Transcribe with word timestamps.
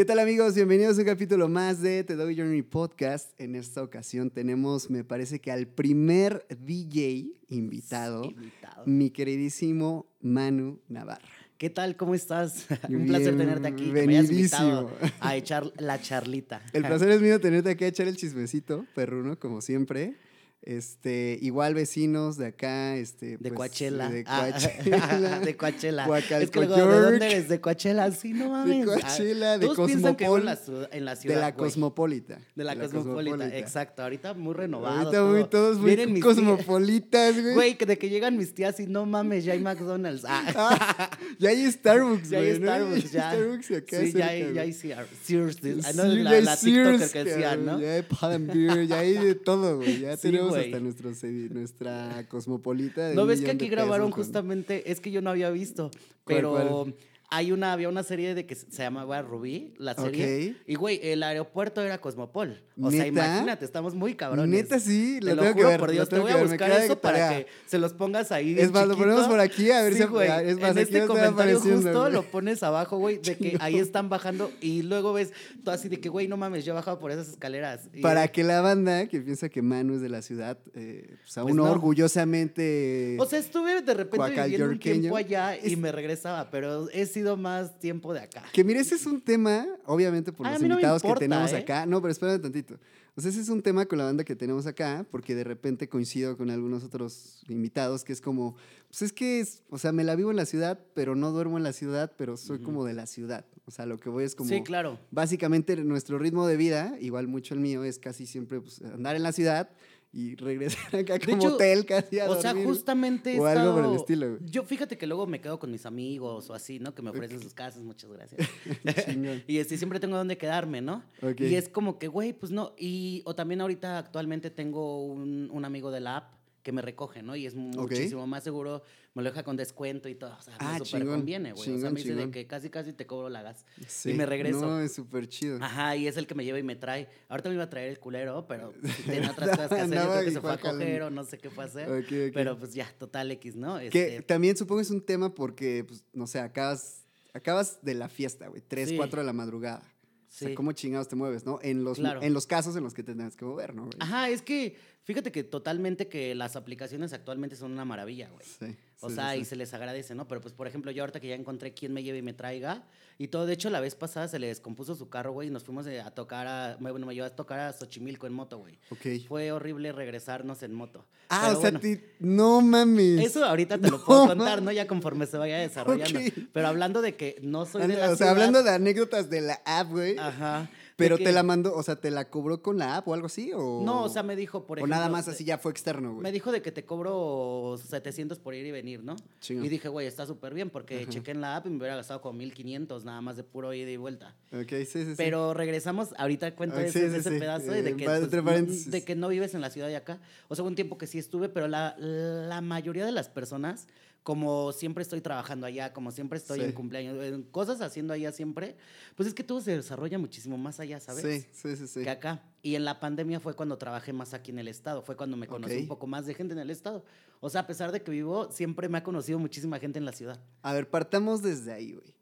¿Qué 0.00 0.06
tal 0.06 0.18
amigos? 0.18 0.54
Bienvenidos 0.54 0.96
a 0.96 1.02
un 1.02 1.06
capítulo 1.06 1.46
más 1.46 1.82
de 1.82 2.02
The 2.04 2.16
Dog 2.16 2.34
Journey 2.34 2.62
Podcast. 2.62 3.38
En 3.38 3.54
esta 3.54 3.82
ocasión 3.82 4.30
tenemos, 4.30 4.88
me 4.88 5.04
parece 5.04 5.42
que 5.42 5.52
al 5.52 5.66
primer 5.66 6.46
DJ 6.58 7.34
invitado, 7.48 8.24
Invitado. 8.24 8.84
mi 8.86 9.10
queridísimo 9.10 10.06
Manu 10.22 10.80
Navarra. 10.88 11.28
¿Qué 11.58 11.68
tal? 11.68 11.98
¿Cómo 11.98 12.14
estás? 12.14 12.66
Un 12.88 13.08
placer 13.08 13.36
tenerte 13.36 13.68
aquí. 13.68 13.92
Que 13.92 14.06
me 14.06 14.16
hayas 14.16 14.30
invitado 14.30 14.90
a 15.20 15.36
echar 15.36 15.70
la 15.76 16.00
charlita. 16.00 16.62
El 16.72 16.86
placer 16.86 17.10
es 17.10 17.20
mío 17.20 17.38
tenerte 17.38 17.68
aquí 17.68 17.84
a 17.84 17.88
echar 17.88 18.08
el 18.08 18.16
chismecito, 18.16 18.86
perruno, 18.94 19.38
como 19.38 19.60
siempre. 19.60 20.14
Este, 20.62 21.38
igual 21.40 21.72
vecinos 21.74 22.36
de 22.36 22.48
acá, 22.48 22.94
este, 22.96 23.38
De 23.38 23.48
pues, 23.48 23.54
Coachella. 23.54 24.10
De 24.10 24.24
Ah, 24.26 24.50
Coachella. 24.52 25.40
de 25.40 25.56
Coachella. 25.56 26.18
Es 26.42 26.50
que 26.50 26.58
luego, 26.60 26.76
¿de 26.76 27.00
dónde 27.00 27.26
eres? 27.26 27.48
De 27.48 27.60
Coachella. 27.62 28.10
Sí, 28.12 28.34
no 28.34 28.50
mames. 28.50 28.80
De 28.80 28.84
Coachella, 28.84 29.56
de 29.58 29.68
piensan 29.86 30.16
que 30.16 30.24
vivo 30.24 30.36
en 30.36 30.44
la, 30.44 30.56
ciudad- 30.56 30.90
la 30.92 31.14
de 31.14 31.34
la 31.34 31.50
güey. 31.52 31.54
Cosmopolita. 31.70 32.38
De 32.54 32.64
la, 32.64 32.76
cosmopolita. 32.76 33.56
exacto. 33.56 34.02
Ahorita 34.02 34.34
muy 34.34 34.52
renovado. 34.52 34.98
Ahorita 34.98 35.24
muy, 35.24 35.44
todos 35.44 35.78
muy 35.78 35.86
Vienen 35.96 36.12
mis 36.12 36.22
tías- 36.22 36.34
cosmopolitas, 36.36 37.40
güey. 37.40 37.54
Güey, 37.54 37.78
que 37.78 37.86
de 37.86 37.96
que 37.96 38.10
llegan 38.10 38.36
mis 38.36 38.52
tías 38.54 38.78
y 38.80 38.86
no 38.86 39.06
mames, 39.06 39.44
ya 39.46 39.54
hay 39.54 39.60
McDonald's. 39.60 40.24
Ah. 40.28 40.44
Ah, 40.56 41.10
ya 41.38 41.50
hay 41.50 41.70
Starbucks, 41.72 42.28
Ya 42.28 42.38
hay 42.38 42.58
güey. 42.58 42.60
¿no? 42.60 42.66
Starbucks, 42.66 43.12
ya. 43.12 43.32
Starbucks 43.32 43.70
acá 43.70 44.00
Sí, 44.00 44.12
ya 44.12 44.26
hay, 44.28 44.42
güey. 44.42 44.54
ya 44.54 44.62
hay 44.62 44.72
Sear- 44.72 45.06
Sears. 45.24 45.56
Ah, 45.86 45.92
no, 45.94 46.04
la, 46.04 46.30
ya 46.30 46.36
hay 46.36 46.42
la 46.42 46.56
TikToker 46.56 47.10
que 47.10 47.24
decía, 47.24 47.50
cabrón, 47.50 47.66
¿no? 47.66 47.80
Ya 47.80 47.94
hay 47.94 48.02
Pull&Bear, 48.02 48.82
ya 48.86 48.98
hay 48.98 49.14
de 49.14 49.34
todo, 49.34 49.76
güey. 49.76 50.00
Ya 50.00 50.16
tenemos 50.18 50.49
güey. 50.50 50.64
hasta 50.66 50.80
nuestro, 50.80 51.10
nuestra 51.50 52.26
cosmopolita. 52.28 53.08
de 53.08 53.14
¿No 53.14 53.26
ves 53.26 53.40
que 53.40 53.50
aquí 53.50 53.68
grabaron 53.68 54.08
pesos 54.08 54.26
justamente? 54.26 54.90
Es 54.90 55.00
que 55.00 55.10
yo 55.10 55.22
no 55.22 55.30
había 55.30 55.50
visto, 55.50 55.90
¿Cuál, 56.24 56.36
pero 56.36 56.50
cuál? 56.50 56.94
Hay 57.32 57.52
una, 57.52 57.72
había 57.72 57.88
una 57.88 58.02
serie 58.02 58.34
de 58.34 58.44
que 58.44 58.56
se 58.56 58.66
llamaba 58.82 59.22
Rubí, 59.22 59.72
la 59.78 59.94
serie. 59.94 60.50
Ok. 60.50 60.56
Y 60.66 60.74
güey, 60.74 60.98
el 61.02 61.22
aeropuerto 61.22 61.80
era 61.80 61.98
Cosmopol. 62.00 62.60
O 62.82 62.90
sea, 62.90 63.04
¿Neta? 63.04 63.08
imagínate, 63.26 63.64
estamos 63.64 63.94
muy 63.94 64.14
cabrones. 64.14 64.48
Neta, 64.48 64.80
sí, 64.80 65.18
Te 65.20 65.26
lo 65.26 65.34
lo 65.36 65.42
tengo 65.42 65.54
que 65.54 65.60
juro 65.60 65.68
ver. 65.68 65.80
por 65.80 65.90
Dios, 65.92 66.08
te 66.08 66.16
tengo 66.16 66.28
voy 66.28 66.36
a 66.36 66.42
buscar 66.42 66.70
eso 66.72 66.98
para 66.98 67.28
que 67.30 67.46
se 67.66 67.78
los 67.78 67.92
pongas 67.92 68.32
ahí. 68.32 68.56
Es 68.58 68.72
más, 68.72 68.88
lo 68.88 68.96
ponemos 68.96 69.16
chiquito. 69.20 69.30
por 69.30 69.40
aquí, 69.40 69.70
a 69.70 69.82
ver 69.82 69.92
Sí, 69.92 69.98
si- 70.00 70.04
güey. 70.06 70.28
es 70.48 70.58
más, 70.58 70.70
en 70.72 70.78
este 70.78 71.06
comentario 71.06 71.60
justo 71.60 72.00
güey. 72.00 72.12
lo 72.12 72.22
pones 72.24 72.62
abajo, 72.62 72.98
güey, 72.98 73.18
de 73.18 73.36
que 73.36 73.56
ahí 73.60 73.78
están 73.78 74.08
bajando 74.08 74.50
y 74.60 74.82
luego 74.82 75.12
ves 75.12 75.32
tú 75.64 75.70
así 75.70 75.88
de 75.88 76.00
que, 76.00 76.08
güey, 76.08 76.26
no 76.26 76.36
mames, 76.36 76.64
yo 76.64 76.74
bajaba 76.74 76.98
por 76.98 77.10
esas 77.12 77.28
escaleras. 77.28 77.82
Y- 77.94 78.00
Para 78.00 78.26
que 78.28 78.42
la 78.42 78.60
banda 78.60 79.06
que 79.06 79.20
piensa 79.20 79.48
que 79.48 79.62
Manu 79.62 79.94
es 79.94 80.00
de 80.00 80.08
la 80.08 80.22
ciudad, 80.22 80.58
eh, 80.74 81.16
pues 81.22 81.38
aún 81.38 81.48
Pues 81.50 81.54
no. 81.56 81.70
orgullosamente. 81.70 83.16
O 83.20 83.26
sea, 83.26 83.38
estuve 83.38 83.82
de 83.82 83.94
repente 83.94 84.30
viviendo 84.42 84.66
un 84.68 84.78
tiempo 84.78 85.16
allá 85.16 85.56
y 85.56 85.72
Es- 85.74 85.78
me 85.78 85.92
regresaba, 85.92 86.50
pero 86.50 86.88
he 86.90 87.06
sido 87.20 87.36
más 87.36 87.78
tiempo 87.78 88.12
de 88.14 88.20
acá. 88.20 88.42
Que 88.52 88.64
mire, 88.64 88.80
ese 88.80 88.94
es 88.94 89.06
un 89.06 89.20
tema, 89.20 89.66
obviamente 89.86 90.32
por 90.32 90.46
Ah, 90.46 90.52
los 90.52 90.62
mí 90.62 90.68
no 90.68 90.74
invitados 90.74 91.02
importa, 91.04 91.20
que 91.20 91.28
tenemos 91.28 91.52
¿eh? 91.52 91.56
acá. 91.58 91.86
No, 91.86 92.00
pero 92.00 92.12
espérame 92.12 92.40
tantito. 92.40 92.78
O 93.16 93.20
sea, 93.20 93.30
ese 93.30 93.40
es 93.40 93.48
un 93.48 93.60
tema 93.60 93.84
con 93.86 93.98
la 93.98 94.04
banda 94.04 94.24
que 94.24 94.36
tenemos 94.36 94.66
acá, 94.66 95.04
porque 95.10 95.34
de 95.34 95.44
repente 95.44 95.88
coincido 95.88 96.36
con 96.36 96.48
algunos 96.48 96.84
otros 96.84 97.42
invitados, 97.48 98.04
que 98.04 98.12
es 98.12 98.20
como, 98.20 98.54
pues 98.88 99.02
es 99.02 99.12
que, 99.12 99.40
es, 99.40 99.62
o 99.68 99.78
sea, 99.78 99.92
me 99.92 100.04
la 100.04 100.14
vivo 100.14 100.30
en 100.30 100.36
la 100.36 100.46
ciudad, 100.46 100.78
pero 100.94 101.14
no 101.16 101.30
duermo 101.32 101.58
en 101.58 101.64
la 101.64 101.72
ciudad, 101.72 102.12
pero 102.16 102.36
soy 102.36 102.56
Ujú. 102.56 102.64
como 102.66 102.84
de 102.84 102.94
la 102.94 103.06
ciudad. 103.06 103.44
O 103.66 103.70
sea, 103.72 103.84
lo 103.84 103.98
que 103.98 104.08
voy 104.08 104.24
es 104.24 104.34
como... 104.34 104.48
Sí, 104.48 104.62
claro. 104.62 104.98
Básicamente 105.10 105.76
nuestro 105.76 106.18
ritmo 106.18 106.46
de 106.46 106.56
vida, 106.56 106.96
igual 107.00 107.26
mucho 107.28 107.52
el 107.54 107.60
mío, 107.60 107.84
es 107.84 107.98
casi 107.98 108.26
siempre 108.26 108.60
pues, 108.60 108.80
andar 108.82 109.16
en 109.16 109.22
la 109.22 109.32
ciudad 109.32 109.68
y 110.12 110.34
regresar 110.34 110.96
acá 110.96 111.18
como 111.20 111.36
hecho, 111.36 111.54
hotel 111.54 111.86
casi 111.86 112.18
a 112.18 112.28
O 112.28 112.40
sea, 112.40 112.52
justamente 112.54 113.38
o 113.38 113.46
algo 113.46 113.74
por 113.74 113.84
el 113.84 113.94
estilo, 113.94 114.28
güey. 114.28 114.50
Yo 114.50 114.64
fíjate 114.64 114.98
que 114.98 115.06
luego 115.06 115.26
me 115.26 115.40
quedo 115.40 115.58
con 115.58 115.70
mis 115.70 115.86
amigos 115.86 116.50
o 116.50 116.54
así, 116.54 116.80
¿no? 116.80 116.94
Que 116.94 117.02
me 117.02 117.10
ofrecen 117.10 117.40
sus 117.40 117.54
casas, 117.54 117.82
muchas 117.82 118.10
gracias. 118.10 118.48
Y 119.46 119.58
este, 119.58 119.76
siempre 119.76 120.00
tengo 120.00 120.16
donde 120.16 120.36
quedarme, 120.36 120.80
¿no? 120.80 121.04
Y 121.38 121.54
es 121.54 121.68
como 121.68 121.98
que, 121.98 122.08
güey, 122.08 122.32
pues 122.32 122.50
no. 122.50 122.74
Y, 122.76 123.22
o 123.24 123.34
también 123.34 123.60
ahorita 123.60 123.98
actualmente 123.98 124.50
tengo 124.50 125.04
un, 125.04 125.48
un 125.52 125.64
amigo 125.64 125.90
de 125.90 126.00
la 126.00 126.16
app 126.18 126.40
que 126.62 126.72
me 126.72 126.82
recoge, 126.82 127.22
¿no? 127.22 127.36
Y 127.36 127.46
es 127.46 127.54
muchísimo 127.54 128.26
más 128.26 128.44
seguro, 128.44 128.82
me 129.14 129.22
lo 129.24 129.30
deja 129.30 129.42
con 129.42 129.56
descuento 129.56 130.08
y 130.08 130.14
todo. 130.14 130.36
O 130.38 130.42
sea, 130.42 130.54
Ah, 130.60 130.76
me 130.78 130.84
súper 130.84 131.06
conviene, 131.06 131.52
güey. 131.52 131.62
O 131.62 131.64
sea, 131.64 131.74
chingón, 131.74 131.92
me 131.94 132.00
dice 132.00 132.14
de 132.14 132.30
que 132.30 132.46
casi, 132.46 132.70
casi 132.70 132.92
te 132.92 133.06
cobro 133.06 133.28
la 133.28 133.42
gas. 133.42 133.64
Sí. 133.88 134.10
Y 134.10 134.14
me 134.14 134.24
regreso. 134.24 134.60
No, 134.60 134.80
es 134.80 134.92
súper 134.94 135.28
chido. 135.28 135.58
Ajá, 135.60 135.96
y 135.96 136.06
es 136.06 136.16
el 136.16 136.26
que 136.26 136.34
me 136.34 136.44
lleva 136.44 136.58
y 136.58 136.62
me 136.62 136.76
trae. 136.76 137.08
Ahorita 137.28 137.48
me 137.48 137.56
iba 137.56 137.64
a 137.64 137.70
traer 137.70 137.90
el 137.90 137.98
culero, 137.98 138.46
pero 138.46 138.72
tiene 139.06 139.28
otras 139.28 139.50
cosas 139.50 139.68
que 139.68 139.74
hacer. 139.74 139.94
Yo 139.98 140.10
creo 140.10 140.24
que 140.24 140.30
se 140.30 140.40
fue 140.40 140.52
a 140.52 140.58
coger 140.58 141.02
o 141.02 141.10
no 141.10 141.24
sé 141.24 141.38
qué 141.38 141.50
fue 141.50 141.64
a 141.64 141.66
hacer. 141.66 141.88
Ok, 141.90 142.04
ok. 142.28 142.34
Pero 142.34 142.56
pues 142.58 142.72
ya, 142.72 142.88
total 142.98 143.30
X, 143.32 143.56
¿no? 143.56 143.78
Que 143.78 143.86
Este, 143.86 144.22
también 144.22 144.56
supongo 144.56 144.80
es 144.80 144.90
un 144.90 145.00
tema 145.04 145.34
porque, 145.34 145.84
pues, 145.86 146.04
no 146.12 146.26
sé, 146.28 146.38
acabas, 146.38 147.04
acabas 147.34 147.78
de 147.82 147.94
la 147.94 148.08
fiesta, 148.08 148.46
güey, 148.48 148.62
3, 148.66 148.90
Sí. 148.90 148.96
4 148.96 149.20
de 149.22 149.26
la 149.26 149.32
madrugada. 149.32 149.82
O 149.82 150.32
sea, 150.32 150.48
Sí. 150.48 150.54
¿cómo 150.54 150.70
chingados 150.70 151.08
te 151.08 151.16
mueves, 151.16 151.44
no? 151.44 151.58
En 151.62 151.82
los, 151.82 151.98
Claro. 151.98 152.22
en 152.22 152.32
los 152.32 152.46
casos 152.46 152.76
en 152.76 152.84
los 152.84 152.94
que 152.94 153.02
te 153.02 153.14
tengas 153.16 153.34
que 153.36 153.44
mover, 153.44 153.74
¿no? 153.74 153.86
güey? 153.86 153.96
Ajá, 153.98 154.28
es 154.28 154.42
que 154.42 154.76
fíjate 155.02 155.32
que 155.32 155.42
totalmente 155.42 156.06
que 156.06 156.36
las 156.36 156.54
aplicaciones 156.54 157.12
actualmente 157.12 157.56
son 157.56 157.72
una 157.72 157.84
maravilla, 157.84 158.28
güey. 158.30 158.46
Sí. 158.46 158.76
O 159.02 159.08
sí, 159.08 159.14
sea, 159.14 159.32
sí, 159.32 159.38
y 159.38 159.44
sí. 159.44 159.50
se 159.50 159.56
les 159.56 159.72
agradece, 159.74 160.14
¿no? 160.14 160.28
Pero 160.28 160.40
pues, 160.40 160.52
por 160.54 160.66
ejemplo, 160.66 160.90
yo 160.90 161.02
ahorita 161.02 161.20
que 161.20 161.28
ya 161.28 161.34
encontré 161.34 161.72
quién 161.72 161.92
me 161.92 162.02
lleve 162.02 162.18
y 162.18 162.22
me 162.22 162.32
traiga 162.34 162.82
y 163.18 163.28
todo, 163.28 163.44
de 163.46 163.52
hecho, 163.52 163.68
la 163.70 163.80
vez 163.80 163.94
pasada 163.94 164.28
se 164.28 164.38
le 164.38 164.46
descompuso 164.46 164.94
su 164.94 165.08
carro, 165.10 165.32
güey, 165.32 165.48
y 165.48 165.50
nos 165.50 165.64
fuimos 165.64 165.86
eh, 165.86 166.00
a 166.00 166.10
tocar 166.10 166.46
a, 166.46 166.76
bueno, 166.80 167.06
me 167.06 167.14
llevó 167.14 167.26
a 167.26 167.30
tocar 167.30 167.60
a 167.60 167.72
Xochimilco 167.72 168.26
en 168.26 168.32
moto, 168.32 168.58
güey. 168.58 168.78
Ok. 168.90 169.26
Fue 169.28 169.52
horrible 169.52 169.92
regresarnos 169.92 170.62
en 170.62 170.72
moto. 170.74 171.04
Ah, 171.28 171.40
Pero 171.46 171.58
o 171.58 171.60
sea, 171.60 171.70
bueno. 171.70 171.80
ti- 171.80 172.00
no 172.18 172.60
mames. 172.62 173.20
Eso 173.26 173.44
ahorita 173.44 173.78
te 173.78 173.90
lo 173.90 174.02
puedo 174.04 174.20
contar, 174.26 174.36
mames. 174.58 174.62
¿no? 174.62 174.72
Ya 174.72 174.86
conforme 174.86 175.26
se 175.26 175.36
vaya 175.36 175.58
desarrollando. 175.58 176.18
Ok. 176.18 176.32
Pero 176.52 176.68
hablando 176.68 177.02
de 177.02 177.14
que 177.16 177.36
no 177.42 177.66
soy 177.66 177.82
de 177.86 177.96
la 177.96 178.04
o 178.04 178.08
sea, 178.08 178.16
ciudad- 178.16 178.30
hablando 178.32 178.62
de 178.62 178.70
anécdotas 178.70 179.28
de 179.28 179.40
la 179.42 179.60
app, 179.66 179.90
güey. 179.90 180.16
Ajá. 180.18 180.70
Pero 181.00 181.18
que- 181.18 181.24
te 181.24 181.32
la 181.32 181.42
mandó, 181.42 181.74
o 181.74 181.82
sea, 181.82 181.96
¿te 181.96 182.10
la 182.10 182.30
cobró 182.30 182.62
con 182.62 182.78
la 182.78 182.96
app 182.96 183.08
o 183.08 183.14
algo 183.14 183.26
así? 183.26 183.50
O... 183.54 183.82
No, 183.84 184.04
o 184.04 184.08
sea, 184.08 184.22
me 184.22 184.36
dijo, 184.36 184.64
por 184.66 184.78
O 184.78 184.80
ejemplo... 184.80 184.94
nada 184.96 185.08
más 185.08 185.26
así 185.28 185.44
ya 185.44 185.58
fue 185.58 185.72
externo, 185.72 186.10
güey. 186.12 186.22
Me 186.22 186.32
dijo 186.32 186.52
de 186.52 186.62
que 186.62 186.70
te 186.72 186.84
cobro 186.84 187.76
700 187.82 188.38
por 188.38 188.54
ir 188.54 188.66
y 188.66 188.70
venir, 188.70 189.02
¿no? 189.02 189.16
Y 189.48 189.68
dije, 189.68 189.88
güey, 189.88 190.06
está 190.06 190.26
súper 190.26 190.54
bien 190.54 190.70
porque 190.70 191.02
Ajá. 191.02 191.10
chequé 191.10 191.30
en 191.32 191.40
la 191.40 191.56
app 191.56 191.66
y 191.66 191.70
me 191.70 191.76
hubiera 191.78 191.96
gastado 191.96 192.20
como 192.20 192.38
1500 192.38 193.04
nada 193.04 193.20
más 193.20 193.36
de 193.36 193.44
puro 193.44 193.72
ida 193.74 193.90
y 193.90 193.96
vuelta. 193.96 194.34
Ok, 194.52 194.68
sí, 194.70 194.84
sí, 194.86 195.04
sí. 195.06 195.14
Pero 195.16 195.54
regresamos, 195.54 196.08
ahorita 196.18 196.54
cuento 196.54 196.76
Ah, 196.76 196.82
ese, 196.84 197.00
sí, 197.06 197.10
sí, 197.10 197.16
ese 197.20 197.30
sí. 197.30 197.38
pedazo 197.38 197.70
de 197.72 197.80
Eh, 197.90 197.96
que, 197.96 198.04
pues, 198.04 198.86
no- 198.86 198.90
de 198.90 199.04
que 199.04 199.14
no 199.16 199.28
vives 199.28 199.54
en 199.54 199.60
la 199.60 199.70
ciudad 199.70 199.88
de 199.88 199.96
acá. 199.96 200.20
O 200.48 200.54
sea, 200.54 200.64
un 200.64 200.74
tiempo 200.74 200.98
que 200.98 201.06
sí 201.06 201.18
estuve, 201.18 201.48
pero 201.48 201.68
la, 201.68 201.96
la 201.98 202.60
mayoría 202.60 203.04
de 203.04 203.12
las 203.12 203.28
personas, 203.28 203.86
como 204.22 204.72
siempre 204.72 205.02
estoy 205.02 205.20
trabajando 205.20 205.66
allá, 205.66 205.92
como 205.92 206.10
siempre 206.10 206.38
estoy 206.38 206.60
Sí. 206.60 206.64
en 206.66 206.72
cumpleaños, 206.72 207.22
en 207.24 207.42
cosas 207.44 207.80
haciendo 207.80 208.12
allá 208.12 208.32
siempre, 208.32 208.76
pues 209.16 209.26
es 209.28 209.34
que 209.34 209.42
todo 209.42 209.60
se 209.60 209.76
desarrolla 209.76 210.18
muchísimo 210.18 210.58
más 210.58 210.78
allá, 210.78 211.00
¿sabes? 211.00 211.22
Sí, 211.22 211.46
sí, 211.52 211.76
sí, 211.76 211.86
sí. 211.88 212.02
que 212.02 212.10
acá. 212.10 212.42
Y 212.62 212.74
en 212.74 212.84
la 212.84 213.00
pandemia 213.00 213.40
fue 213.40 213.54
cuando 213.54 213.78
trabajé 213.78 214.12
más 214.12 214.34
aquí 214.34 214.50
en 214.50 214.58
el 214.58 214.68
estado, 214.68 215.02
fue 215.02 215.16
cuando 215.16 215.36
me 215.36 215.46
conocí 215.46 215.76
un 215.78 215.88
poco 215.88 216.06
más 216.06 216.26
de 216.26 216.34
gente 216.34 216.52
en 216.52 216.60
el 216.60 216.70
estado. 216.70 217.04
O 217.40 217.48
sea, 217.48 217.62
a 217.62 217.66
pesar 217.66 217.90
de 217.92 218.02
que 218.02 218.10
vivo, 218.10 218.52
siempre 218.52 218.88
me 218.90 218.98
ha 218.98 219.02
conocido 219.02 219.38
muchísima 219.38 219.78
gente 219.78 219.98
en 219.98 220.04
la 220.04 220.12
ciudad. 220.12 220.38
A 220.62 220.74
ver, 220.74 220.90
partamos 220.90 221.42
desde 221.42 221.72
ahí, 221.72 221.94
güey. 221.94 222.14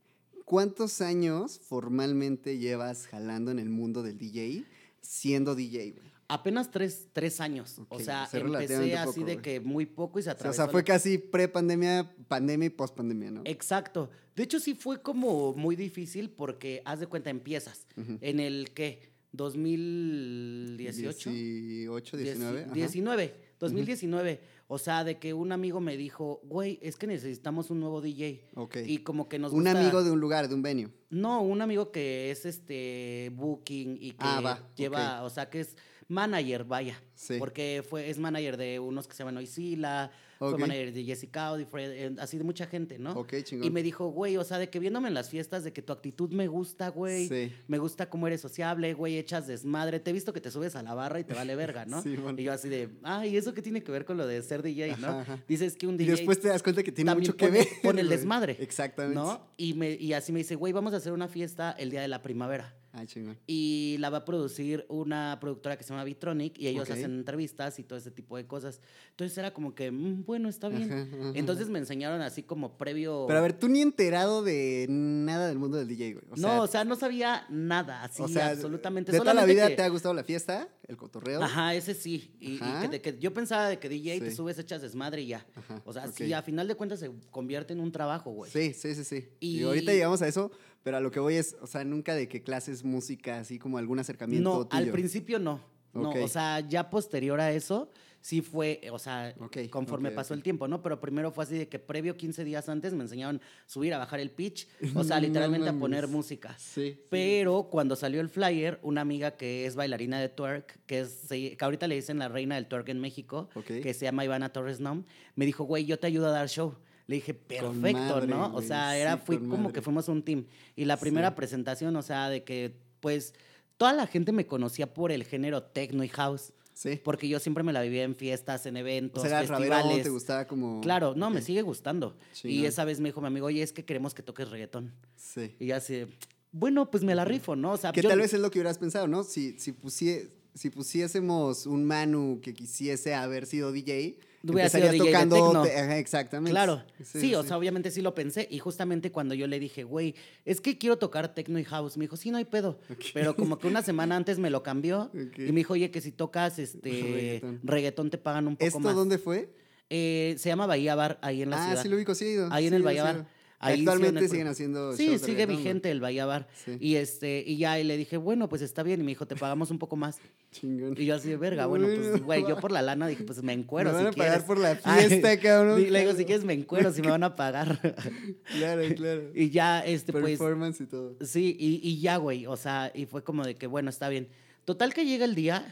¿Cuántos 0.45 1.01
años 1.03 1.59
formalmente 1.59 2.59
llevas 2.59 3.07
jalando 3.09 3.51
en 3.51 3.59
el 3.59 3.69
mundo 3.69 4.03
del 4.03 4.17
DJ 4.17 4.65
siendo 5.03 5.55
DJ, 5.55 5.93
güey? 5.93 6.08
Apenas 6.31 6.71
tres, 6.71 7.09
tres 7.15 7.41
años. 7.41 7.79
Ok, 7.79 7.87
o 7.93 7.99
sea, 8.01 8.25
o 8.25 8.27
sea, 8.31 8.41
empecé 8.41 8.95
así 8.97 9.21
poco, 9.21 9.27
de 9.27 9.39
que 9.39 9.61
muy 9.61 9.87
poco 9.87 10.19
y 10.19 10.23
se 10.23 10.31
atravesó. 10.31 10.63
o 10.63 10.65
sea, 10.67 10.71
fue 10.71 10.85
casi 10.85 11.17
pre-pandemia, 11.19 12.15
pandemia 12.29 12.67
y 12.67 12.71
post-pandemia, 12.71 13.31
¿no? 13.31 13.43
Exacto. 13.47 14.11
De 14.37 14.43
hecho, 14.43 14.61
sí 14.61 14.75
fue 14.75 15.01
como 15.01 15.55
muy 15.55 15.75
difícil 15.75 16.29
porque, 16.31 16.83
haz 16.85 17.01
de 17.01 17.07
cuenta, 17.07 17.31
empiezas. 17.31 17.87
Ujú. 17.97 18.19
En 18.21 18.41
el, 18.41 18.71
¿qué? 18.75 19.09
2018. 19.33 21.31
18, 21.31 22.17
Dieci- 22.17 22.23
19. 22.23 22.63
ajá. 22.65 22.73
19, 22.75 23.35
2019. 23.59 24.41
O 24.71 24.79
sea, 24.79 25.03
de 25.03 25.19
que 25.19 25.33
un 25.33 25.51
amigo 25.53 25.81
me 25.81 25.97
dijo, 25.97 26.41
güey, 26.45 26.79
es 26.83 26.97
que 26.97 27.07
necesitamos 27.07 27.71
un 27.71 27.81
nuevo 27.81 28.03
DJ. 28.03 28.49
Ok. 28.55 28.77
Y 28.87 28.99
como 28.99 29.29
que 29.29 29.39
nos 29.39 29.53
Un 29.53 29.61
gusta- 29.65 29.81
amigo 29.81 30.05
de 30.05 30.11
un 30.11 30.21
lugar, 30.21 30.49
de 30.49 30.55
un 30.55 30.63
venue. 30.63 30.89
No, 31.11 31.41
un 31.41 31.63
amigo 31.63 31.91
que 31.91 32.31
es 32.31 32.45
este 32.45 33.33
booking 33.35 33.97
y 33.99 34.11
que 34.11 34.17
Ah, 34.21 34.41
va, 34.43 34.69
lleva, 34.77 35.23
o 35.25 35.31
sea, 35.31 35.49
que 35.49 35.61
es 35.61 35.75
manager, 36.09 36.65
vaya. 36.65 37.01
Sí. 37.15 37.37
Porque 37.39 37.85
fue, 37.89 38.09
es 38.11 38.19
manager 38.19 38.57
de 38.57 38.79
unos 38.81 39.07
que 39.07 39.15
se 39.15 39.19
llaman 39.19 39.37
Oisila, 39.39 40.11
Ok. 40.41 40.51
fue 40.51 40.59
manager 40.61 40.93
de 40.93 41.05
Jessica 41.05 41.47
Audi, 41.49 41.65
Fred, 41.65 41.91
eh, 41.91 42.17
así 42.21 42.39
de 42.39 42.45
mucha 42.45 42.67
gente, 42.67 42.99
¿no? 42.99 43.13
Ok, 43.13 43.35
chingón. 43.43 43.67
Y 43.67 43.71
me 43.71 43.83
dijo, 43.83 44.07
güey, 44.09 44.37
o 44.37 44.45
sea, 44.45 44.59
de 44.59 44.71
que 44.71 44.79
viéndome 44.79 45.09
en 45.09 45.15
las 45.15 45.29
fiestas, 45.29 45.65
de 45.65 45.73
que 45.73 45.83
tu 45.83 45.93
actitud 45.93 46.31
me 46.31 46.47
gusta, 46.47 46.89
güey. 46.91 47.27
Sí. 47.29 47.53
Me 47.67 47.79
gusta 47.79 48.09
cómo 48.09 48.27
eres 48.29 48.41
sociable, 48.41 48.95
güey, 48.95 49.19
echas 49.19 49.47
desmadre. 49.49 49.99
Te 50.01 50.11
he 50.11 50.13
visto 50.13 50.33
que 50.33 50.41
te 50.41 50.51
subes 50.53 50.77
a 50.77 50.83
la 50.83 50.95
barra 50.95 51.19
y 51.21 51.25
te 51.25 51.35
vale 51.35 51.57
verga, 51.57 51.85
¿no? 51.87 52.01
Sí, 52.03 52.17
bueno. 52.17 52.41
Y 52.41 52.45
yo 52.45 52.53
así 52.53 52.69
de, 52.69 52.89
ah, 53.03 53.27
¿y 53.27 53.37
eso 53.37 53.53
qué 53.53 53.63
tiene 53.63 53.83
que 53.83 53.91
ver 53.93 54.05
con 54.05 54.17
lo 54.17 54.27
de 54.27 54.41
ser 54.43 54.63
DJ, 54.63 54.97
no? 54.99 55.09
Ajá. 55.09 55.43
Dices 55.49 55.77
que 55.77 55.87
un 55.89 55.95
Y 55.97 55.99
DJ 55.99 56.13
después 56.13 56.41
te 56.41 56.49
das 56.49 56.63
cuenta 56.63 56.83
que 56.85 56.93
tiene 56.93 57.13
mucho 57.15 57.37
que 57.37 57.49
ver. 57.51 57.67
pone 57.83 58.01
el 58.01 58.09
desmadre, 58.09 58.57
Exactamente. 58.61 59.17
¿no? 59.19 59.41
Y, 59.57 59.75
me, 59.75 59.91
y 59.95 60.13
así 60.13 60.31
me 60.33 60.39
dice, 60.39 60.55
güey, 60.55 60.73
vamos 60.73 60.95
a 60.95 60.99
hacer 60.99 61.13
una 61.13 61.27
fiesta 61.29 61.73
el 61.73 61.91
día 61.91 62.01
de 62.01 62.09
la 62.09 62.23
primavera. 62.23 62.75
Ah, 62.93 63.05
chingón. 63.07 63.37
y 63.47 63.97
la 64.01 64.11
va 64.11 64.19
a 64.19 64.25
producir 64.25 64.87
una 64.89 65.37
productora 65.41 65.77
que 65.77 65.85
se 65.85 65.91
llama 65.91 66.05
Vitronic 66.05 66.59
y 66.59 66.69
ellos 66.69 66.89
hacen 66.91 67.13
entrevistas 67.13 67.79
y 67.79 67.85
todo 67.85 67.99
ese 67.99 68.11
tipo 68.11 68.37
de 68.37 68.47
cosas. 68.47 68.81
Entonces 69.11 69.37
era 69.37 69.53
como 69.53 69.75
que, 69.75 69.91
mm, 69.91 70.25
bueno, 70.25 70.49
está 70.49 70.69
bien. 70.69 70.91
Ajá, 70.93 71.03
ajá, 71.03 71.33
Entonces 71.35 71.69
me 71.69 71.79
enseñaron 71.79 72.21
así 72.23 72.43
como 72.43 72.79
previo... 72.79 73.25
Pero 73.27 73.39
a 73.39 73.43
ver, 73.43 73.53
tú 73.53 73.69
ni 73.69 73.83
enterado 73.83 74.43
de 74.43 74.87
nada 74.89 75.49
del 75.49 75.59
mundo 75.59 75.77
del 75.77 75.87
DJ, 75.89 76.15
güey. 76.15 76.25
O 76.31 76.37
sea, 76.37 76.57
no, 76.57 76.63
o 76.63 76.67
sea, 76.67 76.85
no 76.85 76.97
sabía 76.97 77.47
nada, 77.51 78.03
así, 78.05 78.23
o 78.23 78.29
sea, 78.29 78.49
absolutamente. 78.49 79.13
¿De 79.13 79.19
toda 79.19 79.35
la 79.35 79.45
vida 79.45 79.69
que- 79.69 79.77
te 79.77 79.83
ha 79.83 79.89
gustado 79.89 80.15
la 80.15 80.25
fiesta? 80.25 80.69
¿El 80.87 80.97
cotorreo? 80.97 81.43
Ajá, 81.43 81.75
ese 81.75 81.95
sí. 81.95 82.35
Y, 82.41 82.59
que, 83.03 83.19
yo 83.21 83.35
pensaba 83.35 83.69
de 83.69 83.79
que 83.79 83.89
DJ 83.91 84.21
te 84.21 84.31
Sí. 84.31 84.37
subes, 84.37 84.59
echas 84.59 84.81
desmadre 84.81 85.21
y 85.23 85.27
ya. 85.29 85.47
O 85.85 85.93
sea, 85.93 86.07
ok. 86.07 86.13
sí, 86.17 86.33
a 86.33 86.41
final 86.43 86.67
de 86.67 86.75
cuentas 86.75 87.01
se 87.01 87.11
convierte 87.31 87.75
en 87.75 87.81
un 87.81 87.93
trabajo, 87.93 88.31
güey. 88.31 88.51
Sí, 88.51 88.73
sí, 88.73 88.95
sí, 88.95 89.05
sí. 89.05 89.29
Y... 89.41 89.59
Y- 89.59 89.63
ahorita 89.65 89.93
llegamos 89.93 90.23
a 90.23 90.29
eso, 90.29 90.51
pero 90.83 90.97
a 90.97 91.01
lo 91.01 91.11
que 91.11 91.21
voy 91.21 91.35
es, 91.35 91.57
o 91.61 91.67
sea, 91.67 91.85
nunca 91.85 92.15
de 92.15 92.29
que 92.29 92.43
clases 92.43 92.85
música, 92.85 93.41
así 93.41 93.59
como 93.59 93.79
algún 93.79 93.99
acercamiento 93.99 94.69
No, 94.71 94.77
al 94.77 94.91
principio 94.91 95.39
no. 95.39 95.61
No, 95.93 96.11
o 96.11 96.29
sea, 96.29 96.61
ya 96.61 96.91
posterior 96.91 97.41
a 97.41 97.51
eso, 97.51 97.91
sí 98.21 98.43
fue, 98.43 98.81
o 98.93 98.99
sea, 98.99 99.35
conforme 99.71 100.11
pasó 100.11 100.35
el 100.35 100.43
tiempo, 100.43 100.69
¿no? 100.69 100.83
Pero 100.83 101.01
primero 101.01 101.31
fue 101.33 101.45
así 101.45 101.57
de 101.57 101.69
que 101.69 101.79
previo 101.79 102.17
15 102.17 102.45
días 102.45 102.69
antes 102.69 102.93
me 102.93 103.03
enseñaron 103.03 103.41
subir 103.67 103.95
a 103.95 103.99
bajar 103.99 104.21
el 104.21 104.31
pitch, 104.31 104.69
o 104.95 105.05
sea, 105.05 105.17
No 105.17 105.27
literalmente 105.27 105.69
a 105.69 105.73
poner 105.73 106.09
música. 106.09 106.55
Sí. 106.59 106.93
sí. 106.93 107.01
Pero 107.11 107.69
cuando 107.71 107.97
salió 107.97 108.21
el 108.21 108.29
flyer, 108.29 108.79
una 108.83 109.01
amiga 109.01 109.33
que 109.33 109.67
es 109.67 109.77
bailarina 109.77 110.21
de 110.21 110.29
twerk, 110.29 110.79
que, 110.87 111.01
es, 111.01 111.27
que 111.29 111.57
ahorita 111.61 111.87
le 111.89 111.95
dicen 111.95 112.19
la 112.19 112.29
reina 112.29 112.57
del 112.57 112.67
twerk 112.67 112.89
en 112.89 113.01
México, 113.01 113.49
que 113.67 113.95
se 113.95 114.05
llama 114.05 114.25
Ivana 114.25 114.53
Torres 114.53 114.81
Nom, 114.81 115.05
me 115.35 115.47
dijo, 115.47 115.65
güey, 115.65 115.85
yo 115.85 115.99
te 115.99 116.07
ayudo 116.07 116.27
a 116.29 116.31
dar 116.31 116.49
show. 116.49 116.75
Le 117.09 117.17
dije, 117.17 117.35
perfecto, 117.35 117.73
madre, 117.73 118.27
¿no? 118.29 118.55
O 118.55 118.63
sea, 118.63 118.97
era, 118.97 119.17
sí, 119.17 119.23
fui 119.25 119.39
como 119.39 119.57
madre. 119.57 119.73
que 119.73 119.83
fuimos 119.83 120.07
un 120.09 120.23
team. 120.23 120.45
Y 120.77 120.85
la 120.85 120.97
primera 120.99 121.31
Sí. 121.31 121.35
presentación, 121.37 121.97
o 121.97 122.03
sea, 122.03 122.29
de 122.29 122.45
que, 122.45 122.77
pues, 123.01 123.35
toda 123.77 123.93
la 123.95 124.07
gente 124.07 124.31
me 124.31 124.47
conocía 124.47 124.93
por 124.95 125.11
el 125.11 125.25
género 125.25 125.63
techno 125.65 126.05
y 126.05 126.09
house, 126.09 126.53
Sí. 126.75 127.01
porque 127.03 127.27
yo 127.27 127.41
siempre 127.41 127.65
me 127.65 127.73
la 127.73 127.81
vivía 127.83 128.05
en 128.05 128.15
fiestas, 128.15 128.67
en 128.67 128.77
O 128.77 128.79
eventos, 128.81 129.23
sea, 129.23 129.41
era 129.41 129.49
raverón, 129.49 129.77
festivales. 129.79 130.03
te 130.05 130.11
gustaba 130.11 130.47
como... 130.47 130.81
Claro, 130.83 131.15
no, 131.17 131.29
me 131.31 131.41
sigue 131.43 131.63
gustando. 131.63 132.15
Y 132.31 132.35
Chingón. 132.37 132.67
esa 132.67 132.85
vez 132.85 133.01
me 133.01 133.09
dijo 133.09 133.21
mi 133.23 133.27
amigo, 133.27 133.47
oye, 133.47 133.63
es 133.63 133.73
que 133.73 133.85
queremos 133.85 134.13
que 134.15 134.23
toques 134.23 134.49
reggaetón. 134.51 134.93
Sí. 135.17 135.57
Y 135.59 135.67
ya 135.69 135.77
así, 135.77 136.05
bueno, 136.53 136.91
pues 136.91 137.03
me 137.05 137.15
la 137.15 137.25
rifo, 137.25 137.57
¿no? 137.57 137.73
O 137.73 137.77
sea, 137.79 137.91
Que 137.91 138.03
yo- 138.03 138.11
tal 138.11 138.19
vez 138.19 138.33
es 138.35 138.41
lo 138.41 138.51
que 138.51 138.59
hubieras 138.59 138.77
pensado, 138.79 139.09
¿no? 139.09 139.25
Si, 139.25 139.59
si, 139.59 139.73
pusie- 139.73 140.29
si 140.55 140.69
pusiésemos 140.71 141.67
un 141.67 141.85
Manu 141.85 142.41
que 142.43 142.53
quisiese 142.55 143.15
haber 143.15 143.47
sido 143.47 143.73
DJ, 143.73 144.19
Hubiera 144.53 144.69
sido 144.69 144.91
DJ 144.91 145.05
de 145.05 145.11
tocando... 145.13 145.63
tecno. 145.63 145.65
exactamente. 145.95 146.51
Claro, 146.51 146.83
sí, 147.03 147.35
o 147.35 147.43
sea, 147.43 147.59
obviamente 147.59 147.91
sí 147.91 148.03
lo 148.03 148.15
pensé. 148.15 148.47
Y 148.51 148.59
justamente 148.59 149.11
cuando 149.13 149.35
yo 149.35 149.47
le 149.47 149.59
dije, 149.59 149.85
güey, 149.85 150.15
es 150.45 150.61
que 150.61 150.79
quiero 150.79 150.99
tocar 150.99 151.35
techno 151.35 151.59
y 151.59 151.65
house, 151.65 151.97
me 151.97 152.05
dijo, 152.05 152.17
sí, 152.17 152.31
no 152.31 152.39
hay 152.39 152.45
pedo. 152.45 152.79
Pero 153.15 153.37
como 153.37 153.59
que 153.59 153.67
una 153.67 153.83
semana 153.83 154.17
antes 154.17 154.39
me 154.39 154.51
lo 154.51 154.63
cambió 154.63 155.11
y 155.15 155.53
me 155.53 155.61
dijo, 155.61 155.75
oye, 155.75 155.91
que 155.91 156.01
si 156.01 156.13
tocas 156.13 156.59
este 156.59 156.91
Reggaetón. 156.91 157.61
reggaetón, 157.63 158.11
te 158.11 158.19
pagan 158.19 158.49
un 158.49 158.57
poco 158.57 158.67
¿Esto 158.67 158.81
más. 158.81 158.95
dónde 158.95 159.19
fue? 159.19 159.51
Eh, 159.91 160.35
se 160.39 160.51
llama 160.51 160.67
Bahía 160.67 160.95
Bar, 160.95 161.19
ahí 161.23 161.43
en 161.43 161.51
la 161.51 161.63
ah, 161.63 161.67
ciudad. 161.67 161.83
sí 161.83 161.89
lo 161.89 161.97
ubico, 161.97 162.15
sí 162.15 162.27
he 162.27 162.33
ido. 162.33 162.49
Ahí 162.53 162.67
en 162.67 162.75
el 162.75 162.83
Bahía 162.83 163.05
Bar. 163.05 163.27
Ahí 163.61 163.81
Actualmente 163.81 164.29
siguen 164.29 164.47
haciendo 164.47 164.93
Sí, 164.97 165.09
shows 165.09 165.21
de 165.23 165.27
sigue 165.27 165.47
vigente 165.47 165.91
el 165.91 166.01
Bahía 166.01 166.27
Bar. 166.27 166.47
Sí. 166.65 166.77
Y 166.81 166.95
este, 166.95 167.43
y 167.45 167.57
ya, 167.57 167.81
y 167.81 167.83
le 167.83 167.97
dije, 167.97 168.17
bueno, 168.17 168.49
pues 168.49 168.63
está 168.63 168.85
bien. 168.85 169.01
Y 169.01 169.03
me 169.03 169.11
dijo, 169.11 169.27
te 169.27 169.35
pagamos 169.35 169.73
un 169.73 169.81
poco 169.81 169.97
más. 169.97 170.19
Chingón. 170.53 170.95
Y 170.97 171.07
yo 171.07 171.17
así 171.17 171.29
de 171.29 171.37
verga, 171.37 171.67
bueno, 171.67 171.87
pues, 171.89 172.23
güey, 172.23 172.43
yo 172.47 172.57
por 172.61 172.71
la 172.71 172.83
lana 172.83 173.09
dije, 173.09 173.25
pues 173.25 173.43
me 173.43 173.53
encuero 173.53 173.91
Me 173.93 173.99
si 173.99 174.05
van 174.05 174.13
a 174.13 174.17
pagar 174.17 174.29
quieres. 174.31 174.45
por 174.47 174.59
la 174.59 174.79
Ay, 174.85 175.09
fiesta, 175.09 175.41
cabrón. 175.41 175.81
y 175.81 175.91
Le 175.91 176.01
digo, 176.01 176.13
si 176.15 176.25
quieres 176.25 176.45
me 176.45 176.53
encuero, 176.53 176.93
si 176.93 177.03
me 177.03 177.11
van 177.11 177.25
a 177.25 177.35
pagar. 177.35 177.81
Claro, 178.57 178.83
claro. 178.95 179.23
y 179.35 179.51
ya, 179.51 179.81
este, 179.81 180.13
pues, 180.13 180.25
Performance 180.39 180.81
y 180.81 180.87
todo. 180.87 181.17
sí, 181.21 181.57
y, 181.59 181.81
y 181.83 182.01
ya, 182.01 182.17
güey, 182.17 182.47
o 182.47 182.57
sea, 182.57 182.93
y 182.95 183.07
fue 183.07 183.23
como 183.25 183.45
de 183.45 183.57
que, 183.57 183.67
bueno, 183.67 183.91
está 183.91 184.09
bien. 184.09 184.29
Total 184.65 184.95
que 184.95 185.05
llega 185.05 185.25
el 185.25 185.35
día 185.35 185.67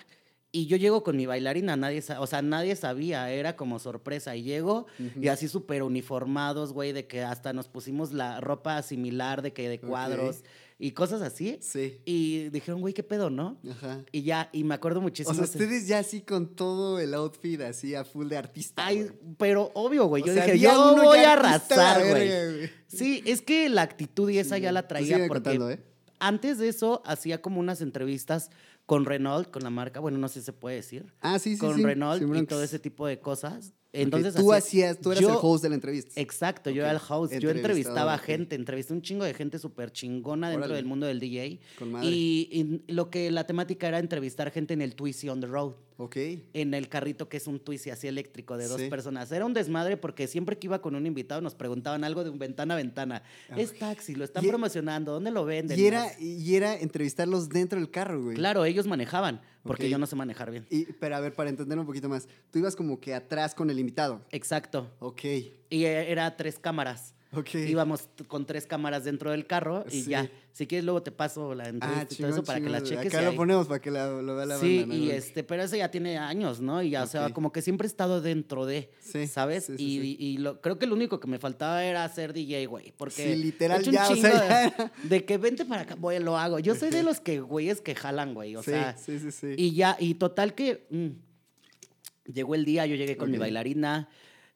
y 0.52 0.66
yo 0.66 0.76
llego 0.76 1.02
con 1.02 1.16
mi 1.16 1.26
bailarina, 1.26 1.76
nadie, 1.76 2.02
o 2.18 2.26
sea, 2.26 2.40
nadie 2.40 2.76
sabía, 2.76 3.30
era 3.30 3.56
como 3.56 3.78
sorpresa. 3.78 4.36
Y 4.36 4.42
llego 4.42 4.86
y 5.20 5.28
así 5.28 5.48
súper 5.48 5.82
uniformados, 5.82 6.72
güey, 6.72 6.92
de 6.92 7.06
que 7.06 7.22
hasta 7.22 7.52
nos 7.52 7.68
pusimos 7.68 8.12
la 8.12 8.40
ropa 8.40 8.80
similar, 8.82 9.42
de 9.42 9.52
que 9.52 9.68
de 9.68 9.80
cuadros 9.80 10.44
y 10.78 10.92
cosas 10.92 11.20
así. 11.20 11.58
Sí. 11.60 12.00
Y 12.06 12.48
dijeron, 12.50 12.80
güey, 12.80 12.94
¿qué 12.94 13.02
pedo, 13.02 13.28
no? 13.28 13.58
Ajá. 13.70 14.02
Y 14.12 14.22
ya, 14.22 14.48
y 14.52 14.64
me 14.64 14.74
acuerdo 14.74 15.00
muchísimo. 15.02 15.32
O 15.32 15.34
sea, 15.34 15.44
ese- 15.44 15.58
ustedes 15.58 15.86
ya 15.88 15.98
así 15.98 16.20
con 16.22 16.54
todo 16.54 17.00
el 17.00 17.12
outfit 17.14 17.60
así 17.62 17.94
a 17.94 18.04
full 18.04 18.28
de 18.28 18.36
artista. 18.38 18.86
Ay, 18.86 19.02
güey. 19.02 19.12
pero 19.38 19.70
obvio, 19.74 20.06
güey. 20.06 20.22
Yo 20.22 20.32
sea, 20.32 20.44
dije, 20.46 20.58
yo 20.58 20.92
uno 20.94 21.02
voy 21.04 21.18
a 21.18 21.32
arrasar, 21.34 22.08
güey. 22.08 22.70
Sí, 22.86 23.22
es 23.26 23.42
que 23.42 23.68
la 23.68 23.82
actitud 23.82 24.30
y 24.30 24.38
esa 24.38 24.56
ya 24.58 24.72
la 24.72 24.86
traía 24.88 25.16
porque 25.18 25.28
contando, 25.28 25.70
¿eh? 25.70 25.80
antes 26.18 26.56
de 26.58 26.68
eso 26.68 27.02
hacía 27.04 27.42
como 27.42 27.60
unas 27.60 27.82
entrevistas 27.82 28.50
con 28.86 29.04
Renault, 29.04 29.50
con 29.50 29.62
la 29.62 29.70
marca, 29.70 30.00
bueno, 30.00 30.16
no 30.18 30.28
sé 30.28 30.40
si 30.40 30.46
se 30.46 30.52
puede 30.52 30.76
decir, 30.76 31.12
Ah, 31.20 31.38
sí, 31.38 31.54
sí, 31.54 31.58
con 31.58 31.76
sí. 31.76 31.82
Renault 31.82 32.22
y 32.22 32.46
todo 32.46 32.62
ese 32.62 32.78
tipo 32.78 33.06
de 33.06 33.20
cosas. 33.20 33.74
Entonces 34.02 34.34
tú 34.34 34.52
hacía- 34.52 34.90
hacías, 34.90 35.00
tú 35.02 35.12
eras 35.12 35.22
yo- 35.22 35.30
el 35.30 35.36
host 35.40 35.62
de 35.62 35.68
la 35.70 35.74
entrevista. 35.74 36.20
Exacto, 36.20 36.70
yo 36.70 36.82
era 36.82 36.92
el 36.92 37.00
host. 37.08 37.32
Yo 37.38 37.50
entrevistaba 37.50 38.14
ok. 38.14 38.20
gente, 38.22 38.54
entrevisté 38.56 38.92
un 38.92 39.02
chingo 39.02 39.24
de 39.24 39.34
gente 39.34 39.58
súper 39.58 39.90
chingona 39.92 40.48
dentro 40.50 40.64
Órale. 40.66 40.76
del 40.76 40.84
mundo 40.86 41.06
del 41.06 41.20
DJ. 41.20 41.60
Con 41.78 41.92
madre. 41.92 42.08
Y, 42.08 42.48
y 42.86 42.92
lo 42.92 43.10
que 43.10 43.30
la 43.30 43.46
temática 43.46 43.88
era 43.88 43.98
entrevistar 43.98 44.50
gente 44.50 44.74
en 44.74 44.82
el 44.82 44.94
Twisty 44.94 45.28
on 45.28 45.40
the 45.40 45.46
Road 45.46 45.72
Ok. 45.98 46.16
en 46.52 46.74
el 46.74 46.88
carrito 46.88 47.28
que 47.28 47.38
es 47.38 47.46
un 47.46 47.58
Twizy 47.58 47.88
así 47.90 48.06
eléctrico 48.06 48.56
de 48.58 48.68
dos 48.68 48.80
Sí. 48.80 48.88
personas. 48.90 49.32
Era 49.32 49.46
un 49.46 49.54
desmadre 49.54 49.96
porque 49.96 50.26
siempre 50.26 50.58
que 50.58 50.66
iba 50.66 50.82
con 50.82 50.94
un 50.94 51.06
invitado 51.06 51.40
nos 51.40 51.54
preguntaban 51.54 52.04
algo 52.04 52.22
de 52.22 52.30
un 52.30 52.38
ventana 52.38 52.74
a 52.74 52.76
ventana. 52.76 53.22
Es 53.56 53.78
taxi, 53.78 54.14
lo 54.14 54.24
están 54.24 54.44
Y- 54.44 54.48
promocionando, 54.48 55.12
¿dónde 55.12 55.30
lo 55.30 55.44
venden? 55.44 55.78
Y 55.78 55.86
era, 55.86 56.08
y 56.20 56.54
era 56.54 56.74
entrevistarlos 56.78 57.48
dentro 57.48 57.78
del 57.78 57.90
carro, 57.90 58.22
güey. 58.22 58.36
Claro, 58.36 58.64
ellos 58.66 58.86
manejaban, 58.86 59.40
porque 59.66 59.90
yo 59.90 59.98
no 59.98 60.06
sé 60.06 60.16
manejar 60.16 60.50
bien. 60.50 60.66
Y, 60.70 60.84
pero 60.92 61.16
a 61.16 61.20
ver, 61.20 61.34
para 61.34 61.50
entender 61.50 61.78
un 61.78 61.86
poquito 61.86 62.08
más, 62.08 62.28
tú 62.50 62.58
ibas 62.58 62.76
como 62.76 63.00
que 63.00 63.14
atrás 63.14 63.54
con 63.54 63.70
el 63.70 63.78
invitado. 63.78 64.22
Exacto. 64.30 64.90
Ok. 65.00 65.24
Y 65.70 65.84
era 65.84 66.36
tres 66.36 66.58
cámaras. 66.58 67.15
Ok. 67.36 67.54
Íbamos 67.54 68.08
con 68.28 68.46
tres 68.46 68.66
cámaras 68.66 69.04
dentro 69.04 69.30
del 69.30 69.46
carro 69.46 69.84
y 69.90 70.02
Sí. 70.02 70.10
ya. 70.10 70.30
Si 70.52 70.66
quieres, 70.66 70.84
luego 70.86 71.02
te 71.02 71.10
paso 71.12 71.54
la 71.54 71.68
entrevista 71.68 72.00
Ah, 72.00 72.02
y 72.04 72.06
todo 72.06 72.16
chingón, 72.16 72.32
eso 72.32 72.44
para 72.44 72.60
que 72.62 72.68
la 72.70 72.82
cheques. 72.82 73.12
Acá 73.12 73.22
lo 73.22 73.30
ahí- 73.30 73.36
ponemos 73.36 73.66
para 73.66 73.78
que 73.80 73.90
la- 73.90 74.22
lo 74.22 74.36
vea 74.36 74.46
la 74.46 74.58
Sí, 74.58 74.78
banda. 74.80 74.94
¿no? 74.94 75.00
y 75.04 75.10
este, 75.10 75.44
pero 75.44 75.62
ese 75.62 75.76
ya 75.76 75.90
tiene 75.90 76.16
años, 76.16 76.60
¿no? 76.60 76.82
Y 76.82 76.90
ya, 76.90 77.02
o 77.02 77.06
sea, 77.06 77.28
como 77.34 77.52
que 77.52 77.60
siempre 77.60 77.86
he 77.86 77.90
estado 77.90 78.22
dentro 78.22 78.64
de, 78.64 78.90
Sí, 79.00 79.26
¿sabes? 79.26 79.70
y 79.76 80.16
y 80.18 80.38
lo, 80.38 80.60
creo 80.62 80.78
que 80.78 80.86
lo 80.86 80.94
único 80.94 81.20
que 81.20 81.26
me 81.28 81.38
faltaba 81.38 81.84
era 81.84 82.08
ser 82.08 82.32
DJ, 82.32 82.64
güey. 82.66 82.94
Porque 82.96 83.34
Sí, 83.34 83.36
literal, 83.36 83.78
he 83.78 83.80
hecho 83.82 83.90
un 83.90 83.94
ya, 83.96 84.08
o 84.08 84.16
sea, 84.16 84.70
de, 84.70 84.90
de 85.20 85.24
que 85.26 85.36
vente 85.36 85.66
para 85.66 85.82
acá, 85.82 85.94
voy, 85.98 86.18
lo 86.20 86.38
hago. 86.38 86.58
Yo 86.58 86.74
soy 86.74 86.88
de 86.90 87.02
los 87.02 87.20
que, 87.20 87.40
güeyes, 87.40 87.82
que 87.82 87.94
jalan, 87.94 88.32
güey. 88.32 88.56
O 88.56 88.62
sí, 88.62 88.70
sea, 88.70 88.96
sí, 88.96 89.18
sí, 89.18 89.30
sí. 89.32 89.54
y 89.58 89.74
ya, 89.74 89.96
y 90.00 90.14
total 90.14 90.54
que 90.54 90.86
mm, 90.90 92.32
llegó 92.32 92.54
el 92.54 92.64
día, 92.64 92.86
yo 92.86 92.96
llegué 92.96 93.16
con 93.18 93.30
mi 93.30 93.38
bailarina. 93.38 94.08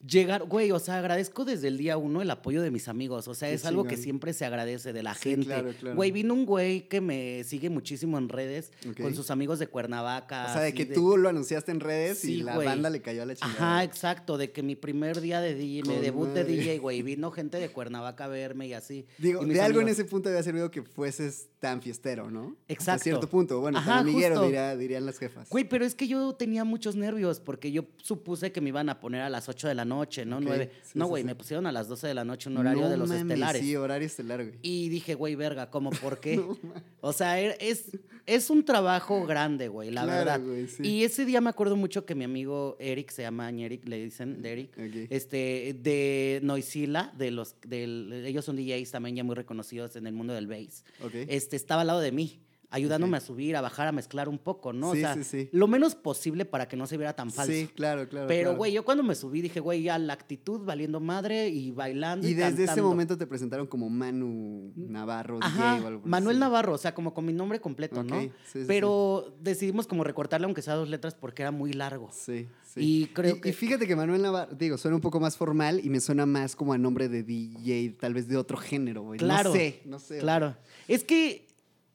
Llegar, 0.07 0.45
güey, 0.45 0.71
o 0.73 0.79
sea, 0.79 0.97
agradezco 0.99 1.45
desde 1.45 1.69
el 1.69 1.77
día 1.77 1.99
uno 1.99 2.23
el 2.23 2.31
apoyo 2.31 2.63
de 2.63 2.71
mis 2.71 2.89
amigos. 2.89 3.29
O 3.29 3.35
sea, 3.35 3.49
Qué 3.49 3.55
es 3.55 3.67
algo 3.67 3.85
que 3.85 3.99
siempre 3.99 4.33
se 4.33 4.47
agradece 4.47 4.95
de 4.95 5.03
la 5.03 5.15
Sí, 5.15 5.31
gente. 5.31 5.47
claro, 5.47 5.73
claro. 5.79 5.95
Güey, 5.97 6.11
vino 6.11 6.33
un 6.33 6.47
güey 6.47 6.89
que 6.89 7.03
me 7.03 7.45
sigue 7.45 7.69
muchísimo 7.69 8.17
en 8.17 8.31
redes 8.31 8.73
con 9.01 9.15
sus 9.15 9.31
amigos 9.31 9.59
de 9.59 9.67
Cuernavaca. 9.67 10.47
o 10.49 10.53
sea, 10.55 10.63
de 10.63 10.73
que 10.73 10.87
tú 10.87 11.19
lo 11.19 11.29
anunciaste 11.29 11.71
en 11.71 11.81
redes 11.81 12.19
Sí, 12.19 12.37
y 12.37 12.43
la 12.43 12.55
güey. 12.55 12.67
banda 12.67 12.89
le 12.89 13.03
cayó 13.03 13.23
a 13.23 13.27
la 13.27 13.35
chingada. 13.35 13.57
Ajá, 13.75 13.85
exacto, 13.85 14.39
de 14.39 14.53
que 14.53 14.63
mi 14.63 14.75
primer 14.75 15.21
día 15.21 15.41
de 15.43 15.55
DJ, 15.55 15.83
mi 15.83 15.89
Con 15.95 16.01
debut 16.03 16.29
de 16.29 16.45
madre. 16.45 16.57
DJ, 16.57 16.79
güey, 16.79 17.03
vino 17.03 17.31
gente 17.31 17.59
de 17.59 17.69
Cuernavaca 17.71 18.25
a 18.25 18.29
verme 18.29 18.69
y 18.69 18.73
así. 18.73 19.07
Digo, 19.19 19.45
y 19.45 19.51
de 19.51 19.61
algo 19.61 19.83
en 19.83 19.89
ese 19.89 20.05
punto 20.07 20.31
había 20.31 20.43
servido 20.43 20.71
que 20.71 20.83
fueses 20.83 21.49
tan 21.59 21.83
fiestero, 21.83 22.31
¿no? 22.31 22.57
Hasta 22.63 22.73
Exacto. 22.73 23.03
cierto 23.05 23.29
punto. 23.29 23.61
Bueno, 23.61 23.77
Ajá, 23.79 23.91
tan 23.97 23.99
amiguero, 24.09 24.49
dirían 24.79 25.05
las 25.05 25.19
jefas. 25.19 25.49
Güey, 25.51 25.69
pero 25.69 25.85
es 25.85 25.95
que 25.95 26.09
yo 26.09 26.33
tenía 26.35 26.65
muchos 26.65 26.97
nervios 26.97 27.39
porque 27.39 27.71
yo 27.71 27.85
supuse 27.99 28.51
que 28.51 28.63
me 28.63 28.71
iban 28.71 28.89
a 28.89 28.99
poner 28.99 29.21
a 29.21 29.29
las 29.29 29.49
8 29.51 29.69
de 29.69 29.75
la 29.75 29.85
noche, 29.91 30.25
¿no? 30.25 30.39
Ok, 30.39 30.45
9. 30.47 30.71
sí, 30.83 30.91
no, 30.99 31.07
güey, 31.07 31.23
sí. 31.23 31.27
me 31.27 31.35
pusieron 31.35 31.67
a 31.67 31.73
las 31.73 31.89
12 31.89 32.07
de 32.07 32.15
la 32.15 32.25
noche, 32.25 32.49
un 32.49 32.57
horario 32.57 32.83
No 32.83 32.89
de 32.89 32.97
los 32.97 33.09
mames, 33.09 33.23
estelares. 33.23 33.63
Sí, 33.63 33.77
horario 33.77 34.07
estelar, 34.07 34.43
güey. 34.45 34.59
Y 34.63 34.89
dije, 34.89 35.15
güey, 35.15 35.35
verga, 35.35 35.71
¿cómo? 35.71 35.91
¿Por 35.91 36.19
qué? 36.21 36.41
o 37.01 37.13
sea, 37.13 37.41
er- 37.41 37.57
es, 37.61 37.91
es 38.27 38.49
un 38.51 38.65
trabajo 38.65 39.27
grande, 39.27 39.69
güey, 39.69 39.91
la 39.91 40.05
Claro, 40.05 40.19
verdad. 40.19 40.41
güey. 40.43 40.67
Y 40.89 41.05
ese 41.05 41.25
día 41.25 41.41
me 41.41 41.51
acuerdo 41.51 41.77
mucho 41.77 42.05
que 42.07 42.15
mi 42.15 42.25
amigo 42.25 42.77
Eric, 42.81 43.11
se 43.11 43.23
llama 43.23 43.51
Eric, 43.51 43.87
le 43.87 44.05
dicen 44.05 44.41
de 44.43 44.53
Eric, 44.53 44.79
este, 45.11 45.77
de 45.83 46.41
Noisila, 46.43 47.13
de 47.17 47.31
los, 47.31 47.57
del, 47.67 48.13
ellos 48.27 48.45
son 48.45 48.57
DJs 48.57 48.91
también 48.91 49.17
ya 49.17 49.25
muy 49.25 49.35
reconocidos 49.35 49.97
en 49.97 50.07
el 50.07 50.13
mundo 50.13 50.33
del 50.33 50.47
bass. 50.47 50.85
Ok. 51.03 51.13
Este, 51.29 51.57
estaba 51.57 51.81
al 51.83 51.87
lado 51.89 52.01
de 52.01 52.13
mí, 52.13 52.41
ayudándome 52.71 53.17
a 53.17 53.21
subir, 53.21 53.57
a 53.57 53.61
bajar, 53.61 53.89
a 53.89 53.93
mezclar 53.93 54.29
un 54.29 54.39
poco, 54.39 54.73
¿no? 54.73 54.93
Sí, 54.93 54.99
o 54.99 55.01
sea, 55.01 55.15
sí, 55.17 55.25
sí. 55.25 55.49
lo 55.53 55.67
menos 55.67 55.95
posible 55.97 56.45
para 56.45 56.69
que 56.69 56.77
no 56.77 56.87
se 56.87 56.97
viera 56.97 57.15
tan 57.15 57.31
falso. 57.31 57.53
Sí, 57.53 57.69
claro, 57.75 58.09
claro. 58.09 58.29
Pero, 58.29 58.51
claro. 58.51 58.57
güey, 58.59 58.73
yo 58.73 58.85
cuando 58.85 59.03
me 59.03 59.15
subí 59.15 59.41
dije, 59.43 59.59
güey, 59.61 59.83
ya 59.83 59.99
la 59.99 60.13
actitud 60.13 60.61
valiendo 60.65 61.01
madre 61.01 61.49
y 61.49 61.73
bailando. 61.73 62.27
Y, 62.27 62.31
Y 62.31 62.35
desde 62.35 62.65
ese 62.65 62.81
momento 62.81 63.19
te 63.19 63.27
presentaron 63.27 63.67
como 63.67 63.91
Manu 63.91 64.73
Navarro, 64.77 65.39
Ajá, 65.43 65.75
DJ 65.75 65.85
o 65.85 65.87
algo 65.89 66.03
el 66.05 66.11
Manuel. 66.11 66.39
Navarro, 66.39 66.75
o 66.75 66.79
sea, 66.79 66.95
como 66.95 67.13
con 67.13 67.25
mi 67.27 67.33
nombre 67.33 67.61
completo, 67.61 68.03
¿no? 68.05 68.21
sí, 68.21 68.31
sí, 68.53 68.65
Pero 68.67 69.35
decidimos 69.41 69.87
como 69.87 70.05
recortarle 70.05 70.45
aunque 70.45 70.63
sea 70.63 70.75
dos 70.75 70.89
letras 70.89 71.15
porque 71.15 71.43
era 71.43 71.51
muy 71.51 71.73
largo. 71.73 72.09
Sí, 72.13 72.47
sí. 72.63 72.81
Y 72.81 73.07
creo 73.09 73.37
y, 73.37 73.41
que- 73.41 73.49
y 73.49 73.53
fíjate 73.53 73.87
que 73.87 73.97
Manuel 73.97 74.23
Navarro, 74.23 74.55
digo, 74.55 74.79
suena 74.79 74.95
un 74.95 75.01
poco 75.03 75.19
más 75.19 75.37
formal 75.37 75.81
y 75.85 75.91
me 75.91 76.01
suena 76.01 76.25
más 76.25 76.55
como 76.55 76.73
a 76.73 76.79
nombre 76.79 77.09
de 77.09 77.25
DJ, 77.25 77.97
tal 77.99 78.15
vez 78.15 78.29
de 78.29 78.37
otro 78.37 78.57
género, 78.57 79.03
güey. 79.03 79.19
Claro. 79.19 79.51
No 79.51 79.57
sé, 79.57 79.83
no 79.85 79.99
sé. 79.99 80.19
Claro. 80.19 80.57
Es 80.87 81.03
que 81.05 81.50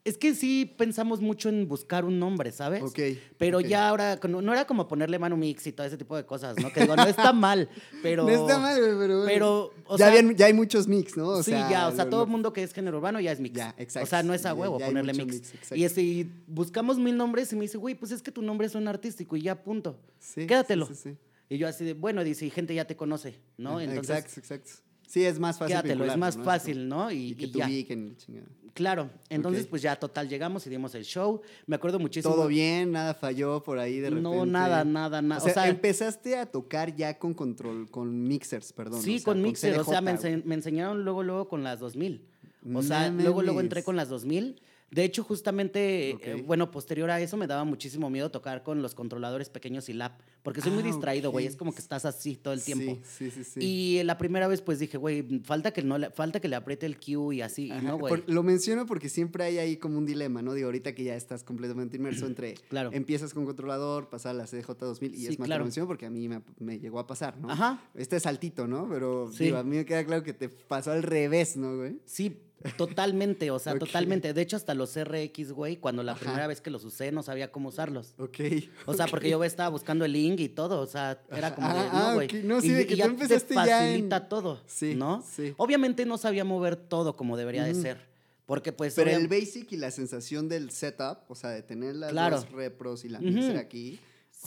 Es 0.06 0.20
que 0.20 0.36
sí 0.36 0.72
pensamos 0.78 1.20
mucho 1.20 1.50
en 1.50 1.68
buscar 1.68 2.06
un 2.06 2.20
nombre, 2.20 2.52
¿sabes? 2.52 2.84
Ok. 2.84 3.00
Pero 3.40 3.60
ya 3.60 3.90
ahora, 3.90 4.20
no, 4.30 4.40
no 4.40 4.54
era 4.54 4.66
como 4.66 4.88
ponerle 4.88 5.18
mano 5.18 5.36
mix 5.36 5.66
y 5.66 5.72
todo 5.72 5.88
ese 5.88 5.98
tipo 5.98 6.16
de 6.16 6.26
cosas, 6.28 6.56
¿no? 6.62 6.72
Que 6.72 6.82
digo, 6.82 6.96
no 6.96 7.04
está 7.08 7.34
mal, 7.34 7.68
pero... 8.04 8.24
No 8.24 8.30
está 8.30 8.60
mal, 8.60 8.80
pero. 9.00 9.24
Pero, 9.26 9.74
o 9.88 9.98
ya, 9.98 10.06
sea- 10.06 10.08
habían- 10.10 10.36
ya 10.36 10.46
hay 10.46 10.54
muchos 10.54 10.88
mix, 10.88 11.18
¿no? 11.18 11.28
O 11.30 11.42
sí, 11.44 11.50
sea, 11.52 11.70
ya, 11.72 11.88
o 11.88 11.92
sea, 11.92 12.06
lo- 12.06 12.12
todo 12.12 12.24
el 12.26 12.30
mundo 12.30 12.54
que 12.54 12.62
es 12.62 12.72
género 12.72 13.00
urbano 13.00 13.20
ya 13.20 13.32
es 13.32 13.40
mix. 13.40 13.56
Ya, 13.58 13.74
exacto. 13.80 14.06
O 14.06 14.10
sea, 14.10 14.22
no 14.22 14.36
es 14.36 14.46
a 14.46 14.50
Ya- 14.50 14.54
huevo 14.54 14.78
ya 14.78 14.86
hay 14.86 14.92
ponerle 14.92 15.14
mix. 15.16 15.54
mix, 15.72 15.98
y 16.00 16.02
y 16.02 16.32
buscamos 16.46 17.00
mil 17.00 17.18
nombres 17.18 17.52
y 17.52 17.56
me 17.56 17.64
dice, 17.64 17.80
güey, 17.80 17.96
pues 17.96 18.12
es 18.12 18.22
que 18.22 18.32
tu 18.32 18.44
nombre 18.44 18.70
suena 18.70 18.92
artístico 18.92 19.36
y 19.36 19.42
ya, 19.42 19.64
punto. 19.64 19.98
Sí, 20.20 20.46
Quédatelo. 20.46 20.86
sí, 20.86 20.94
sí, 20.94 21.10
sí. 21.12 21.18
Y 21.50 21.58
yo 21.58 21.68
así 21.68 21.84
de, 21.84 21.94
bueno, 21.94 22.24
dice, 22.24 22.46
y 22.46 22.52
gente 22.52 22.74
ya 22.76 22.86
te 22.86 22.96
conoce, 22.96 23.40
¿no? 23.58 23.82
Entonces, 23.82 24.18
exacto, 24.18 24.40
exacto. 24.40 24.72
Sí, 25.08 25.24
es 25.24 25.40
más 25.40 25.58
fácil. 25.58 25.76
quédatelo, 25.76 26.06
es 26.06 26.18
más 26.18 26.38
¿no? 26.38 26.44
fácil, 26.44 26.88
¿no? 26.88 27.12
Y, 27.12 27.32
Y 27.32 27.36
que 27.36 27.48
te 27.48 27.64
ubiquen, 27.66 28.16
chingada. 28.18 28.48
Claro. 28.74 29.10
Entonces, 29.30 29.68
pues 29.68 29.82
ya, 29.82 29.96
total, 29.96 30.28
llegamos 30.28 30.68
y 30.68 30.70
dimos 30.70 30.94
el 30.96 31.06
show. 31.06 31.42
Me 31.66 31.78
acuerdo 31.78 31.98
muchísimo. 31.98 32.34
Todo 32.36 32.48
bien, 32.48 32.92
nada 32.92 33.14
falló 33.14 33.64
por 33.64 33.80
ahí 33.80 34.00
de 34.02 34.10
repente. 34.10 34.30
No, 34.30 34.46
nada, 34.46 34.84
nada, 34.84 35.22
nada. 35.22 35.42
O 35.42 35.50
sea, 35.50 35.70
empezaste 35.70 36.36
a 36.38 36.46
tocar 36.46 36.94
ya 36.94 37.18
con 37.18 37.34
control, 37.34 37.90
con 37.90 38.24
mixers, 38.28 38.74
perdón. 38.74 39.02
Sí, 39.02 39.16
o 39.16 39.20
sea, 39.20 39.26
con 39.26 39.42
Mixer, 39.42 39.80
o 39.80 39.84
sea, 39.86 40.02
me, 40.02 40.12
CDJ, 40.18 40.26
ense- 40.28 40.44
me 40.44 40.56
enseñaron 40.56 41.06
luego, 41.06 41.24
luego 41.24 41.48
con 41.48 41.64
las 41.64 41.80
2000. 41.80 42.26
O 42.74 42.82
sea, 42.82 43.10
luego, 43.10 43.42
luego 43.44 43.62
entré 43.62 43.82
con 43.84 43.96
las 43.96 44.10
2000. 44.10 44.60
De 44.92 45.04
hecho, 45.04 45.24
justamente, 45.24 46.12
eh, 46.12 46.44
bueno, 46.46 46.72
posterior 46.72 47.10
a 47.10 47.20
eso 47.20 47.38
me 47.38 47.48
daba 47.48 47.64
muchísimo 47.66 48.10
miedo 48.10 48.32
tocar 48.32 48.64
con 48.64 48.82
los 48.82 48.94
controladores 48.96 49.50
pequeños 49.50 49.90
y 49.90 49.94
lap, 49.94 50.20
porque 50.44 50.62
soy 50.62 50.72
muy 50.72 50.84
Ah, 50.84 50.86
distraído, 50.88 51.32
güey, 51.32 51.48
es 51.48 51.56
como 51.56 51.74
que 51.74 51.80
estás 51.82 52.06
así 52.06 52.36
todo 52.36 52.54
el 52.54 52.62
tiempo. 52.64 52.98
Sí, 53.04 53.32
sí, 53.32 53.44
sí. 53.44 53.52
sí. 53.56 53.60
Y 53.62 54.04
la 54.04 54.18
primera 54.18 54.48
vez 54.48 54.62
pues 54.62 54.80
dije, 54.80 54.98
güey, 54.98 55.42
falta 55.44 55.72
que 55.72 55.82
no 55.82 55.98
le, 55.98 56.12
falta 56.12 56.40
que 56.40 56.48
le 56.48 56.56
apriete 56.56 56.86
el 56.86 56.98
Q 57.00 57.34
y 57.34 57.42
así, 57.42 57.68
y 57.68 57.82
no, 57.82 57.98
güey. 57.98 58.24
lo 58.28 58.44
menciono 58.44 58.86
porque 58.86 59.10
siempre 59.10 59.44
hay 59.44 59.58
ahí 59.58 59.78
como 59.78 59.98
un 59.98 60.06
dilema, 60.06 60.42
¿no? 60.42 60.54
Digo, 60.54 60.68
ahorita 60.68 60.94
que 60.96 61.04
ya 61.04 61.16
estás 61.16 61.44
completamente 61.44 61.98
inmerso 61.98 62.26
entre 62.28 62.54
Claro. 62.70 62.92
empiezas 62.94 63.34
con 63.34 63.46
controlador, 63.46 64.10
pasar 64.10 64.32
a 64.32 64.34
la 64.38 64.46
CJ2000 64.46 65.14
y 65.14 65.18
Sí, 65.18 65.28
es 65.28 65.40
más 65.40 65.48
claro. 65.48 65.60
lo 65.62 65.66
menciono 65.66 65.88
porque 65.88 66.06
a 66.06 66.10
mí 66.10 66.30
me, 66.30 66.42
me 66.60 66.80
llegó 66.80 67.00
a 67.00 67.08
pasar, 67.08 67.38
¿no? 67.38 67.50
Ajá. 67.50 67.82
Este 67.96 68.18
es 68.18 68.24
saltito, 68.24 68.68
¿no? 68.68 68.88
Pero 68.88 69.32
Sí. 69.32 69.46
digo, 69.46 69.58
a 69.58 69.64
mí 69.64 69.76
me 69.78 69.86
queda 69.86 70.06
claro 70.06 70.24
que 70.24 70.34
te 70.34 70.48
pasó 70.48 70.92
al 70.92 71.04
revés, 71.04 71.58
¿no, 71.58 71.76
güey? 71.78 71.98
Sí, 72.06 72.38
totalmente, 72.78 73.52
o 73.52 73.60
sea, 73.60 73.74
Ok. 73.74 73.80
totalmente. 73.80 74.34
De 74.34 74.42
hecho, 74.42 74.56
hasta 74.56 74.74
los 74.74 74.96
RX, 74.98 75.52
güey, 75.52 75.78
cuando 75.78 76.04
la 76.04 76.14
Ajá. 76.14 76.22
primera 76.22 76.48
vez 76.48 76.62
que 76.62 76.70
los 76.70 76.84
usé 76.84 77.12
no 77.12 77.24
sabía 77.24 77.52
cómo 77.52 77.70
usarlos. 77.70 78.14
Ok. 78.18 78.40
O 78.86 78.94
sea, 78.94 79.08
porque 79.08 79.30
yo 79.30 79.44
estaba 79.44 79.70
buscando 79.70 80.06
el 80.06 80.14
link 80.14 80.40
y 80.40 80.50
todo, 80.50 80.80
o 80.82 80.88
sea, 80.88 81.22
era 81.32 81.54
como 81.54 81.68
de, 81.68 81.80
Ah, 81.80 81.90
ah, 81.92 82.08
no, 82.10 82.14
güey. 82.16 82.28
ok. 82.28 82.34
No, 82.44 82.62
sí, 82.62 82.68
y, 82.68 82.72
de 82.72 82.88
que 82.88 82.94
y 82.94 82.98
tú 82.98 83.00
ya 83.00 83.06
empezaste 83.06 83.48
te 83.50 83.54
ya 83.56 83.62
en- 83.64 83.92
facilita 83.94 84.28
todo, 84.30 84.62
Sí, 84.66 84.96
¿no? 84.96 85.24
sí. 85.30 85.54
Obviamente 85.58 86.06
no 86.06 86.18
sabía 86.18 86.44
mover 86.44 86.76
todo 86.76 87.16
como 87.16 87.38
debería 87.38 87.64
de 87.64 87.76
ser, 87.76 88.00
porque 88.46 88.72
pues... 88.72 88.96
Pero 88.96 89.12
el 89.12 89.28
basic 89.28 89.72
y 89.72 89.78
la 89.78 89.92
sensación 89.92 90.50
del 90.50 90.72
setup, 90.72 91.20
o 91.30 91.36
sea, 91.36 91.52
de 91.52 91.62
tener 91.62 91.96
las 91.96 92.12
Claro. 92.12 92.38
dos 92.38 92.52
repros 92.52 93.06
y 93.06 93.10
la 93.10 93.20
mixer 93.20 93.58
aquí. 93.58 94.00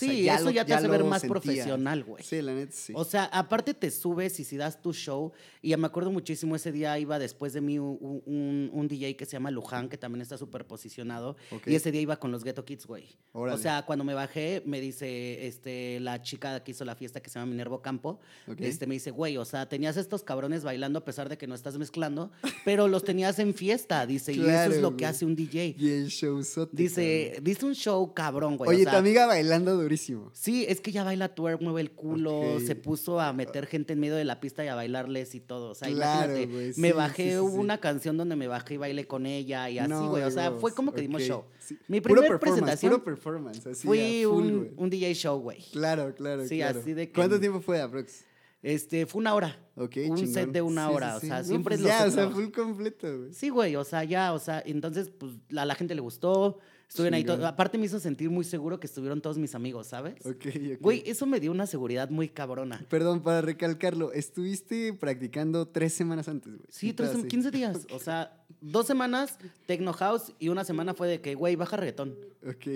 O 0.07 0.11
sea, 0.11 0.13
Sí, 0.13 0.29
eso 0.29 0.45
lo- 0.45 0.51
ya 0.51 0.65
te 0.65 0.75
hace 0.75 0.89
ver 0.89 1.05
más 1.05 1.21
sentías. 1.21 1.43
profesional, 1.43 2.05
güey. 2.05 2.23
Sí, 2.25 2.41
la 2.43 2.55
neta 2.55 2.73
sí. 2.75 2.93
O 2.97 3.05
sea, 3.05 3.25
aparte 3.27 3.75
te 3.75 3.91
subes 3.91 4.39
y 4.41 4.45
si 4.45 4.57
das 4.57 4.81
tu 4.81 4.93
show, 4.93 5.33
y 5.63 5.77
me 5.77 5.87
acuerdo 5.87 6.11
muchísimo, 6.11 6.57
ese 6.57 6.73
día 6.73 6.99
iba 6.99 7.19
después 7.19 7.53
de 7.53 7.61
mí 7.61 7.79
un, 7.79 8.23
un- 8.27 8.71
un 8.73 8.89
DJ 8.89 9.17
que 9.17 9.27
se 9.27 9.33
llama 9.33 9.51
Luján, 9.51 9.89
que 9.89 9.99
también 9.99 10.23
está 10.23 10.39
súper 10.39 10.67
posicionado, 10.67 11.37
Ok. 11.51 11.67
y 11.67 11.75
ese 11.75 11.93
día 11.93 12.01
iba 12.01 12.17
con 12.19 12.31
los 12.33 12.45
Ghetto 12.45 12.65
Kids, 12.65 12.87
güey. 12.87 13.05
O 13.33 13.57
sea, 13.59 13.85
cuando 13.87 14.05
me 14.05 14.15
bajé, 14.15 14.63
me 14.67 14.81
dice 14.81 15.47
este, 15.47 16.01
la 16.01 16.23
chica 16.23 16.63
que 16.65 16.73
hizo 16.73 16.85
la 16.85 16.95
fiesta 16.97 17.21
que 17.21 17.31
se 17.31 17.39
llama 17.39 17.51
Minervo 17.51 17.83
Campo, 17.83 18.21
Ok. 18.47 18.61
este, 18.61 18.87
me 18.87 18.95
dice, 18.95 19.11
güey, 19.11 19.37
o 19.37 19.45
sea, 19.45 19.69
tenías 19.69 19.97
estos 19.97 20.23
cabrones 20.23 20.65
bailando 20.65 20.99
a 21.01 21.05
pesar 21.05 21.29
de 21.29 21.39
que 21.39 21.47
no 21.47 21.55
estás 21.55 21.79
mezclando, 21.79 22.31
pero 22.65 22.89
los 22.89 23.05
tenías 23.05 23.39
en 23.39 23.55
fiesta, 23.55 24.07
dice, 24.07 24.33
y 24.33 24.37
eso 24.37 24.45
Claro, 24.45 24.73
es 24.75 24.81
lo 24.83 24.97
que 24.97 25.07
hace 25.07 25.25
un 25.25 25.35
DJ. 25.37 25.75
Y 25.79 25.89
el 25.91 26.09
show 26.09 26.39
Dice, 26.73 27.39
dice 27.43 27.67
un 27.67 27.75
show 27.75 28.13
cabrón, 28.15 28.57
güey. 28.57 28.71
Oye, 28.71 28.81
o 28.81 28.83
sea, 28.85 28.93
tu 28.93 28.99
amiga 28.99 29.27
bailando 29.27 29.77
durísimo. 29.89 30.31
Sí, 30.35 30.65
es 30.69 30.81
que 30.81 30.93
ya 30.93 31.03
baila 31.05 31.35
twerk, 31.35 31.61
mueve 31.63 31.81
el 31.81 31.91
culo, 31.93 32.61
se 32.65 32.75
puso 32.77 33.21
a 33.21 33.33
meter 33.33 33.67
gente 33.67 33.95
en 33.95 34.01
medio 34.01 34.17
de 34.17 34.25
la 34.25 34.39
pista 34.41 34.65
y 34.65 34.69
a 34.69 34.75
bailarles 34.75 35.35
y 35.35 35.41
todo. 35.41 35.71
O 35.71 35.75
sea, 35.75 35.89
Claro, 35.89 36.33
imagínate, 36.39 36.53
güey, 36.53 36.73
me 36.77 36.93
bajé, 36.93 37.25
sí, 37.25 37.31
sí, 37.31 37.37
hubo 37.39 37.53
sí. 37.53 37.59
una 37.59 37.79
canción 37.81 38.17
donde 38.17 38.37
me 38.37 38.47
bajé 38.49 38.75
y 38.75 38.77
bailé 38.77 39.07
con 39.07 39.25
ella 39.27 39.69
y 39.71 39.79
así, 39.79 39.89
No, 39.89 40.11
güey. 40.11 40.23
o 40.25 40.31
sea, 40.31 40.53
fue 40.53 40.73
como 40.75 40.93
que 40.93 41.01
dimos 41.01 41.23
show. 41.23 41.45
Mi 41.89 42.01
Puro 42.01 42.15
primer 42.21 42.31
performance, 42.39 42.41
presentación 42.41 42.93
Puro 42.93 43.05
performance, 43.05 43.67
así. 43.67 43.87
fui 43.87 44.23
full, 44.25 44.45
un, 44.45 44.73
un 44.77 44.91
DJ 44.91 45.15
show, 45.15 45.41
güey. 45.41 45.63
Claro, 45.73 46.15
claro, 46.15 46.47
Sí, 46.47 46.57
claro. 46.59 46.81
así 46.81 46.93
de 46.95 47.07
que- 47.09 47.15
¿Cuánto 47.15 47.41
tiempo 47.41 47.61
fue, 47.61 47.81
aprox? 47.81 48.25
Este, 48.61 49.07
fue 49.07 49.21
una 49.21 49.35
hora. 49.35 49.57
Ok, 49.77 49.97
un 50.09 50.17
chingón. 50.17 50.27
set 50.35 50.51
de 50.51 50.61
una 50.63 50.89
Sí, 50.89 50.95
hora, 50.95 51.11
sí, 51.21 51.27
o 51.27 51.29
sea, 51.29 51.39
No, 51.39 51.45
siempre 51.45 51.77
pues 51.77 51.81
lo 51.83 51.89
ya, 51.89 52.05
o 52.07 52.11
sea, 52.11 52.29
full 52.31 52.51
completo, 52.51 53.19
güey. 53.19 53.33
Sí, 53.33 53.49
güey, 53.51 53.77
o 53.77 53.85
sea, 53.85 54.03
ya, 54.05 54.33
o 54.33 54.39
sea, 54.41 54.63
entonces, 54.67 55.11
pues, 55.17 55.33
a 55.57 55.65
la 55.65 55.75
gente 55.77 55.95
le 55.95 56.01
gustó. 56.01 56.59
Estuvieron 56.89 57.15
ahí 57.15 57.23
Chingón. 57.23 57.37
todo- 57.41 57.47
Aparte 57.49 57.77
me 57.79 57.85
hizo 57.85 58.01
sentir 58.01 58.31
muy 58.31 58.45
seguro 58.45 58.81
que 58.81 58.87
estuvieron 58.87 59.21
todos 59.21 59.37
mis 59.39 59.55
amigos, 59.55 59.89
¿sabes? 59.89 60.15
Ok, 60.25 60.47
ok. 60.47 60.81
Güey, 60.81 61.03
eso 61.07 61.27
me 61.27 61.39
dio 61.39 61.51
una 61.53 61.67
seguridad 61.67 62.09
muy 62.11 62.29
cabrona. 62.29 62.83
Perdón, 62.89 63.23
para 63.23 63.43
recalcarlo, 63.43 64.13
estuviste 64.13 64.95
practicando 64.95 65.69
tres 65.69 65.93
semanas 65.93 66.29
antes, 66.29 66.55
güey. 66.55 66.67
Sí, 66.71 66.93
tres, 66.95 67.11
así. 67.11 67.29
15 67.29 67.51
días. 67.51 67.87
O 67.93 67.99
sea, 67.99 68.43
dos 68.61 68.87
semanas 68.87 69.39
Tecno 69.67 69.93
House 69.93 70.33
y 70.39 70.49
una 70.49 70.65
semana 70.65 70.95
fue 70.95 71.09
de 71.09 71.21
que, 71.21 71.35
güey, 71.35 71.57
baja 71.57 71.77
reggaetón. 71.77 72.17
Ok. 72.49 72.67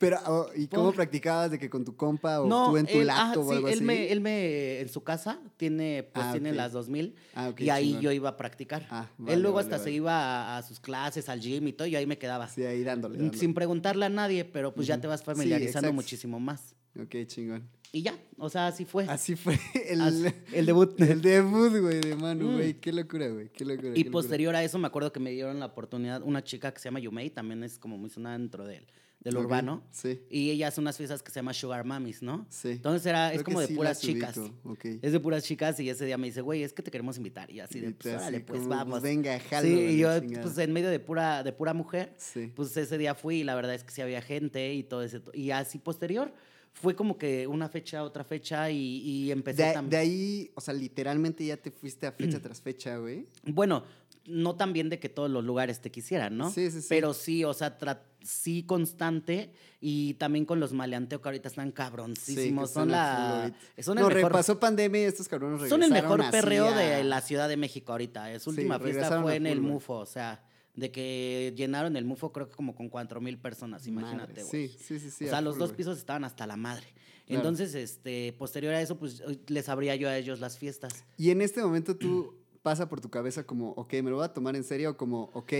Pero, 0.00 0.18
oh, 0.26 0.46
¿y 0.56 0.66
cómo 0.66 0.84
Por- 0.86 0.94
practicabas? 0.94 1.50
¿De 1.50 1.58
que 1.58 1.68
con 1.68 1.84
tu 1.84 1.94
compa 1.94 2.40
o 2.40 2.46
no, 2.48 2.70
tú 2.70 2.78
en 2.78 2.86
tu 2.86 2.98
él, 3.00 3.06
laptop 3.06 3.44
o 3.46 3.50
sí, 3.50 3.54
algo 3.56 3.68
él 3.68 3.74
así? 3.74 3.84
Me, 3.84 4.10
él 4.10 4.20
me, 4.22 4.80
en 4.80 4.88
su 4.88 5.02
casa, 5.04 5.38
tiene, 5.58 6.08
pues 6.12 6.24
Ah, 6.26 6.32
tiene 6.32 6.52
las 6.52 6.72
2000. 6.72 7.14
Ah, 7.34 7.52
y 7.58 7.68
ahí 7.68 7.98
yo 8.00 8.10
iba 8.10 8.30
a 8.30 8.36
practicar. 8.38 8.86
Ah, 8.90 9.10
vale, 9.18 9.34
él 9.34 9.42
luego 9.42 9.56
vale, 9.56 9.66
hasta 9.66 9.76
vale. 9.76 9.84
se 9.90 9.94
iba 9.94 10.14
a, 10.54 10.56
a 10.56 10.62
sus 10.62 10.80
clases, 10.80 11.28
al 11.28 11.40
gym 11.40 11.68
y 11.68 11.74
todo, 11.74 11.86
y 11.86 11.96
ahí 11.96 12.06
me 12.06 12.16
quedaba. 12.16 12.48
Sí, 12.48 12.64
ahí 12.64 12.82
dándole. 12.82 13.18
dándole. 13.18 13.38
Sin 13.38 13.52
preguntarle 13.52 14.06
a 14.06 14.08
nadie, 14.08 14.46
pero 14.46 14.72
pues 14.74 14.86
ya 14.86 14.98
te 14.98 15.06
vas 15.06 15.22
familiarizando 15.22 15.92
muchísimo 15.92 16.40
más. 16.40 16.74
Ok, 16.98 17.14
chingón. 17.26 17.68
Y 17.92 18.00
ya, 18.02 18.14
o 18.38 18.48
sea, 18.48 18.68
así 18.68 18.86
fue. 18.86 19.04
Así 19.06 19.36
fue 19.36 19.58
el, 19.86 20.00
Así- 20.00 20.32
el 20.54 20.64
debut. 20.64 20.98
el 20.98 21.20
debut, 21.20 21.76
güey, 21.78 22.00
de 22.00 22.16
Manu, 22.16 22.52
Mm. 22.52 22.54
güey. 22.54 22.74
Qué 22.80 22.90
locura, 22.92 23.28
güey. 23.28 23.50
Qué 23.50 23.66
locura. 23.66 23.88
Y 23.90 23.92
qué 23.92 23.98
locura. 23.98 24.12
posterior 24.12 24.56
a 24.56 24.64
eso 24.64 24.78
me 24.78 24.86
acuerdo 24.86 25.12
que 25.12 25.20
me 25.20 25.30
dieron 25.30 25.60
la 25.60 25.66
oportunidad, 25.66 26.22
una 26.22 26.42
chica 26.42 26.72
que 26.72 26.78
se 26.80 26.84
llama 26.86 27.00
Yumei, 27.00 27.28
también 27.28 27.62
es 27.64 27.78
como 27.78 27.98
muy 27.98 28.08
sonada 28.08 28.38
dentro 28.38 28.64
del, 28.64 28.86
del 29.20 29.36
Ok, 29.36 29.44
urbano. 29.44 29.82
Sí, 29.90 30.20
Y 30.30 30.50
ella 30.50 30.68
hace 30.68 30.80
unas 30.80 30.96
fiestas 30.96 31.22
que 31.22 31.30
se 31.30 31.36
llama 31.36 31.52
Sugar 31.52 31.84
Mamis, 31.84 32.22
¿no? 32.22 32.46
sí. 32.48 32.70
Entonces 32.70 33.04
era, 33.06 33.28
es 33.32 33.42
Creo 33.42 33.44
como 33.44 33.60
de 33.60 33.66
sí 33.66 33.74
puras 33.74 34.00
chicas. 34.00 34.36
ubico, 34.38 34.54
Ok. 34.70 34.84
Es 35.02 35.12
de 35.12 35.20
puras 35.20 35.44
chicas 35.44 35.78
y 35.80 35.90
ese 35.90 36.06
día 36.06 36.16
me 36.16 36.26
dice, 36.28 36.40
güey, 36.40 36.62
es 36.62 36.72
que 36.72 36.82
te 36.82 36.90
queremos 36.90 37.16
invitar. 37.18 37.50
Y 37.50 37.60
así 37.60 37.80
de, 37.80 37.90
pues, 37.92 38.14
órale, 38.14 38.40
pues 38.40 38.60
como, 38.60 38.70
vamos. 38.74 39.02
venga, 39.02 39.38
jalo. 39.38 39.68
sí, 39.68 39.74
y 39.74 39.98
yo, 39.98 40.18
chingada. 40.20 40.42
pues 40.42 40.56
en 40.58 40.72
medio 40.72 40.88
de 40.88 41.00
pura, 41.00 41.42
de 41.42 41.52
pura 41.52 41.74
mujer, 41.74 42.14
Sí. 42.16 42.50
pues 42.54 42.74
ese 42.76 42.96
día 42.98 43.14
fui 43.14 43.40
y 43.40 43.44
la 43.44 43.54
verdad 43.54 43.74
es 43.74 43.84
que 43.84 43.92
sí 43.92 44.00
había 44.00 44.22
gente 44.22 44.72
y 44.74 44.82
todo 44.84 45.02
ese. 45.02 45.20
Y 45.34 45.50
así 45.50 45.78
posterior, 45.78 46.32
fue 46.72 46.94
como 46.94 47.18
que 47.18 47.46
una 47.48 47.68
fecha, 47.68 48.04
otra 48.04 48.22
fecha 48.24 48.70
y, 48.70 48.78
y 49.02 49.32
empecé 49.32 49.64
De, 49.64 49.72
también. 49.72 49.90
de 49.90 49.96
ahí, 49.98 50.50
o 50.54 50.60
sea, 50.60 50.72
literalmente 50.72 51.44
ya 51.44 51.56
te 51.56 51.70
fuiste 51.72 52.06
a 52.06 52.12
fecha 52.12 52.40
tras 52.40 52.60
fecha, 52.62 52.96
güey. 52.96 53.26
Bueno, 53.42 53.82
no 54.30 54.56
tan 54.56 54.72
bien 54.72 54.88
de 54.88 54.98
que 54.98 55.08
todos 55.08 55.30
los 55.30 55.44
lugares 55.44 55.80
te 55.80 55.90
quisieran, 55.90 56.36
¿no? 56.36 56.50
Sí, 56.50 56.70
sí, 56.70 56.80
sí. 56.80 56.86
Pero 56.88 57.12
sí, 57.14 57.44
o 57.44 57.52
sea, 57.54 57.76
sí 58.22 58.62
constante 58.64 59.52
y 59.80 60.14
también 60.14 60.44
con 60.44 60.60
los 60.60 60.72
maleanteo 60.72 61.20
que 61.20 61.28
ahorita 61.28 61.48
están 61.48 61.72
cabroncísimos. 61.72 62.70
son 62.70 62.90
la. 62.90 63.52
Son 63.78 63.98
el 63.98 64.02
no, 64.02 64.08
mejor. 64.08 64.24
repasó 64.32 64.58
pandemia 64.60 65.02
y 65.02 65.04
estos 65.04 65.28
cabrones 65.28 65.68
Son 65.68 65.82
el 65.82 65.90
regresaron 65.90 66.18
mejor 66.18 66.30
perreo 66.30 66.66
a- 66.66 66.76
de 66.78 67.04
la 67.04 67.20
Ciudad 67.20 67.48
de 67.48 67.56
México 67.56 67.92
ahorita. 67.92 68.38
Su 68.38 68.50
Sí, 68.52 68.60
última 68.60 68.78
fiesta 68.78 68.94
regresaron 68.94 69.22
fue 69.24 69.36
en 69.36 69.46
el. 69.46 69.60
MUFO, 69.60 69.94
o 69.98 70.06
sea, 70.06 70.42
de 70.74 70.90
que 70.90 71.52
llenaron 71.56 71.96
el 71.96 72.04
MUFO 72.04 72.32
creo 72.32 72.48
que 72.48 72.54
como 72.56 72.74
con 72.74 72.88
cuatro 72.88 73.20
mil 73.20 73.38
personas, 73.38 73.86
imagínate, 73.86 74.42
güey. 74.44 74.68
Sí, 74.68 74.76
sí, 74.80 74.98
sí, 75.00 75.10
sí. 75.10 75.24
o 75.26 75.28
sea, 75.28 75.40
los 75.40 75.58
dos 75.58 75.72
pisos 75.72 75.98
estaban 75.98 76.24
hasta 76.24 76.46
la 76.46 76.56
madre. 76.56 76.86
Claro. 77.26 77.42
Entonces, 77.42 77.74
este, 77.76 78.32
posterior 78.32 78.74
a 78.74 78.80
eso, 78.82 78.98
pues 78.98 79.22
les 79.46 79.68
abría 79.68 79.94
yo 79.94 80.08
a 80.08 80.16
ellos 80.16 80.40
las 80.40 80.58
fiestas. 80.58 81.04
Y 81.16 81.30
en 81.30 81.42
este 81.42 81.62
momento 81.62 81.96
tú 81.96 82.34
pasa 82.62 82.88
por 82.88 83.00
tu 83.00 83.10
cabeza 83.10 83.44
como, 83.44 83.70
ok, 83.72 83.92
me 84.02 84.10
lo 84.10 84.16
voy 84.16 84.24
a 84.24 84.32
tomar 84.32 84.56
en 84.56 84.64
serio, 84.64 84.90
o 84.90 84.96
como, 84.96 85.30
ok, 85.34 85.52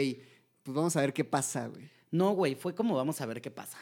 pues 0.62 0.74
vamos 0.74 0.96
a 0.96 1.00
ver 1.00 1.12
qué 1.12 1.24
pasa, 1.24 1.66
güey. 1.68 1.88
No, 2.10 2.32
güey, 2.32 2.54
fue 2.54 2.74
como 2.74 2.94
vamos 2.96 3.20
a 3.20 3.26
ver 3.26 3.40
qué 3.40 3.50
pasa. 3.50 3.78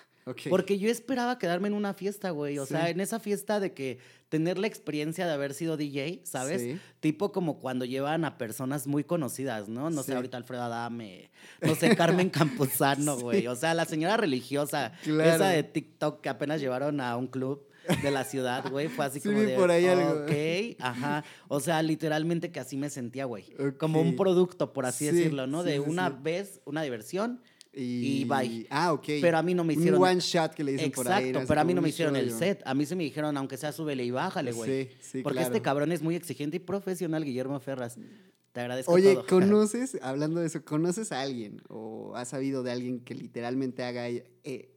Porque 0.51 0.79
yo 0.79 0.91
esperaba 0.91 1.39
quedarme 1.39 1.69
en 1.69 1.75
una 1.75 1.95
fiesta, 1.95 2.29
güey. 2.33 2.59
O 2.59 2.67
Sí. 2.67 2.75
sea, 2.75 2.91
en 2.91 3.01
esa 3.01 3.19
fiesta 3.19 3.61
de 3.61 3.73
que 3.73 3.99
tener 4.29 4.59
la 4.59 4.67
experiencia 4.67 5.27
de 5.27 5.33
haber 5.33 5.55
sido 5.55 5.79
DJ, 5.79 6.21
¿sabes? 6.25 6.61
Sí. 6.61 6.79
Tipo 7.01 7.33
como 7.33 7.61
cuando 7.61 7.87
llevan 7.87 8.27
a 8.27 8.37
personas 8.37 8.87
muy 8.87 9.05
conocidas, 9.05 9.71
¿no? 9.71 9.89
No 9.89 10.03
Sí. 10.03 10.09
sé, 10.11 10.17
ahorita 10.17 10.37
Alfredo 10.37 10.65
Adame, 10.65 11.31
no 11.63 11.75
sé, 11.75 11.97
Carmen 11.97 12.29
Campuzano, 12.77 13.17
güey. 13.19 13.47
O 13.47 13.57
sea, 13.57 13.73
la 13.73 13.87
señora 13.87 14.19
religiosa, 14.19 14.93
Claro. 15.03 15.31
esa 15.35 15.49
de 15.49 15.63
TikTok 15.63 16.21
que 16.21 16.29
apenas 16.29 16.61
llevaron 16.61 17.01
a 17.01 17.17
un 17.17 17.29
club 17.29 17.67
de 18.03 18.11
la 18.11 18.25
ciudad, 18.25 18.71
güey, 18.71 18.89
fue 18.89 19.05
así 19.07 19.21
Sí, 19.21 19.29
como 19.29 19.41
de, 19.41 19.57
por 19.57 19.71
ahí 19.71 19.87
algo. 19.87 20.23
ok, 20.25 20.77
ajá. 20.81 21.25
O 21.49 21.61
sea, 21.61 21.83
literalmente 21.83 22.51
que 22.51 22.61
así 22.61 22.77
me 22.77 22.91
sentía, 22.91 23.25
güey. 23.25 23.45
Como 23.79 24.01
un 24.01 24.17
producto, 24.17 24.73
por 24.73 24.87
así 24.87 25.09
Sí, 25.09 25.15
decirlo, 25.17 25.47
¿no? 25.47 25.63
sí, 25.63 25.71
de 25.71 25.81
una 25.81 26.11
vez, 26.11 26.61
una 26.65 26.83
diversión 26.83 27.41
Y, 27.73 28.25
bye. 28.25 28.67
Ah, 28.71 28.93
ok. 28.93 29.05
Pero 29.21 29.39
a 29.39 29.43
mí 29.43 29.55
no 29.55 29.63
me 29.63 29.75
hicieron- 29.75 30.01
Un 30.01 30.09
one 30.09 30.21
shot 30.21 30.53
que 30.55 30.65
le 30.65 30.73
dicen 30.73 30.91
por 30.91 31.07
ahí. 31.13 31.29
Exacto, 31.29 31.47
pero 31.47 31.61
a 31.61 31.65
mí 31.65 31.75
no 31.75 31.83
me 31.83 31.91
hicieron 31.91 32.17
el 32.17 32.33
set. 32.33 32.61
A 32.65 32.75
mí 32.75 32.85
se 32.87 32.97
me 32.97 33.05
dijeron, 33.05 33.37
aunque 33.37 33.57
sea 33.57 33.71
súbele 33.73 34.05
y 34.05 34.11
bájale, 34.11 34.51
güey. 34.53 34.85
Sí, 34.87 34.91
sí, 35.01 35.23
Porque 35.23 35.39
claro. 35.41 35.55
este 35.55 35.63
cabrón 35.63 35.93
es 35.93 36.03
muy 36.03 36.17
exigente 36.17 36.57
y 36.57 36.61
profesional, 36.61 37.25
Guillermo 37.25 37.61
Ferras. 37.61 37.97
Te 38.53 38.61
agradezco 38.61 38.93
Oye, 38.93 39.15
todo. 39.15 39.27
¿conoces, 39.27 39.99
hablando 40.03 40.41
de 40.41 40.47
eso, 40.47 40.65
¿conoces 40.65 41.13
a 41.13 41.21
alguien 41.21 41.61
o 41.69 42.17
has 42.17 42.29
sabido 42.29 42.63
de 42.63 42.73
alguien 42.73 43.01
que 43.01 43.15
literalmente 43.15 43.83
haga 43.85 44.09
eh, 44.09 44.25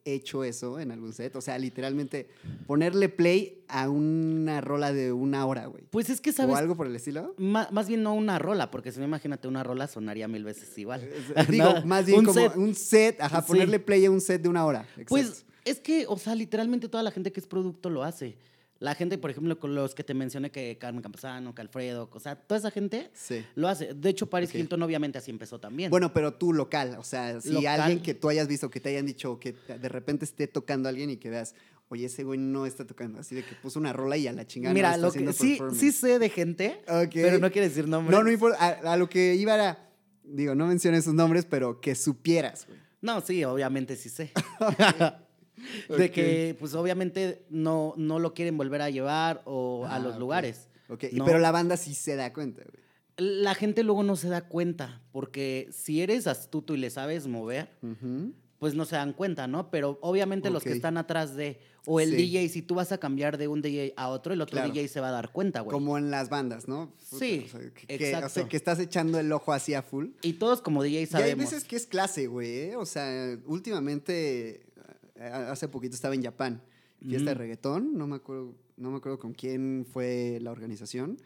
hecho 0.04 0.44
eso 0.44 0.80
en 0.80 0.92
algún 0.92 1.14
set? 1.14 1.36
O 1.38 1.42
sea, 1.42 1.58
literalmente 1.58 2.28
ponerle 2.68 3.08
play 3.10 3.64
a 3.70 3.90
una 3.90 4.60
rola 4.60 4.92
de 4.92 5.14
una 5.14 5.46
hora, 5.46 5.68
güey. 5.68 5.84
Pues 5.90 6.10
es 6.10 6.20
que, 6.20 6.34
¿sabes? 6.34 6.54
¿O 6.54 6.58
algo 6.58 6.76
por 6.76 6.86
el 6.86 6.96
estilo? 6.96 7.34
Más, 7.38 7.88
bien 7.88 8.04
no 8.04 8.14
una 8.14 8.38
rola, 8.40 8.70
porque 8.72 8.92
si 8.92 9.00
no 9.00 9.06
imagínate 9.06 9.48
una 9.48 9.64
rola 9.64 9.88
sonaría 9.88 10.28
mil 10.28 10.44
veces 10.44 10.78
igual. 10.78 11.02
Eh, 11.04 11.22
Digo, 11.50 11.74
No, 11.74 11.86
más 11.86 12.06
bien 12.06 12.20
un 12.20 12.26
como 12.26 12.40
set. 12.40 12.56
un 12.58 12.76
set, 12.76 13.22
ajá, 13.22 13.42
Sí. 13.42 13.48
ponerle 13.48 13.80
play 13.80 14.06
a 14.06 14.12
un 14.12 14.20
set 14.22 14.42
de 14.42 14.50
una 14.50 14.66
hora. 14.66 14.86
Pues 15.08 15.46
es 15.64 15.80
que, 15.80 16.06
o 16.08 16.18
sea, 16.18 16.36
literalmente 16.36 16.90
toda 16.90 17.04
la 17.04 17.12
gente 17.12 17.32
que 17.32 17.40
es 17.40 17.48
producto 17.48 17.90
lo 17.90 18.04
hace. 18.04 18.38
La 18.82 18.96
gente, 18.96 19.20
por 19.20 19.30
ejemplo, 19.30 19.60
con 19.60 19.76
los 19.76 19.94
que 19.94 20.04
te 20.04 20.16
mencioné, 20.16 20.50
que 20.50 20.76
Carmen 20.80 21.04
Campuzano, 21.04 21.54
que 21.54 21.62
Alfredo, 21.62 22.10
o 22.12 22.20
sea, 22.20 22.36
toda 22.36 22.58
esa 22.58 22.72
gente 22.72 23.12
Sí. 23.14 23.46
lo 23.54 23.68
hace. 23.68 23.94
De 23.94 24.10
hecho, 24.10 24.26
Paris. 24.28 24.54
Hilton 24.56 24.82
obviamente 24.82 25.20
así 25.20 25.30
empezó 25.30 25.60
también. 25.60 25.92
Bueno, 25.92 26.12
pero 26.14 26.34
tú 26.34 26.52
local, 26.52 26.96
o 26.98 27.04
sea, 27.04 27.40
si 27.42 27.52
Local. 27.52 27.80
alguien 27.80 28.02
que 28.02 28.16
tú 28.16 28.28
hayas 28.28 28.48
visto, 28.48 28.72
que 28.72 28.80
te 28.80 28.90
hayan 28.90 29.06
dicho, 29.06 29.40
que 29.40 29.54
de 29.54 29.88
repente 29.88 30.26
esté 30.26 30.48
tocando 30.48 30.90
a 30.90 30.90
alguien 30.90 31.12
y 31.12 31.18
que 31.18 31.30
veas, 31.30 31.54
oye, 31.90 32.08
ese 32.08 32.24
güey 32.24 32.40
no 32.40 32.66
está 32.66 32.84
tocando, 32.88 33.20
así 33.20 33.36
de 33.36 33.44
que 33.44 33.54
puso 33.54 33.78
una 33.78 33.94
rola 33.94 34.18
y 34.18 34.26
a 34.28 34.34
la 34.34 34.48
chingada 34.48 34.74
Mira, 34.74 34.98
no 34.98 35.08
está 35.10 35.20
lo 35.20 35.28
que 35.28 35.34
sí, 35.34 35.60
sí 35.76 35.92
sé 35.92 36.18
de 36.18 36.30
gente, 36.30 36.82
pero 37.14 37.38
no 37.38 37.52
quiere 37.52 37.70
decir 37.70 37.88
nombres. 37.88 38.18
No, 38.18 38.24
no 38.24 38.32
importa, 38.32 38.58
a, 38.60 38.94
a 38.94 38.98
lo 38.98 39.08
que 39.08 39.36
iba 39.36 39.54
era, 39.54 39.92
digo, 40.24 40.56
no 40.56 40.66
menciones 40.66 41.04
sus 41.04 41.14
nombres, 41.14 41.46
pero 41.46 41.80
que 41.82 41.94
supieras, 41.94 42.66
güey. 42.68 42.80
No, 43.02 43.22
sí, 43.22 43.44
obviamente 43.44 43.96
sí 43.96 44.10
sé. 44.10 44.32
De 45.90 46.12
que, 46.12 46.56
pues 46.60 46.74
obviamente 46.76 47.46
no, 47.50 47.94
no 47.98 48.20
lo 48.20 48.34
quieren 48.34 48.58
volver 48.58 48.82
a 48.82 48.90
llevar 48.90 49.42
o 49.46 49.86
a 49.86 49.96
Ah, 49.96 50.00
los 50.00 50.18
lugares. 50.18 50.68
Ok, 50.90 51.06
No. 51.14 51.26
pero 51.26 51.40
la 51.40 51.52
banda 51.52 51.78
sí 51.78 51.94
se 51.94 52.16
da 52.16 52.34
cuenta, 52.34 52.64
güey. 52.64 52.82
La 53.18 53.54
gente 53.56 53.84
luego 53.84 54.04
no 54.04 54.16
se 54.16 54.30
da 54.30 54.42
cuenta, 54.48 55.02
porque 55.12 55.68
si 55.72 56.02
eres 56.02 56.28
astuto 56.28 56.74
y 56.74 56.78
le 56.78 56.90
sabes 56.90 57.28
mover, 57.28 57.70
pues 58.58 58.74
no 58.76 58.86
se 58.86 58.96
dan 58.96 59.14
cuenta, 59.14 59.48
¿no? 59.48 59.70
Pero 59.72 60.00
obviamente 60.02 60.50
los 60.50 60.64
que 60.64 60.72
están 60.72 60.98
atrás 60.98 61.36
de, 61.36 61.60
o 61.86 62.00
el 62.00 62.12
Sí. 62.12 62.16
DJ, 62.16 62.50
si 62.50 62.62
tú 62.62 62.76
vas 62.76 62.92
a 62.92 62.98
cambiar 63.00 63.38
de 63.38 63.48
un 63.48 63.62
DJ 63.62 63.94
a 63.98 64.08
otro, 64.10 64.34
el 64.34 64.42
otro 64.42 64.54
Claro. 64.58 64.72
DJ 64.72 64.88
se 64.88 65.00
va 65.02 65.10
a 65.10 65.12
dar 65.12 65.32
cuenta, 65.32 65.62
güey. 65.62 65.72
Como 65.74 65.98
en 65.98 66.10
las 66.12 66.30
bandas, 66.30 66.68
¿no? 66.68 66.94
Sí, 67.00 67.44
o 67.48 67.50
sea, 67.50 67.60
que, 67.74 67.88
que- 67.88 67.96
o 67.96 67.98
sea, 68.00 68.20
exacto. 68.20 68.50
que 68.50 68.58
estás 68.58 68.80
echando 68.80 69.20
el 69.20 69.32
ojo 69.32 69.52
así 69.52 69.74
a 69.74 69.82
full. 69.82 70.10
Y 70.22 70.34
todos 70.34 70.62
como 70.62 70.82
DJ 70.84 70.94
Y 70.94 70.98
hay 71.00 71.06
sabemos. 71.08 71.46
veces 71.52 71.64
que 71.64 71.76
es 71.76 71.86
clase, 71.88 72.28
güey. 72.28 72.50
¿eh? 72.70 72.76
O 72.76 72.86
sea, 72.86 73.38
últimamente, 73.46 74.62
hace 75.22 75.68
poquito 75.68 75.96
estaba 75.96 76.16
en 76.16 76.24
Japón, 76.24 76.62
fiesta 77.00 77.32
de 77.32 77.36
Ujú. 77.36 77.40
reggaetón, 77.40 77.98
no 77.98 78.08
me 78.08 78.18
acuerdo, 78.18 78.56
no 78.78 78.92
me 78.92 78.98
acuerdo 78.98 79.20
con 79.20 79.34
quién 79.34 79.86
fue 79.92 80.40
la 80.42 80.52
organización, 80.52 81.18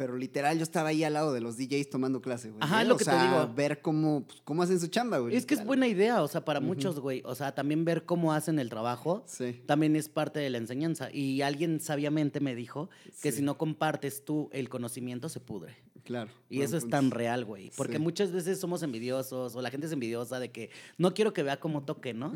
pero 0.00 0.16
literal 0.16 0.56
yo 0.56 0.62
estaba 0.62 0.88
ahí 0.88 1.04
al 1.04 1.12
lado 1.12 1.34
de 1.34 1.42
los 1.42 1.58
DJs 1.58 1.90
tomando 1.90 2.22
clase, 2.22 2.48
güey. 2.48 2.62
Ajá, 2.62 2.80
¿eh? 2.80 2.86
lo 2.86 2.94
O 2.94 2.96
que 2.96 3.04
te 3.04 3.10
digo. 3.10 3.52
ver 3.54 3.82
cómo, 3.82 4.22
pues, 4.26 4.40
cómo 4.44 4.62
hacen 4.62 4.80
su 4.80 4.86
chamba, 4.86 5.18
güey. 5.18 5.36
Es 5.36 5.44
que 5.44 5.52
es 5.52 5.62
buena 5.62 5.86
idea, 5.88 6.22
o 6.22 6.26
sea, 6.28 6.42
para 6.42 6.58
muchos, 6.58 7.00
güey. 7.00 7.20
O 7.26 7.34
sea, 7.34 7.54
también 7.54 7.84
ver 7.84 8.06
cómo 8.06 8.32
hacen 8.32 8.58
el 8.58 8.70
trabajo 8.70 9.22
Sí. 9.26 9.60
también 9.66 9.96
es 9.96 10.08
parte 10.08 10.40
de 10.40 10.48
la 10.48 10.56
enseñanza. 10.56 11.10
Y 11.12 11.42
alguien 11.42 11.80
sabiamente 11.80 12.40
me 12.40 12.54
dijo 12.54 12.88
que 13.20 13.30
Sí. 13.30 13.40
si 13.40 13.42
no 13.42 13.58
compartes 13.58 14.24
tú 14.24 14.48
el 14.52 14.70
conocimiento, 14.70 15.28
se 15.28 15.38
pudre. 15.38 15.76
Claro. 16.02 16.30
Y 16.48 16.62
eso 16.62 16.78
es 16.78 16.84
punto. 16.84 16.96
tan 16.96 17.10
real, 17.10 17.44
güey. 17.44 17.70
Porque 17.76 17.96
Sí. 17.98 18.02
muchas 18.02 18.32
veces 18.32 18.58
somos 18.58 18.82
envidiosos 18.82 19.54
o 19.54 19.60
la 19.60 19.70
gente 19.70 19.86
es 19.86 19.92
envidiosa 19.92 20.40
de 20.40 20.50
que 20.50 20.70
no 20.96 21.12
quiero 21.12 21.34
que 21.34 21.42
vea 21.42 21.60
cómo 21.60 21.84
toque, 21.84 22.14
¿no? 22.14 22.32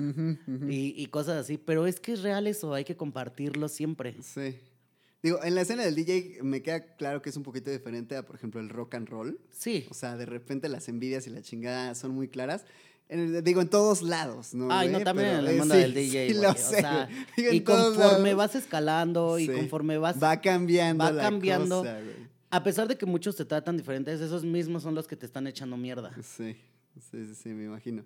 Y, 0.68 0.92
y 0.98 1.06
cosas 1.06 1.38
así. 1.38 1.56
Pero 1.56 1.86
es 1.86 1.98
que 1.98 2.12
es 2.12 2.20
real 2.20 2.46
eso, 2.46 2.74
hay 2.74 2.84
que 2.84 2.94
compartirlo 2.94 3.68
siempre. 3.68 4.16
Sí. 4.20 4.54
Digo, 5.24 5.42
en 5.42 5.54
la 5.54 5.62
escena 5.62 5.82
del 5.84 5.94
DJ 5.94 6.40
me 6.42 6.60
queda 6.62 6.80
claro 6.96 7.22
que 7.22 7.30
es 7.30 7.36
un 7.38 7.42
poquito 7.42 7.70
diferente 7.70 8.14
a, 8.14 8.26
por 8.26 8.36
ejemplo, 8.36 8.60
el 8.60 8.68
rock 8.68 8.94
and 8.96 9.08
roll. 9.08 9.40
Sí. 9.50 9.86
O 9.90 9.94
sea, 9.94 10.18
de 10.18 10.26
repente 10.26 10.68
las 10.68 10.86
envidias 10.90 11.26
y 11.26 11.30
la 11.30 11.40
chingada 11.40 11.94
son 11.94 12.10
muy 12.12 12.28
claras. 12.28 12.66
En 13.08 13.20
el- 13.20 13.42
digo, 13.42 13.62
en 13.62 13.68
todos 13.68 14.02
lados, 14.02 14.52
¿no? 14.52 14.68
Ay, 14.70 14.90
no, 14.90 15.00
también 15.00 15.28
Pero, 15.30 15.38
en 15.40 15.46
el 15.46 15.54
eh, 15.54 15.58
mundo 15.58 15.74
sí, 15.74 15.80
del 15.80 15.94
DJ, 15.94 16.28
sí, 16.28 16.34
lo 16.40 16.50
o 16.50 16.54
sé, 16.54 16.76
sea. 16.80 17.08
Digo, 17.38 17.52
y 17.54 17.62
conforme 17.62 18.32
lados. 18.32 18.36
vas 18.36 18.54
escalando 18.54 19.38
y 19.38 19.46
Sí. 19.46 19.52
conforme 19.52 19.96
vas... 19.96 20.22
Va 20.22 20.40
cambiando 20.42 21.02
va 21.04 21.10
la 21.12 21.22
cambiando. 21.22 21.78
cosa. 21.80 21.98
A 22.50 22.62
pesar 22.62 22.86
de 22.86 22.98
que 22.98 23.06
muchos 23.06 23.34
te 23.34 23.46
tratan 23.46 23.78
diferentes, 23.78 24.20
esos 24.20 24.44
mismos 24.44 24.82
son 24.82 24.94
los 24.94 25.08
que 25.08 25.16
te 25.16 25.24
están 25.24 25.46
echando 25.46 25.78
mierda. 25.78 26.14
Sí, 26.22 26.54
sí, 27.10 27.26
sí, 27.26 27.34
sí, 27.34 27.48
me 27.48 27.64
imagino. 27.64 28.04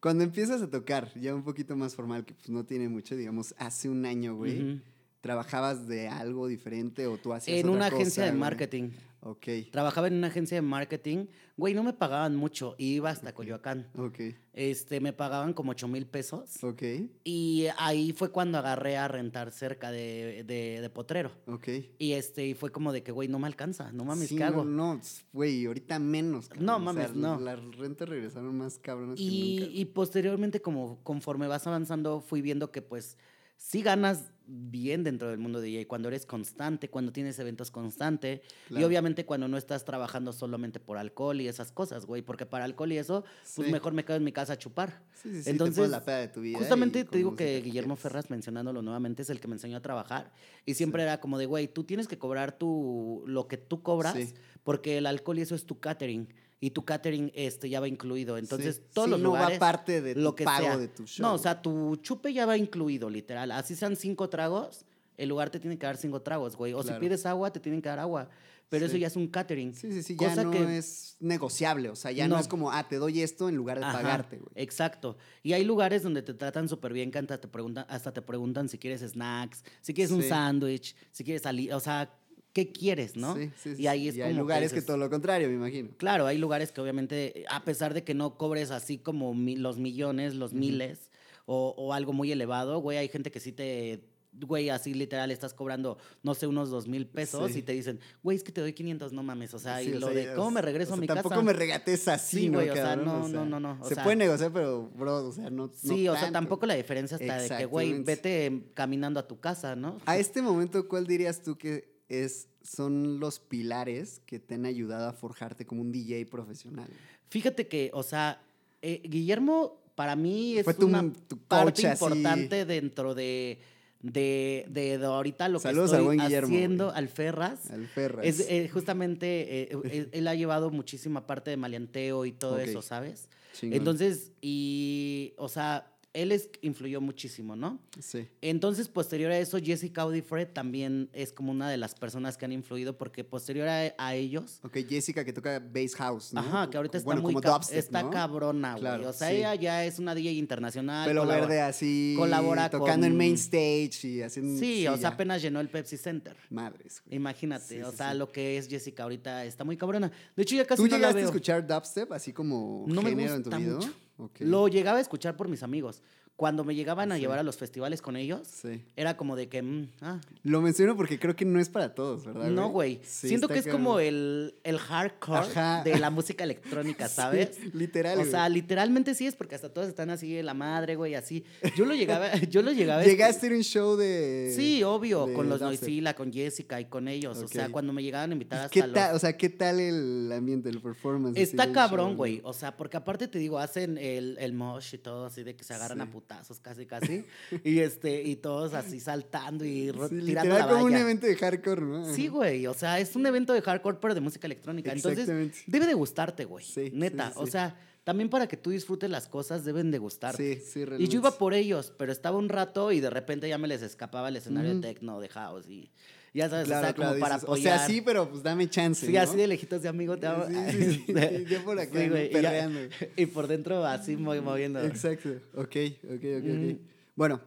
Cuando 0.00 0.22
empiezas 0.24 0.62
a 0.62 0.70
tocar, 0.70 1.12
ya 1.20 1.34
un 1.34 1.42
poquito 1.42 1.74
más 1.76 1.96
formal, 1.96 2.24
que 2.24 2.32
pues 2.32 2.48
no 2.48 2.64
tiene 2.64 2.88
mucho, 2.88 3.16
digamos, 3.16 3.54
hace 3.58 3.88
un 3.88 4.06
año, 4.06 4.36
güey, 4.36 4.62
Ujú. 4.74 4.80
¿Trabajabas 5.20 5.86
de 5.86 6.08
algo 6.08 6.46
diferente 6.48 7.06
o 7.06 7.16
tú 7.18 7.32
hacías 7.32 7.58
En 7.58 7.66
otra 7.66 7.76
una 7.76 7.86
agencia 7.86 8.04
cosa, 8.04 8.24
de 8.24 8.30
güey? 8.30 8.40
marketing. 8.40 8.90
Ok, 9.22 9.46
Trabajaba 9.70 10.06
en 10.08 10.14
una 10.14 10.28
agencia 10.28 10.56
de 10.56 10.62
marketing. 10.62 11.26
Güey, 11.58 11.74
no 11.74 11.82
me 11.82 11.92
pagaban 11.92 12.36
mucho. 12.36 12.74
Iba 12.78 13.10
hasta 13.10 13.34
Coyoacán. 13.34 13.86
ok, 13.98 14.18
Este, 14.54 14.98
me 14.98 15.12
pagaban 15.12 15.52
como 15.52 15.72
8 15.72 15.88
mil 15.88 16.06
pesos. 16.06 16.64
ok, 16.64 16.82
Y 17.22 17.66
ahí 17.76 18.12
fue 18.14 18.30
cuando 18.30 18.56
agarré 18.56 18.96
a 18.96 19.08
rentar 19.08 19.50
cerca 19.52 19.90
de, 19.92 20.42
de, 20.46 20.80
de 20.80 20.88
Potrero. 20.88 21.32
ok. 21.48 21.68
Y 21.98 22.12
este, 22.12 22.46
y 22.46 22.54
fue 22.54 22.72
como 22.72 22.94
de 22.94 23.02
que, 23.02 23.12
güey, 23.12 23.28
no 23.28 23.38
me 23.38 23.46
alcanza, 23.46 23.92
no 23.92 24.06
mames, 24.06 24.30
Sí, 24.30 24.36
¿qué 24.36 24.44
hago? 24.44 24.64
No, 24.64 24.94
no, 24.94 25.00
güey, 25.34 25.66
ahorita 25.66 25.98
menos. 25.98 26.48
cabrón. 26.48 26.64
No 26.64 26.78
mames, 26.78 27.14
no. 27.14 27.38
Las 27.38 27.60
rentas 27.76 28.08
regresaron 28.08 28.56
más 28.56 28.78
cabronas 28.78 29.16
que 29.16 29.22
Y, 29.22 29.58
nunca. 29.60 29.72
y 29.74 29.84
posteriormente, 29.84 30.62
como 30.62 30.98
conforme 31.02 31.46
vas 31.46 31.66
avanzando, 31.66 32.22
fui 32.22 32.40
viendo 32.40 32.70
que 32.72 32.80
pues 32.80 33.18
sí 33.60 33.82
ganas 33.82 34.30
bien 34.52 35.04
dentro 35.04 35.28
del 35.28 35.38
mundo 35.38 35.60
DJ 35.60 35.86
cuando 35.86 36.08
eres 36.08 36.24
constante, 36.26 36.88
cuando 36.88 37.12
tienes 37.12 37.38
eventos 37.38 37.70
constante 37.70 38.40
y 38.64 38.68
Claro. 38.70 38.86
obviamente 38.88 39.24
cuando 39.24 39.46
no 39.46 39.56
estás 39.56 39.84
trabajando 39.84 40.32
solamente 40.32 40.80
por 40.80 40.96
alcohol 40.96 41.40
y 41.40 41.46
esas 41.46 41.70
cosas, 41.70 42.04
güey, 42.06 42.22
porque 42.22 42.46
para 42.46 42.64
alcohol 42.64 42.90
y 42.90 42.98
eso, 42.98 43.22
pues 43.54 43.66
Sí. 43.66 43.72
mejor 43.72 43.92
me 43.92 44.04
quedo 44.04 44.16
en 44.16 44.24
mi 44.24 44.32
casa 44.32 44.54
a 44.54 44.58
chupar. 44.58 45.02
Sí, 45.12 45.30
sí, 45.30 45.38
sí, 45.38 45.44
te 45.44 45.50
Entonces, 45.50 45.90
la 45.90 46.04
peda 46.04 46.18
de 46.18 46.28
tu 46.28 46.40
vida 46.40 46.58
Justamente 46.58 47.00
y 47.00 47.04
te 47.04 47.18
digo 47.18 47.36
que 47.36 47.60
Guillermo. 47.60 47.94
Ferraz, 47.96 48.30
mencionándolo 48.30 48.80
nuevamente, 48.82 49.22
es 49.22 49.30
el 49.30 49.38
que 49.40 49.46
me 49.46 49.54
enseñó 49.54 49.76
a 49.76 49.82
trabajar. 49.82 50.32
Y 50.64 50.74
siempre 50.74 51.02
era 51.02 51.20
como 51.20 51.38
de, 51.38 51.46
güey, 51.46 51.68
tú 51.68 51.84
tienes 51.84 52.08
que 52.08 52.18
cobrar 52.18 52.58
tu, 52.58 53.22
lo 53.26 53.46
que 53.46 53.58
tú 53.58 53.82
cobras, 53.82 54.14
Sí. 54.14 54.34
porque 54.64 54.96
el 54.98 55.06
alcohol 55.06 55.38
y 55.38 55.42
eso 55.42 55.54
es 55.54 55.64
tu 55.66 55.78
catering. 55.78 56.32
Y 56.62 56.70
tu 56.72 56.84
catering 56.84 57.32
este, 57.34 57.70
ya 57.70 57.80
va 57.80 57.88
incluido. 57.88 58.36
Entonces, 58.36 58.76
Sí. 58.76 58.82
todos 58.92 59.06
Sí, 59.06 59.10
los 59.12 59.20
no 59.20 59.28
lugares. 59.28 59.56
va 59.56 59.60
parte 59.60 60.02
de 60.02 60.14
tu 60.14 60.20
lo 60.20 60.34
que 60.34 60.44
pago 60.44 60.64
sea. 60.66 60.76
de 60.76 60.88
tu 60.88 61.06
show. 61.06 61.22
No, 61.26 61.34
o 61.34 61.38
sea, 61.38 61.62
tu 61.62 61.96
chupe 61.96 62.32
ya 62.34 62.44
va 62.44 62.56
incluido, 62.58 63.08
literal. 63.08 63.50
Así 63.52 63.74
sean 63.74 63.96
cinco 63.96 64.28
tragos, 64.28 64.84
el 65.16 65.28
lugar 65.30 65.48
te 65.50 65.58
tiene 65.58 65.78
que 65.78 65.86
dar 65.86 65.96
cinco 65.96 66.20
tragos, 66.20 66.56
güey. 66.56 66.74
O 66.74 66.82
si 66.82 66.88
Claro. 66.88 67.00
pides 67.00 67.24
agua, 67.24 67.50
te 67.50 67.60
tienen 67.60 67.80
que 67.80 67.88
dar 67.88 67.98
agua. 67.98 68.28
Pero 68.68 68.86
eso 68.86 68.94
Sí. 68.94 69.00
ya 69.00 69.08
es 69.08 69.16
un 69.16 69.26
catering. 69.26 69.74
Sí, 69.74 69.90
sí, 69.90 70.02
sí, 70.02 70.14
cosa 70.14 70.36
ya 70.36 70.44
no 70.44 70.50
que- 70.52 70.78
es 70.78 71.16
negociable. 71.18 71.88
O 71.88 71.96
sea, 71.96 72.12
ya 72.12 72.28
no. 72.28 72.36
No. 72.36 72.40
es 72.40 72.46
como, 72.46 72.70
ah, 72.70 72.86
te 72.86 72.96
doy 72.96 73.20
esto 73.20 73.48
en 73.48 73.56
lugar 73.56 73.78
de 73.80 73.84
Ajá, 73.86 73.98
pagarte, 73.98 74.36
güey. 74.38 74.52
Exacto. 74.54 75.16
Y 75.42 75.54
hay 75.54 75.64
lugares 75.64 76.02
donde 76.04 76.22
te 76.22 76.34
tratan 76.34 76.68
súper 76.68 76.92
bien, 76.92 77.10
que 77.10 77.18
hasta 77.18 77.40
te, 77.40 77.48
preguntan, 77.48 77.84
hasta 77.88 78.12
te 78.12 78.22
preguntan 78.22 78.68
si 78.68 78.78
quieres 78.78 79.00
snacks, 79.00 79.64
si 79.80 79.92
quieres 79.92 80.12
un 80.12 80.22
Sí. 80.22 80.28
sándwich, 80.28 80.94
si 81.10 81.24
quieres 81.24 81.42
salir, 81.42 81.74
o 81.74 81.80
sea, 81.80 82.14
¿qué 82.52 82.72
quieres, 82.72 83.16
no? 83.16 83.36
Sí, 83.36 83.50
sí, 83.56 83.76
sí, 83.76 83.82
y 83.82 83.86
ahí 83.86 84.08
es 84.08 84.14
Y 84.16 84.18
como 84.18 84.28
hay 84.28 84.34
lugares 84.34 84.70
que, 84.72 84.76
dices- 84.80 84.86
todo 84.86 84.96
lo 84.96 85.08
contrario, 85.10 85.48
me 85.48 85.54
imagino. 85.54 85.90
Claro, 85.96 86.26
hay 86.26 86.38
lugares 86.38 86.72
que 86.72 86.80
obviamente, 86.80 87.44
a 87.48 87.64
pesar 87.64 87.94
de 87.94 88.02
que 88.04 88.14
no 88.14 88.36
cobres 88.36 88.70
así 88.70 88.98
como 88.98 89.34
mi- 89.34 89.56
los 89.56 89.78
millones, 89.78 90.34
los 90.34 90.52
miles, 90.52 91.10
o, 91.46 91.74
o 91.76 91.92
algo 91.92 92.12
muy 92.12 92.30
elevado, 92.32 92.78
güey, 92.80 92.98
hay 92.98 93.08
gente 93.08 93.30
que 93.30 93.40
sí 93.40 93.50
te, 93.52 94.04
güey, 94.32 94.68
así 94.68 94.94
literal 94.94 95.32
estás 95.32 95.52
cobrando, 95.54 95.98
no 96.22 96.34
sé, 96.34 96.46
unos 96.46 96.70
dos 96.70 96.86
mil 96.86 97.06
pesos 97.08 97.50
Sí. 97.52 97.58
y 97.58 97.62
te 97.62 97.72
dicen, 97.72 97.98
güey, 98.22 98.36
es 98.36 98.44
que 98.44 98.52
te 98.52 98.60
doy 98.60 98.72
500, 98.72 99.12
no 99.12 99.24
mames, 99.24 99.52
o 99.54 99.58
sea, 99.58 99.80
Sí, 99.80 99.90
y 99.90 99.92
o 99.94 99.98
lo 100.00 100.06
sea, 100.12 100.14
de, 100.30 100.34
¿cómo 100.36 100.52
me 100.52 100.62
regreso 100.62 100.92
o 100.92 100.94
a 100.94 100.96
mi 100.98 101.08
tampoco 101.08 101.30
casa? 101.30 101.42
me 101.42 101.52
regates 101.52 102.06
así, 102.06 102.38
Sí, 102.42 102.48
¿no, 102.48 102.58
güey, 102.58 102.70
o 102.70 102.74
sea, 102.74 102.94
no, 102.94 103.26
no, 103.28 103.44
no, 103.44 103.58
no, 103.58 103.78
o 103.80 103.88
Se 103.88 103.94
sea- 103.96 104.04
puede 104.04 104.16
negociar, 104.16 104.52
pero, 104.52 104.88
bro, 104.94 105.26
o 105.26 105.32
sea, 105.32 105.50
no. 105.50 105.66
no 105.66 105.72
Sí, 105.74 106.06
o 106.08 106.14
sea, 106.16 106.30
tampoco 106.30 106.66
la 106.66 106.74
diferencia 106.74 107.16
está 107.16 107.38
de 107.42 107.48
que, 107.48 107.64
güey, 107.64 108.02
vete 108.04 108.70
caminando 108.74 109.18
a 109.18 109.26
tu 109.26 109.40
casa, 109.40 109.74
¿no? 109.74 109.98
A 110.06 110.16
este 110.18 110.42
momento, 110.42 110.86
¿cuál 110.86 111.06
dirías 111.08 111.42
tú 111.42 111.58
que 111.58 111.98
es, 112.10 112.48
son 112.62 113.20
los 113.20 113.38
pilares 113.40 114.20
que 114.26 114.38
te 114.38 114.54
han 114.56 114.66
ayudado 114.66 115.08
a 115.08 115.12
forjarte 115.12 115.64
como 115.64 115.80
un 115.80 115.92
DJ 115.92 116.26
profesional? 116.26 116.88
Fíjate 117.30 117.66
que, 117.68 117.90
o 117.94 118.02
sea, 118.02 118.42
eh, 118.82 119.00
Guillermo 119.04 119.80
para 119.94 120.16
mí 120.16 120.58
es 120.58 120.64
Fue 120.64 120.74
tu- 120.74 120.86
una 120.86 121.10
tu 121.28 121.38
parte 121.38 121.86
así. 121.86 122.04
importante 122.04 122.64
dentro 122.64 123.14
de, 123.14 123.58
de, 124.02 124.64
de, 124.68 124.98
de 124.98 125.04
ahorita 125.06 125.48
lo 125.48 125.58
Saludos 125.60 125.90
que 125.90 125.96
estoy 125.98 126.18
Guillermo, 126.18 126.48
haciendo 126.54 126.90
al 126.90 127.08
Ferras. 127.08 127.70
Al 127.70 127.86
Ferras. 127.86 128.24
Es, 128.26 128.40
eh, 128.48 128.68
justamente, 128.72 129.62
eh, 129.72 129.78
él, 129.92 130.08
él 130.12 130.28
ha 130.28 130.34
llevado 130.34 130.70
muchísima 130.70 131.26
parte 131.26 131.50
de 131.50 131.56
maleanteo 131.56 132.24
y 132.24 132.32
todo 132.32 132.58
eso, 132.58 132.82
¿sabes? 132.82 133.28
Chingón. 133.52 133.78
Entonces, 133.78 134.32
y, 134.40 135.34
o 135.36 135.48
sea, 135.48 135.86
él 136.12 136.32
es, 136.32 136.50
influyó 136.62 137.00
muchísimo, 137.00 137.54
¿no? 137.54 137.78
Sí. 138.00 138.26
Entonces, 138.40 138.88
posterior 138.88 139.30
a 139.30 139.38
eso, 139.38 139.58
Jessica 139.62 140.02
Audifred 140.02 140.48
también 140.48 141.08
es 141.12 141.32
como 141.32 141.52
una 141.52 141.70
de 141.70 141.76
las 141.76 141.94
personas 141.94 142.36
que 142.36 142.44
han 142.46 142.52
influido 142.52 142.98
porque 142.98 143.22
posterior 143.22 143.68
a, 143.68 143.94
a 143.96 144.14
ellos... 144.16 144.58
Ok, 144.64 144.78
Jessica 144.88 145.24
que 145.24 145.32
toca 145.32 145.60
bass 145.60 145.94
house, 145.94 146.32
¿no? 146.32 146.40
Ajá, 146.40 146.68
que 146.68 146.76
ahorita 146.76 146.98
está 146.98 147.06
Bueno, 147.06 147.22
muy 147.22 147.32
como 147.34 147.40
ca- 147.42 147.50
dubstep, 147.52 147.78
está 147.78 148.02
¿no? 148.02 148.10
cabrona, 148.10 148.72
güey. 148.72 148.80
Claro, 148.80 149.08
o 149.10 149.12
sea, 149.12 149.28
sí. 149.28 149.36
ella 149.36 149.54
ya 149.54 149.84
es 149.84 149.98
una 150.00 150.14
DJ 150.14 150.32
internacional. 150.32 151.06
Pelo 151.08 151.22
colabora- 151.22 151.40
verde 151.46 151.60
así. 151.60 152.14
colabora 152.18 152.68
Tocando 152.70 153.06
en 153.06 153.12
con- 153.12 153.18
main 153.18 153.34
stage 153.34 154.00
y 154.08 154.22
haciendo. 154.22 154.58
Sí, 154.58 154.88
o 154.88 154.96
sea, 154.96 155.10
apenas 155.10 155.40
llenó 155.42 155.60
el 155.60 155.68
Pepsi 155.68 155.96
Center. 155.96 156.36
Madres. 156.50 157.02
güey. 157.06 157.16
Imagínate, 157.16 157.76
Sí, 157.76 157.82
o 157.82 157.90
sí, 157.92 157.96
sea, 157.98 158.12
sí. 158.12 158.18
lo 158.18 158.32
que 158.32 158.58
es 158.58 158.68
Jessica 158.68 159.04
ahorita 159.04 159.44
está 159.44 159.62
muy 159.62 159.76
cabrona. 159.76 160.10
De 160.34 160.42
hecho, 160.42 160.56
ya 160.56 160.64
casi 160.66 160.82
¿Tú 160.82 160.88
no 160.88 160.90
la 160.92 160.96
llegaste 160.96 161.18
a 161.18 161.20
veo. 161.22 161.26
escuchar 161.26 161.64
dubstep 161.66 162.10
así 162.12 162.32
como 162.32 162.84
No 162.88 163.00
me 163.00 163.10
género 163.10 163.34
en 163.36 163.42
tu 163.44 163.50
gusta 163.50 163.58
video? 163.58 163.76
mucho. 163.76 163.92
Lo 164.40 164.68
llegaba 164.68 164.98
a 164.98 165.00
escuchar 165.00 165.36
por 165.36 165.48
mis 165.48 165.62
amigos. 165.62 166.02
Cuando 166.40 166.64
me 166.64 166.74
llegaban 166.74 167.12
a 167.12 167.16
Sí. 167.16 167.20
llevar 167.20 167.38
a 167.38 167.42
los 167.42 167.58
festivales 167.58 168.00
con 168.00 168.16
ellos, 168.16 168.48
Sí. 168.48 168.82
era 168.96 169.14
como 169.18 169.36
de 169.36 169.50
que, 169.50 169.60
mm, 169.60 169.88
ah, 170.00 170.20
Lo 170.42 170.62
menciono 170.62 170.96
porque 170.96 171.18
creo 171.18 171.36
que 171.36 171.44
no 171.44 171.60
es 171.60 171.68
para 171.68 171.94
todos, 171.94 172.24
¿verdad? 172.24 172.48
no, 172.48 172.70
güey. 172.70 172.98
Sí, 173.04 173.28
Siento 173.28 173.46
que 173.46 173.58
es 173.58 173.66
cabrón. 173.66 173.84
como 173.84 174.00
el, 174.00 174.54
el 174.64 174.78
hardcore 174.78 175.40
Ajá. 175.40 175.82
de 175.84 175.98
la 175.98 176.08
música 176.08 176.42
electrónica, 176.44 177.08
¿sabes? 177.50 177.58
Literal. 177.74 178.14
O 178.16 178.20
güey. 178.20 178.30
sea, 178.30 178.48
literalmente 178.48 179.14
sí 179.14 179.26
es 179.26 179.36
porque 179.36 179.54
hasta 179.54 179.68
todos 179.68 179.86
están 179.88 180.08
así 180.08 180.32
de 180.32 180.42
la 180.42 180.54
madre, 180.54 180.96
güey, 180.96 181.14
así. 181.14 181.44
Yo 181.76 181.84
lo 181.84 181.94
llegaba, 181.94 182.30
yo 182.50 182.62
lo 182.62 182.72
llegaba 182.72 183.04
Llegaste 183.04 183.44
a 183.46 183.50
ir 183.50 183.56
un 183.56 183.62
show 183.62 183.96
de. 183.96 184.54
Sí, 184.56 184.82
obvio, 184.82 185.26
de 185.26 185.34
con 185.34 185.50
los. 185.50 185.60
Noisila, 185.60 186.14
con 186.14 186.32
Jessica 186.32 186.80
y 186.80 186.86
con 186.86 187.06
ellos. 187.06 187.36
O 187.36 187.48
sea, 187.48 187.68
cuando 187.68 187.92
me 187.92 188.02
llegaban 188.02 188.30
a 188.30 188.32
invitar 188.32 188.60
hasta 188.60 188.70
¿Qué 188.70 188.80
los... 188.80 188.92
tal, 188.94 189.14
o 189.14 189.18
sea, 189.18 189.36
qué 189.36 189.50
tal 189.50 189.78
el 189.78 190.32
ambiente, 190.32 190.70
el 190.70 190.80
performance? 190.80 191.36
Está 191.38 191.70
cabrón, 191.70 192.12
show, 192.12 192.16
güey. 192.16 192.40
O 192.44 192.54
sea, 192.54 192.78
porque 192.78 192.96
aparte 192.96 193.28
te 193.28 193.38
digo, 193.38 193.58
hacen 193.58 193.98
el, 193.98 194.38
el 194.40 194.54
mosh 194.54 194.94
y 194.94 194.98
todo 194.98 195.26
así 195.26 195.42
de 195.42 195.54
que 195.54 195.64
se 195.64 195.74
agarran 195.74 196.00
a 196.00 196.10
putazos 196.30 196.60
casi, 196.60 196.86
casi. 196.86 197.24
y 197.64 197.80
este, 197.80 198.22
y 198.22 198.36
todos 198.36 198.74
así 198.74 199.00
saltando 199.00 199.64
y 199.64 199.90
Sí, 200.08 200.20
tirando 200.26 200.58
la 200.58 200.68
como 200.68 200.84
un 200.84 200.92
valla. 200.92 201.00
evento 201.02 201.26
de 201.26 201.36
hardcore, 201.36 201.82
¿no? 201.82 202.14
Sí, 202.14 202.28
güey. 202.28 202.66
O 202.66 202.74
sea, 202.74 203.00
es 203.00 203.16
un 203.16 203.26
evento 203.26 203.52
de 203.52 203.62
hardcore, 203.62 203.98
pero 204.00 204.14
de 204.14 204.20
música 204.20 204.46
electrónica. 204.46 204.92
Entonces, 204.92 205.26
debe 205.66 205.86
de 205.86 205.94
gustarte, 205.94 206.44
güey. 206.44 206.64
Sí, 206.64 206.90
Neta. 206.94 207.28
sí, 207.28 207.34
O 207.36 207.46
sea, 207.46 207.76
también 208.04 208.30
para 208.30 208.46
que 208.46 208.56
tú 208.56 208.70
disfrutes 208.70 209.10
las 209.10 209.28
cosas, 209.28 209.64
deben 209.64 209.90
de 209.90 209.98
gustarte. 209.98 210.56
Sí, 210.56 210.62
sí, 210.64 210.80
Y 210.80 210.84
realmente. 210.84 211.12
yo 211.12 211.20
iba 211.20 211.32
por 211.36 211.52
ellos, 211.54 211.92
pero 211.98 212.12
estaba 212.12 212.36
un 212.38 212.48
rato 212.48 212.92
y 212.92 213.00
de 213.00 213.10
repente 213.10 213.48
ya 213.48 213.58
me 213.58 213.68
les 213.68 213.82
escapaba 213.82 214.28
el 214.28 214.36
escenario 214.36 214.74
de 214.74 214.80
techno, 214.80 215.20
de 215.20 215.28
house 215.28 215.68
y 215.68 215.90
ya 216.34 216.48
sabes, 216.48 216.66
Claro, 216.66 216.80
o 216.80 216.84
sea, 216.86 216.94
claro, 216.94 217.10
como 217.10 217.20
para 217.20 217.34
dices, 217.36 217.44
apoyar. 217.48 217.74
O 217.74 217.78
sea, 217.78 217.86
sí, 217.88 218.00
pero 218.00 218.30
pues 218.30 218.42
dame 218.42 218.68
chance. 218.70 219.06
Sí, 219.06 219.12
¿no? 219.12 219.20
así 219.20 219.36
de 219.36 219.46
lejitos 219.46 219.82
de 219.82 219.88
amigo 219.88 220.16
te 220.18 220.26
amo. 220.26 220.46
Sí, 220.46 220.54
sí, 220.70 220.92
sí, 220.92 221.04
sí, 221.06 221.44
yo 221.48 221.64
por 221.64 221.78
acá, 221.78 221.98
¿no? 221.98 222.18
y, 222.18 222.26
ya- 222.28 222.30
Perreando. 222.32 222.80
y 223.16 223.26
por 223.26 223.46
dentro 223.48 223.84
así 223.84 224.16
mo- 224.16 224.34
moviendo. 224.42 224.82
Exacto. 224.84 225.30
Ok, 225.54 225.76
ok, 226.04 226.24
ok, 226.38 226.44
ok. 226.44 226.78
Bueno, 227.16 227.40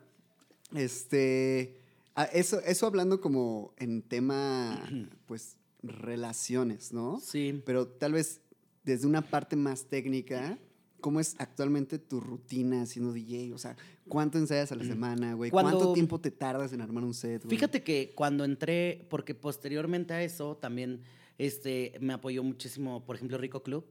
este. 0.76 1.80
Eso, 2.32 2.60
eso 2.62 2.86
hablando 2.86 3.19
como 3.22 3.74
en 3.78 4.02
tema, 4.04 4.80
pues, 5.26 5.58
relaciones, 5.82 6.93
¿no? 6.93 7.19
Sí. 7.19 7.62
Pero 7.65 7.88
tal 7.88 8.13
vez 8.13 8.39
desde 8.84 9.08
una 9.08 9.22
parte 9.22 9.56
más 9.56 9.86
técnica, 9.86 10.58
¿cómo 11.04 11.20
es 11.20 11.36
actualmente 11.38 12.00
tu 12.00 12.22
rutina 12.22 12.86
siendo 12.86 13.12
DJ? 13.12 13.54
O 13.54 13.58
sea, 13.58 13.76
¿cuánto 14.08 14.38
ensayas 14.38 14.72
a 14.72 14.76
la 14.76 14.86
semana, 14.86 15.34
güey? 15.34 15.52
Cuando- 15.52 15.72
¿Cuánto 15.78 15.94
tiempo 15.94 16.22
te 16.22 16.32
tardas 16.32 16.72
en 16.72 16.80
armar 16.80 17.04
un 17.04 17.13
set, 17.13 17.44
güey? 17.44 17.50
Fíjate 17.58 17.84
que 17.84 18.13
cuando 18.16 18.46
entré, 18.46 19.06
porque 19.10 19.36
posteriormente 19.36 20.13
a 20.13 20.24
eso 20.24 20.56
también 20.56 21.02
este, 21.38 21.98
me 22.00 22.13
apoyó 22.13 22.42
muchísimo, 22.42 23.04
por 23.06 23.18
ejemplo, 23.18 23.38
Rico 23.38 23.62
Club. 23.63 23.86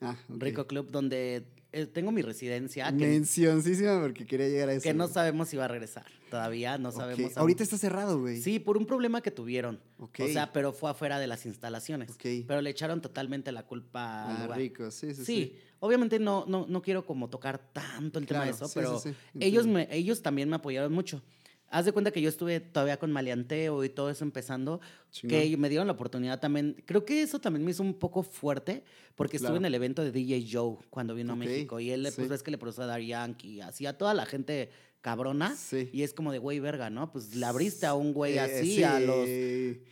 Ah, 0.00 0.16
ok. 0.28 0.42
Rico 0.42 0.66
Club, 0.66 0.90
donde 0.90 1.46
eh, 1.72 1.86
tengo 1.86 2.10
mi 2.10 2.20
residencia, 2.22 2.90
Mencioncísima 2.90 4.00
porque 4.00 4.26
quería 4.26 4.48
llegar 4.48 4.68
a 4.70 4.72
eso. 4.72 4.82
que 4.82 4.92
no 4.94 5.06
sabemos 5.08 5.48
si 5.48 5.56
va 5.56 5.66
a 5.66 5.68
regresar. 5.68 6.06
Todavía 6.30 6.76
no 6.78 6.90
sabemos. 6.90 7.36
Ahorita 7.36 7.62
está 7.62 7.78
cerrado, 7.78 8.18
güey. 8.20 8.40
Sí, 8.40 8.58
por 8.58 8.76
un 8.76 8.86
problema 8.86 9.20
que 9.20 9.30
tuvieron. 9.30 9.78
Ok. 9.98 10.20
O 10.24 10.28
sea, 10.28 10.52
pero 10.52 10.72
fue 10.72 10.90
afuera 10.90 11.18
de 11.20 11.26
las 11.28 11.46
instalaciones. 11.46 12.10
Ok. 12.10 12.24
Pero 12.48 12.60
le 12.62 12.70
echaron 12.70 13.00
totalmente 13.00 13.52
la 13.52 13.62
culpa 13.64 14.24
al 14.30 14.36
Ah, 14.36 14.42
lugar. 14.44 14.58
rico, 14.58 14.90
sí, 14.90 15.14
sí, 15.14 15.24
Sí, 15.24 15.24
sí. 15.24 15.56
Obviamente 15.80 16.18
no, 16.18 16.44
no, 16.46 16.66
no 16.68 16.82
quiero 16.82 17.04
como 17.06 17.28
tocar 17.28 17.58
tanto 17.72 18.18
el 18.18 18.26
tema 18.26 18.44
de 18.44 18.50
Claro, 18.50 18.56
eso, 18.56 18.68
sí, 18.68 18.72
pero 18.74 18.98
sí, 18.98 19.10
sí, 19.32 19.38
ellos, 19.40 19.66
me, 19.66 19.88
ellos 19.90 20.22
también 20.22 20.48
me 20.48 20.56
apoyaron 20.56 20.92
mucho. 20.92 21.22
Haz 21.68 21.84
de 21.84 21.90
cuenta 21.90 22.12
que 22.12 22.22
yo 22.22 22.28
estuve 22.28 22.60
todavía 22.60 22.96
con 22.96 23.10
maleanteo 23.10 23.82
y 23.82 23.88
todo 23.88 24.08
eso 24.08 24.22
empezando, 24.22 24.80
que 25.28 25.56
me 25.56 25.68
dieron 25.68 25.88
la 25.88 25.94
oportunidad 25.94 26.38
también. 26.38 26.80
Creo 26.86 27.04
que 27.04 27.22
eso 27.22 27.40
también 27.40 27.64
me 27.64 27.72
hizo 27.72 27.82
un 27.82 27.94
poco 27.94 28.22
fuerte, 28.22 28.84
porque 29.16 29.36
estuve 29.36 29.48
Claro. 29.48 29.56
en 29.62 29.64
el 29.64 29.74
evento 29.74 30.04
de 30.04 30.12
DJ 30.12 30.46
Joe 30.48 30.76
cuando 30.90 31.12
vino 31.16 31.32
Ok, 31.32 31.36
a 31.36 31.44
México 31.44 31.80
y 31.80 31.90
él, 31.90 32.06
pues 32.14 32.28
ves 32.28 32.44
que 32.44 32.52
le 32.52 32.58
produjo 32.58 32.82
a 32.82 32.86
Daddy 32.86 33.08
Yankee, 33.08 33.60
así 33.62 33.84
a 33.84 33.98
toda 33.98 34.14
la 34.14 34.26
gente 34.26 34.70
cabrona. 35.06 35.54
Sí. 35.54 35.88
Y 35.92 36.02
es 36.02 36.12
como 36.12 36.32
de, 36.32 36.38
güey, 36.38 36.58
verga, 36.58 36.90
¿no? 36.90 37.12
Pues 37.12 37.36
le 37.36 37.46
abriste 37.46 37.86
a 37.86 37.94
un 37.94 38.12
güey 38.12 38.34
Eh, 38.38 38.40
así 38.40 38.74
sí, 38.76 38.82
a 38.82 38.98
los 38.98 39.28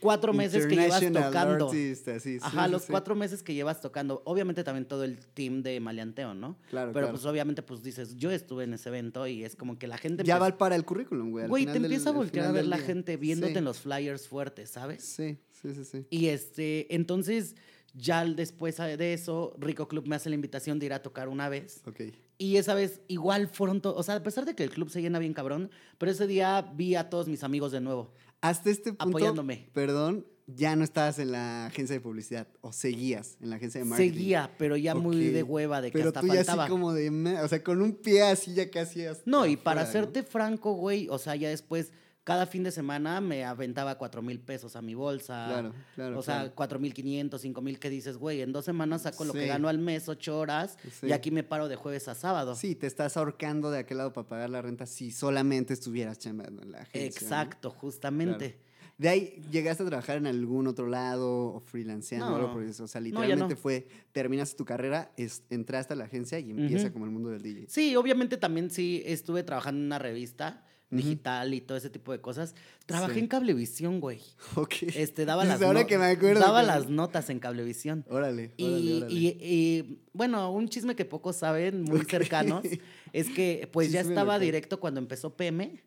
cuatro 0.00 0.33
meses 0.33 0.66
que 0.66 0.74
llevas 0.74 1.00
tocando. 1.00 1.66
artist, 1.68 2.09
así, 2.09 2.33
sí, 2.33 2.38
Ajá, 2.42 2.64
sí, 2.66 2.72
los 2.72 2.87
cuatro 2.87 3.14
meses 3.14 3.44
que 3.44 3.55
llevas 3.55 3.81
tocando. 3.81 4.22
Obviamente 4.24 4.64
también 4.64 4.87
todo 4.87 5.05
el 5.05 5.18
team 5.35 5.62
de 5.62 5.79
Maleanteo, 5.79 6.35
¿no? 6.35 6.57
Claro, 6.68 6.90
Pero 6.92 7.07
claro. 7.07 7.11
pues 7.12 7.24
obviamente 7.27 7.62
pues 7.62 7.85
dices, 7.85 8.16
yo 8.16 8.33
estuve 8.33 8.64
en 8.64 8.74
ese 8.74 8.88
evento 8.88 9.24
y 9.29 9.44
es 9.44 9.55
como 9.55 9.79
que 9.79 9.87
la 9.87 9.98
gente... 9.98 10.24
Ya 10.24 10.40
va 10.40 10.59
para 10.59 10.74
el 10.74 10.85
currículum, 10.85 11.31
güey. 11.31 11.46
Güey, 11.46 11.66
te 11.66 11.74
del- 11.74 11.85
empieza 11.85 12.11
a 12.11 12.12
voltear 12.12 12.46
a 12.46 12.50
ver 12.53 12.66
la 12.66 12.79
día. 12.79 12.85
gente 12.87 13.16
viéndote 13.16 13.57
en 13.59 13.64
los 13.64 13.79
flyers 13.79 14.27
fuertes, 14.27 14.70
¿sabes? 14.70 15.05
Sí, 15.05 15.38
sí, 15.62 15.72
sí, 15.74 15.85
sí. 15.85 16.07
Y 16.11 16.27
este, 16.27 16.92
entonces 16.92 17.55
ya 17.94 18.24
después 18.24 18.76
de 18.76 19.12
eso, 19.14 19.54
Rico 19.59 19.88
Club 19.88 20.07
me 20.07 20.16
hace 20.16 20.28
la 20.28 20.35
invitación 20.35 20.78
de 20.78 20.87
ir 20.87 20.92
a 20.92 21.02
tocar 21.02 21.28
una 21.28 21.48
vez. 21.48 21.83
Ok. 21.87 22.00
Y 22.37 22.57
esa 22.57 22.74
vez 22.74 23.00
igual 23.09 23.48
fueron 23.48 23.80
todos, 23.80 23.96
o 23.98 24.02
sea, 24.02 24.16
a 24.16 24.22
pesar 24.22 24.44
de 24.44 24.54
que 24.54 24.64
el 24.64 24.70
club 24.70 24.90
se 24.90 25.00
llena 25.00 25.18
bien 25.20 25.33
cabrón, 25.35 25.70
pero 25.98 26.11
ese 26.11 26.26
día 26.26 26.62
vi 26.74 26.96
a 26.96 27.09
todos 27.09 27.28
mis 27.28 27.44
amigos 27.44 27.70
de 27.72 27.80
nuevo. 27.80 28.12
Hasta 28.40 28.70
este 28.70 28.92
punto, 28.92 29.16
Apoyándome. 29.18 29.70
perdón, 29.72 30.26
ya 30.46 30.76
no 30.76 30.85
estabas 30.85 31.18
en 31.20 31.33
la 31.33 31.66
agencia 31.66 31.94
de 31.94 32.00
publicidad 32.00 32.48
o 32.61 32.72
seguías 32.72 33.38
en 33.40 33.50
la 33.50 33.57
agencia 33.57 33.80
de 33.80 33.85
marketing. 33.87 34.12
Seguía, 34.12 34.50
pero 34.59 34.76
ya 34.76 34.94
muy 34.94 35.16
de 35.28 35.42
hueva, 35.42 35.80
de 35.80 35.90
que 35.90 35.98
Pero 35.98 36.09
hasta 36.09 36.20
tú 36.20 36.26
ya 36.26 36.35
faltaba. 36.35 36.64
así 36.64 36.70
como 36.70 36.92
de, 36.92 37.09
o 37.42 37.48
sea, 37.48 37.62
con 37.62 37.80
un 37.80 37.92
pie 37.94 38.22
así 38.22 38.52
ya 38.52 38.68
casi 38.68 39.07
hasta 39.07 39.22
No, 39.30 39.46
y 39.46 39.57
para 39.57 39.83
afuera, 39.83 40.00
¿no? 40.00 40.07
serte 40.12 40.22
franco, 40.28 40.72
güey, 40.74 41.09
o 41.09 41.18
sea, 41.18 41.37
ya 41.37 41.48
después, 41.48 41.92
cada 42.24 42.46
fin 42.46 42.62
de 42.62 42.70
semana 42.72 43.20
me 43.20 43.44
aventaba 43.44 43.96
cuatro 43.98 44.22
mil 44.22 44.40
pesos 44.40 44.76
a 44.76 44.82
mi 44.82 44.94
bolsa. 44.94 45.46
Claro, 45.48 45.72
claro, 45.94 46.18
O 46.18 46.22
sea, 46.22 46.50
cuatro 46.54 46.78
mil 46.78 46.94
quinientos, 46.94 47.42
cinco 47.42 47.60
mil, 47.60 47.78
que 47.78 47.90
dices, 47.90 48.16
güey, 48.16 48.40
en 48.40 48.50
dos 48.52 48.64
semanas 48.64 49.02
saco 49.02 49.24
lo 49.26 49.32
que 49.34 49.46
gano 49.46 49.68
al 49.68 49.78
mes, 49.78 50.08
ocho 50.08 50.38
horas, 50.38 50.78
Sí. 51.00 51.08
y 51.08 51.12
aquí 51.12 51.30
me 51.30 51.42
paro 51.42 51.68
de 51.68 51.76
jueves 51.76 52.08
a 52.08 52.14
sábado. 52.14 52.54
Sí, 52.54 52.74
te 52.74 52.87
estás 52.87 53.16
ahorcando 53.18 53.70
de 53.70 53.78
aquel 53.80 53.98
lado 53.98 54.12
para 54.12 54.26
pagar 54.26 54.48
la 54.50 54.62
renta 54.62 54.87
si 54.87 55.10
solamente 55.10 55.74
estuvieras 55.74 56.18
chambeando 56.18 56.62
en 56.62 56.72
la 56.72 56.78
agencia. 56.78 57.20
¿no? 57.20 57.26
Exacto, 57.26 57.70
justamente. 57.70 58.58
¿De 58.96 59.08
ahí 59.08 59.42
llegaste 59.50 59.82
a 59.82 59.87
trabajar 59.87 60.18
en 60.18 60.26
algún 60.28 60.68
otro 60.68 60.87
lado 60.87 61.46
o 61.54 61.58
freelanceando 61.60 62.28
o 62.32 62.37
algo 62.37 62.52
por 62.52 62.62
eso? 62.62 62.84
O 62.84 62.87
sea, 62.87 63.00
literalmente 63.00 63.54
no. 63.54 63.60
fue, 63.60 63.88
terminaste 64.12 64.56
tu 64.56 64.64
carrera, 64.64 65.10
es- 65.16 65.42
entraste 65.50 65.94
a 65.94 65.96
la 65.96 66.04
agencia 66.04 66.38
y 66.38 66.50
empieza 66.50 66.92
como 66.92 67.04
el 67.04 67.10
mundo 67.10 67.28
del 67.30 67.42
DJ. 67.42 67.66
Sí, 67.68 67.96
obviamente 67.96 68.37
también 68.37 68.70
sí 68.70 69.02
estuve 69.04 69.42
trabajando 69.42 69.80
en 69.80 69.87
una 69.87 69.98
revista 69.98 70.64
Digital 70.90 71.54
y 71.54 71.60
todo 71.60 71.76
ese 71.76 71.90
tipo 71.90 72.12
de 72.12 72.20
cosas. 72.20 72.54
Trabajé 72.86 73.14
Sí. 73.14 73.20
en 73.20 73.26
Cablevisión, 73.26 74.00
güey. 74.00 74.20
Ok. 74.54 74.74
Este, 74.94 75.24
daba 75.24 75.44
las 75.44 75.60
ahora 75.62 75.80
no- 75.82 75.86
que 75.86 75.98
me 75.98 76.04
acuerdo, 76.04 76.40
Daba 76.40 76.62
las 76.62 76.88
notas 76.88 77.30
en 77.30 77.40
Cablevisión. 77.40 78.04
Órale, 78.08 78.52
órale, 78.58 78.80
Y, 78.80 78.96
órale. 78.98 79.12
y- 79.14 79.38
y, 79.40 79.98
bueno, 80.12 80.52
un 80.52 80.68
chisme 80.68 80.94
que 80.94 81.04
pocos 81.04 81.36
saben, 81.36 81.82
muy 81.82 82.00
Ok. 82.00 82.10
cercanos, 82.10 82.64
es 83.12 83.28
que 83.30 83.68
pues 83.72 83.90
ya 83.90 84.00
estaba 84.02 84.34
local. 84.34 84.40
directo 84.42 84.78
cuando 84.78 85.00
empezó 85.00 85.36
PM. 85.36 85.82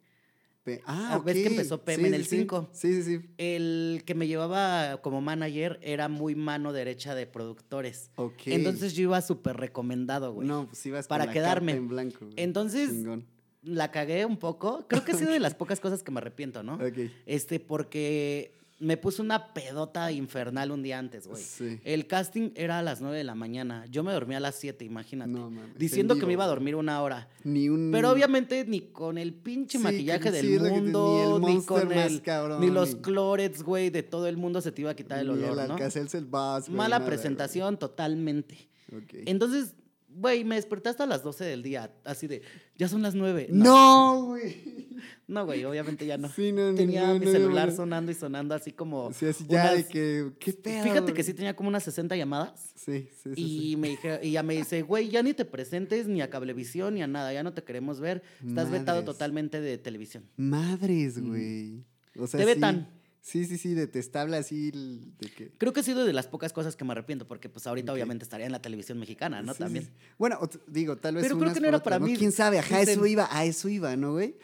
Ah, 0.85 1.11
ah, 1.13 1.21
ves 1.23 1.35
que 1.35 1.47
empezó 1.47 1.81
PM 1.85 2.01
Sí, 2.03 2.07
en 2.09 2.13
el 2.13 2.23
sí, 2.25 2.29
sí. 2.31 2.37
5. 2.39 2.69
Sí, 2.73 2.93
sí, 2.95 3.03
sí. 3.03 3.25
El 3.37 4.03
que 4.05 4.15
me 4.15 4.27
llevaba 4.27 4.99
como 5.01 5.21
manager 5.21 5.79
era 5.81 6.09
muy 6.09 6.35
mano 6.35 6.73
derecha 6.73 7.15
de 7.15 7.25
productores. 7.25 8.11
Ok. 8.17 8.41
Entonces 8.47 8.93
yo 8.93 9.03
iba 9.03 9.21
súper 9.21 9.55
recomendado, 9.55 10.33
güey. 10.33 10.45
no, 10.45 10.65
pues 10.67 10.85
ibas 10.85 11.07
para 11.07 11.23
con 11.23 11.27
la 11.27 11.33
quedarme. 11.33 11.71
carta 11.71 11.81
en 11.83 11.87
blanco. 11.87 12.17
güey. 12.25 12.33
Entonces- 12.35 12.89
Chingón. 12.89 13.25
La 13.67 13.91
cagué 13.91 14.25
un 14.25 14.37
poco. 14.37 14.85
Creo 14.87 15.03
que 15.03 15.11
ha 15.11 15.15
sido 15.15 15.31
de 15.31 15.39
las 15.39 15.53
pocas 15.53 15.79
cosas 15.79 16.03
que 16.03 16.11
me 16.11 16.19
arrepiento, 16.19 16.63
¿no? 16.63 16.75
Ok. 16.75 17.11
Este, 17.25 17.59
porque 17.59 18.57
me 18.79 18.95
puse 18.95 19.21
una 19.21 19.53
pedota 19.53 20.11
infernal 20.11 20.71
un 20.71 20.83
día 20.83 20.99
antes, 20.99 21.27
güey. 21.27 21.41
Sí. 21.41 21.79
El 21.83 22.05
casting 22.05 22.51
era 22.55 22.79
a 22.79 22.81
las 22.83 23.01
9 23.01 23.17
de 23.17 23.23
la 23.23 23.33
mañana. 23.33 23.85
Yo 23.89 24.03
me 24.03 24.11
dormí 24.13 24.35
a 24.35 24.39
las 24.39 24.55
7, 24.55 24.85
imagínate. 24.85 25.31
No 25.31 25.49
mames, 25.49 25.71
en 25.71 25.77
diciendo 25.77 26.15
que 26.17 26.25
me 26.25 26.33
iba 26.33 26.43
a 26.43 26.47
dormir 26.47 26.75
una 26.75 27.01
hora. 27.01 27.27
Ni 27.43 27.69
un. 27.69 27.89
Pero 27.91 28.11
obviamente 28.11 28.65
ni 28.65 28.81
con 28.81 29.17
el 29.17 29.33
pinche 29.33 29.79
Sí, 29.79 29.83
maquillaje 29.83 30.31
del 30.31 30.45
sí, 30.45 30.59
mundo, 30.59 31.39
ni 31.41 31.47
el 31.49 31.57
ni, 31.57 31.65
con 31.65 31.91
el, 31.91 32.21
cabrón, 32.21 32.61
ni 32.61 32.69
los 32.69 32.95
clorets, 32.95 33.63
güey, 33.63 33.89
de 33.89 34.03
todo 34.03 34.27
el 34.27 34.37
mundo 34.37 34.61
se 34.61 34.71
te 34.71 34.81
iba 34.81 34.91
a 34.91 34.95
quitar 34.95 35.19
el 35.19 35.27
ni 35.27 35.33
olor, 35.33 35.59
el 35.59 35.67
¿no? 35.69 35.77
Güey, 35.77 36.69
Mala 36.69 36.99
nada, 36.99 37.05
presentación 37.05 37.77
totalmente. 37.77 38.69
güey. 38.89 39.03
Ok. 39.03 39.13
Entonces, 39.25 39.73
Güey, 40.17 40.43
me 40.43 40.55
desperté 40.55 40.89
hasta 40.89 41.05
las 41.05 41.21
12 41.21 41.45
del 41.45 41.61
día, 41.61 41.91
así 42.03 42.25
de, 42.25 42.41
ya 42.75 42.87
son 42.87 43.03
las 43.03 43.13
9. 43.13 43.49
No, 43.51 44.25
güey. 44.25 44.87
No, 45.27 45.45
güey, 45.45 45.63
obviamente 45.63 46.07
ya 46.07 46.17
no. 46.17 46.27
Sí, 46.29 46.51
no, 46.51 46.71
no, 46.71 46.75
tenía 46.75 47.07
no, 47.07 47.19
mi 47.19 47.27
celular 47.27 47.71
sonando 47.71 48.11
y 48.11 48.15
sonando 48.15 48.55
así 48.55 48.71
como. 48.71 49.13
Sí, 49.13 49.27
así 49.27 49.45
ya 49.47 49.75
de 49.75 49.85
que, 49.85 50.31
¿qué 50.39 50.53
pedo? 50.53 50.83
Fíjate 50.83 51.13
que 51.13 51.21
sí 51.21 51.35
tenía 51.35 51.55
como 51.55 51.69
unas 51.69 51.83
60 51.83 52.15
llamadas. 52.15 52.71
Sí, 52.75 53.09
sí, 53.21 53.35
sí. 53.35 53.41
Y, 53.41 53.69
sí. 53.71 53.77
me 53.77 53.89
dije, 53.89 54.19
y 54.23 54.31
ya 54.31 54.41
me 54.41 54.55
dice, 54.55 54.81
güey, 54.81 55.09
ya 55.09 55.21
ni 55.21 55.35
te 55.35 55.45
presentes 55.45 56.07
ni 56.07 56.21
a 56.21 56.31
Cablevisión 56.31 56.95
ni 56.95 57.03
a 57.03 57.07
nada, 57.07 57.31
ya 57.31 57.43
no 57.43 57.53
te 57.53 57.63
queremos 57.63 57.99
ver. 57.99 58.23
Estás 58.43 58.71
vetado 58.71 59.03
totalmente 59.03 59.61
de 59.61 59.77
televisión. 59.77 60.23
Madres, 60.35 61.19
güey. 61.19 61.83
O 62.17 62.25
sea, 62.25 62.39
Te 62.39 62.45
vetan. 62.45 62.87
Sí, 62.89 62.96
sí, 63.45 63.57
sí, 63.57 63.73
detestable 63.73 64.37
así 64.37 64.71
de 64.71 65.29
que... 65.35 65.51
Creo 65.57 65.73
que 65.73 65.81
ha 65.81 65.83
sido 65.83 66.05
de 66.05 66.13
las 66.13 66.27
pocas 66.27 66.53
cosas 66.53 66.75
que 66.75 66.85
me 66.85 66.91
arrepiento, 66.93 67.27
porque 67.27 67.49
pues 67.49 67.67
ahorita 67.67 67.91
obviamente 67.93 68.23
estaría 68.23 68.45
en 68.45 68.51
la 68.51 68.61
televisión 68.61 68.97
mexicana, 68.99 69.41
¿no? 69.41 69.53
Sí, 69.53 69.57
sí, 69.57 69.63
También. 69.63 69.85
sí. 69.85 69.91
Bueno, 70.17 70.39
digo, 70.67 70.95
tal 70.97 71.15
vez 71.15 71.23
Pero 71.25 71.37
creo 71.37 71.53
que 71.53 71.59
no 71.59 71.67
era 71.67 71.77
otras, 71.77 71.83
para 71.83 71.99
¿no? 71.99 72.05
mí. 72.05 72.15
¿Quién 72.17 72.31
sabe? 72.31 72.59
Ajá, 72.59 72.81
eso 72.81 73.05
iba, 73.05 73.27
a 73.31 73.45
eso 73.45 73.69
iba, 73.69 73.95
¿no, 73.95 74.13
güey? 74.13 74.35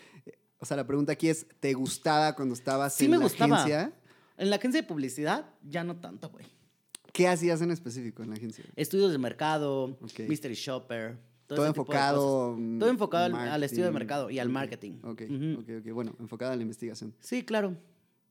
O 0.60 0.65
sea, 0.65 0.78
la 0.78 0.86
pregunta 0.88 1.12
aquí 1.13 1.28
es, 1.30 1.46
¿te 1.60 1.74
gustaba 1.74 2.36
cuando 2.36 2.54
estabas 2.54 2.93
Sí 2.96 3.06
en 3.06 3.12
me 3.12 3.17
la 3.17 3.24
gustaba. 3.24 3.56
agencia? 3.56 3.93
En 4.38 4.50
la 4.50 4.56
agencia 4.58 4.82
de 4.82 4.88
publicidad, 4.88 5.46
ya 5.67 5.84
no 5.84 5.98
tanto, 5.98 6.30
güey. 6.30 6.46
¿Qué 7.12 7.28
hacías 7.28 7.62
en 7.62 7.69
específico 7.72 8.24
en 8.24 8.30
la 8.32 8.36
agencia? 8.38 8.63
Estudios 8.76 9.12
de 9.12 9.17
mercado, 9.17 9.98
Ok. 10.02 10.22
mystery 10.28 10.56
shopper. 10.56 11.17
Todo, 11.48 11.65
enfocado... 11.67 12.58
Todo 12.80 12.89
enfocado 12.89 13.26
al, 13.26 13.36
al 13.36 13.63
estudio 13.63 13.86
de 13.86 13.91
mercado 13.91 14.30
y 14.32 14.39
al 14.39 14.50
marketing. 14.50 14.93
Ok, 15.04 15.22
Ujú. 15.30 15.60
ok, 15.62 15.69
ok. 15.86 15.93
Bueno, 15.93 16.15
enfocado 16.19 16.52
a 16.54 16.56
la 16.56 16.62
investigación. 16.63 17.13
Sí, 17.19 17.43
claro. 17.43 17.78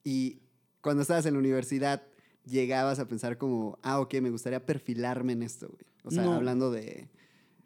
Y 0.04 0.40
cuando 0.80 1.02
estabas 1.02 1.26
en 1.26 1.34
la 1.34 1.38
universidad, 1.38 2.02
llegabas 2.44 2.98
a 2.98 3.06
pensar 3.06 3.38
como, 3.38 3.78
ah, 3.82 4.00
ok, 4.00 4.14
me 4.20 4.30
gustaría 4.30 4.64
perfilarme 4.64 5.32
en 5.32 5.42
esto, 5.42 5.68
güey. 5.68 5.84
O 6.04 6.10
sea, 6.10 6.24
No. 6.24 6.32
hablando 6.34 6.70
de... 6.70 7.08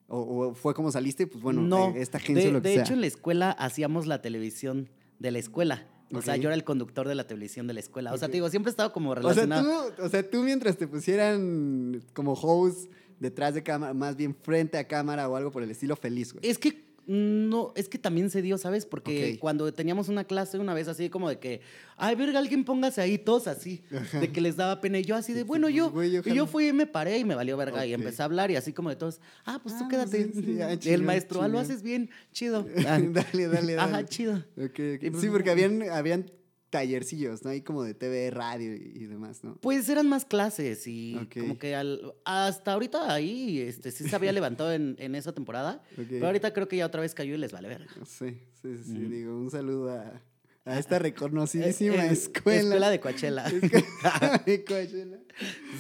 O, 0.09 0.21
o 0.21 0.55
fue 0.55 0.73
como 0.75 0.93
saliste, 0.93 1.27
pues 1.27 1.43
bueno, 1.43 1.63
no, 1.63 1.89
eh, 1.89 2.01
esta 2.01 2.19
agencia 2.19 2.47
de, 2.47 2.53
lo 2.53 2.63
que 2.63 2.69
de 2.69 2.75
sea. 2.75 2.85
hecho, 2.85 2.93
en 2.93 3.01
la 3.01 3.09
escuela 3.09 3.51
hacíamos 3.51 4.07
la 4.07 4.23
televisión 4.23 4.89
de 5.19 5.33
la 5.33 5.41
escuela. 5.41 5.89
O 6.13 6.23
sea, 6.23 6.37
yo 6.37 6.49
era 6.49 6.55
el 6.55 6.63
conductor 6.63 7.09
de 7.09 7.17
la 7.17 7.27
televisión 7.27 7.67
de 7.67 7.75
la 7.75 7.81
escuela. 7.81 8.13
O 8.13 8.17
sea, 8.19 8.29
te 8.29 8.35
digo, 8.35 8.49
siempre 8.49 8.71
he 8.71 8.73
estado 8.73 8.93
como 8.93 9.11
O 9.11 9.15
sea, 9.15 9.23
relacionado. 9.23 9.91
tú, 9.95 10.03
o 10.05 10.09
sea, 10.09 10.31
tú 10.31 10.45
mientras 10.45 10.77
te 10.77 10.87
pusieran 10.87 12.01
como 12.13 12.35
host 12.35 12.89
detrás 13.19 13.55
de 13.55 13.65
cámara, 13.65 13.95
más 13.95 14.15
bien 14.15 14.37
frente 14.37 14.79
a 14.79 14.87
cámara 14.87 15.29
o 15.29 15.35
algo 15.35 15.51
por 15.51 15.65
el 15.65 15.71
estilo, 15.73 15.97
feliz, 15.97 16.33
güey. 16.33 16.49
Es 16.49 16.59
que 16.59 16.86
no, 17.07 17.73
es 17.77 17.89
que 17.89 17.99
también 17.99 18.31
se 18.31 18.43
dio, 18.43 18.59
¿sabes? 18.59 18.85
Porque 18.85 19.39
cuando 19.41 19.73
teníamos 19.73 20.09
una 20.09 20.25
clase 20.25 20.59
una 20.59 20.75
vez 20.75 20.89
así 20.89 21.09
como 21.09 21.29
de 21.29 21.39
que, 21.39 21.61
ay, 21.97 22.17
verga, 22.17 22.39
alguien 22.39 22.65
póngase 22.65 23.01
ahí, 23.01 23.17
todos 23.17 23.47
así, 23.47 23.83
de 24.21 24.33
que 24.33 24.41
les 24.41 24.57
daba 24.57 24.81
pena. 24.81 24.99
Y 24.99 25.05
yo 25.05 25.15
así 25.15 25.33
de, 25.33 25.45
bueno, 25.45 25.69
yo, 25.69 25.91
Güey, 25.91 26.11
yo 26.11 26.23
y 26.25 26.35
yo 26.35 26.47
fui 26.47 26.69
y 26.69 26.73
me 26.73 26.87
paré 26.87 27.19
y 27.19 27.25
me 27.25 27.35
valió 27.35 27.57
verga. 27.57 27.87
Y 27.87 27.95
empecé 27.95 28.23
a 28.23 28.25
hablar 28.25 28.51
y 28.51 28.57
así 28.57 28.73
como 28.73 28.89
de 28.91 28.97
todos, 28.97 29.21
ah, 29.45 29.61
pues 29.63 29.79
tú 29.79 29.85
Ah, 29.85 29.89
quédate. 29.89 30.25
sí, 30.33 30.43
sí, 30.45 30.61
ah, 30.63 30.73
el 30.85 31.03
maestro, 31.03 31.43
ah, 31.43 31.49
lo 31.49 31.59
haces 31.59 31.83
bien, 31.83 32.11
chido. 32.33 32.67
Ah, 32.89 32.99
dale, 33.01 33.49
dale, 33.49 33.75
dale. 33.75 33.79
Ajá, 33.79 34.05
chido. 34.05 34.45
Pues- 34.55 34.73
Sí, 35.21 35.29
porque 35.31 35.51
habían, 35.51 35.83
habían 35.91 36.31
tallercillos, 36.71 37.45
¿no? 37.45 37.51
Ahí 37.51 37.63
como 37.63 37.83
de 37.83 37.95
TV, 37.95 38.31
radio 38.31 38.75
y, 38.75 39.07
demás, 39.07 39.45
¿no? 39.45 39.57
Pues 39.61 39.89
eran 39.89 40.09
más 40.09 40.25
clases 40.25 40.87
y 40.87 41.17
como 41.39 41.59
que 41.59 41.75
al- 41.75 42.15
hasta 42.25 42.73
ahorita 42.73 43.13
ahí 43.13 43.61
este, 43.61 43.91
sí 43.93 44.09
se 44.09 44.17
había 44.17 44.33
levantado 44.33 44.73
en, 44.73 44.97
en 44.99 45.15
esa 45.15 45.33
temporada. 45.33 45.83
Pero 45.97 46.27
ahorita 46.27 46.53
creo 46.53 46.69
que 46.69 46.77
ya 46.77 46.87
otra 46.87 47.01
vez 47.01 47.15
cayó 47.15 47.35
y 47.35 47.39
les 47.39 47.53
vale 47.53 47.69
verga. 47.69 47.91
Sí, 48.05 48.39
sí, 48.63 48.79
sí, 48.85 48.93
Ujú. 48.99 49.09
digo, 49.09 49.37
un 49.37 49.51
saludo 49.51 49.91
a, 49.91 50.21
a 50.67 50.79
esta 50.79 50.99
reconocidísima 50.99 52.05
Eh, 52.05 52.09
eh, 52.09 52.13
escuela. 52.13 52.61
Escuela 52.61 52.91
de 52.91 53.01
Coachella. 53.01 53.45
Escuela 53.63 54.43
de 54.47 54.65
Coachella. 54.65 55.19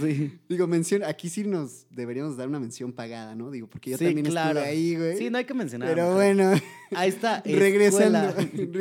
sí. 0.00 0.38
Digo, 0.48 0.66
mención, 0.66 1.02
aquí 1.04 1.28
sí 1.28 1.44
nos 1.44 1.86
deberíamos 1.90 2.36
dar 2.36 2.48
una 2.48 2.60
mención 2.60 2.92
pagada, 2.92 3.34
¿no? 3.34 3.50
Digo, 3.50 3.66
porque 3.68 3.90
yo 3.90 3.98
Sí, 3.98 4.04
también 4.06 4.26
claro. 4.26 4.60
estuve 4.60 4.70
ahí, 4.70 4.96
güey. 4.96 5.18
Sí, 5.18 5.28
no 5.28 5.38
hay 5.38 5.44
que 5.44 5.54
mencionar. 5.54 5.88
Pero 5.88 6.14
bueno, 6.14 6.52
Ahí 6.92 7.08
está. 7.10 7.42
regresando. 7.44 8.32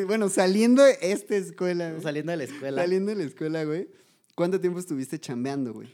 bueno, 0.05 0.29
saliendo 0.29 0.83
de 0.83 0.97
esta 1.01 1.35
escuela, 1.35 1.89
güey, 1.91 2.01
Saliendo 2.03 2.31
de 2.31 2.37
la 2.37 2.43
escuela. 2.45 2.81
saliendo 2.81 3.09
de 3.11 3.17
la 3.17 3.23
escuela, 3.23 3.63
güey, 3.65 3.89
¿cuánto 4.35 4.61
tiempo 4.61 4.79
estuviste 4.79 5.19
chambeando, 5.19 5.73
güey? 5.73 5.89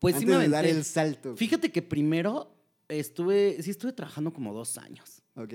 Pues 0.00 0.16
sí 0.16 0.24
Antes 0.24 0.36
me 0.38 0.42
de 0.42 0.48
dar 0.50 0.64
aventé. 0.64 0.78
el 0.78 0.84
salto. 0.84 1.28
güey. 1.30 1.38
Fíjate 1.38 1.70
que 1.70 1.82
primero 1.82 2.52
estuve, 2.88 3.62
sí 3.62 3.70
estuve 3.70 3.92
trabajando 3.92 4.32
como 4.32 4.52
dos 4.52 4.76
años. 4.76 5.22
Ok. 5.36 5.54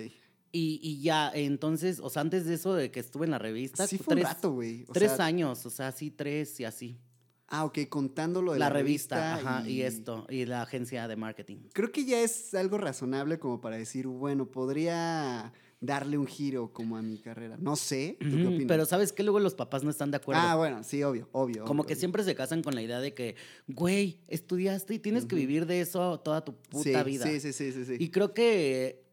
Y, 0.51 0.79
y 0.83 1.01
ya, 1.01 1.31
entonces, 1.33 1.99
o 2.01 2.09
sea, 2.09 2.21
antes 2.21 2.45
de 2.45 2.55
eso, 2.55 2.73
de 2.73 2.91
que 2.91 2.99
estuve 2.99 3.25
en 3.25 3.31
la 3.31 3.39
revista, 3.39 3.87
Sí 3.87 3.97
fue 3.97 4.15
tres, 4.15 4.25
un 4.25 4.31
rato, 4.31 4.51
güey. 4.51 4.85
Tres 4.91 5.13
sea, 5.13 5.25
años, 5.25 5.65
o 5.65 5.69
sea, 5.69 5.91
sí, 5.91 6.11
tres 6.11 6.59
y 6.59 6.65
así. 6.65 6.99
Ah, 7.47 7.65
ok, 7.65 7.79
contando 7.89 8.41
lo 8.41 8.53
de 8.53 8.59
La, 8.59 8.69
la, 8.69 8.73
revista, 8.73 9.35
ajá, 9.35 9.67
y... 9.67 9.81
esto, 9.81 10.25
y 10.29 10.45
la 10.45 10.61
agencia 10.61 11.07
de 11.07 11.15
marketing. 11.15 11.57
Creo 11.73 11.91
que 11.91 12.05
ya 12.05 12.21
es 12.21 12.53
algo 12.53 12.77
razonable 12.77 13.39
como 13.39 13.59
para 13.59 13.77
decir, 13.77 14.07
bueno, 14.07 14.45
podría 14.45 15.51
darle 15.81 16.17
un 16.17 16.27
giro 16.27 16.71
como 16.71 16.95
a 16.95 17.01
mi 17.01 17.17
carrera. 17.17 17.57
No 17.59 17.75
sé, 17.75 18.17
¿tú 18.21 18.37
qué 18.37 18.47
opinas? 18.47 18.67
Pero 18.67 18.85
¿sabes 18.85 19.11
qué? 19.11 19.23
Luego 19.23 19.39
los 19.39 19.55
papás 19.55 19.83
no 19.83 19.89
están 19.89 20.11
de 20.11 20.17
acuerdo. 20.17 20.41
ah, 20.41 20.55
bueno, 20.55 20.83
sí, 20.83 21.03
obvio, 21.03 21.27
obvio. 21.31 21.65
Como 21.65 21.81
obvio, 21.81 21.87
que 21.87 21.93
obvio. 21.93 21.99
siempre 21.99 22.23
se 22.23 22.35
casan 22.35 22.61
con 22.61 22.75
la 22.75 22.83
idea 22.83 22.99
de 22.99 23.13
que, 23.13 23.35
güey, 23.67 24.19
estudiaste 24.27 24.93
y 24.93 24.99
tienes 24.99 25.25
que 25.25 25.35
vivir 25.35 25.65
de 25.65 25.81
eso 25.81 26.19
toda 26.19 26.45
tu 26.45 26.55
puta 26.55 27.03
sí, 27.03 27.09
vida. 27.09 27.25
Sí, 27.25 27.39
sí, 27.39 27.51
sí, 27.51 27.71
sí. 27.71 27.85
sí. 27.85 27.95
Y 27.99 28.09
creo 28.11 28.33
que 28.33 29.10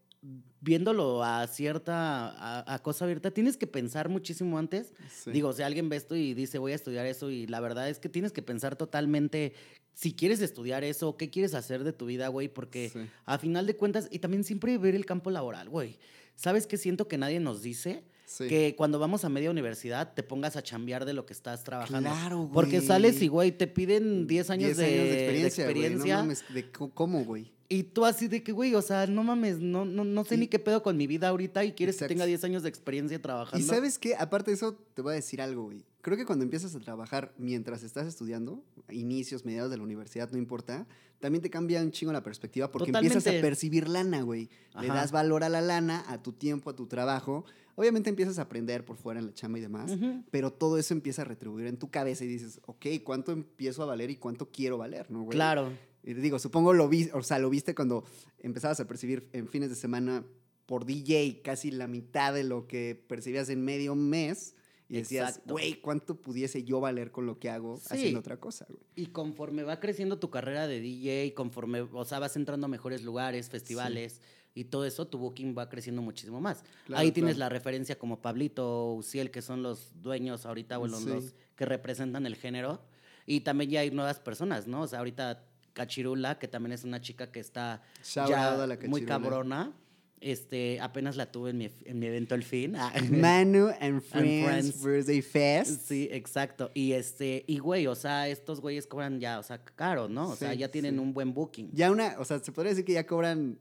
viéndolo 0.60 1.22
a 1.22 1.46
cierta, 1.46 2.28
a, 2.30 2.74
a 2.74 2.78
cosa 2.82 3.04
abierta, 3.04 3.30
tienes 3.30 3.56
que 3.56 3.66
pensar 3.66 4.08
muchísimo 4.08 4.58
antes. 4.58 4.92
Sí. 5.10 5.30
Digo, 5.30 5.52
si 5.52 5.62
alguien 5.62 5.88
ve 5.88 5.96
esto 5.96 6.16
y 6.16 6.34
dice, 6.34 6.58
voy 6.58 6.72
a 6.72 6.74
estudiar 6.74 7.06
eso, 7.06 7.30
y 7.30 7.46
la 7.46 7.60
verdad 7.60 7.88
es 7.88 7.98
que 7.98 8.08
tienes 8.08 8.32
que 8.32 8.42
pensar 8.42 8.76
totalmente 8.76 9.52
si 9.94 10.14
quieres 10.14 10.40
estudiar 10.40 10.84
eso, 10.84 11.16
qué 11.16 11.28
quieres 11.28 11.54
hacer 11.54 11.82
de 11.84 11.92
tu 11.92 12.06
vida, 12.06 12.28
güey, 12.28 12.48
porque 12.48 12.90
Sí. 12.90 13.00
a 13.24 13.38
final 13.38 13.66
de 13.66 13.74
cuentas, 13.76 14.08
y 14.10 14.20
también 14.20 14.44
siempre 14.44 14.78
ver 14.78 14.94
el 14.94 15.04
campo 15.06 15.30
laboral, 15.30 15.68
güey. 15.68 15.98
¿Sabes 16.36 16.66
qué 16.68 16.76
siento 16.76 17.08
que 17.08 17.18
nadie 17.18 17.40
nos 17.40 17.62
dice? 17.62 18.04
Sí. 18.24 18.46
Que 18.46 18.76
cuando 18.76 18.98
vamos 19.00 19.24
a 19.24 19.28
media 19.28 19.50
universidad 19.50 20.12
te 20.14 20.22
pongas 20.22 20.54
a 20.54 20.62
chambear 20.62 21.04
de 21.04 21.14
lo 21.14 21.24
que 21.26 21.32
estás 21.32 21.64
trabajando. 21.64 22.10
Claro, 22.10 22.38
güey. 22.42 22.52
Porque 22.52 22.80
sales 22.80 23.20
y, 23.22 23.28
güey, 23.28 23.50
te 23.52 23.66
piden 23.66 24.26
10 24.26 24.50
años, 24.50 24.76
10 24.76 24.76
de, 24.76 24.84
de 24.84 25.12
experiencia. 25.14 25.64
güey, 25.64 25.76
experiencia. 25.76 26.14
No 26.16 26.22
mames, 26.22 26.44
de 26.52 26.70
¿Cómo, 26.70 27.24
güey? 27.24 27.50
Y 27.70 27.82
tú 27.82 28.06
así 28.06 28.28
de 28.28 28.42
que, 28.42 28.52
güey, 28.52 28.74
o 28.74 28.80
sea, 28.80 29.06
no 29.06 29.22
mames, 29.22 29.58
no, 29.58 29.84
no, 29.84 30.02
no 30.04 30.24
sé 30.24 30.36
Y- 30.36 30.38
ni 30.38 30.46
qué 30.48 30.58
pedo 30.58 30.82
con 30.82 30.96
mi 30.96 31.06
vida 31.06 31.28
ahorita 31.28 31.64
y 31.64 31.72
quieres 31.72 31.96
Exacto. 31.96 32.08
que 32.08 32.14
tenga 32.14 32.24
10 32.26 32.42
años 32.44 32.62
de 32.62 32.70
experiencia 32.70 33.20
trabajando. 33.20 33.58
Y 33.64 33.68
sabes 33.68 33.98
qué, 33.98 34.16
aparte 34.16 34.50
de 34.50 34.54
eso, 34.54 34.74
te 34.94 35.02
voy 35.02 35.12
a 35.12 35.16
decir 35.16 35.42
algo, 35.42 35.64
güey. 35.64 35.84
Creo 36.00 36.16
que 36.16 36.24
cuando 36.24 36.44
empiezas 36.44 36.74
a 36.74 36.80
trabajar 36.80 37.34
mientras 37.36 37.82
estás 37.82 38.06
estudiando, 38.06 38.62
inicios, 38.90 39.44
mediados 39.44 39.70
de 39.70 39.76
la 39.76 39.82
universidad, 39.82 40.30
no 40.30 40.38
importa, 40.38 40.86
también 41.18 41.42
te 41.42 41.50
cambia 41.50 41.82
un 41.82 41.90
chingo 41.90 42.12
la 42.12 42.22
perspectiva 42.22 42.70
porque 42.70 42.90
empiezas 42.90 43.26
a 43.26 43.32
percibir 43.32 43.88
lana, 43.88 44.22
güey. 44.22 44.48
Le 44.80 44.86
das 44.88 45.12
valor 45.12 45.44
a 45.44 45.50
la 45.50 45.60
lana, 45.60 46.04
a 46.08 46.22
tu 46.22 46.32
tiempo, 46.32 46.70
a 46.70 46.76
tu 46.76 46.86
trabajo. 46.86 47.44
Obviamente 47.74 48.08
empiezas 48.10 48.38
a 48.38 48.42
aprender 48.42 48.84
por 48.84 48.96
fuera 48.96 49.20
en 49.20 49.26
la 49.26 49.34
chamba 49.34 49.58
y 49.58 49.60
demás, 49.60 49.92
pero 50.30 50.52
todo 50.52 50.78
eso 50.78 50.94
empieza 50.94 51.22
a 51.22 51.24
retribuir 51.26 51.66
en 51.66 51.76
tu 51.76 51.90
cabeza 51.90 52.24
y 52.24 52.28
dices, 52.28 52.60
ok, 52.66 52.86
¿cuánto 53.04 53.30
empiezo 53.32 53.82
a 53.82 53.86
valer 53.86 54.10
y 54.10 54.16
cuánto 54.16 54.50
quiero 54.50 54.78
valer, 54.78 55.10
no, 55.10 55.22
güey? 55.24 55.36
Claro. 55.36 55.70
Y 56.08 56.14
digo, 56.14 56.38
supongo 56.38 56.72
lo 56.72 56.88
vi, 56.88 57.10
o 57.12 57.22
sea, 57.22 57.38
lo 57.38 57.50
viste 57.50 57.74
cuando 57.74 58.02
empezabas 58.38 58.80
a 58.80 58.86
percibir 58.88 59.28
en 59.34 59.46
fines 59.46 59.68
de 59.68 59.76
semana 59.76 60.24
por 60.64 60.86
DJ 60.86 61.42
casi 61.42 61.70
la 61.70 61.86
mitad 61.86 62.32
de 62.32 62.44
lo 62.44 62.66
que 62.66 62.94
percibías 62.94 63.50
en 63.50 63.62
medio 63.62 63.94
mes. 63.94 64.54
Y 64.88 64.94
decías, 64.94 65.42
güey, 65.44 65.82
¿cuánto 65.82 66.18
pudiese 66.18 66.64
yo 66.64 66.80
valer 66.80 67.10
con 67.10 67.26
lo 67.26 67.38
que 67.38 67.50
hago 67.50 67.76
Sí. 67.76 67.88
haciendo 67.90 68.20
otra 68.20 68.38
cosa, 68.40 68.64
güey? 68.70 68.80
Y 68.96 69.08
conforme 69.08 69.64
va 69.64 69.80
creciendo 69.80 70.18
tu 70.18 70.30
carrera 70.30 70.66
de 70.66 70.80
DJ, 70.80 71.34
conforme, 71.34 71.82
o 71.82 72.04
sea, 72.06 72.20
vas 72.20 72.36
entrando 72.36 72.64
a 72.64 72.68
mejores 72.70 73.02
lugares, 73.02 73.50
festivales 73.50 74.22
y 74.54 74.64
todo 74.64 74.86
eso, 74.86 75.06
tu 75.06 75.18
booking 75.18 75.54
va 75.56 75.68
creciendo 75.68 76.00
muchísimo 76.00 76.40
más. 76.40 76.64
Claro, 76.86 77.02
Ahí 77.02 77.12
tienes 77.12 77.34
claro. 77.36 77.50
la 77.52 77.58
referencia 77.58 77.98
como 77.98 78.22
Pablito, 78.22 78.94
Uciel, 78.94 79.30
que 79.30 79.42
son 79.42 79.62
los 79.62 79.92
dueños 80.00 80.46
ahorita, 80.46 80.78
o 80.78 80.88
Sí. 80.88 81.04
los 81.06 81.34
que 81.54 81.66
representan 81.66 82.24
el 82.24 82.34
género. 82.36 82.80
Y 83.26 83.40
también 83.40 83.68
ya 83.70 83.80
hay 83.80 83.90
nuevas 83.90 84.20
personas, 84.20 84.66
¿no? 84.66 84.80
O 84.80 84.86
sea, 84.88 85.00
ahorita 85.00 85.44
Cachirula, 85.78 86.38
que 86.38 86.48
también 86.48 86.72
es 86.72 86.82
una 86.84 87.00
chica 87.00 87.30
que 87.30 87.38
está 87.40 87.82
ya 88.02 88.66
la 88.66 88.76
muy 88.88 89.04
cabrona. 89.04 89.72
Este, 90.20 90.80
apenas 90.80 91.14
la 91.14 91.30
tuve 91.30 91.50
en 91.50 91.58
mi, 91.58 91.70
en 91.84 91.98
mi 92.00 92.06
evento 92.06 92.34
El 92.34 92.42
Fin. 92.42 92.74
Ah. 92.74 92.92
Manu 93.10 93.68
and 93.80 94.02
Friends. 94.02 94.82
Birthday 94.82 95.22
Fest. 95.22 95.86
Sí, 95.86 96.08
exacto. 96.10 96.72
Y 96.74 96.92
este, 96.94 97.44
y 97.46 97.58
güey, 97.58 97.86
o 97.86 97.94
sea, 97.94 98.26
estos 98.26 98.60
güeyes 98.60 98.88
cobran 98.88 99.20
ya, 99.20 99.38
o 99.38 99.44
sea, 99.44 99.62
caro, 99.64 100.08
¿no? 100.08 100.30
O 100.30 100.34
sea, 100.36 100.52
ya 100.54 100.68
tienen 100.72 100.94
sí. 100.94 101.00
un 101.00 101.14
buen 101.14 101.32
booking. 101.32 101.70
Ya 101.72 101.92
una, 101.92 102.16
o 102.18 102.24
sea, 102.24 102.40
se 102.40 102.50
podría 102.50 102.70
decir 102.70 102.84
que 102.84 102.94
ya 102.94 103.06
cobran, 103.06 103.60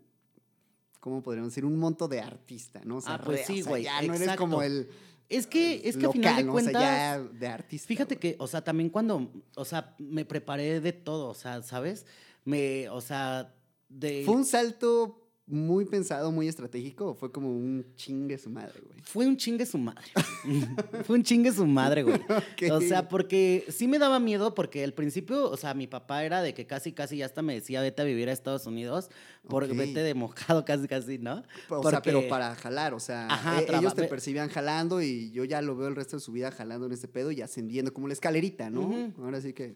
¿cómo 1.00 1.22
podríamos 1.22 1.52
decir? 1.52 1.64
Un 1.64 1.78
monto 1.78 2.08
de 2.08 2.22
artista, 2.22 2.82
¿no? 2.84 2.98
O 2.98 3.02
sea, 3.02 3.14
Ah, 3.16 3.22
pues 3.24 3.42
re- 3.42 3.46
sí, 3.46 3.62
o 3.62 3.64
sea, 3.64 3.70
güey, 3.70 3.84
Ya 3.84 4.02
no 4.02 4.14
eres 4.16 4.36
como 4.36 4.64
el 4.64 4.90
Es 5.30 5.46
que, 5.48 5.82
es 5.84 5.98
que 5.98 6.04
local, 6.04 6.20
a 6.26 6.36
final 6.36 6.46
de 6.46 6.52
cuentas, 6.52 6.76
O 6.76 6.80
sea, 6.80 7.18
ya 7.18 7.24
de 7.24 7.48
artista. 7.48 7.88
fíjate 7.88 8.18
que, 8.18 8.36
o 8.40 8.48
sea, 8.48 8.64
también 8.64 8.90
cuando, 8.90 9.30
o 9.56 9.66
sea, 9.66 9.96
me 9.98 10.26
preparé 10.26 10.80
de 10.80 10.94
todo, 10.94 11.30
o 11.30 11.34
sea, 11.34 11.62
¿sabes? 11.64 12.06
Me, 12.46 12.88
o 12.90 13.02
sea, 13.02 13.54
de... 13.90 14.24
Fue 14.26 14.36
un 14.36 14.46
salto 14.46 15.27
muy 15.50 15.86
pensado, 15.86 16.30
muy 16.32 16.50
estratégico 16.50 17.12
o 17.12 17.14
fue 17.16 17.32
como 17.32 17.50
un 17.50 17.86
chingue 17.96 18.38
su 18.38 18.50
madre, 18.50 18.82
güey? 18.86 19.00
Fue 19.02 19.26
un 19.26 19.38
chingue 19.38 19.66
su 19.66 19.78
madre. 19.78 20.04
Fue 21.06 21.16
un 21.18 21.24
chingue 21.24 21.54
su 21.54 21.66
madre, 21.66 22.04
güey. 22.04 22.20
O 22.72 22.82
sea, 22.82 23.08
porque 23.08 23.64
sí 23.70 23.88
me 23.88 23.98
daba 23.98 24.20
miedo 24.20 24.54
porque 24.54 24.84
al 24.84 24.94
principio, 24.94 25.50
o 25.50 25.56
sea, 25.56 25.74
mi 25.74 25.88
papá 25.88 26.26
era 26.26 26.42
de 26.42 26.54
que 26.54 26.68
casi, 26.68 26.92
casi 26.92 27.18
ya 27.18 27.26
hasta 27.26 27.42
me 27.42 27.54
decía, 27.54 27.82
vete 27.82 28.02
a 28.02 28.06
vivir 28.06 28.28
a 28.28 28.34
Estados 28.34 28.66
Unidos, 28.68 29.10
por 29.48 29.64
Ok. 29.64 29.72
vete 29.74 30.02
de 30.04 30.14
mojado 30.14 30.66
casi, 30.66 30.88
casi, 30.88 31.18
¿no? 31.18 31.44
O 31.70 31.90
sea, 31.90 32.02
pero 32.02 32.18
Porque- 32.20 32.30
para 32.30 32.54
jalar, 32.56 32.94
o 32.94 33.00
sea, 33.00 33.28
Ajá, 33.28 33.62
e- 33.62 33.66
traba- 33.66 33.80
ellos 33.82 33.96
te 33.96 34.04
percibían 34.04 34.50
jalando 34.50 35.02
y 35.02 35.32
yo 35.32 35.46
ya 35.46 35.62
lo 35.62 35.78
veo 35.78 35.88
el 35.88 35.96
resto 35.96 36.18
de 36.18 36.22
su 36.22 36.34
vida 36.34 36.52
jalando 36.52 36.88
en 36.88 36.92
este 36.92 37.08
pedo 37.08 37.32
y 37.32 37.42
ascendiendo 37.42 37.94
como 37.94 38.08
la 38.08 38.14
escalerita, 38.14 38.70
¿no? 38.70 39.14
Ahora 39.20 39.40
sí 39.40 39.54
que... 39.54 39.74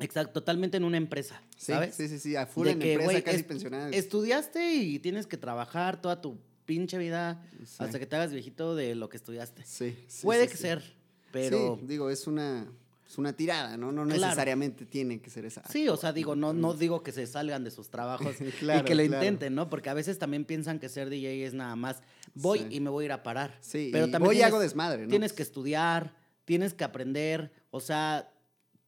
Exacto, 0.00 0.32
totalmente 0.40 0.76
en 0.76 0.84
una 0.84 0.96
empresa, 0.96 1.40
¿sabes? 1.56 1.94
sí, 1.94 2.08
sí, 2.08 2.18
sí, 2.18 2.34
a 2.36 2.46
full 2.46 2.66
De 2.66 2.72
en 2.72 2.78
que, 2.80 2.92
empresa, 2.94 3.22
casi 3.22 3.36
es- 3.38 3.42
pensionada. 3.44 3.90
Estudiaste 3.90 4.74
y 4.74 4.98
tienes 4.98 5.26
que 5.26 5.36
trabajar 5.36 6.00
toda 6.02 6.20
tu 6.20 6.36
pinche 6.66 6.98
vida 6.98 7.46
Sí. 7.64 7.76
hasta 7.78 7.98
que 7.98 8.06
te 8.06 8.16
hagas 8.16 8.32
viejito 8.32 8.74
de 8.74 8.94
lo 8.96 9.08
que 9.08 9.16
estudiaste. 9.16 9.62
Sí, 9.64 9.96
sí, 10.08 10.22
Puede 10.24 10.44
sí, 10.46 10.50
que 10.50 10.56
ser, 10.56 10.82
pero... 11.30 11.76
Sí, 11.80 11.86
digo, 11.86 12.10
es 12.10 12.26
una, 12.26 12.66
es 13.08 13.18
una 13.18 13.34
tirada, 13.34 13.76
¿no? 13.76 13.92
No 13.92 14.02
Claro. 14.04 14.20
necesariamente 14.22 14.84
tiene 14.84 15.20
que 15.20 15.30
ser 15.30 15.44
esa. 15.44 15.62
Sí, 15.70 15.88
o 15.88 15.96
sea, 15.96 16.12
digo, 16.12 16.34
no, 16.34 16.52
no 16.52 16.74
digo 16.74 17.02
que 17.04 17.12
se 17.12 17.26
salgan 17.28 17.62
de 17.62 17.70
sus 17.70 17.88
trabajos 17.90 18.34
y 18.40 18.50
que 18.50 18.64
lo 18.64 18.82
claro. 18.82 19.02
intenten, 19.04 19.54
¿no? 19.54 19.70
Porque 19.70 19.90
a 19.90 19.94
veces 19.94 20.18
también 20.18 20.44
piensan 20.44 20.80
que 20.80 20.88
ser 20.88 21.08
DJ 21.08 21.46
es 21.46 21.54
nada 21.54 21.76
más 21.76 22.02
voy 22.34 22.66
y 22.70 22.80
me 22.80 22.90
voy 22.90 23.04
a 23.04 23.06
ir 23.06 23.12
a 23.12 23.22
parar. 23.22 23.56
Sí, 23.60 23.90
pero 23.92 24.06
y 24.08 24.10
también 24.10 24.26
voy 24.30 24.38
y 24.38 24.42
hago 24.42 24.58
desmadre, 24.58 25.02
¿no? 25.04 25.08
Tienes 25.10 25.32
que 25.32 25.42
estudiar, 25.44 26.16
tienes 26.46 26.74
que 26.74 26.82
aprender, 26.82 27.52
o 27.70 27.78
sea, 27.80 28.30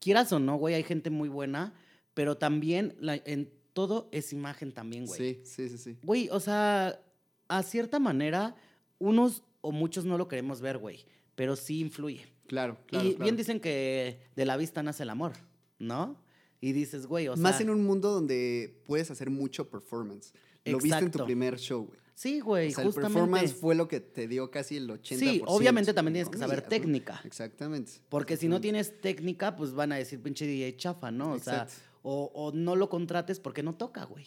quieras 0.06 0.32
o 0.32 0.38
no, 0.38 0.54
güey, 0.56 0.76
hay 0.76 0.84
gente 0.84 1.10
muy 1.10 1.28
buena, 1.28 1.74
pero 2.14 2.38
también 2.38 2.94
la- 3.00 3.16
en 3.24 3.50
todo 3.72 4.08
es 4.12 4.32
imagen 4.32 4.70
también, 4.70 5.04
güey. 5.04 5.18
Sí, 5.18 5.40
sí, 5.42 5.68
sí, 5.68 5.78
sí. 5.78 5.98
Güey, 6.04 6.28
o 6.30 6.38
sea, 6.38 7.00
a 7.48 7.62
cierta 7.64 7.98
manera, 7.98 8.54
unos 9.00 9.42
o 9.62 9.72
muchos 9.72 10.04
no 10.04 10.16
lo 10.16 10.28
queremos 10.28 10.60
ver, 10.60 10.78
güey, 10.78 11.04
pero 11.34 11.56
sí 11.56 11.80
influye. 11.80 12.24
Claro, 12.46 12.78
claro. 12.86 13.04
y 13.04 13.10
claro. 13.14 13.24
bien 13.24 13.36
dicen 13.36 13.58
que 13.58 14.20
de 14.36 14.44
la 14.44 14.56
vista 14.56 14.80
nace 14.80 15.02
el 15.02 15.10
amor, 15.10 15.32
¿no? 15.80 16.22
Y 16.60 16.70
dices, 16.70 17.08
güey, 17.08 17.26
o 17.26 17.34
sea... 17.34 17.42
Más 17.42 17.60
en 17.60 17.70
un 17.70 17.84
mundo 17.84 18.12
donde 18.12 18.80
puedes 18.86 19.10
hacer 19.10 19.28
mucho 19.28 19.68
performance. 19.68 20.32
Lo 20.64 20.78
viste 20.78 20.98
en 20.98 21.10
tu 21.10 21.24
primer 21.24 21.58
show, 21.58 21.84
güey. 21.86 21.98
Sí, 22.18 22.40
güey, 22.40 22.68
O 22.68 22.70
sea, 22.70 22.82
el 22.82 22.86
justamente. 22.88 23.12
performance 23.20 23.52
fue 23.54 23.74
lo 23.74 23.88
que 23.88 24.00
te 24.00 24.26
dio 24.26 24.50
casi 24.50 24.78
el 24.78 24.88
80%. 24.88 25.18
Sí, 25.18 25.42
obviamente 25.46 25.92
también 25.92 26.14
tienes 26.14 26.30
que 26.30 26.38
saber 26.38 26.62
técnica. 26.62 27.20
Exactamente. 27.24 27.92
Porque 28.08 28.38
si 28.38 28.48
no 28.48 28.58
tienes 28.60 29.00
técnica, 29.02 29.54
pues 29.54 29.72
van 29.74 29.92
a 29.92 29.96
decir 29.96 30.22
pinche 30.22 30.46
DJ 30.46 30.76
chafa, 30.78 31.10
¿no? 31.10 31.32
O 31.32 31.38
sea, 31.38 31.68
o, 32.02 32.30
o 32.34 32.52
no 32.52 32.74
lo 32.74 32.88
contrates 32.88 33.38
porque 33.38 33.62
no 33.62 33.74
toca, 33.74 34.04
güey. 34.06 34.24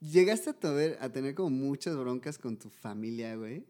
¿Llegaste 0.00 0.50
a, 0.50 0.52
tener- 0.52 0.96
a 1.00 1.08
tener 1.10 1.34
como 1.34 1.50
muchas 1.50 1.96
broncas 1.96 2.38
con 2.38 2.56
tu 2.56 2.68
familia, 2.70 3.34
güey? 3.34 3.64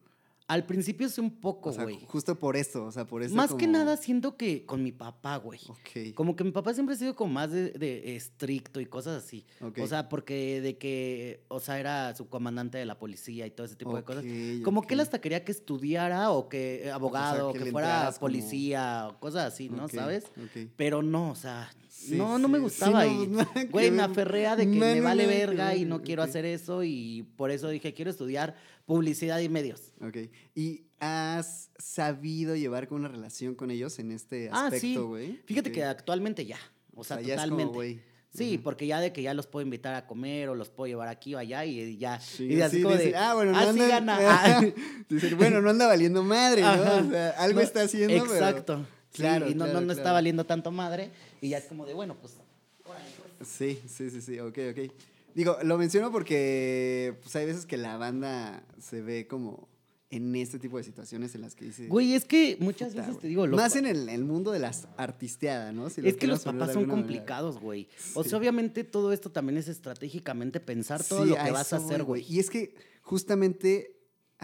Al 0.46 0.66
principio 0.66 1.08
sí 1.08 1.22
un 1.22 1.40
poco, 1.40 1.70
O 1.70 1.72
sea, 1.72 1.84
güey. 1.84 2.04
justo 2.06 2.38
por 2.38 2.54
esto, 2.56 2.84
o 2.84 2.92
sea, 2.92 3.06
por 3.06 3.22
eso 3.22 3.34
Más 3.34 3.54
que 3.54 3.66
nada 3.66 3.96
siento 3.96 4.36
que 4.36 4.66
con 4.66 4.82
mi 4.82 4.92
papá, 4.92 5.36
güey. 5.38 5.58
Ok. 5.68 6.14
Como 6.14 6.36
que 6.36 6.44
mi 6.44 6.50
papá 6.50 6.74
siempre 6.74 6.94
ha 6.94 6.98
sido 6.98 7.14
como 7.16 7.32
más 7.32 7.50
de, 7.50 7.70
de 7.70 8.14
estricto 8.14 8.78
y 8.78 8.84
cosas 8.84 9.24
así. 9.24 9.46
Ok. 9.62 9.78
O 9.80 9.86
sea, 9.86 10.10
porque 10.10 10.60
de 10.60 10.76
que, 10.76 11.44
o 11.48 11.60
sea, 11.60 11.80
era 11.80 12.14
su 12.14 12.28
comandante 12.28 12.76
de 12.76 12.84
la 12.84 12.98
policía 12.98 13.46
y 13.46 13.52
todo 13.52 13.64
ese 13.64 13.76
tipo 13.76 13.96
de 13.96 14.02
cosas. 14.04 14.22
Como 14.62 14.82
que 14.82 14.92
él 14.92 15.00
hasta 15.00 15.18
quería 15.18 15.44
que 15.46 15.52
estudiara 15.52 16.30
o 16.30 16.50
que 16.50 16.84
eh, 16.88 16.90
abogado, 16.90 17.50
que 17.54 17.64
fuera 17.70 18.04
como- 18.08 18.18
policía 18.20 19.08
o 19.08 19.18
cosas 19.20 19.50
así, 19.50 19.70
¿no? 19.70 19.88
¿Sabes? 19.88 20.24
Pero 20.76 21.02
no, 21.02 21.30
o 21.30 21.36
sea, 21.36 21.70
Sí, 21.96 22.16
no, 22.16 22.38
no 22.40 22.48
me 22.48 22.58
gustaba. 22.58 23.04
sí, 23.04 23.10
y, 23.22 23.26
no, 23.28 23.46
güey, 23.70 23.90
me 23.92 24.02
aferré 24.02 24.48
a 24.48 24.56
de 24.56 24.64
que 24.64 24.72
No, 24.78 24.86
me 24.86 24.96
no, 24.96 25.04
vale 25.04 25.26
verga 25.26 25.76
y 25.76 25.84
no 25.84 26.02
quiero 26.02 26.22
hacer 26.24 26.44
eso 26.44 26.82
y 26.82 27.22
por 27.36 27.50
eso 27.52 27.68
dije, 27.68 27.94
quiero 27.94 28.10
estudiar 28.10 28.56
publicidad 28.84 29.38
y 29.38 29.48
medios. 29.48 29.92
Ok. 30.00 30.16
¿Y 30.56 30.82
has 30.98 31.70
sabido 31.78 32.56
llevar 32.56 32.88
con 32.88 32.98
una 32.98 33.08
relación 33.08 33.54
con 33.54 33.70
ellos 33.70 33.98
en 34.00 34.10
este 34.10 34.50
Ah, 34.52 34.68
sí. 34.70 34.76
aspecto, 34.76 35.06
güey? 35.06 35.40
Fíjate 35.46 35.68
Ok. 35.70 35.74
que 35.76 35.84
actualmente 35.84 36.44
ya. 36.44 36.58
O 36.96 37.04
sea, 37.04 37.20
ya 37.20 37.34
es 37.36 37.40
como, 37.42 37.50
totalmente. 37.56 37.74
güey, 37.74 38.00
Sí, 38.36 38.58
porque 38.58 38.88
ya 38.88 38.98
de 38.98 39.12
que 39.12 39.22
ya 39.22 39.32
los 39.32 39.46
puedo 39.46 39.62
invitar 39.64 39.94
a 39.94 40.08
comer 40.08 40.48
o 40.48 40.56
los 40.56 40.68
puedo 40.68 40.88
llevar 40.88 41.06
aquí 41.06 41.36
o 41.36 41.38
allá 41.38 41.64
y 41.64 41.96
ya. 41.96 42.18
Sí, 42.18 42.46
y 42.46 42.60
así 42.60 42.78
sí, 42.78 42.82
como 42.82 42.96
dice, 42.96 43.10
de, 43.10 43.16
ah, 43.16 43.34
bueno, 43.34 43.52
no 43.52 43.58
ah, 43.58 43.72
sí 43.72 43.80
anda, 43.80 43.86
gana. 43.88 44.18
ah". 44.58 44.62
Bueno, 45.36 45.62
no 45.62 45.70
anda 45.70 45.86
valiendo 45.86 46.24
madre, 46.24 46.62
¿no? 46.62 46.72
O 47.06 47.10
sea, 47.10 47.30
algo 47.38 47.60
No, 47.60 47.64
está 47.64 47.82
haciendo, 47.82 48.12
Exacto. 48.16 48.84
Claro, 49.14 49.48
y 49.48 49.54
no, 49.54 49.64
claro, 49.64 49.80
no, 49.80 49.86
no 49.86 49.92
está 49.92 50.02
claro. 50.02 50.14
valiendo 50.14 50.44
tanto 50.44 50.70
madre. 50.72 51.10
Y 51.40 51.50
ya 51.50 51.58
es 51.58 51.64
como 51.64 51.86
de, 51.86 51.94
bueno, 51.94 52.16
pues. 52.20 52.34
Sí, 53.46 53.80
sí, 53.88 54.10
sí, 54.10 54.20
sí, 54.20 54.40
ok, 54.40 54.58
ok. 54.70 54.92
Digo, 55.34 55.56
lo 55.62 55.78
menciono 55.78 56.10
porque 56.12 57.16
pues, 57.22 57.34
hay 57.36 57.46
veces 57.46 57.66
que 57.66 57.76
la 57.76 57.96
banda 57.96 58.64
se 58.80 59.02
ve 59.02 59.26
como 59.26 59.68
en 60.10 60.34
este 60.36 60.58
tipo 60.60 60.78
de 60.78 60.84
situaciones 60.84 61.34
en 61.34 61.40
las 61.40 61.54
que 61.56 61.64
dice... 61.64 61.88
Güey, 61.88 62.14
es 62.14 62.24
que 62.24 62.56
muchas 62.60 62.90
Puta, 62.90 63.06
veces 63.06 63.20
te 63.20 63.26
digo. 63.26 63.46
los 63.46 63.56
Más 63.56 63.74
en 63.74 63.86
el, 63.86 64.08
el 64.08 64.24
mundo 64.24 64.52
de 64.52 64.60
las 64.60 64.86
artisteadas, 64.96 65.74
¿no? 65.74 65.90
Si 65.90 66.02
lo 66.02 66.08
Es 66.08 66.16
que 66.16 66.28
los 66.28 66.44
papás 66.44 66.72
son 66.72 66.86
complicados, 66.86 67.58
güey. 67.58 67.88
O 68.14 68.22
sea, 68.22 68.38
obviamente 68.38 68.84
todo 68.84 69.12
esto 69.12 69.30
también 69.30 69.58
es 69.58 69.66
estratégicamente 69.66 70.60
pensar 70.60 71.02
todo 71.02 71.24
Sí, 71.24 71.30
lo 71.30 71.36
que 71.36 71.50
vas 71.50 71.72
a 71.72 71.76
hacer, 71.78 72.04
güey. 72.04 72.24
Y 72.28 72.38
es 72.38 72.48
que 72.48 72.74
justamente 73.02 73.93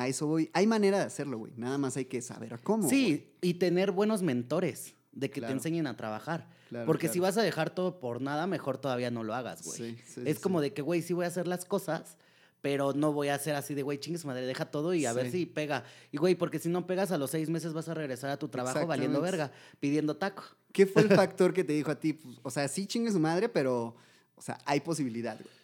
a 0.02 0.08
eso 0.08 0.26
voy. 0.26 0.50
Hay 0.52 0.66
manera 0.66 0.98
de 0.98 1.04
hacerlo, 1.04 1.38
güey. 1.38 1.52
Nada 1.56 1.78
más 1.78 1.96
hay 1.96 2.04
que 2.06 2.20
saber 2.22 2.58
cómo. 2.62 2.84
güey. 2.84 2.90
Sí, 2.96 3.32
y 3.40 3.54
tener 3.54 3.90
buenos 3.92 4.22
mentores 4.22 4.94
de 5.12 5.28
que 5.30 5.40
Claro. 5.40 5.52
te 5.52 5.58
enseñen 5.58 5.86
a 5.86 5.96
trabajar. 5.96 6.48
Claro, 6.68 6.86
Porque 6.86 7.08
si 7.08 7.18
vas 7.18 7.36
a 7.36 7.42
dejar 7.42 7.70
todo 7.74 7.98
por 7.98 8.20
nada, 8.22 8.46
mejor 8.46 8.78
todavía 8.78 9.10
no 9.10 9.24
lo 9.24 9.34
hagas, 9.34 9.62
güey. 9.64 9.76
Sí, 9.76 9.98
sí, 10.06 10.22
es 10.24 10.36
sí, 10.36 10.42
como 10.42 10.60
de 10.60 10.72
que, 10.72 10.82
güey, 10.82 11.02
sí 11.02 11.12
voy 11.12 11.24
a 11.24 11.28
hacer 11.28 11.48
las 11.48 11.64
cosas, 11.64 12.16
pero 12.60 12.92
no 12.92 13.12
voy 13.12 13.26
a 13.28 13.34
hacer 13.34 13.56
así 13.56 13.74
de, 13.74 13.82
güey, 13.82 13.98
chingues 13.98 14.24
madre, 14.24 14.46
deja 14.46 14.66
todo 14.70 14.94
y 14.94 15.04
a 15.04 15.12
ver 15.12 15.30
si 15.32 15.46
pega. 15.46 15.82
Y, 16.12 16.18
güey, 16.18 16.36
porque 16.36 16.58
si 16.60 16.68
no 16.68 16.86
pegas 16.86 17.10
a 17.10 17.18
los 17.18 17.30
seis 17.32 17.50
meses 17.50 17.72
vas 17.72 17.88
a 17.88 17.94
regresar 17.94 18.30
a 18.30 18.36
tu 18.38 18.48
trabajo 18.48 18.86
valiendo 18.86 19.20
verga, 19.20 19.50
pidiendo 19.80 20.16
taco. 20.16 20.44
¿Qué 20.72 20.86
fue 20.86 21.02
el 21.02 21.08
factor 21.08 21.52
que 21.52 21.64
te 21.64 21.72
dijo 21.72 21.90
a 21.90 21.98
ti? 21.98 22.12
Pues, 22.12 22.38
o 22.42 22.50
sea, 22.50 22.68
sí 22.68 22.86
chingue 22.86 23.10
su 23.10 23.18
madre, 23.18 23.48
pero, 23.48 23.96
o 24.36 24.42
sea, 24.42 24.56
hay 24.64 24.78
posibilidad, 24.80 25.36
güey. 25.42 25.59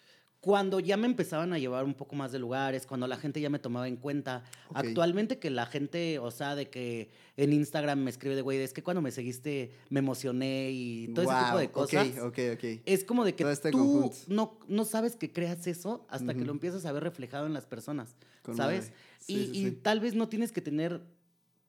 Cuando 0.46 0.78
ya 0.78 0.96
me 0.96 1.09
empezaban 1.09 1.52
a 1.52 1.59
llevar 1.59 1.85
un 1.85 1.94
poco 1.94 2.14
más 2.14 2.30
de 2.30 2.38
lugares, 2.38 2.87
cuando 2.87 3.09
la 3.09 3.16
gente 3.16 3.40
ya 3.40 3.50
me 3.50 3.59
tomaba 3.59 3.88
en 3.88 3.96
cuenta. 3.96 4.44
Actualmente 4.74 5.40
que 5.40 5.50
la 5.50 5.66
gente, 5.66 6.20
o 6.20 6.30
sea, 6.30 6.54
de 6.54 6.70
que 6.70 7.11
en 7.37 7.52
Instagram 7.52 7.98
me 7.98 8.11
escribe 8.11 8.37
de, 8.37 8.42
güey, 8.42 8.59
es 8.61 8.72
que 8.72 8.80
cuando 8.80 9.02
me 9.02 9.11
seguiste 9.11 9.72
me 9.90 9.98
emocioné 9.98 10.70
y 10.70 11.09
todo 11.09 11.24
ese 11.32 11.44
tipo 11.46 11.59
de 11.59 11.70
cosas. 11.72 12.06
Ok, 12.18 12.26
ok, 12.26 12.38
ok. 12.54 12.64
Es 12.87 13.02
como 13.02 13.24
de 13.24 13.35
que 13.35 13.50
este 13.50 13.72
tú 13.72 13.78
conjunto. 13.78 14.16
no, 14.28 14.56
no 14.68 14.85
sabes 14.85 15.16
que 15.16 15.32
creas 15.32 15.66
eso 15.66 16.06
hasta 16.09 16.32
que 16.32 16.44
lo 16.44 16.52
empiezas 16.52 16.87
a 16.87 16.92
ver 16.92 17.02
reflejado 17.02 17.46
en 17.46 17.52
las 17.52 17.66
personas, 17.66 18.14
Con 18.42 18.56
¿sabes? 18.56 18.92
Sí, 19.18 19.32
y, 19.35 19.46
sí, 19.46 19.50
y 19.52 19.64
sí. 19.64 19.70
tal 19.82 19.98
vez 19.98 20.14
no 20.14 20.28
tienes 20.28 20.52
que 20.52 20.61
tener 20.61 21.02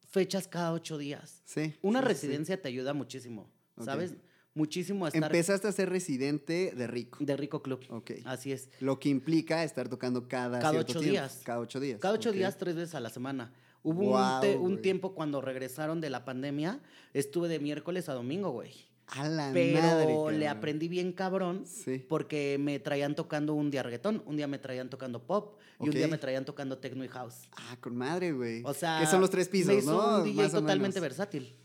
fechas 0.07 0.47
cada 0.47 0.71
ocho 0.71 0.99
días. 0.99 1.41
Sí. 1.45 1.73
Una 1.81 2.01
residencia 2.01 2.61
te 2.61 2.67
ayuda 2.67 2.93
muchísimo. 2.93 3.49
¿sabes? 3.83 4.15
Muchísimo 4.57 5.05
a 5.05 5.09
estar 5.09 5.23
Empezaste 5.23 5.67
a 5.67 5.71
ser 5.71 5.89
residente 5.89 6.73
de 6.75 6.87
rico. 6.87 7.19
de 7.23 7.37
Rico 7.37 7.61
Club. 7.61 7.85
Ok. 7.89 8.11
Así 8.25 8.51
es. 8.51 8.69
Lo 8.79 8.99
que 8.99 9.09
implica 9.09 9.63
estar 9.63 9.87
tocando 9.87 10.27
cada, 10.27 10.57
Cada 10.59 10.79
ocho 10.79 10.99
tiempo. 10.99 11.11
días. 11.11 11.41
Cada 11.45 11.59
ocho 11.59 11.79
días. 11.79 11.99
Cada 12.01 12.13
ocho 12.15 12.31
días, 12.31 12.57
tres 12.57 12.75
veces 12.75 12.95
a 12.95 12.99
la 12.99 13.09
semana. 13.11 13.53
Hubo 13.83 14.17
un, 14.59 14.81
tiempo 14.81 15.13
cuando 15.13 15.41
regresaron 15.41 16.01
de 16.01 16.09
la 16.09 16.25
pandemia, 16.25 16.81
estuve 17.13 17.47
de 17.47 17.59
miércoles 17.59 18.09
a 18.09 18.13
domingo, 18.13 18.49
güey. 18.49 18.73
A 19.09 19.29
la 19.29 19.51
Pero 19.53 19.79
madre, 20.25 20.37
le 20.39 20.47
aprendí 20.49 20.89
bien 20.89 21.13
cabrón 21.13 21.63
Sí. 21.65 22.03
porque 22.09 22.57
me 22.59 22.79
traían 22.79 23.15
tocando 23.15 23.53
un 23.53 23.69
día 23.71 23.83
reggaetón, 23.83 24.21
un 24.25 24.35
día 24.35 24.47
me 24.47 24.57
traían 24.57 24.89
tocando 24.89 25.25
pop 25.25 25.57
y 25.79 25.83
un 25.87 25.91
día 25.91 26.07
me 26.09 26.17
traían 26.17 26.43
tocando 26.43 26.79
techno 26.79 27.05
y 27.05 27.07
house. 27.07 27.47
Ah, 27.53 27.77
con 27.79 27.95
madre, 27.95 28.33
güey. 28.33 28.63
O 28.65 28.73
sea, 28.73 28.99
Que 28.99 29.05
son 29.05 29.21
los 29.21 29.29
tres 29.29 29.47
pisos, 29.47 29.67
me 29.67 29.75
hizo 29.79 29.91
¿no? 29.93 30.17
un 30.17 30.23
DJ 30.25 30.43
Más 30.43 30.51
totalmente 30.51 30.99
versátil, 30.99 31.55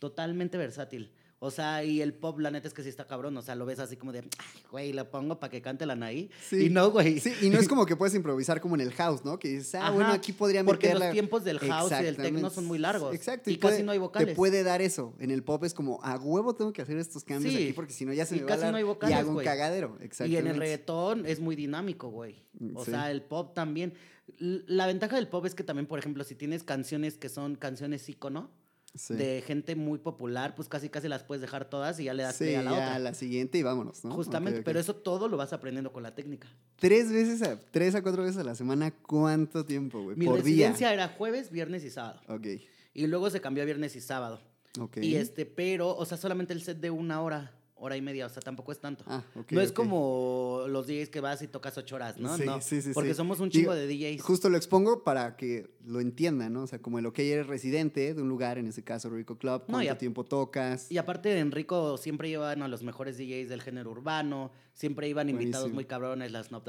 totalmente 0.00 0.56
versátil. 0.58 1.12
O 1.40 1.50
sea, 1.50 1.84
y 1.84 2.00
el 2.00 2.14
pop, 2.14 2.38
la 2.38 2.50
neta 2.50 2.68
es 2.68 2.72
que 2.74 2.82
sí 2.82 2.88
está 2.88 3.06
cabrón. 3.06 3.36
O 3.36 3.42
sea, 3.42 3.54
lo 3.54 3.66
ves 3.66 3.78
así 3.78 3.96
como 3.96 4.12
de, 4.12 4.20
ay, 4.20 4.62
güey, 4.70 4.92
lo 4.94 5.10
pongo 5.10 5.38
para 5.38 5.50
que 5.50 5.60
cante 5.60 5.84
la 5.84 5.92
Anaí. 5.92 6.30
Sí. 6.48 6.66
Y 6.66 6.70
no, 6.70 6.90
güey. 6.90 7.20
Sí, 7.20 7.34
y 7.42 7.50
no 7.50 7.58
es 7.58 7.68
como 7.68 7.84
que 7.84 7.96
puedes 7.96 8.14
improvisar 8.14 8.60
como 8.62 8.76
en 8.76 8.80
el 8.80 8.92
house, 8.92 9.24
¿no? 9.24 9.38
Que 9.38 9.48
dices, 9.48 9.74
ah, 9.74 9.82
Ajá, 9.82 9.90
bueno, 9.90 10.10
aquí 10.12 10.32
podría 10.32 10.64
porque 10.64 10.86
meterla. 10.86 11.06
los 11.06 11.12
tiempos 11.12 11.44
del 11.44 11.58
house 11.58 11.92
y 12.00 12.02
del 12.02 12.16
techno 12.16 12.48
son 12.48 12.64
muy 12.64 12.78
largos, 12.78 13.14
Exacto. 13.14 13.50
y 13.50 13.56
casi 13.58 13.72
puede- 13.74 13.82
no 13.82 13.92
hay 13.92 13.98
vocales. 13.98 14.28
Te 14.28 14.34
puede 14.34 14.62
dar 14.62 14.80
eso. 14.80 15.14
En 15.18 15.30
el 15.30 15.42
pop 15.42 15.62
es 15.64 15.74
como, 15.74 16.02
a 16.02 16.16
huevo 16.16 16.54
tengo 16.54 16.72
que 16.72 16.80
hacer 16.82 16.96
estos 16.96 17.24
cambios 17.24 17.52
Sí, 17.54 17.64
aquí 17.64 17.72
porque 17.74 17.92
si 17.92 18.06
no 18.06 18.12
ya 18.14 18.24
se 18.24 18.36
y 18.36 18.40
me 18.40 18.46
casi 18.46 18.62
va 18.62 18.68
a 18.68 18.70
no 18.70 18.76
hay 18.78 18.82
la- 18.84 18.88
vocales, 18.88 19.16
y 19.16 19.18
hago 19.20 19.28
un 19.28 19.34
güey. 19.34 19.44
cagadero. 19.44 19.98
Y 20.26 20.36
en 20.36 20.46
el 20.46 20.56
reggaetón 20.56 21.26
es 21.26 21.40
muy 21.40 21.56
dinámico, 21.56 22.08
güey. 22.08 22.42
O 22.74 22.84
Sí. 22.84 22.92
sea, 22.92 23.10
el 23.10 23.20
pop 23.22 23.54
también. 23.54 23.92
La 24.38 24.86
ventaja 24.86 25.16
del 25.16 25.28
pop 25.28 25.44
es 25.44 25.54
que 25.54 25.64
también, 25.64 25.86
por 25.86 25.98
ejemplo, 25.98 26.24
si 26.24 26.34
tienes 26.34 26.62
canciones 26.62 27.18
que 27.18 27.28
son 27.28 27.56
canciones 27.56 28.08
ícono 28.08 28.50
Sí. 28.96 29.14
de 29.14 29.42
gente 29.44 29.74
muy 29.74 29.98
popular, 29.98 30.54
pues 30.54 30.68
casi 30.68 30.88
casi 30.88 31.08
las 31.08 31.24
puedes 31.24 31.40
dejar 31.42 31.68
todas 31.68 31.98
y 31.98 32.04
ya 32.04 32.14
le 32.14 32.22
das 32.22 32.36
Sí, 32.36 32.54
a 32.54 32.62
la 32.62 32.70
ya 32.70 32.76
otra. 32.76 32.98
la 33.00 33.14
siguiente 33.14 33.58
y 33.58 33.62
vámonos, 33.64 34.04
¿no? 34.04 34.14
Justamente, 34.14 34.62
pero 34.62 34.78
eso 34.78 34.94
todo 34.94 35.26
lo 35.28 35.36
vas 35.36 35.52
aprendiendo 35.52 35.92
con 35.92 36.04
la 36.04 36.14
técnica. 36.14 36.46
Tres 36.76 37.10
veces, 37.10 37.42
a, 37.42 37.58
tres 37.58 37.94
a 37.96 38.02
cuatro 38.02 38.22
veces 38.22 38.36
a 38.38 38.44
la 38.44 38.54
semana, 38.54 38.92
¿cuánto 38.92 39.64
tiempo, 39.64 40.02
güey? 40.02 40.16
Mi 40.16 40.26
Por 40.26 40.36
residencia 40.36 40.92
era 40.92 41.08
jueves, 41.08 41.50
viernes 41.50 41.82
y 41.84 41.90
sábado. 41.90 42.20
día. 42.28 42.36
Ok, 42.56 42.62
Y 42.94 43.06
luego 43.08 43.30
se 43.30 43.40
cambió 43.40 43.62
a 43.64 43.66
viernes 43.66 43.96
y 43.96 44.00
sábado. 44.00 44.40
ok. 44.78 44.98
Y 44.98 45.16
este, 45.16 45.44
pero, 45.44 45.96
o 45.96 46.04
sea, 46.04 46.16
solamente 46.16 46.52
el 46.52 46.62
set 46.62 46.78
de 46.78 46.90
una 46.90 47.20
hora. 47.20 47.52
Hora 47.76 47.96
y 47.96 48.02
media, 48.02 48.26
o 48.26 48.28
sea, 48.28 48.42
tampoco 48.42 48.72
es 48.72 48.80
tanto. 48.80 49.04
Ah, 49.06 49.22
no 49.50 49.60
es 49.60 49.72
como 49.72 50.64
los 50.68 50.86
DJs 50.86 51.08
que 51.10 51.20
vas 51.20 51.42
y 51.42 51.48
tocas 51.48 51.76
ocho 51.76 51.96
horas, 51.96 52.18
¿no? 52.18 52.36
Sí, 52.36 52.44
no, 52.44 52.60
sí, 52.60 52.80
sí, 52.80 52.90
porque 52.94 53.10
sí. 53.10 53.16
somos 53.16 53.40
un 53.40 53.50
chingo 53.50 53.74
de 53.74 53.86
DJs. 53.86 54.22
Justo 54.22 54.48
lo 54.48 54.56
expongo 54.56 55.02
para 55.04 55.36
que 55.36 55.70
lo 55.84 56.00
entiendan, 56.00 56.52
¿no? 56.52 56.62
O 56.62 56.66
sea, 56.66 56.80
como 56.80 56.98
el 56.98 57.06
OK 57.06 57.18
eres 57.18 57.46
residente 57.46 58.14
de 58.14 58.22
un 58.22 58.28
lugar, 58.28 58.58
en 58.58 58.68
ese 58.68 58.82
caso 58.84 59.10
Rico 59.10 59.36
Club, 59.38 59.64
cuánto 59.68 59.96
tiempo 59.96 60.24
tocas. 60.24 60.90
Y 60.90 60.98
aparte, 60.98 61.38
Enrico 61.38 61.96
siempre 61.98 62.28
llevan 62.28 62.62
a 62.62 62.68
los 62.68 62.82
mejores 62.82 63.18
DJs 63.18 63.48
del 63.48 63.60
género 63.60 63.90
urbano, 63.90 64.50
siempre 64.72 65.08
iban 65.08 65.28
invitados 65.28 65.72
muy 65.72 65.84
cabrones, 65.84 66.32
las 66.32 66.46
Snow, 66.46 66.62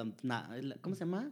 ¿cómo 0.81 0.95
se 0.95 0.99
llama? 0.99 1.31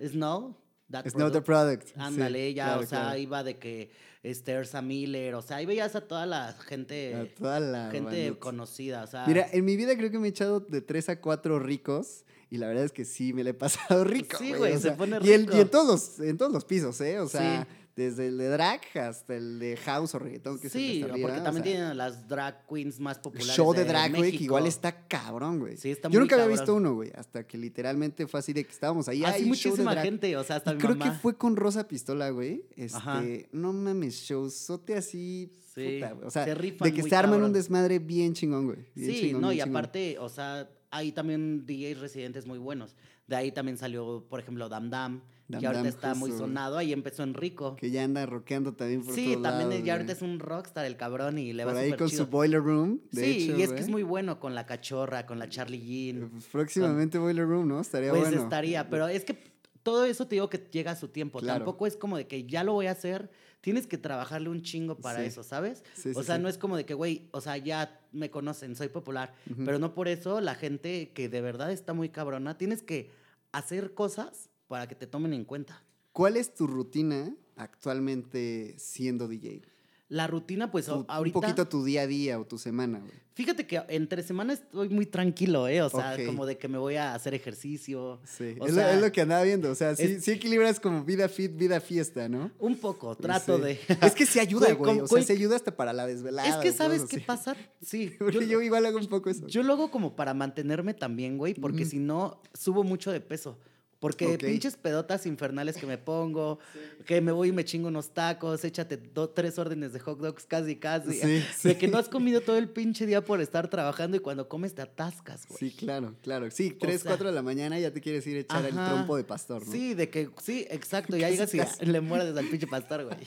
Snow. 0.00 0.56
That 0.90 1.06
Snow 1.08 1.30
the 1.30 1.42
Product. 1.42 1.82
Product. 1.92 1.98
Ándale, 2.00 2.48
Sí, 2.48 2.54
ya, 2.54 2.64
claro, 2.64 2.80
o 2.82 2.86
sea, 2.86 3.00
claro. 3.02 3.18
iba 3.18 3.42
de 3.44 3.58
que 3.58 3.90
este, 4.22 4.52
Ersa 4.52 4.80
Miller, 4.82 5.34
o 5.34 5.42
sea, 5.42 5.58
ahí 5.58 5.66
veías 5.66 5.94
a 5.94 6.00
toda 6.00 6.26
la 6.26 6.52
gente, 6.66 7.14
A 7.14 7.34
toda 7.34 7.60
la 7.60 7.90
gente 7.90 8.36
conocida, 8.38 9.04
o 9.04 9.06
sea. 9.06 9.26
Mira, 9.26 9.46
en 9.52 9.64
mi 9.64 9.76
vida 9.76 9.96
creo 9.96 10.10
que 10.10 10.18
me 10.18 10.28
he 10.28 10.30
echado 10.30 10.60
de 10.60 10.80
tres 10.80 11.08
a 11.08 11.20
cuatro 11.20 11.58
ricos. 11.58 12.24
Y 12.50 12.56
la 12.56 12.66
verdad 12.66 12.84
es 12.84 12.92
que 12.92 13.04
sí, 13.04 13.34
me 13.34 13.44
la 13.44 13.50
he 13.50 13.54
pasado 13.54 14.04
rico. 14.04 14.38
Sí, 14.38 14.54
güey, 14.54 14.72
se 14.74 14.80
sea, 14.80 14.96
pone 14.96 15.18
y, 15.22 15.32
el- 15.32 15.42
rico. 15.42 15.56
y 15.58 15.60
en, 15.60 15.68
todos 15.68 15.86
los, 15.86 16.20
en 16.26 16.38
todos 16.38 16.50
los 16.50 16.64
pisos, 16.64 16.98
¿eh? 17.02 17.20
O 17.20 17.28
sea, 17.28 17.62
Sí. 17.64 17.68
Desde 17.98 18.28
el 18.28 18.38
de 18.38 18.46
drag 18.48 18.80
hasta 18.94 19.34
el 19.34 19.58
de 19.58 19.76
house 19.76 20.14
o 20.14 20.20
reggaetón. 20.20 20.56
Que 20.58 20.62
que 20.62 20.68
sí, 20.70 21.00
está 21.00 21.12
arriba, 21.12 21.28
porque 21.28 21.40
o 21.40 21.42
también 21.42 21.64
sea, 21.64 21.72
tienen 21.74 21.96
las 21.98 22.28
drag 22.28 22.64
queens 22.66 23.00
más 23.00 23.18
populares. 23.18 23.54
show 23.56 23.72
de 23.72 23.80
de 23.80 23.84
drag, 23.86 24.14
güey, 24.14 24.36
que 24.38 24.44
igual 24.44 24.66
está 24.66 25.06
cabrón, 25.08 25.58
güey. 25.58 25.76
Sí, 25.76 25.90
está 25.90 26.08
Yo 26.08 26.12
muy 26.20 26.20
nunca 26.20 26.36
había 26.36 26.46
visto 26.46 26.74
uno, 26.76 26.94
güey, 26.94 27.10
hasta 27.14 27.46
que 27.46 27.58
literalmente 27.58 28.26
fue 28.28 28.38
así 28.40 28.52
de 28.52 28.64
que 28.64 28.70
estábamos 28.70 29.08
ahí. 29.08 29.24
Así 29.24 29.42
"Ay, 29.42 29.50
un 29.50 29.56
show 29.56 29.72
de 29.72 29.82
muchísima 29.82 29.90
drag". 29.92 30.04
gente, 30.04 30.36
o 30.36 30.44
sea, 30.44 30.56
hasta 30.56 30.70
Y 30.70 30.74
mi 30.76 30.80
creo 30.80 30.94
mamá. 30.94 31.12
que 31.12 31.18
fue 31.18 31.36
con 31.36 31.56
Rosa 31.56 31.88
Pistola, 31.88 32.30
güey. 32.30 32.64
Ajá. 32.94 33.20
Este, 33.24 33.48
no 33.52 33.72
mames, 33.72 34.14
showzote 34.22 34.94
así. 34.94 35.50
Sí, 35.74 35.98
puta, 36.00 36.12
güey. 36.12 36.26
O 36.26 36.30
sea, 36.30 36.44
se 36.44 36.50
de 36.50 36.54
rifan 36.54 36.92
que 36.92 37.00
muy 37.02 37.10
se 37.10 37.16
arman 37.16 37.42
un 37.42 37.52
desmadre 37.52 37.98
bien 37.98 38.32
chingón, 38.34 38.66
güey. 38.66 38.78
bien 38.94 39.10
Sí, 39.12 39.20
chingón, 39.22 39.42
no, 39.42 39.52
y 39.52 39.56
chingón. 39.56 39.70
aparte, 39.76 40.18
o 40.18 40.28
sea, 40.28 40.68
hay 40.90 41.12
también 41.12 41.66
DJs 41.66 41.98
residentes 42.00 42.46
muy 42.46 42.58
buenos. 42.58 42.94
De 43.28 43.36
ahí 43.36 43.52
también 43.52 43.76
salió, 43.78 44.24
por 44.28 44.40
ejemplo, 44.40 44.68
Dam 44.68 44.90
Dam, 44.90 45.20
Dam 45.48 45.60
que 45.60 45.66
ahorita 45.66 45.82
Dam, 45.82 45.86
está 45.88 46.14
muy 46.14 46.30
justo, 46.30 46.46
sonado. 46.46 46.78
Ahí 46.78 46.92
empezó 46.92 47.22
Enrico. 47.22 47.76
Que 47.76 47.90
ya 47.90 48.02
anda 48.02 48.24
rockeando 48.26 48.72
también 48.74 49.04
por 49.04 49.14
Sí, 49.14 49.32
todos 49.32 49.42
también 49.42 49.68
lados, 49.68 49.84
ya 49.84 49.92
ahorita 49.92 50.12
es 50.12 50.22
un 50.22 50.40
rockstar 50.40 50.86
el 50.86 50.96
cabrón 50.96 51.38
y 51.38 51.52
le 51.52 51.64
Por 51.64 51.74
va 51.74 51.78
ahí 51.80 51.92
con 51.92 52.08
chido. 52.08 52.24
su 52.24 52.30
Boiler 52.30 52.62
Room, 52.62 53.00
de 53.12 53.22
sí, 53.22 53.44
hecho, 53.44 53.56
y 53.58 53.62
es 53.62 53.72
que 53.72 53.80
es 53.80 53.88
muy 53.88 54.02
bueno 54.02 54.40
con 54.40 54.54
la 54.54 54.66
cachorra, 54.66 55.26
con 55.26 55.38
la 55.38 55.48
Charlie 55.48 55.78
Jean. 55.80 56.30
Pues 56.30 56.46
Próximamente 56.46 57.18
Boiler 57.18 57.46
Room, 57.46 57.68
¿no? 57.68 57.80
Estaría 57.80 58.10
Pues 58.10 58.22
bueno. 58.22 58.42
estaría, 58.42 58.88
pero 58.88 59.08
es 59.08 59.24
que 59.24 59.36
todo 59.82 60.04
eso 60.06 60.26
te 60.26 60.36
digo 60.36 60.48
que 60.48 60.66
llega 60.70 60.92
a 60.92 60.96
su 60.96 61.08
tiempo. 61.08 61.38
Claro. 61.38 61.60
Tampoco 61.60 61.86
es 61.86 61.96
como 61.96 62.16
de 62.16 62.26
que 62.26 62.46
ya 62.46 62.64
lo 62.64 62.72
voy 62.72 62.86
a 62.86 62.92
hacer. 62.92 63.30
Tienes 63.60 63.86
que 63.86 63.98
trabajarle 63.98 64.48
un 64.50 64.62
chingo 64.62 64.96
para 64.96 65.20
Sí. 65.20 65.26
eso, 65.26 65.42
¿sabes? 65.42 65.82
Sí, 65.94 66.10
o 66.14 66.20
sí, 66.20 66.26
sea, 66.26 66.38
no 66.38 66.48
es 66.48 66.58
como 66.58 66.76
de 66.76 66.84
que, 66.86 66.94
güey, 66.94 67.28
o 67.32 67.40
sea, 67.40 67.56
ya 67.56 68.00
me 68.12 68.30
conocen, 68.30 68.76
soy 68.76 68.88
popular. 68.88 69.34
Pero 69.64 69.78
no 69.78 69.94
por 69.94 70.06
eso 70.08 70.40
la 70.40 70.54
gente 70.54 71.12
que 71.12 71.28
de 71.28 71.40
verdad 71.40 71.72
está 71.72 71.92
muy 71.92 72.08
cabrona, 72.08 72.56
tienes 72.56 72.82
que 72.82 73.10
hacer 73.52 73.94
cosas 73.94 74.48
para 74.68 74.86
que 74.86 74.94
te 74.94 75.06
tomen 75.06 75.32
en 75.32 75.44
cuenta. 75.44 75.82
¿Cuál 76.12 76.36
es 76.36 76.54
tu 76.54 76.66
rutina 76.66 77.34
actualmente 77.56 78.74
siendo 78.78 79.28
DJ? 79.28 79.62
La 80.08 80.26
rutina, 80.26 80.70
pues 80.70 80.86
Tu- 80.86 81.04
ahorita... 81.06 81.38
Un 81.38 81.42
poquito 81.42 81.68
tu 81.68 81.84
día 81.84 82.02
a 82.02 82.06
día 82.06 82.40
o 82.40 82.46
tu 82.46 82.56
semana, 82.56 82.98
güey. 83.00 83.12
Fíjate 83.34 83.66
que 83.66 83.80
entre 83.88 84.22
semanas 84.22 84.60
estoy 84.60 84.88
muy 84.88 85.04
tranquilo, 85.06 85.68
¿eh? 85.68 85.80
O 85.82 85.90
sea, 85.90 86.16
como 86.26 86.44
de 86.46 86.56
que 86.58 86.66
me 86.66 86.76
voy 86.78 86.96
a 86.96 87.14
hacer 87.14 87.34
ejercicio. 87.34 88.18
Sí, 88.24 88.56
O 88.58 88.66
es, 88.66 88.74
sea, 88.74 88.88
lo, 88.88 88.94
es 88.96 89.00
lo 89.02 89.12
que 89.12 89.20
andaba 89.20 89.42
viendo. 89.44 89.70
O 89.70 89.74
sea, 89.74 89.94
sí, 89.94 90.02
es- 90.04 90.24
sí 90.24 90.32
equilibras 90.32 90.80
como 90.80 91.04
vida 91.04 91.28
fit, 91.28 91.54
vida 91.56 91.80
fiesta, 91.80 92.28
¿no? 92.28 92.50
Un 92.58 92.76
poco, 92.78 93.14
trato 93.16 93.58
Sí. 93.58 93.62
de... 93.62 93.80
Es 94.02 94.14
que 94.14 94.24
sí 94.26 94.40
ayuda, 94.40 94.72
Güey, 94.72 94.76
como- 94.94 95.04
O 95.04 95.06
sea, 95.08 95.22
se 95.22 95.34
ayuda 95.34 95.56
hasta 95.56 95.76
para 95.76 95.92
la 95.92 96.06
desvelada. 96.06 96.48
Es 96.48 96.56
que 96.56 96.72
¿sabes 96.72 97.04
qué 97.04 97.16
así. 97.16 97.24
pasa? 97.26 97.54
Sí. 97.82 98.12
Porque 98.18 98.48
yo 98.48 98.60
igual 98.62 98.86
hago 98.86 98.98
un 98.98 99.06
poco 99.08 99.28
eso. 99.30 99.46
Yo 99.46 99.62
lo 99.62 99.74
hago 99.74 99.90
como 99.90 100.16
para 100.16 100.32
mantenerme 100.34 100.94
también, 100.94 101.36
güey, 101.38 101.54
porque 101.54 101.84
si 101.84 101.98
no, 101.98 102.40
subo 102.54 102.82
mucho 102.82 103.12
de 103.12 103.20
peso. 103.20 103.58
Porque 104.00 104.38
pinches 104.38 104.76
pedotas 104.76 105.26
infernales 105.26 105.76
que 105.76 105.84
me 105.86 105.98
pongo, 105.98 106.60
que 107.06 107.20
me 107.20 107.32
voy 107.32 107.48
y 107.48 107.52
me 107.52 107.64
chingo 107.64 107.88
unos 107.88 108.14
tacos, 108.14 108.64
échate 108.64 108.96
dos, 108.96 109.34
tres 109.34 109.58
órdenes 109.58 109.92
de 109.92 109.98
hot 109.98 110.20
dogs 110.20 110.44
casi, 110.46 110.76
casi. 110.76 111.14
Sí, 111.14 111.42
De 111.68 111.76
que 111.76 111.88
no 111.88 111.98
has 111.98 112.08
comido 112.08 112.40
todo 112.40 112.56
el 112.58 112.68
pinche 112.68 113.06
día 113.06 113.24
por 113.24 113.40
estar 113.40 113.68
trabajando 113.68 114.16
y 114.16 114.20
cuando 114.20 114.48
comes 114.48 114.74
te 114.74 114.82
atascas, 114.82 115.48
güey. 115.48 115.58
Sí, 115.58 115.76
claro, 115.76 116.14
claro. 116.22 116.48
Sí, 116.52 116.70
3, 116.70 117.00
sea, 117.02 117.10
4 117.10 117.28
de 117.30 117.34
la 117.34 117.42
mañana 117.42 117.78
ya 117.80 117.92
te 117.92 118.00
quieres 118.00 118.24
ir 118.28 118.36
a 118.36 118.40
echar 118.40 118.64
el 118.64 118.74
trompo 118.74 119.16
de 119.16 119.24
pastor, 119.24 119.66
¿no? 119.66 119.72
Sí, 119.72 119.94
de 119.94 120.08
que, 120.08 120.30
sí, 120.40 120.64
exacto. 120.70 121.16
Ya 121.16 121.28
llegas 121.30 121.52
y 121.80 121.86
le 121.86 122.00
muerdes 122.00 122.36
al 122.36 122.46
pinche 122.46 122.68
pastor, 122.68 123.04
güey. 123.04 123.18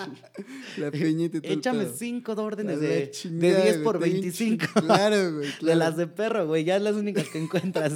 La 0.77 0.89
piñita 0.89 1.37
y 1.37 1.41
todo 1.41 1.51
Échame 1.53 1.83
pedo. 1.83 1.93
cinco 1.97 2.31
órdenes 2.33 2.79
de 2.79 2.87
de, 2.87 2.95
de 3.01 3.11
chingada, 3.11 3.61
10 3.61 3.73
güey, 3.73 3.83
por 3.83 3.99
bien 3.99 4.13
25. 4.21 4.65
chi- 4.65 4.85
Claro, 4.85 5.33
güey, 5.33 5.49
claro. 5.51 5.65
De 5.65 5.75
las 5.75 5.97
de 5.97 6.07
perro, 6.07 6.47
güey. 6.47 6.63
Ya 6.63 6.77
es 6.77 6.81
las 6.81 6.95
únicas 6.95 7.27
que 7.27 7.39
encuentras. 7.39 7.93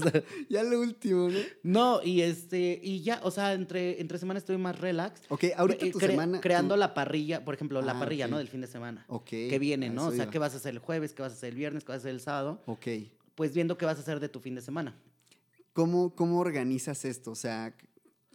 Ya 0.49 0.63
lo 0.63 0.82
último, 0.82 1.30
¿no? 1.30 1.39
No, 1.63 2.03
y 2.03 2.21
este, 2.21 2.64
y 2.84 3.01
ya, 3.01 3.20
o 3.24 3.32
sea, 3.32 3.53
entre, 3.53 3.99
entre 4.01 4.18
semanas 4.18 4.41
estoy 4.43 4.57
más 4.57 4.80
relax. 4.80 5.22
Ok, 5.30 5.45
ahorita 5.55 5.86
Eh, 5.86 5.91
tu 5.91 5.99
cre- 5.99 6.07
semana... 6.11 6.41
Creando 6.41 6.76
la 6.78 6.93
parrilla, 6.93 7.43
por 7.45 7.53
ejemplo, 7.55 7.82
la 7.82 7.93
Ah, 7.93 7.99
parrilla. 7.99 8.28
¿no? 8.28 8.38
Del 8.38 8.47
fin 8.47 8.61
de 8.61 8.68
semana. 8.68 9.05
Ok. 9.07 9.30
Que 9.30 9.57
viene, 9.59 9.88
a 9.88 9.91
¿no? 9.93 10.07
O 10.07 10.11
sea, 10.11 10.24
iba. 10.24 10.32
¿qué 10.32 10.39
vas 10.39 10.53
a 10.53 10.57
hacer 10.57 10.74
el 10.74 10.80
jueves? 10.80 11.13
¿Qué 11.13 11.22
vas 11.22 11.32
a 11.34 11.36
hacer 11.36 11.49
el 11.49 11.55
viernes? 11.55 11.84
¿Qué 11.84 11.89
vas 11.91 11.97
a 11.97 11.99
hacer 12.01 12.11
el 12.11 12.22
sábado? 12.22 12.61
Ok. 12.66 12.88
Pues 13.36 13.53
viendo 13.53 13.78
qué 13.78 13.86
vas 13.86 13.97
a 13.97 14.01
hacer 14.01 14.20
de 14.20 14.30
tu 14.30 14.39
fin 14.39 14.55
de 14.55 14.61
semana. 14.61 14.95
¿Cómo, 15.74 16.16
¿Cómo 16.16 16.39
organizas 16.39 17.03
esto? 17.05 17.32
O 17.32 17.36
sea, 17.36 17.76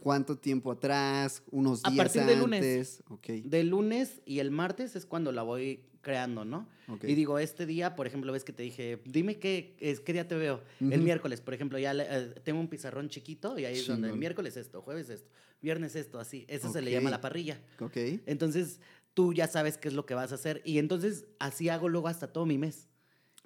¿cuánto 0.00 0.36
tiempo 0.36 0.72
atrás? 0.72 1.42
¿Unos 1.50 1.80
A 1.84 1.90
días 1.90 2.04
partir 2.04 2.24
del 2.26 2.38
lunes. 2.40 2.60
antes? 2.62 3.02
Ok. 3.08 3.26
Del 3.48 3.68
lunes 3.68 4.20
y 4.26 4.38
el 4.40 4.50
martes 4.50 4.96
es 4.96 5.06
cuando 5.06 5.32
la 5.32 5.42
voy 5.42 5.84
creando, 6.00 6.44
¿no? 6.44 6.68
Y 7.10 7.14
digo, 7.14 7.38
este 7.38 7.66
día, 7.66 7.94
por 7.94 8.06
ejemplo, 8.06 8.32
ves 8.32 8.44
que 8.44 8.52
te 8.52 8.62
dije, 8.62 9.00
dime 9.04 9.38
qué, 9.38 9.76
es, 9.80 10.00
qué 10.00 10.12
día 10.12 10.26
te 10.26 10.34
veo. 10.34 10.62
El 10.80 11.02
miércoles, 11.02 11.40
por 11.40 11.54
ejemplo, 11.54 11.78
ya 11.78 11.94
le- 11.94 12.06
eh, 12.08 12.34
tengo 12.42 12.58
un 12.60 12.68
pizarrón 12.68 13.08
chiquito 13.08 13.58
y 13.58 13.64
ahí 13.64 13.76
es 13.78 13.86
donde 13.86 14.08
Chingón. 14.08 14.18
miércoles 14.18 14.56
esto, 14.56 14.82
jueves 14.82 15.08
esto, 15.10 15.30
viernes 15.60 15.94
esto, 15.96 16.18
así. 16.18 16.44
Eso 16.48 16.72
se 16.72 16.80
le 16.82 16.90
llama 16.90 17.10
la 17.10 17.20
parrilla. 17.20 17.60
Ok. 17.80 17.96
Entonces, 18.26 18.80
tú 19.14 19.32
ya 19.32 19.46
sabes 19.46 19.76
qué 19.78 19.88
es 19.88 19.94
lo 19.94 20.06
que 20.06 20.14
vas 20.14 20.32
a 20.32 20.36
hacer. 20.36 20.62
Y 20.64 20.78
entonces, 20.78 21.26
así 21.38 21.68
hago 21.68 21.88
luego 21.88 22.08
hasta 22.08 22.32
todo 22.32 22.46
mi 22.46 22.58
mes. 22.58 22.88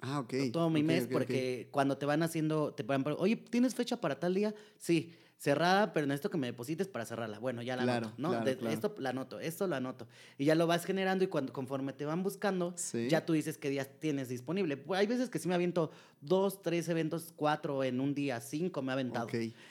Ah, 0.01 0.19
ok. 0.19 0.33
todo 0.51 0.69
mi 0.69 0.83
mes, 0.83 1.07
porque 1.13 1.67
cuando 1.71 1.97
te 1.97 2.05
van 2.05 2.21
haciendo, 2.21 2.73
te 2.73 2.83
van, 2.83 3.03
oye, 3.17 3.37
¿tienes 3.37 3.73
fecha 3.75 3.99
para 4.01 4.19
tal 4.19 4.33
día? 4.33 4.53
Sí, 4.77 5.13
cerrada, 5.37 5.93
pero 5.93 6.07
necesito 6.07 6.29
que 6.29 6.37
me 6.37 6.47
deposites 6.47 6.87
para 6.87 7.05
cerrarla. 7.05 7.39
Bueno, 7.39 7.61
ya 7.61 7.75
la 7.75 7.83
Claro, 7.83 8.07
anoto, 8.07 8.21
¿no? 8.21 8.29
claro, 8.29 8.45
De- 8.45 8.57
claro. 8.57 8.73
Esto 8.73 8.95
la 8.99 9.09
anoto, 9.09 9.39
esto 9.39 9.67
lo 9.67 9.75
anoto. 9.75 10.07
Y 10.37 10.45
ya 10.45 10.55
lo 10.55 10.65
vas 10.67 10.85
generando 10.85 11.23
y 11.23 11.27
cuando, 11.27 11.51
conforme 11.53 11.93
te 11.93 12.05
van 12.05 12.23
buscando, 12.23 12.73
Sí. 12.77 13.07
ya 13.09 13.25
tú 13.25 13.33
dices 13.33 13.57
qué 13.57 13.69
días 13.69 13.89
tienes 13.99 14.29
disponible. 14.29 14.77
Pues, 14.77 14.99
Hay 14.99 15.07
veces 15.07 15.29
que 15.29 15.39
sí 15.39 15.47
me 15.47 15.55
aviento 15.55 15.91
dos, 16.21 16.61
tres 16.61 16.87
eventos, 16.89 17.33
cuatro 17.35 17.83
en 17.83 17.99
un 17.99 18.13
día, 18.15 18.39
cinco 18.39 18.81
me 18.81 18.91
ha 18.91 18.93
aventado. 18.93 19.27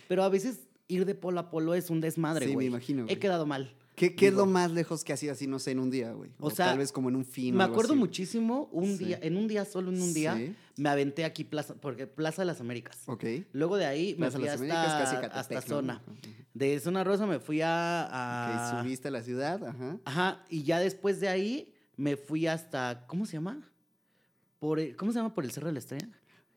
Pero 0.09 0.23
a 0.23 0.29
veces 0.29 0.61
ir 0.87 1.07
de 1.07 1.15
polo 1.15 1.41
a 1.41 1.51
polo 1.51 1.75
es 1.75 1.89
un 1.91 2.01
desmadre, 2.01 2.45
Sí, 2.45 2.51
me 2.51 2.55
güey. 2.57 2.67
imagino, 2.67 3.03
He 3.03 3.07
güey. 3.07 3.19
quedado 3.19 3.47
mal. 3.47 3.75
¿Qué, 3.95 4.15
qué 4.17 4.29
es 4.29 4.35
lo 4.35 4.47
más 4.47 4.73
lejos 4.73 5.05
que 5.05 5.13
has 5.13 5.23
ido 5.23 5.33
así, 5.33 5.47
no 5.47 5.59
sé, 5.61 5.71
en 5.71 5.79
un 5.79 5.91
día, 5.91 6.13
güey? 6.13 6.31
O 6.41 6.49
O, 6.49 6.51
sea, 6.51 6.67
tal 6.67 6.79
vez 6.79 6.91
como 6.91 7.09
en 7.11 7.17
un 7.17 7.25
fin 7.25 7.55
o 7.55 7.59
Me 7.59 7.65
algo 7.65 7.75
acuerdo 7.75 7.93
así. 7.93 8.01
muchísimo 8.01 8.69
un 8.73 8.97
Sí. 8.99 9.05
día, 9.05 9.19
en 9.23 9.37
un 9.37 9.47
día, 9.47 9.65
solo 9.65 9.91
en 9.93 10.03
un 10.03 10.13
día, 10.13 10.35
Sí. 10.37 10.55
me 10.77 10.89
aventé 10.89 11.25
aquí 11.25 11.45
Plaza, 11.45 11.75
porque 11.81 12.07
Plaza 12.09 12.43
de 12.43 12.47
las 12.47 12.61
Américas. 12.61 12.99
Ok. 13.07 13.25
Luego 13.53 13.77
de 13.77 13.87
ahí 13.87 14.11
me 14.13 14.27
Plaza 14.31 14.39
fui 14.39 14.47
Las 14.47 14.55
hasta, 14.61 14.65
Américas, 14.65 14.95
casi 15.01 15.15
Catepec, 15.17 15.37
hasta 15.37 15.55
¿no? 15.55 15.63
zona. 15.63 16.03
De 16.55 16.81
Zona 16.81 17.05
Rosa 17.05 17.27
me 17.27 17.39
fui 17.39 17.61
a... 17.63 18.09
A- 18.79 18.81
subiste 18.83 19.09
a 19.09 19.11
la 19.13 19.23
ciudad, 19.23 19.65
ajá. 19.65 19.97
Ajá, 20.05 20.45
y 20.49 20.65
ya 20.65 20.81
después 20.81 21.21
de 21.21 21.29
ahí 21.29 21.73
me 21.97 22.17
fui 22.17 22.47
hasta... 22.49 23.05
¿Cómo 23.07 23.27
se 23.27 23.35
llama? 23.35 23.61
Por 24.59 24.97
¿Cómo 24.97 25.13
se 25.13 25.19
llama 25.19 25.35
por 25.35 25.45
el 25.45 25.53
Cerro 25.53 25.67
de 25.69 25.73
la 25.75 25.79
Estrella? 25.79 26.09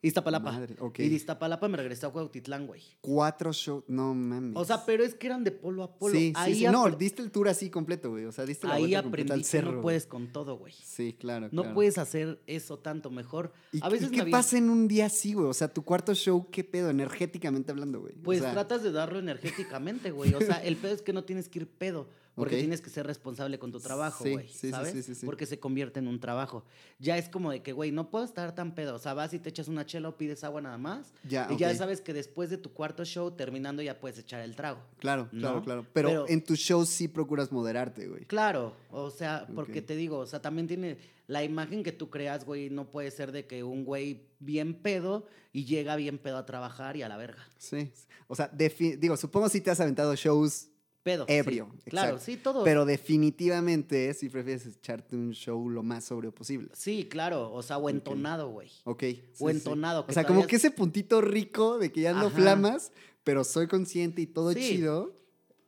Iztapalapa. 0.02 0.52
Madre, 0.52 0.76
ok. 0.80 1.00
Y 1.00 1.10
de 1.10 1.16
Iztapalapa 1.16 1.68
me 1.68 1.78
regresé 1.78 2.06
a 2.06 2.10
Cuautitlán, 2.10 2.68
güey. 2.68 2.82
Cuatro 3.02 3.52
shows, 3.52 3.84
no 3.88 4.14
mames. 4.14 4.54
O 4.56 4.64
sea, 4.64 4.86
pero 4.86 5.04
es 5.04 5.16
que 5.16 5.28
eran 5.28 5.43
de 5.43 5.52
polo 5.52 5.84
a 5.84 5.98
polo. 5.98 6.14
Sí, 6.14 6.28
sí, 6.28 6.34
ahí 6.36 6.56
sí. 6.56 6.66
No, 6.66 6.89
diste 6.91 7.22
el 7.24 7.32
tour 7.32 7.50
así 7.50 7.70
completo, 7.70 8.12
güey. 8.12 8.26
O 8.26 8.32
sea, 8.32 8.45
diste 8.45 8.68
la 8.68 8.76
ahí 8.76 8.84
vuelta 8.84 9.04
completa 9.04 9.34
aprendí 9.34 9.58
al 9.58 9.64
que 9.66 9.72
no 9.72 9.82
puedes 9.82 10.06
con 10.06 10.28
todo, 10.32 10.58
güey. 10.58 10.74
Sí, 10.74 11.16
claro, 11.20 11.50
No 11.52 11.62
claro. 11.64 11.76
puedes 11.76 11.98
hacer 11.98 12.39
eso 12.45 12.78
tanto 12.78 13.10
mejor. 13.10 13.52
¿Y, 13.72 13.80
a 13.84 13.89
veces 13.89 14.12
y 14.12 14.16
qué 14.16 14.26
pasa 14.26 14.58
en 14.58 14.70
un 14.70 14.88
día 14.88 15.08
así, 15.08 15.34
güey? 15.34 15.48
O 15.48 15.54
sea, 15.54 15.68
tu 15.74 15.84
cuarto 15.84 16.14
show, 16.14 16.48
¿qué 16.52 16.64
pedo? 16.64 16.89
Energéticamente 16.89 17.72
hablando, 17.72 18.00
güey. 18.02 18.14
O 18.20 18.24
Pues 18.24 18.39
sea, 18.41 18.52
tratas 18.54 18.84
de 18.84 18.91
darlo 18.91 19.20
energéticamente, 19.20 20.12
güey. 20.12 20.34
O 20.34 20.41
sea, 20.41 20.64
el 20.64 20.78
pedo 20.78 20.93
es 20.93 21.02
que 21.02 21.14
no 21.14 21.24
tienes 21.24 21.50
que 21.50 21.60
ir 21.60 21.68
pedo. 21.68 22.08
Porque 22.38 22.58
tienes 22.60 22.82
que 22.82 22.92
ser 22.92 23.08
responsable 23.08 23.58
con 23.58 23.72
tu 23.72 23.80
trabajo, 23.80 24.24
güey. 24.24 24.48
sí, 24.48 24.54
sí, 24.60 24.70
¿Sabes? 24.70 25.06
sí. 25.06 25.26
Porque 25.26 25.48
se 25.48 25.60
convierte 25.60 26.00
en 26.00 26.08
un 26.08 26.20
trabajo. 26.20 26.64
Ya 27.00 27.18
es 27.18 27.30
como 27.30 27.50
de 27.52 27.64
que, 27.64 27.74
güey, 27.74 27.92
no 27.92 28.12
puedo 28.12 28.24
estar 28.24 28.54
tan 28.54 28.76
pedo. 28.76 28.94
O 28.96 29.00
sea, 29.00 29.16
vas 29.16 29.34
y 29.34 29.40
te 29.40 29.50
echas 29.50 29.68
una 29.68 29.88
chela 29.88 30.10
o 30.10 30.18
pides 30.18 30.44
agua 30.44 30.62
nada 30.62 30.78
más. 30.78 31.14
Ya, 31.28 31.48
y 31.52 31.58
ya 31.58 31.74
sabes 31.76 32.00
que 32.00 32.14
después 32.14 32.52
de 32.52 32.60
tu 32.60 32.72
cuarto 32.74 33.04
show, 33.06 33.32
terminando, 33.32 33.82
ya 33.82 34.00
puedes 34.00 34.20
echar 34.20 34.42
el 34.42 34.56
trago. 34.56 34.80
Claro, 35.00 35.30
claro, 35.32 35.56
¿no? 35.56 35.64
claro. 35.64 35.86
Pero, 35.94 36.10
Pero- 36.10 36.30
en 36.30 36.44
tus 36.44 36.60
shows 36.60 36.90
sí 36.90 37.08
procuras 37.08 37.52
moderarte, 37.52 38.08
güey. 38.08 38.26
Claro, 38.26 38.76
o 38.92 39.10
sea, 39.10 39.48
porque 39.56 39.82
te 39.82 39.96
digo, 39.96 40.20
o 40.20 40.28
sea, 40.28 40.40
también 40.40 40.68
tiene 40.68 40.98
la 41.26 41.44
imagen 41.44 41.82
que 41.84 41.92
tú 41.92 42.12
creas, 42.12 42.46
güey, 42.46 42.70
no 42.70 42.86
puede 42.92 43.10
ser 43.10 43.32
de 43.32 43.48
que 43.48 43.64
un 43.64 43.84
güey 43.84 44.28
bien 44.40 44.76
pedo 44.76 45.26
y 45.52 45.66
llega 45.66 45.96
bien 45.96 46.20
pedo 46.20 46.38
a 46.38 46.46
trabajar 46.46 46.96
y 46.98 47.02
a 47.02 47.10
la 47.10 47.18
verga. 47.18 47.48
Sí. 47.58 47.92
O 48.28 48.36
sea, 48.36 48.52
digo, 49.00 49.18
supongo 49.18 49.50
si 49.50 49.60
te 49.60 49.72
has 49.72 49.80
aventado 49.80 50.16
shows 50.16 50.70
Pedo. 51.08 51.26
sí. 51.28 51.34
ebrio. 51.34 51.70
Claro, 51.86 52.20
sí, 52.20 52.36
todo. 52.38 52.64
Pero 52.64 52.86
definitivamente 52.86 54.14
si 54.14 54.30
prefieres 54.30 54.66
echarte 54.66 55.16
un 55.16 55.32
show 55.34 55.70
lo 55.70 55.84
más 55.84 56.05
sobrio 56.05 56.34
posible. 56.34 56.70
Sí, 56.74 57.08
claro. 57.10 57.51
O 57.53 57.64
sea, 57.64 57.78
o 57.78 57.89
entonado, 57.89 58.49
güey. 58.49 58.70
Ok. 58.84 59.01
sí, 59.03 59.24
O 59.39 59.49
sí. 59.49 59.55
entonado. 59.58 60.05
O 60.08 60.12
sea, 60.12 60.26
como 60.26 60.45
que 60.47 60.58
ese 60.58 60.72
puntito 60.72 61.22
rico 61.22 61.78
de 61.80 61.91
que 61.91 62.01
ya 62.01 62.14
no 62.14 62.28
Ajá. 62.28 62.30
flamas, 62.32 62.91
pero 63.24 63.43
soy 63.43 63.68
consciente 63.68 64.22
y 64.22 64.28
todo 64.28 64.51
Sí. 64.53 64.60
chido. 64.60 65.14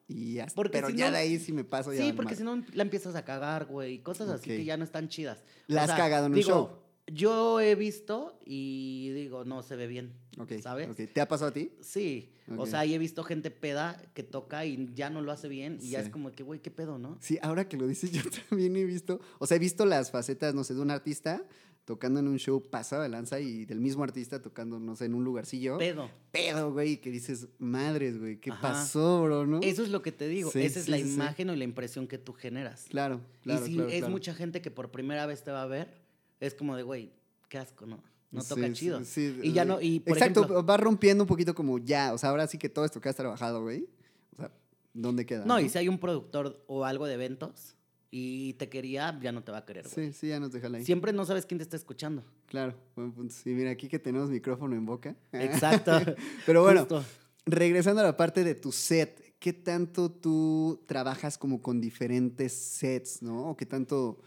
Y 0.08 0.34
ya, 0.36 0.48
Porque 0.56 0.72
pero 0.72 0.88
si 0.90 0.96
ya 0.96 1.06
no- 1.08 1.12
de 1.12 1.18
ahí 1.20 1.38
si 1.40 1.54
me 1.54 1.64
paso 1.64 1.94
ya. 1.94 2.02
Sí, 2.04 2.14
porque 2.14 2.36
si 2.36 2.42
no 2.44 2.64
la 2.74 2.82
empiezas 2.84 3.16
a 3.16 3.24
cagar, 3.24 3.66
güey. 3.66 4.00
Cosas 4.02 4.28
así 4.30 4.50
que 4.50 4.66
ya 4.66 4.76
no 4.76 4.84
están 4.84 5.08
chidas. 5.08 5.44
La 5.68 5.84
has 5.84 5.92
cagado 5.92 6.26
en 6.26 6.32
un 6.32 6.38
digo, 6.40 6.50
show. 6.50 6.70
Yo 7.14 7.60
he 7.60 7.76
visto 7.76 8.40
y 8.46 9.12
digo, 9.14 9.46
no 9.46 9.64
se 9.64 9.76
ve 9.76 9.88
bien. 9.88 10.14
¿Sabes? 10.62 10.90
¿Te 11.14 11.22
ha 11.22 11.28
pasado 11.28 11.50
a 11.50 11.54
ti? 11.54 11.72
Sí. 11.82 12.32
O 12.58 12.66
sea, 12.66 12.86
y 12.86 12.94
he 12.94 12.98
visto 12.98 13.24
gente 13.24 13.52
peda 13.52 14.02
que 14.14 14.24
toca 14.24 14.66
y 14.66 14.90
ya 14.94 15.10
no 15.10 15.22
lo 15.22 15.32
hace 15.32 15.48
bien. 15.48 15.78
Y 15.82 15.90
ya 15.90 16.00
es 16.00 16.10
como 16.10 16.32
que, 16.32 16.44
güey, 16.44 16.62
qué 16.62 16.72
pedo, 16.72 16.98
¿no? 16.98 17.18
Sí, 17.20 17.38
ahora 17.42 17.68
que 17.68 17.78
lo 17.78 17.88
dices, 17.88 18.12
yo 18.12 18.22
también 18.50 18.76
he 18.76 18.86
visto, 18.86 19.20
o 19.38 19.46
sea, 19.46 19.58
he 19.58 19.60
visto 19.60 19.86
las 19.86 20.12
facetas, 20.12 20.56
no 20.56 20.64
sé, 20.64 20.74
de 20.74 20.82
un 20.82 20.92
artista 20.92 21.46
tocando 21.90 22.20
en 22.20 22.28
un 22.28 22.38
show 22.38 22.62
pasado 22.62 23.02
de 23.02 23.10
lanza 23.10 23.40
y 23.40 23.66
del 23.66 23.80
mismo 23.80 24.04
artista 24.04 24.40
tocando, 24.40 24.80
no 24.80 24.96
sé, 24.96 25.06
en 25.06 25.16
un 25.16 25.24
lugarcillo. 25.24 25.80
Pedo. 25.80 26.08
Pedo, 26.32 26.72
güey, 26.72 27.02
que 27.02 27.10
dices, 27.10 27.48
madres, 27.58 28.20
güey, 28.20 28.38
¿qué 28.40 28.52
Ajá. 28.52 28.62
pasó, 28.62 29.24
bro, 29.24 29.48
no? 29.48 29.60
Eso 29.62 29.82
es 29.82 29.90
lo 29.90 30.04
que 30.04 30.12
te 30.12 30.28
digo. 30.28 30.52
Sí, 30.52 30.62
Esa 30.62 30.80
es 30.80 30.88
la 30.88 31.00
imagen 31.00 31.50
o 31.50 31.56
la 31.56 31.64
impresión 31.64 32.08
que 32.08 32.20
tú 32.20 32.34
generas. 32.34 32.86
Claro, 32.90 33.22
claro, 33.42 33.66
y 33.66 33.70
si 33.70 33.74
claro, 33.74 33.90
es 33.90 33.98
claro. 33.98 34.12
mucha 34.12 34.36
gente 34.36 34.62
que 34.62 34.70
por 34.70 34.92
primera 34.92 35.26
vez 35.26 35.44
te 35.44 35.50
va 35.50 35.64
a 35.64 35.66
ver, 35.66 35.92
es 36.40 36.54
como 36.56 36.76
de, 36.76 36.84
güey, 36.84 37.12
qué 37.48 37.58
asco, 37.58 37.86
¿no? 37.86 38.02
No 38.32 38.42
Sí, 38.42 38.50
toca 38.50 38.68
sí, 38.68 38.74
chido. 38.74 39.04
sí, 39.04 39.40
y 39.42 39.54
ya 39.54 39.64
sí. 39.64 39.68
no, 39.70 39.82
y 39.82 40.00
por 40.02 40.14
Exacto, 40.18 40.42
ejemplo, 40.42 40.66
va 40.66 40.78
rompiendo 40.78 41.24
un 41.24 41.28
poquito 41.28 41.56
como 41.56 41.80
ya, 41.80 42.14
o 42.14 42.18
sea, 42.18 42.30
ahora 42.30 42.46
sí 42.48 42.58
que 42.60 42.70
todo 42.70 42.86
esto 42.86 43.02
que 43.02 43.10
has 43.10 43.16
trabajado, 43.16 43.64
güey. 43.64 43.88
O 44.34 44.36
sea, 44.38 44.52
¿dónde 44.94 45.26
queda? 45.26 45.46
no, 45.46 45.60
y 45.60 45.68
si 45.70 45.78
hay 45.80 45.88
un 45.90 45.98
productor 45.98 46.64
o 46.68 46.86
algo 46.86 47.08
de 47.08 47.16
eventos 47.16 47.76
y 48.12 48.54
te 48.54 48.70
quería, 48.70 49.18
ya 49.22 49.32
no 49.32 49.44
te 49.44 49.52
va 49.52 49.60
a 49.60 49.66
querer, 49.66 49.88
güey. 49.92 50.08
Sí, 50.08 50.14
sí, 50.14 50.28
ya 50.28 50.40
nos 50.40 50.52
deja 50.52 50.68
ahí. 50.68 50.86
Siempre 50.86 51.12
no 51.12 51.26
sabes 51.26 51.46
quién 51.48 51.58
te 51.58 51.64
está 51.64 51.76
escuchando. 51.76 52.24
Claro, 52.46 52.76
buen 52.96 53.12
punto. 53.12 53.34
Sí, 53.34 53.50
mira, 53.50 53.72
aquí 53.72 53.88
que 53.88 53.98
tenemos 54.00 54.30
micrófono 54.30 54.76
en 54.76 54.86
boca. 54.86 55.16
Exacto. 55.32 55.92
Pero 56.46 56.62
bueno, 56.64 56.82
Justo. 56.82 57.04
regresando 57.48 58.02
a 58.02 58.04
la 58.04 58.16
parte 58.18 58.44
de 58.44 58.54
tu 58.56 58.72
set, 58.72 59.36
¿qué 59.40 59.54
tanto 59.54 60.12
tú 60.12 60.84
trabajas 60.88 61.38
como 61.38 61.62
con 61.64 61.82
diferentes 61.82 62.54
sets, 62.54 63.22
no? 63.24 63.50
¿O 63.52 63.58
qué 63.58 63.66
tanto 63.66 64.22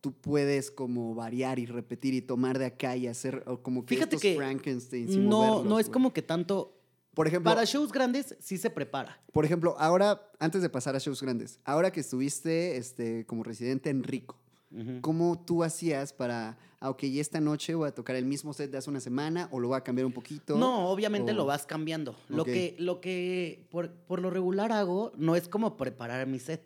tú 0.00 0.12
puedes 0.12 0.70
como 0.70 1.14
variar 1.14 1.58
y 1.58 1.66
repetir 1.66 2.14
y 2.14 2.22
tomar 2.22 2.58
de 2.58 2.66
acá 2.66 2.96
y 2.96 3.06
hacer 3.06 3.42
o 3.46 3.58
como 3.62 3.84
que 3.84 3.94
Fíjate 3.94 4.16
estos 4.16 4.22
que 4.22 4.36
Frankensteins 4.36 5.12
y 5.14 5.18
No, 5.18 5.36
moverlos, 5.36 5.64
no 5.66 5.78
es 5.78 5.88
como 5.88 6.12
que 6.12 6.22
tanto. 6.22 6.76
Por 7.14 7.26
ejemplo, 7.26 7.50
Para 7.50 7.64
shows 7.64 7.92
grandes 7.92 8.36
sí 8.38 8.56
se 8.56 8.70
prepara. 8.70 9.20
por 9.32 9.44
ejemplo, 9.44 9.74
ahora, 9.78 10.30
antes 10.38 10.62
de 10.62 10.70
pasar 10.70 10.94
a 10.96 10.98
shows 11.00 11.20
grandes, 11.22 11.58
ahora 11.64 11.90
que 11.90 12.00
estuviste 12.00 12.76
este, 12.76 13.26
como 13.26 13.42
residente 13.42 13.90
en 13.90 14.02
Rico. 14.02 14.36
¿cómo 15.00 15.36
tú 15.44 15.64
hacías 15.64 16.12
para, 16.12 16.56
ah, 16.78 16.90
ok, 16.90 17.02
y 17.02 17.18
esta 17.18 17.40
noche 17.40 17.74
voy 17.74 17.88
a 17.88 17.92
tocar 17.92 18.14
el 18.14 18.24
mismo 18.24 18.52
set 18.52 18.70
de 18.70 18.78
hace 18.78 18.88
una 18.88 19.00
semana 19.00 19.48
o 19.50 19.58
lo 19.58 19.66
voy 19.66 19.76
a 19.76 19.80
cambiar 19.80 20.06
un 20.06 20.12
poquito? 20.12 20.56
No, 20.56 20.88
obviamente 20.90 21.32
o- 21.32 21.34
lo 21.34 21.44
vas 21.44 21.66
cambiando. 21.66 22.14
Lo 22.28 22.44
que, 22.44 22.76
lo 22.78 23.00
que 23.00 23.66
por, 23.72 23.90
por 23.92 24.20
lo 24.20 24.30
regular 24.30 24.70
hago 24.70 25.10
no 25.16 25.34
es 25.34 25.48
como 25.48 25.76
preparar 25.76 26.24
mi 26.28 26.38
set, 26.38 26.62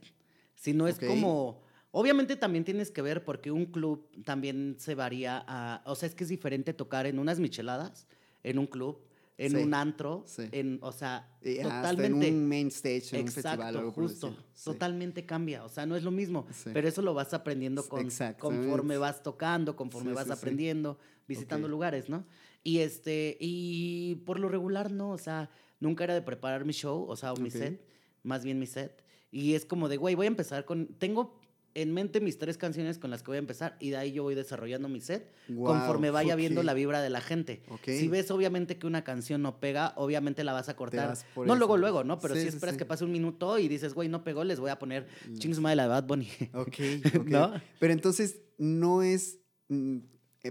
sino 0.54 0.86
es 0.86 0.98
como. 0.98 1.63
Obviamente 1.96 2.34
también 2.34 2.64
tienes 2.64 2.90
que 2.90 3.02
ver 3.02 3.24
porque 3.24 3.52
un 3.52 3.66
club 3.66 4.08
también 4.24 4.74
se 4.78 4.96
varía 4.96 5.44
a. 5.46 5.80
O 5.86 5.94
sea, 5.94 6.08
es 6.08 6.16
que 6.16 6.24
es 6.24 6.28
diferente 6.30 6.74
tocar 6.74 7.06
en 7.06 7.20
unas 7.20 7.38
micheladas, 7.38 8.08
en 8.42 8.58
un 8.58 8.66
club, 8.66 8.98
en 9.38 9.52
Sí, 9.52 9.56
un 9.58 9.74
antro, 9.74 10.24
sí. 10.26 10.42
en, 10.50 10.80
o 10.82 10.90
sea, 10.90 11.28
totalmente. 11.62 12.26
en 12.26 12.34
un 12.34 12.48
main 12.48 12.66
stage, 12.66 13.10
en 13.16 13.22
un 13.22 13.28
Exacto, 13.28 13.48
festival. 13.48 13.76
algo 13.76 13.92
justo. 13.92 14.36
Sí. 14.54 14.64
Totalmente 14.64 15.24
cambia. 15.24 15.62
O 15.64 15.68
sea, 15.68 15.86
no 15.86 15.94
es 15.94 16.02
lo 16.02 16.10
mismo. 16.10 16.46
Pero 16.72 16.88
eso 16.88 17.00
lo 17.00 17.14
vas 17.14 17.32
aprendiendo 17.32 17.88
con, 17.88 18.08
conforme 18.40 18.98
vas 18.98 19.22
tocando, 19.22 19.76
conforme 19.76 20.12
vas 20.14 20.30
aprendiendo, 20.30 20.98
visitando 21.28 21.68
lugares, 21.68 22.08
¿no? 22.08 22.24
Y 22.64 22.78
este, 22.78 23.36
y 23.38 24.16
por 24.26 24.40
lo 24.40 24.48
regular, 24.48 24.90
no. 24.90 25.10
O 25.10 25.18
sea, 25.18 25.48
nunca 25.78 26.02
era 26.02 26.14
de 26.14 26.22
preparar 26.22 26.64
mi 26.64 26.72
show, 26.72 27.04
o 27.08 27.14
sea, 27.14 27.32
o 27.32 27.36
mi 27.36 27.50
set, 27.50 27.80
más 28.24 28.42
bien 28.42 28.58
mi 28.58 28.66
set. 28.66 29.04
Y 29.30 29.54
es 29.54 29.64
como 29.64 29.88
de, 29.88 29.96
güey, 29.96 30.16
voy 30.16 30.26
a 30.26 30.28
empezar 30.28 30.64
con. 30.64 30.86
Tengo 30.98 31.40
en 31.74 31.92
mente 31.92 32.20
mis 32.20 32.38
tres 32.38 32.56
canciones 32.56 32.98
con 32.98 33.10
las 33.10 33.22
que 33.22 33.28
voy 33.28 33.36
a 33.36 33.38
empezar 33.40 33.76
y 33.80 33.90
de 33.90 33.96
ahí 33.96 34.12
yo 34.12 34.22
voy 34.22 34.34
desarrollando 34.34 34.88
mi 34.88 35.00
set 35.00 35.32
conforme 35.48 36.10
vaya 36.10 36.36
viendo 36.36 36.62
la 36.62 36.72
vibra 36.74 37.02
de 37.02 37.10
la 37.10 37.20
gente. 37.20 37.62
Si 37.84 38.08
ves 38.08 38.30
obviamente 38.30 38.78
que 38.78 38.86
una 38.86 39.02
canción 39.04 39.42
no 39.42 39.58
pega, 39.60 39.92
obviamente 39.96 40.44
la 40.44 40.52
vas 40.52 40.68
a 40.68 40.76
cortar. 40.76 41.08
vas 41.08 41.26
No 41.36 41.44
eso. 41.44 41.54
luego, 41.56 41.76
luego, 41.76 42.04
¿no? 42.04 42.18
Pero 42.20 42.34
Sí, 42.34 42.40
si 42.42 42.48
sí, 42.50 42.54
esperas 42.56 42.74
sí. 42.74 42.78
que 42.78 42.84
pase 42.84 43.04
un 43.04 43.12
minuto 43.12 43.58
y 43.58 43.68
dices, 43.68 43.94
güey, 43.94 44.08
no 44.08 44.22
pegó, 44.24 44.44
les 44.44 44.60
voy 44.60 44.70
a 44.70 44.78
poner 44.78 45.06
Las- 45.28 45.38
ching 45.40 45.54
su 45.54 45.60
madre 45.60 45.76
la 45.76 45.82
de 45.84 45.88
Bad 45.88 46.04
Bunny. 46.06 46.28
Ok, 46.54 46.74
ok. 47.20 47.26
¿No? 47.26 47.52
Pero 47.80 47.92
entonces 47.92 48.40
no 48.56 49.02
es 49.02 49.40
mm, 49.68 49.98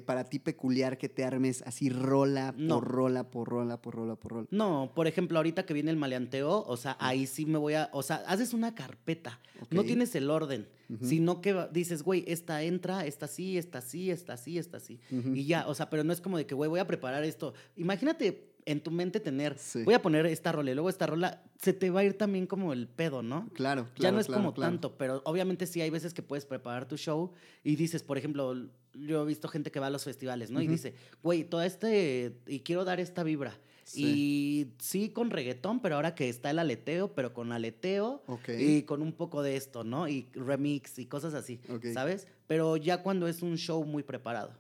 para 0.01 0.23
ti 0.25 0.39
peculiar 0.39 0.97
que 0.97 1.09
te 1.09 1.23
armes 1.23 1.61
así 1.65 1.89
rola 1.89 2.53
No. 2.57 2.75
por 2.79 2.87
rola, 2.87 3.29
por 3.29 3.47
rola, 3.47 3.81
por 3.81 3.95
rola, 3.95 4.15
por 4.15 4.31
rola. 4.31 4.47
No, 4.51 4.91
por 4.95 5.07
ejemplo, 5.07 5.37
ahorita 5.37 5.65
que 5.65 5.73
viene 5.73 5.91
el 5.91 5.97
maleanteo, 5.97 6.63
o 6.65 6.77
sea, 6.77 6.97
ahí 6.99 7.27
sí 7.27 7.45
me 7.45 7.57
voy 7.57 7.73
a, 7.75 7.89
o 7.93 8.01
sea, 8.03 8.17
haces 8.27 8.53
una 8.53 8.73
carpeta, 8.75 9.39
no 9.69 9.83
tienes 9.83 10.15
el 10.15 10.29
orden, 10.29 10.67
sino 11.01 11.41
que 11.41 11.67
dices, 11.71 12.03
güey, 12.03 12.23
esta 12.27 12.61
entra, 12.63 13.05
esta 13.05 13.27
sí, 13.27 13.57
esta 13.57 13.81
sí, 13.81 14.11
esta 14.11 14.37
sí, 14.37 14.57
esta 14.57 14.79
sí, 14.79 14.99
y 15.33 15.45
ya, 15.45 15.67
o 15.67 15.73
sea, 15.75 15.89
pero 15.89 16.03
no 16.03 16.13
es 16.13 16.21
como 16.21 16.37
de 16.37 16.45
que, 16.45 16.55
güey, 16.55 16.69
voy 16.69 16.79
a 16.79 16.87
preparar 16.87 17.23
esto. 17.23 17.53
Imagínate 17.75 18.52
en 18.65 18.81
tu 18.81 18.91
mente 18.91 19.19
tener, 19.19 19.57
Sí. 19.57 19.83
voy 19.83 19.93
a 19.93 20.01
poner 20.01 20.25
esta 20.25 20.51
rola 20.51 20.71
y 20.71 20.73
luego 20.73 20.89
esta 20.89 21.05
rola, 21.07 21.43
se 21.61 21.73
te 21.73 21.89
va 21.89 22.01
a 22.01 22.03
ir 22.03 22.17
también 22.17 22.47
como 22.47 22.73
el 22.73 22.87
pedo, 22.87 23.21
¿no? 23.23 23.49
Claro, 23.53 23.83
claro. 23.83 23.89
ya 23.97 24.11
no 24.11 24.19
es 24.19 24.27
claro, 24.27 24.41
como 24.41 24.53
claro. 24.53 24.71
tanto, 24.71 24.97
pero 24.97 25.21
obviamente 25.25 25.65
sí 25.67 25.81
hay 25.81 25.89
veces 25.89 26.13
que 26.13 26.21
puedes 26.21 26.45
preparar 26.45 26.87
tu 26.87 26.97
show 26.97 27.31
y 27.63 27.75
dices, 27.75 28.03
por 28.03 28.17
ejemplo, 28.17 28.55
yo 28.93 29.23
he 29.23 29.25
visto 29.25 29.47
gente 29.47 29.71
que 29.71 29.79
va 29.79 29.87
a 29.87 29.89
los 29.89 30.03
festivales, 30.03 30.51
¿no? 30.51 30.61
Y 30.61 30.67
dice, 30.67 30.93
güey, 31.21 31.43
todo 31.43 31.61
este, 31.63 32.37
y 32.47 32.59
quiero 32.61 32.85
dar 32.85 32.99
esta 32.99 33.23
vibra. 33.23 33.57
Sí. 33.85 34.03
Y 34.05 34.73
sí 34.81 35.09
con 35.09 35.29
reggaetón, 35.29 35.81
pero 35.81 35.95
ahora 35.95 36.15
que 36.15 36.29
está 36.29 36.49
el 36.51 36.59
aleteo, 36.59 37.13
pero 37.13 37.33
con 37.33 37.51
aleteo 37.51 38.23
Ok. 38.27 38.49
y 38.57 38.83
con 38.83 39.01
un 39.01 39.11
poco 39.11 39.43
de 39.43 39.57
esto, 39.57 39.83
¿no? 39.83 40.07
Y 40.07 40.29
remix 40.33 40.99
y 40.99 41.05
cosas 41.05 41.33
así, 41.33 41.59
Ok. 41.69 41.87
¿sabes? 41.93 42.27
Pero 42.47 42.77
ya 42.77 43.03
cuando 43.03 43.27
es 43.27 43.41
un 43.41 43.57
show 43.57 43.83
muy 43.83 44.03
preparado. 44.03 44.53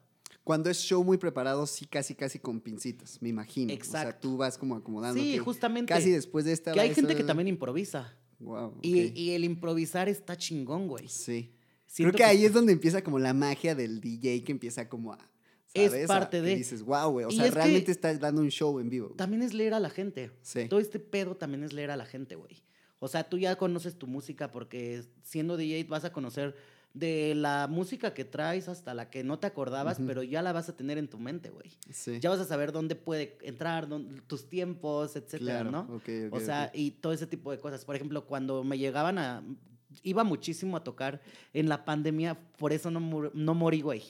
Cuando 0.43 0.69
es 0.69 0.77
show 0.79 1.03
muy 1.03 1.17
preparado, 1.17 1.65
sí, 1.65 1.85
casi, 1.85 2.15
casi 2.15 2.37
con 2.39 2.59
pincitas, 2.59 3.21
me 3.21 3.29
imagino. 3.29 3.67
O 3.73 3.75
sea, 3.75 4.01
Exacto. 4.01 4.19
tú 4.29 4.37
vas 4.37 4.57
como 4.57 4.75
acomodando. 4.75 5.21
Sí, 5.21 5.37
justamente. 5.37 5.93
Casi 5.93 6.11
después 6.11 6.43
de 6.45 6.51
esta. 6.51 6.73
Que 6.73 6.79
hay 6.81 6.93
gente 6.93 7.15
que 7.15 7.23
también 7.23 7.47
improvisa. 7.47 8.13
Wow, 8.39 8.77
Y, 8.81 9.17
y 9.19 9.31
el 9.31 9.45
improvisar 9.45 10.09
está 10.09 10.35
chingón, 10.37 10.87
güey. 10.87 11.07
Sí. 11.07 11.53
Siento 11.85 12.17
Creo 12.17 12.17
que, 12.17 12.23
ahí 12.31 12.43
es 12.43 12.51
donde 12.51 12.73
empieza 12.73 13.01
como 13.03 13.19
la 13.19 13.33
magia 13.33 13.73
del 13.75 14.01
DJ 14.01 14.43
que 14.43 14.51
empieza 14.51 14.89
como 14.89 15.13
a. 15.13 15.19
Es 15.73 16.07
parte 16.07 16.41
de- 16.41 16.55
dices, 16.57 16.83
wow, 16.83 17.09
güey. 17.09 17.25
O 17.25 17.29
Y 17.29 17.35
sea, 17.37 17.45
es 17.47 17.53
realmente 17.53 17.91
estás 17.91 18.19
dando 18.19 18.41
un 18.41 18.49
show 18.49 18.79
en 18.79 18.89
vivo. 18.89 19.09
También 19.15 19.41
es 19.43 19.53
leer 19.53 19.73
a 19.73 19.79
la 19.79 19.89
gente. 19.89 20.29
Sí. 20.41 20.67
Todo 20.67 20.79
este 20.79 20.99
pedo 20.99 21.35
también 21.35 21.63
es 21.63 21.71
leer 21.73 21.89
a 21.89 21.95
la 21.97 22.05
gente, 22.05 22.35
güey. 22.35 22.63
O 22.99 23.07
sea, 23.07 23.27
tú 23.27 23.37
ya 23.37 23.55
conoces 23.55 23.97
tu 23.97 24.07
música 24.07 24.51
porque 24.51 25.03
siendo 25.23 25.57
DJ 25.57 25.85
vas 25.85 26.03
a 26.05 26.11
conocer 26.11 26.55
de 26.93 27.33
la 27.35 27.67
música 27.67 28.13
que 28.13 28.23
traes 28.23 28.69
hasta 28.69 28.93
la 28.93 29.09
que 29.09 29.23
no 29.23 29.39
te 29.39 29.47
acordabas, 29.47 29.99
pero 30.05 30.21
ya 30.21 30.43
la 30.43 30.51
vas 30.53 30.69
a 30.69 30.75
tener 30.75 30.99
en 30.99 31.07
tu 31.07 31.17
mente, 31.17 31.49
güey. 31.49 31.71
Sí. 31.91 32.19
Ya 32.19 32.29
vas 32.29 32.39
a 32.39 32.45
saber 32.45 32.71
dónde 32.71 32.95
puede 32.95 33.37
entrar, 33.41 33.87
dónde- 33.87 34.21
tus 34.27 34.47
tiempos, 34.47 35.15
etcétera, 35.15 35.61
Claro, 35.61 35.71
¿no? 35.71 35.79
ok, 35.95 36.09
ok, 36.27 36.33
o 36.33 36.39
sea, 36.39 36.69
y 36.73 36.91
todo 36.91 37.11
ese 37.13 37.25
tipo 37.25 37.51
de 37.51 37.57
cosas. 37.59 37.83
Por 37.83 37.95
ejemplo, 37.95 38.25
cuando 38.25 38.63
me 38.63 38.77
llegaban 38.77 39.17
a... 39.17 39.43
Iba 40.03 40.23
muchísimo 40.23 40.77
a 40.77 40.83
tocar 40.83 41.21
en 41.53 41.67
la 41.69 41.83
pandemia, 41.85 42.39
por 42.57 42.73
eso 42.73 42.89
no, 42.91 43.31
no 43.33 43.53
morí, 43.55 43.81
güey. 43.81 44.03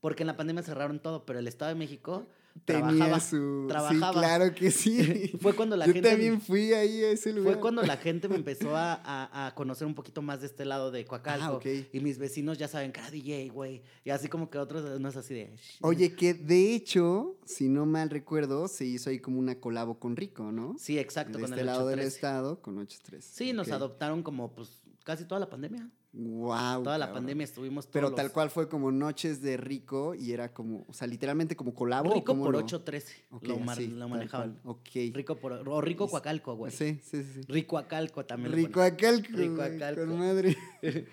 Porque 0.00 0.22
en 0.24 0.28
la 0.28 0.36
pandemia 0.36 0.62
cerraron 0.62 1.00
todo, 1.00 1.24
pero 1.24 1.38
el 1.40 1.46
Estado 1.48 1.70
de 1.70 1.74
México 1.74 2.26
Tenía 2.64 2.82
trabajaba. 2.88 3.20
su. 3.20 3.64
trabajaba. 3.68 4.12
Sí, 4.12 4.18
claro 4.18 4.54
que 4.54 4.70
sí. 4.72 5.32
Fue 5.40 5.54
cuando 5.54 5.76
la 5.76 5.86
Yo 5.86 5.92
gente... 5.92 6.08
también 6.10 6.40
fui 6.40 6.72
ahí 6.72 7.02
a 7.04 7.10
ese 7.10 7.32
lugar. 7.32 7.54
Fue 7.54 7.60
cuando 7.60 7.82
la 7.82 7.96
gente 7.98 8.28
me 8.28 8.36
empezó 8.36 8.76
a, 8.76 8.94
a- 8.94 9.46
a 9.46 9.54
conocer 9.54 9.86
un 9.86 9.94
poquito 9.94 10.22
más 10.22 10.40
de 10.40 10.46
este 10.46 10.64
lado 10.64 10.90
de 10.90 11.04
Coacalco. 11.04 11.60
Ah. 11.64 11.68
Y 11.92 12.00
mis 12.00 12.18
vecinos 12.18 12.58
ya 12.58 12.68
saben 12.68 12.92
que 12.92 13.00
era 13.00 13.10
DJ, 13.10 13.48
güey. 13.50 13.82
Y 14.04 14.10
así 14.10 14.28
como 14.28 14.50
que 14.50 14.58
otros 14.58 15.00
no 15.00 15.08
es 15.08 15.16
así 15.16 15.34
de... 15.34 15.54
Oye, 15.80 16.14
que 16.14 16.34
de 16.34 16.74
hecho, 16.74 17.36
si 17.44 17.68
no 17.68 17.86
mal 17.86 18.10
recuerdo, 18.10 18.68
se 18.68 18.84
hizo 18.84 19.10
ahí 19.10 19.18
como 19.18 19.38
una 19.38 19.58
colabo 19.60 19.98
con 19.98 20.16
Rico, 20.16 20.50
¿no? 20.52 20.74
Sí, 20.78 20.98
exacto, 20.98 21.38
de 21.38 21.42
con 21.44 21.50
este 21.52 21.60
el 21.60 21.66
lado 21.66 21.86
del 21.88 22.00
813. 22.00 22.16
estado 22.16 22.60
con 22.62 22.76
8-3. 22.86 23.20
Sí, 23.20 23.52
nos 23.52 23.70
adoptaron 23.70 24.22
como 24.22 24.52
pues 24.54 24.80
casi 25.04 25.24
toda 25.24 25.40
la 25.40 25.48
pandemia. 25.48 25.88
Wow. 26.12 26.82
toda 26.82 26.96
la 26.98 27.12
pandemia 27.12 27.44
estuvimos 27.44 27.84
todos 27.84 27.92
Pero 27.92 28.08
los- 28.08 28.16
tal 28.16 28.32
cual 28.32 28.50
fue 28.50 28.68
como 28.68 28.90
noches 28.90 29.42
de 29.42 29.56
Rico 29.58 30.14
y 30.14 30.32
era 30.32 30.52
como, 30.54 30.84
o 30.88 30.92
sea, 30.92 31.06
literalmente 31.06 31.54
como 31.54 31.74
colabo. 31.74 32.10
¿o 32.10 32.14
Rico 32.14 32.36
por 32.36 32.52
lo- 32.52 32.58
813 32.60 33.14
Ok, 33.30 33.44
lo, 33.46 33.58
mar- 33.58 33.76
así, 33.78 33.86
lo 33.88 33.98
tal 34.00 34.08
manejaban. 34.10 34.60
Ok. 34.64 34.88
Rico 35.12 35.36
por... 35.36 35.52
O 35.68 35.80
Rico 35.80 36.08
Coacalco, 36.08 36.56
güey. 36.56 36.72
Sí, 36.72 36.98
sí, 37.04 37.22
sí. 37.22 37.42
Rico 37.46 37.76
Acalco 37.78 38.24
también. 38.24 38.52
Rico. 38.52 38.80
Acalco. 38.80 39.28
Rico 39.36 39.62
Acalco. 39.62 40.06
Con 40.06 40.18
madre. 40.18 40.56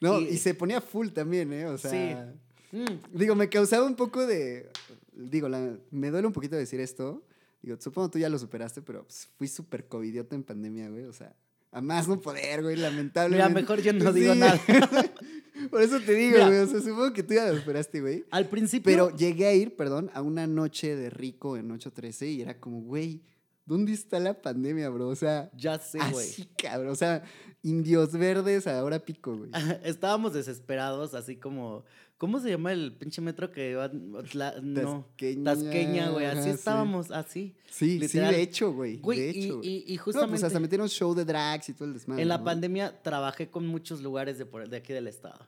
No, 0.00 0.20
Y- 0.20 0.28
y, 0.28 0.36
se 0.38 0.54
ponía 0.54 0.80
full 0.80 1.08
también, 1.08 1.52
¿eh? 1.52 1.66
O 1.66 1.76
sea. 1.76 2.32
Sí. 2.70 2.76
Mm, 2.76 3.16
Digo, 3.18 3.34
me 3.34 3.48
causaba 3.48 3.84
un 3.84 3.96
poco 3.96 4.24
de. 4.26 4.70
Digo, 5.12 5.48
la- 5.48 5.76
me 5.90 6.10
duele 6.10 6.26
un 6.28 6.32
poquito 6.32 6.54
decir 6.54 6.78
esto. 6.80 7.24
Digo, 7.62 7.76
supongo 7.80 8.08
tú 8.08 8.18
ya 8.20 8.28
lo 8.28 8.38
superaste, 8.38 8.80
pero 8.80 9.02
pues, 9.02 9.28
fui 9.36 9.48
súper 9.48 9.88
covidiota 9.88 10.36
en 10.36 10.44
pandemia, 10.44 10.88
güey. 10.88 11.04
O 11.04 11.12
sea, 11.12 11.34
A 11.70 11.80
más 11.80 12.08
no 12.08 12.20
poder, 12.20 12.62
güey, 12.62 12.76
lamentablemente. 12.76 13.48
Mira, 13.48 13.60
mejor 13.60 13.80
yo 13.82 13.92
no 13.92 14.12
Sí. 14.12 14.20
digo 14.20 14.34
nada. 14.34 14.58
Por 15.70 15.82
eso 15.82 16.00
te 16.00 16.12
digo, 16.14 16.34
Mira. 16.38 16.46
güey. 16.48 16.60
O 16.60 16.66
sea, 16.66 16.80
supongo 16.80 17.12
que 17.12 17.22
tú 17.22 17.34
ya 17.34 17.46
lo 17.50 17.56
esperaste, 17.58 18.00
güey. 18.00 18.24
Al 18.30 18.46
principio. 18.48 18.90
Pero 18.90 19.16
llegué 19.16 19.46
a 19.46 19.54
ir, 19.54 19.76
perdón, 19.76 20.10
a 20.14 20.22
una 20.22 20.46
noche 20.46 20.96
de 20.96 21.10
rico 21.10 21.56
en 21.56 21.70
813 21.70 22.26
y 22.28 22.40
era 22.42 22.58
como, 22.58 22.80
güey, 22.82 23.22
¿dónde 23.66 23.92
está 23.92 24.18
la 24.20 24.40
pandemia, 24.40 24.88
bro? 24.88 25.08
O 25.08 25.16
sea, 25.16 25.50
Ya 25.56 25.78
sé, 25.78 25.98
güey. 26.12 26.28
así, 26.28 26.46
cabrón. 26.56 26.88
O 26.88 26.94
sea, 26.94 27.22
indios 27.62 28.12
verdes 28.12 28.66
ahora 28.66 29.00
pico, 29.00 29.36
güey. 29.36 29.50
Estábamos 29.84 30.32
desesperados, 30.32 31.12
así 31.14 31.36
como. 31.36 31.84
¿Cómo 32.18 32.40
se 32.40 32.50
llama 32.50 32.72
el 32.72 32.92
pinche 32.96 33.20
metro 33.20 33.50
que 33.52 33.76
va? 33.76 33.88
No. 33.88 35.04
Tasqueña, 35.04 35.44
Tasqueña, 35.44 36.10
güey. 36.10 36.26
Así 36.26 36.42
sí. 36.42 36.50
estábamos, 36.50 37.10
así. 37.12 37.54
Sí, 37.70 37.92
sí, 37.92 37.98
literal. 38.00 38.34
de 38.34 38.42
hecho, 38.42 38.72
güey. 38.72 38.96
Güey, 38.98 39.18
de 39.20 39.30
y- 39.30 39.44
hecho. 39.44 39.60
y, 39.62 39.84
y 39.86 39.96
No, 39.96 40.02
justamente. 40.02 40.30
pues 40.32 40.42
hasta 40.44 40.58
metieron 40.60 40.88
show 40.88 41.14
de 41.14 41.24
drags 41.24 41.68
y 41.68 41.74
todo 41.74 41.84
el 41.86 41.94
desmadre. 41.94 42.22
en 42.22 42.28
la 42.28 42.38
¿no? 42.38 42.44
pandemia 42.44 43.02
trabajé 43.02 43.48
con 43.50 43.66
muchos 43.68 44.02
lugares 44.02 44.36
de, 44.36 44.46
por- 44.46 44.68
de 44.68 44.76
aquí 44.76 44.92
del 44.92 45.06
estado. 45.06 45.46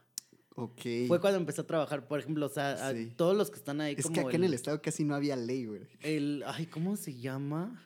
Ok. 0.54 0.80
Fue 1.08 1.20
cuando 1.20 1.38
empecé 1.38 1.60
a 1.62 1.66
trabajar, 1.66 2.06
por 2.06 2.20
ejemplo, 2.20 2.46
o 2.46 2.48
sea, 2.50 2.72
a 2.88 2.92
Sí. 2.92 3.12
todos 3.16 3.36
los 3.36 3.50
que 3.50 3.56
están 3.56 3.80
ahí 3.80 3.94
Es 3.96 4.04
como 4.04 4.14
que 4.14 4.20
acá 4.20 4.36
en 4.36 4.44
el 4.44 4.54
estado 4.54 4.80
casi 4.82 5.04
no 5.04 5.14
había 5.14 5.34
ley, 5.36 5.66
güey. 5.66 5.80
el- 6.02 6.44
ay, 6.46 6.66
¿cómo 6.66 6.96
se 6.96 7.14
llama? 7.18 7.84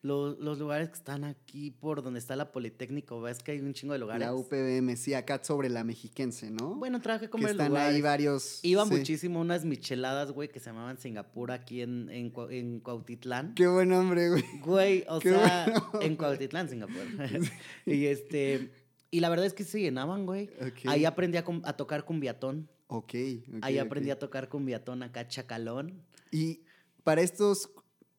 Los, 0.00 0.38
los 0.38 0.60
lugares 0.60 0.88
que 0.90 0.94
están 0.94 1.24
aquí 1.24 1.72
por 1.72 2.02
donde 2.04 2.20
está 2.20 2.36
la 2.36 2.52
Politécnico, 2.52 3.20
ves 3.20 3.42
que 3.42 3.50
hay 3.50 3.60
un 3.60 3.72
chingo 3.74 3.94
de 3.94 3.98
lugares. 3.98 4.24
La 4.24 4.32
UPBM, 4.32 4.96
sí, 4.96 5.12
acá 5.12 5.42
sobre 5.42 5.68
la 5.68 5.82
mexiquense, 5.82 6.50
¿no? 6.52 6.76
Bueno, 6.76 7.00
trabajé 7.00 7.28
con 7.28 7.40
que 7.40 7.46
varios 7.46 7.56
están 7.60 7.68
lugares. 7.72 7.94
ahí 7.96 8.00
varios. 8.02 8.60
Iba 8.62 8.84
sí. 8.86 8.90
muchísimo 8.94 9.40
unas 9.40 9.64
micheladas, 9.64 10.30
güey, 10.30 10.48
que 10.50 10.60
se 10.60 10.66
llamaban 10.66 10.98
Singapur 10.98 11.50
aquí 11.50 11.82
en, 11.82 12.08
en, 12.10 12.32
Cua- 12.32 12.52
en 12.52 12.78
Cuautitlán. 12.78 13.54
Qué 13.56 13.66
buen 13.66 13.92
hombre, 13.92 14.28
güey. 14.30 14.44
Güey, 14.64 15.04
o 15.08 15.18
Qué 15.18 15.30
sea, 15.30 15.66
bueno. 15.90 16.06
en 16.06 16.16
Cuautitlán, 16.16 16.68
Singapur. 16.68 17.02
y 17.86 18.06
este, 18.06 18.70
y 19.10 19.18
la 19.18 19.28
verdad 19.30 19.46
es 19.46 19.52
que 19.54 19.64
se 19.64 19.80
llenaban, 19.80 20.26
güey. 20.26 20.48
Ahí 20.86 21.06
aprendí 21.06 21.38
a, 21.38 21.44
a 21.64 21.72
tocar 21.76 22.04
cumbiatón. 22.04 22.68
Ok. 22.86 23.02
ok, 23.48 23.58
Ahí 23.62 23.78
aprendí 23.78 24.10
a 24.10 24.18
tocar 24.20 24.48
cumbiatón 24.48 25.02
acá, 25.02 25.26
chacalón. 25.26 26.04
Y 26.30 26.60
para 27.02 27.20
estos 27.20 27.70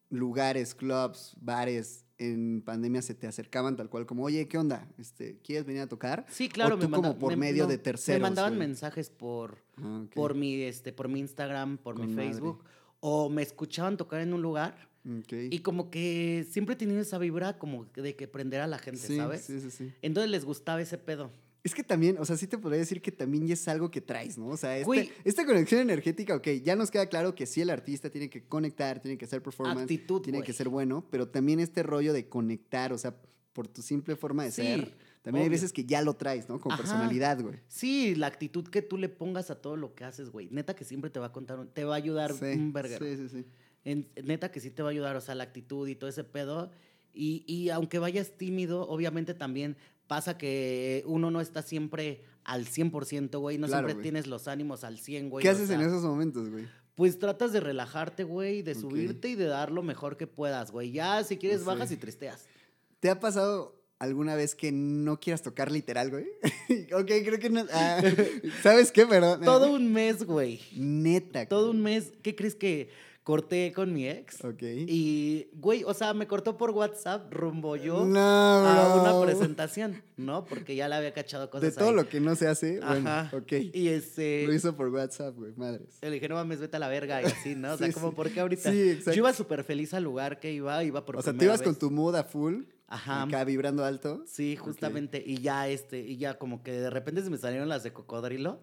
lugares, 0.10 0.76
clubs, 0.76 1.36
bares, 1.40 2.06
en 2.18 2.62
pandemia 2.62 3.02
se 3.02 3.14
te 3.14 3.28
acercaban 3.28 3.76
tal 3.78 3.90
cual 3.90 4.06
como, 4.06 4.24
oye, 4.24 4.48
¿qué 4.48 4.58
onda? 4.58 4.88
Este, 4.98 5.38
¿Quieres 5.44 5.66
venir 5.66 5.82
a 5.84 5.88
tocar? 5.88 6.26
Sí, 6.30 6.50
claro, 6.50 6.76
o 6.76 6.78
me 6.78 6.86
tú 6.86 6.90
como 6.92 7.02
manda- 7.04 7.20
por 7.20 7.32
me- 7.32 7.38
medio 7.38 7.64
no, 7.64 7.70
de 7.70 7.78
terceros. 7.78 8.20
Me 8.20 8.22
mandaban 8.22 8.56
güey? 8.56 8.68
mensajes 8.68 9.10
por, 9.10 9.60
Ah, 9.78 10.04
por, 10.14 10.36
mi, 10.36 10.62
este, 10.64 10.92
por 10.92 11.08
mi 11.08 11.20
Instagram, 11.20 11.78
por 11.78 11.98
mi 11.98 12.08
madre. 12.08 12.30
Facebook. 12.32 12.64
O 13.00 13.30
me 13.30 13.42
escuchaban 13.42 13.96
tocar 13.96 14.20
en 14.22 14.34
un 14.34 14.42
lugar. 14.42 14.90
Y 15.32 15.60
como 15.60 15.90
que 15.90 16.46
siempre 16.52 16.74
he 16.74 16.78
tenido 16.78 17.00
esa 17.00 17.18
vibra 17.18 17.58
como 17.58 17.86
de 17.86 18.16
que 18.18 18.28
prender 18.28 18.60
a 18.62 18.68
la 18.68 18.78
gente, 18.78 19.00
sí, 19.00 19.16
¿sabes? 19.16 19.42
Sí, 19.46 19.60
sí, 19.62 19.72
sí. 19.72 19.94
Entonces 20.02 20.30
les 20.30 20.44
gustaba 20.44 20.82
ese 20.82 20.98
pedo. 20.98 21.32
Es 21.64 21.76
que 21.76 21.84
también, 21.84 22.18
o 22.20 22.26
sea, 22.26 22.38
sí 22.38 22.48
te 22.48 22.58
podría 22.58 22.80
decir 22.80 23.02
que 23.02 23.12
también 23.12 23.46
ya 23.48 23.54
es 23.54 23.68
algo 23.68 23.92
que 23.92 24.00
traes, 24.02 24.38
¿no? 24.38 24.48
O 24.48 24.58
sea, 24.58 24.78
este- 24.78 25.12
esta 25.26 25.46
conexión 25.46 25.82
energética, 25.82 26.36
ok, 26.36 26.48
ya 26.64 26.76
nos 26.76 26.90
queda 26.90 27.08
claro 27.08 27.36
que 27.36 27.46
sí 27.46 27.60
el 27.62 27.70
artista 27.70 28.10
tiene 28.10 28.30
que 28.30 28.44
conectar, 28.46 29.02
tiene 29.02 29.18
que 29.18 29.26
hacer 29.26 29.42
performance, 29.44 29.82
Actitud, 29.84 30.22
tiene 30.22 30.40
güey. 30.40 30.46
que 30.46 30.54
ser 30.54 30.70
bueno, 30.70 31.06
pero 31.12 31.28
también 31.28 31.60
este 31.60 31.84
rollo 31.84 32.14
de 32.14 32.30
conectar, 32.30 32.94
o 32.94 32.98
sea, 32.98 33.16
por 33.52 33.68
tu 33.68 33.82
simple 33.82 34.16
forma 34.16 34.46
de 34.46 34.52
Sí, 34.52 34.62
ser, 34.62 34.98
también 35.22 35.42
hay 35.44 35.48
obvio. 35.50 35.52
veces 35.58 35.74
que 35.74 35.84
ya 35.84 36.02
lo 36.02 36.14
traes, 36.16 36.48
¿no? 36.48 36.62
Con 36.62 36.72
Ajá. 36.72 36.82
personalidad, 36.82 37.42
güey. 37.42 37.56
Sí, 37.68 38.16
la 38.16 38.28
actitud 38.28 38.66
que 38.70 38.82
tú 38.82 38.98
le 38.98 39.10
pongas 39.10 39.52
a 39.52 39.56
todo 39.62 39.76
lo 39.76 39.96
que 39.96 40.06
haces, 40.06 40.30
güey. 40.30 40.48
Neta 40.52 40.76
que 40.78 40.86
siempre 40.86 41.10
te 41.10 41.20
va 41.20 41.26
a 41.26 41.32
contar, 41.34 41.66
te 41.74 41.84
va 41.84 41.96
a 41.96 41.98
ayudar 41.98 42.32
Sí, 42.34 42.46
un 42.46 42.72
verguero. 42.72 43.06
sí, 43.06 43.18
sí, 43.18 43.28
sí. 43.30 43.46
En- 43.84 44.08
neta 44.24 44.50
que 44.52 44.62
sí 44.62 44.70
te 44.72 44.82
va 44.82 44.90
a 44.90 44.92
ayudar, 44.92 45.18
o 45.18 45.22
sea, 45.22 45.36
la 45.36 45.44
actitud 45.44 45.88
y 45.90 45.96
todo 45.96 46.10
ese 46.10 46.24
pedo. 46.24 46.72
Y, 47.14 47.44
y 47.48 47.70
aunque 47.70 48.00
vayas 48.00 48.38
tímido, 48.38 48.88
obviamente 48.88 49.34
también 49.34 49.76
pasa 50.10 50.38
que 50.38 51.04
uno 51.06 51.32
no 51.32 51.40
está 51.40 51.62
siempre 51.62 52.24
al 52.44 52.66
100%, 52.66 53.40
güey. 53.40 53.58
No 53.58 53.68
Claro, 53.68 53.80
siempre 53.88 53.94
güey. 53.94 54.04
tienes 54.04 54.28
los 54.28 54.50
ánimos 54.50 54.84
al 54.84 54.98
100, 54.98 55.30
güey. 55.30 55.44
¿Qué 55.44 55.50
haces 55.50 55.70
en 55.70 55.80
esos 55.80 56.04
momentos, 56.04 56.50
güey? 56.50 56.66
Pues 56.96 57.18
tratas 57.20 57.54
de 57.54 57.62
relajarte, 57.62 58.26
güey, 58.26 58.62
de 58.62 58.76
subirte 58.76 59.30
y 59.30 59.36
de 59.36 59.46
dar 59.46 59.72
lo 59.72 59.84
mejor 59.84 60.18
que 60.18 60.28
puedas, 60.28 60.72
güey. 60.72 60.92
Ya, 60.92 61.24
si 61.24 61.38
quieres, 61.38 61.64
bajas 61.64 61.92
y 61.92 61.96
tristeas. 61.98 62.46
¿Te 63.00 63.10
ha 63.10 63.22
pasado 63.22 63.80
alguna 64.00 64.36
vez 64.36 64.56
que 64.56 64.72
no 64.74 65.20
quieras 65.20 65.42
tocar 65.42 65.72
literal, 65.72 66.10
güey? 66.10 66.26
ok, 66.94 67.06
creo 67.24 67.40
que 67.40 67.50
no. 67.50 67.64
ah, 67.72 68.02
¿Sabes 68.64 68.92
qué? 68.92 69.06
Perdón. 69.06 69.42
Todo 69.46 69.72
un 69.72 69.94
mes, 69.94 70.26
güey. 70.26 70.60
Neta. 70.76 71.46
Todo 71.46 71.72
un 71.72 71.82
mes. 71.82 72.12
¿Qué 72.22 72.36
crees 72.36 72.56
que 72.56 72.90
corté 73.30 73.72
con 73.74 73.94
mi 73.94 74.08
ex? 74.08 74.44
Ok. 74.44 74.64
Y, 74.64 75.50
güey, 75.54 75.84
o 75.84 75.94
sea, 75.94 76.16
me 76.16 76.26
cortó 76.26 76.58
por 76.58 76.72
WhatsApp 76.72 77.32
rumbo 77.32 77.76
yo 77.76 78.04
no, 78.04 78.20
a 78.20 79.00
una 79.00 79.24
presentación, 79.24 80.02
¿no? 80.18 80.46
Porque 80.46 80.76
ya 80.76 80.88
le 80.88 80.96
había 80.96 81.14
cachado 81.14 81.46
De 81.46 81.52
cosas 81.52 81.76
todo 81.76 81.90
ahí. 81.90 81.96
lo 81.96 82.10
que 82.10 82.20
no 82.20 82.36
se 82.36 82.48
hace, 82.48 82.80
bueno, 82.80 83.08
Ajá. 83.08 83.38
ok. 83.38 83.52
Y 83.72 83.90
este... 83.90 84.48
Lo 84.48 84.54
hizo 84.56 84.76
por 84.76 84.90
WhatsApp, 84.90 85.36
güey, 85.36 85.54
madres. 85.56 86.00
Le 86.02 86.10
dije, 86.10 86.28
no 86.28 86.34
mames, 86.36 86.60
vete 86.60 86.78
a 86.78 86.80
la 86.80 86.88
verga 86.88 87.22
y 87.22 87.26
así, 87.26 87.54
¿no? 87.54 87.74
O 87.74 87.78
sea, 87.78 87.86
Sí, 87.86 87.94
como, 87.94 88.10
sí. 88.10 88.16
¿por 88.16 88.32
qué 88.32 88.40
ahorita? 88.40 88.72
Sí, 88.72 88.90
exacto. 88.90 89.12
Yo 89.12 89.18
iba 89.18 89.34
súper 89.34 89.64
feliz 89.64 89.94
al 89.94 90.04
lugar 90.04 90.40
que 90.40 90.52
iba, 90.52 90.84
iba 90.84 91.06
por 91.06 91.18
O 91.18 91.22
sea, 91.22 91.32
te 91.32 91.46
ibas 91.46 91.62
con 91.62 91.76
tu 91.78 91.92
mood 91.92 92.16
a 92.16 92.24
full, 92.24 92.64
Ajá. 92.88 93.22
acá 93.22 93.44
vibrando 93.44 93.86
alto. 93.86 94.24
Sí, 94.26 94.56
justamente. 94.56 95.22
Y 95.24 95.38
ya, 95.38 95.68
este, 95.68 96.00
y 96.00 96.18
ya 96.18 96.40
como 96.40 96.64
que 96.64 96.72
de 96.72 96.90
repente 96.90 97.22
se 97.22 97.30
me 97.30 97.38
salieron 97.38 97.70
las 97.70 97.84
de 97.84 97.94
cocodrilo. 97.94 98.60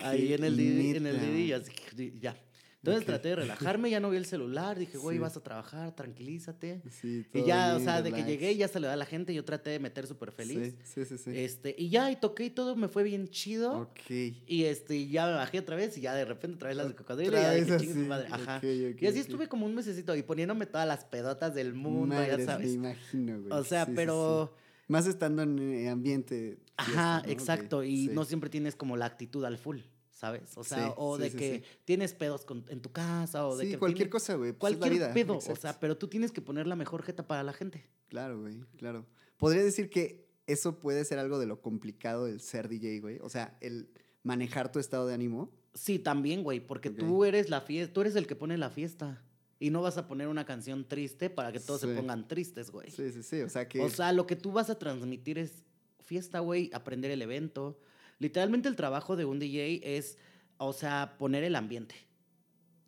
Ahí 0.00 0.32
en 0.32 0.42
el 0.42 0.56
Didi, 0.56 0.96
en 0.96 1.06
el. 1.06 1.20
Didi, 1.20 1.42
y 1.44 1.52
así, 1.52 1.70
ya. 2.18 2.36
Entonces 2.82 3.04
traté 3.04 3.28
de 3.28 3.36
relajarme, 3.36 3.90
ya 3.90 4.00
no 4.00 4.08
vi 4.08 4.16
el 4.16 4.24
celular, 4.24 4.78
dije, 4.78 4.96
güey, 4.96 5.18
Sí. 5.18 5.20
vas 5.20 5.36
a 5.36 5.42
trabajar, 5.42 5.94
tranquilízate. 5.94 6.80
Sí, 6.90 7.26
Y 7.34 7.38
todo 7.40 7.46
ya, 7.46 7.76
o 7.76 7.80
sea, 7.80 8.00
de 8.00 8.10
que 8.10 8.24
llegué, 8.24 8.56
ya 8.56 8.68
saludé 8.68 8.92
a 8.92 8.96
la 8.96 9.04
gente, 9.04 9.34
yo 9.34 9.44
traté 9.44 9.68
de 9.68 9.78
meter 9.80 10.06
súper 10.06 10.32
feliz. 10.32 10.74
Sí, 10.84 11.04
sí, 11.04 11.18
sí. 11.18 11.18
sí. 11.18 11.30
Este, 11.34 11.74
y 11.76 11.90
ya, 11.90 12.10
y 12.10 12.16
toqué 12.16 12.46
y 12.46 12.50
todo 12.50 12.76
me 12.76 12.88
fue 12.88 13.02
bien 13.02 13.28
chido. 13.28 13.80
Ok. 13.82 14.10
Y 14.46 14.64
este, 14.64 14.96
y 14.96 15.10
ya 15.10 15.26
me 15.26 15.34
bajé 15.34 15.58
otra 15.58 15.76
vez 15.76 15.98
y 15.98 16.00
ya 16.00 16.14
de 16.14 16.24
repente 16.24 16.56
otra 16.56 16.68
vez 16.68 16.76
las 16.78 16.88
de 16.88 16.94
cocodrilo 16.94 17.32
y 17.38 17.42
ya 17.42 17.52
dije, 17.52 17.76
"Chingue 17.76 17.92
su 17.92 17.98
así, 18.00 18.08
madre. 18.08 18.28
Ajá. 18.30 18.56
ok, 18.56 18.64
ok, 18.94 19.02
y 19.02 19.06
así 19.06 19.18
estuve 19.18 19.46
como 19.48 19.66
un 19.66 19.74
mesecito 19.74 20.16
y 20.16 20.22
poniéndome 20.22 20.64
todas 20.64 20.88
las 20.88 21.04
pedotas 21.04 21.54
del 21.54 21.74
mundo, 21.74 22.14
Madres, 22.14 22.30
ya 22.30 22.36
me 22.38 22.44
sabes. 22.46 22.72
imagino, 22.74 23.40
güey. 23.42 23.52
O 23.52 23.62
sea, 23.64 23.86
pero. 23.86 24.54
Más 24.88 25.06
estando 25.06 25.42
en 25.42 25.58
eh, 25.72 25.88
ambiente. 25.88 26.58
Ajá, 26.76 27.22
exacto. 27.28 27.84
Y 27.84 28.06
sí. 28.08 28.10
no 28.12 28.24
siempre 28.24 28.50
tienes 28.50 28.74
como 28.74 28.96
la 28.96 29.04
actitud 29.06 29.44
al 29.44 29.56
full, 29.56 29.78
¿sabes? 30.20 30.54
O 30.58 30.64
sea, 30.64 30.88
Sí, 30.88 30.92
o 30.98 31.16
sí, 31.16 31.22
de 31.22 31.30
sí, 31.30 31.36
que 31.38 31.62
tienes 31.86 32.12
pedos 32.12 32.44
con- 32.44 32.66
en 32.68 32.82
tu 32.82 32.92
casa 32.92 33.46
o 33.46 33.56
de 33.56 33.70
que. 33.70 33.78
cualquier 33.78 34.08
tienes- 34.08 34.12
cosa, 34.12 34.34
güey. 34.34 34.52
pues 34.52 34.76
Cualquier 34.76 34.92
vida, 34.92 35.14
pedo, 35.14 35.38
o 35.38 35.56
sea, 35.56 35.80
pero 35.80 35.96
tú 35.96 36.08
tienes 36.08 36.30
que 36.30 36.42
poner 36.42 36.66
la 36.66 36.76
mejor 36.76 37.02
jeta 37.02 37.26
para 37.26 37.42
la 37.42 37.54
gente. 37.54 37.86
Claro, 38.08 38.38
güey, 38.42 38.60
claro. 38.76 39.06
Podría 39.38 39.62
decir 39.64 39.88
que 39.88 40.28
eso 40.46 40.78
puede 40.78 41.06
ser 41.06 41.18
algo 41.18 41.38
de 41.38 41.46
lo 41.46 41.62
complicado 41.62 42.26
del 42.26 42.40
ser 42.42 42.68
DJ, 42.68 43.00
güey. 43.00 43.18
O 43.22 43.30
sea, 43.30 43.56
el 43.62 43.88
manejar 44.22 44.70
tu 44.70 44.78
estado 44.78 45.06
de 45.06 45.14
ánimo. 45.14 45.50
Sí, 45.72 45.98
también, 45.98 46.42
güey, 46.42 46.60
porque 46.60 46.90
tú 46.90 47.24
eres 47.24 47.48
la 47.48 47.62
fiesta, 47.62 47.94
tú 47.94 48.02
eres 48.02 48.14
el 48.16 48.26
que 48.26 48.36
pone 48.36 48.58
la 48.58 48.68
fiesta. 48.68 49.22
Y 49.58 49.70
no 49.70 49.80
vas 49.80 49.96
a 49.96 50.06
poner 50.06 50.28
una 50.28 50.44
canción 50.44 50.86
triste 50.86 51.30
para 51.30 51.50
que 51.52 51.60
todos 51.60 51.80
se 51.82 51.88
pongan 51.94 52.26
tristes, 52.28 52.70
güey. 52.70 52.90
Sí, 52.90 53.10
sí, 53.12 53.22
sí. 53.22 53.40
O 53.42 53.48
sea, 53.48 53.66
que. 53.68 53.80
O 53.80 53.88
sea, 53.88 54.12
lo 54.12 54.26
que 54.26 54.34
tú 54.36 54.52
vas 54.52 54.68
a 54.70 54.78
transmitir 54.78 55.38
es 55.38 55.62
fiesta, 56.02 56.40
güey, 56.40 56.70
aprender 56.74 57.10
el 57.10 57.22
evento. 57.22 57.78
Literalmente 58.20 58.68
el 58.68 58.76
trabajo 58.76 59.16
de 59.16 59.24
un 59.24 59.38
DJ 59.40 59.80
es, 59.96 60.16
o 60.58 60.72
sea, 60.72 61.16
poner 61.18 61.42
el 61.42 61.56
ambiente. 61.56 61.96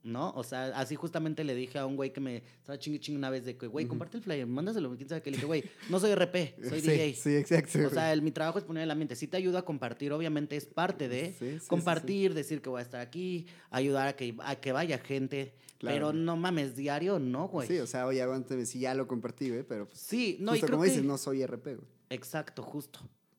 ¿No? 0.04 0.30
O 0.32 0.42
sea, 0.42 0.64
así 0.76 0.96
justamente 0.96 1.44
le 1.44 1.54
dije 1.54 1.78
a 1.78 1.86
un 1.86 1.94
güey 1.94 2.12
que 2.12 2.20
me 2.20 2.42
estaba 2.58 2.76
chingue 2.76 2.98
chingue 2.98 3.18
una 3.18 3.30
vez 3.30 3.44
de 3.44 3.56
que, 3.56 3.68
güey, 3.68 3.84
Ujú. 3.84 3.90
comparte 3.90 4.16
el 4.16 4.22
flyer, 4.24 4.44
mándaselo. 4.48 4.90
¿Quién 4.96 5.08
sabe 5.08 5.22
qué? 5.22 5.30
Le 5.30 5.36
dije, 5.36 5.46
güey, 5.46 5.62
no 5.90 6.00
soy 6.00 6.10
RP, 6.10 6.56
soy 6.68 6.80
sí, 6.80 6.88
DJ. 6.90 7.14
Sí, 7.14 7.36
exacto. 7.36 7.86
O 7.86 7.90
sea, 7.90 8.12
el- 8.12 8.20
mi 8.20 8.32
trabajo 8.32 8.58
es 8.58 8.64
poner 8.64 8.82
el 8.82 8.90
ambiente. 8.90 9.14
Sí 9.14 9.28
te 9.28 9.36
ayuda 9.36 9.60
a 9.60 9.62
compartir, 9.64 10.12
obviamente 10.12 10.56
es 10.56 10.66
parte 10.66 11.08
de 11.08 11.32
Sí, 11.38 11.60
sí, 11.60 11.66
compartir, 11.68 12.34
decir 12.34 12.60
que 12.60 12.68
voy 12.68 12.80
a 12.80 12.82
estar 12.82 13.00
aquí, 13.00 13.46
ayudar 13.70 14.08
a 14.08 14.16
que, 14.16 14.34
a 14.40 14.56
que 14.56 14.72
vaya 14.72 14.98
gente. 14.98 15.54
Claro. 15.78 15.94
Pero 15.94 16.12
no 16.12 16.36
mames, 16.36 16.74
diario 16.74 17.20
no, 17.20 17.46
güey. 17.46 17.68
Sí, 17.68 17.78
o 17.78 17.86
sea, 17.86 18.04
oye, 18.06 18.20
aguántame, 18.22 18.66
si 18.66 18.80
ya 18.80 18.94
lo 18.96 19.06
compartí, 19.06 19.50
güey, 19.50 19.62
pero 19.62 19.86
pues. 19.86 20.00
Sí, 20.00 20.36
no, 20.40 20.50
justo 20.50 20.66
y 20.66 20.66
creo 20.66 20.78
como 20.78 20.82
que... 20.84 20.90
dices, 20.90 21.04
no 21.04 21.16
soy 21.16 21.44
RP, 21.44 21.76
güey. 21.76 21.86
Exacto, 22.10 22.64
justo. 22.64 22.98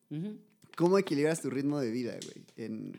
Ujú. 0.09 0.37
¿Cómo 0.75 0.97
equilibras 0.97 1.41
tu 1.41 1.49
ritmo 1.49 1.79
de 1.79 1.91
vida, 1.91 2.13
güey? 2.23 2.45
En, 2.57 2.93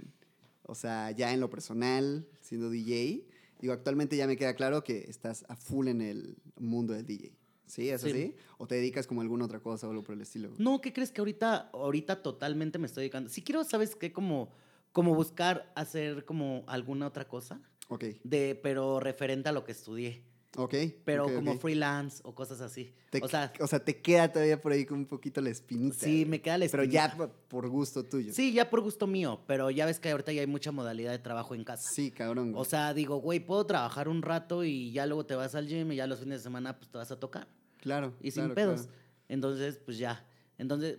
o 0.62 0.74
sea, 0.74 1.10
ya 1.10 1.32
en 1.32 1.40
lo 1.40 1.50
personal, 1.50 2.26
siendo 2.40 2.70
DJ. 2.70 3.26
Digo, 3.60 3.72
actualmente 3.72 4.16
ya 4.16 4.26
me 4.26 4.36
queda 4.36 4.54
claro 4.54 4.84
que 4.84 5.04
estás 5.08 5.44
a 5.48 5.56
full 5.56 5.88
en 5.88 6.00
el 6.00 6.36
mundo 6.58 6.92
del 6.92 7.06
DJ. 7.06 7.32
¿Sí? 7.66 7.88
¿Es 7.88 8.02
Sí. 8.02 8.10
así? 8.10 8.34
¿O 8.58 8.66
te 8.66 8.74
dedicas 8.76 9.06
como 9.06 9.20
a 9.20 9.24
alguna 9.24 9.46
otra 9.46 9.58
cosa 9.60 9.86
o 9.88 9.90
algo 9.90 10.04
por 10.04 10.14
el 10.14 10.20
estilo? 10.20 10.50
güey? 10.50 10.62
No, 10.62 10.80
¿qué 10.80 10.92
crees 10.92 11.10
que 11.10 11.20
ahorita, 11.20 11.70
ahorita 11.72 12.22
totalmente 12.22 12.78
me 12.78 12.86
estoy 12.86 13.02
dedicando? 13.02 13.30
Si 13.30 13.42
quiero, 13.42 13.64
¿sabes 13.64 13.96
qué? 13.96 14.12
Como, 14.12 14.50
como 14.92 15.14
buscar 15.14 15.72
hacer 15.74 16.24
como 16.24 16.64
alguna 16.68 17.06
otra 17.06 17.26
cosa, 17.26 17.60
Ok, 17.88 18.04
de, 18.22 18.58
pero 18.62 19.00
referente 19.00 19.48
a 19.48 19.52
lo 19.52 19.64
que 19.64 19.72
estudié. 19.72 20.22
Ok. 20.56 20.74
Pero 21.04 21.24
como 21.32 21.58
freelance 21.58 22.20
o 22.24 22.34
cosas 22.34 22.60
así. 22.60 22.92
Te, 23.10 23.22
o 23.22 23.28
sea, 23.28 23.52
o 23.60 23.66
sea, 23.66 23.78
te 23.84 24.00
queda 24.00 24.30
todavía 24.30 24.60
por 24.60 24.72
ahí 24.72 24.84
con 24.84 24.98
un 24.98 25.06
poquito 25.06 25.40
la 25.40 25.50
espinita. 25.50 25.96
sí, 26.04 26.24
me 26.24 26.40
queda 26.40 26.58
la 26.58 26.66
Pero 26.68 26.84
ya 26.84 27.06
espinita. 27.06 27.32
por, 27.48 27.68
gusto 27.68 28.04
tuyo. 28.04 28.32
Sí, 28.32 28.52
ya 28.52 28.68
por 28.70 28.80
gusto 28.80 29.06
mío, 29.06 29.40
pero 29.46 29.70
ya 29.70 29.86
ves 29.86 30.00
que 30.00 30.10
ahorita 30.10 30.32
ya 30.32 30.40
hay 30.40 30.46
mucha 30.46 30.72
modalidad 30.72 31.12
de 31.12 31.18
trabajo 31.18 31.54
en 31.54 31.64
casa. 31.64 31.90
Sí, 31.90 32.10
cabrón. 32.10 32.52
güey. 32.52 32.62
O 32.62 32.64
sea, 32.64 32.94
digo, 32.94 33.16
güey, 33.16 33.40
puedo 33.40 33.66
trabajar 33.66 34.08
un 34.08 34.22
rato 34.22 34.64
y 34.64 34.92
ya 34.92 35.06
luego 35.06 35.26
te 35.26 35.34
vas 35.34 35.54
al 35.54 35.68
gym 35.68 35.92
y 35.92 35.96
ya 35.96 36.06
los 36.06 36.20
fines 36.20 36.40
de 36.40 36.42
semana 36.42 36.76
pues 36.76 36.90
te 36.90 36.98
vas 36.98 37.10
a 37.10 37.18
tocar. 37.20 37.46
claro. 37.80 38.14
Y 38.20 38.30
sin 38.30 38.52
pedos. 38.54 38.82
claro. 38.82 38.98
Entonces, 39.28 39.80
pues 39.84 39.98
ya. 39.98 40.24
Entonces, 40.58 40.98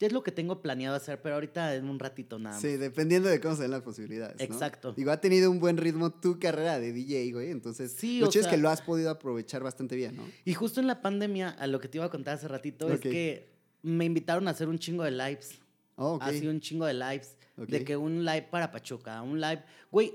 es 0.00 0.12
lo 0.12 0.22
que 0.22 0.32
tengo 0.32 0.60
planeado 0.60 0.94
hacer, 0.94 1.22
pero 1.22 1.36
ahorita 1.36 1.74
en 1.74 1.88
un 1.88 1.98
ratito 1.98 2.38
nada 2.38 2.56
más. 2.56 2.62
Sí, 2.62 2.76
dependiendo 2.76 3.28
de 3.28 3.40
cómo 3.40 3.56
se 3.56 3.62
den 3.62 3.70
las 3.70 3.82
posibilidades. 3.82 4.36
¿no? 4.38 4.44
Exacto. 4.44 4.92
Digo, 4.92 5.10
ha 5.10 5.20
tenido 5.20 5.50
un 5.50 5.58
buen 5.58 5.78
ritmo 5.78 6.12
tu 6.12 6.38
carrera 6.38 6.78
de 6.78 6.92
DJ, 6.92 7.32
güey. 7.32 7.50
Entonces, 7.50 7.92
Sí, 7.92 8.20
lo 8.20 8.28
chido 8.28 8.44
es 8.44 8.50
que 8.50 8.58
lo 8.58 8.68
has 8.68 8.82
podido 8.82 9.10
aprovechar 9.10 9.62
bastante 9.62 9.96
bien, 9.96 10.16
¿no? 10.16 10.24
Y 10.44 10.54
justo 10.54 10.80
en 10.80 10.86
la 10.86 11.00
pandemia, 11.00 11.50
a 11.50 11.66
lo 11.66 11.80
que 11.80 11.88
te 11.88 11.98
iba 11.98 12.04
a 12.04 12.10
contar 12.10 12.34
hace 12.34 12.48
ratito, 12.48 12.92
es 12.92 13.00
que 13.00 13.56
me 13.82 14.04
invitaron 14.04 14.48
a 14.48 14.50
hacer 14.50 14.68
un 14.68 14.78
chingo 14.78 15.04
de 15.04 15.12
lives. 15.12 15.58
Oh, 15.96 16.14
ok. 16.14 16.22
Así 16.22 16.46
un 16.46 16.60
chingo 16.60 16.84
de 16.84 16.94
lives. 16.94 17.35
De 17.56 17.84
que 17.84 17.96
un 17.96 18.24
live 18.24 18.48
para 18.50 18.70
Pachuca, 18.70 19.22
un 19.22 19.40
live. 19.40 19.62
Güey, 19.90 20.12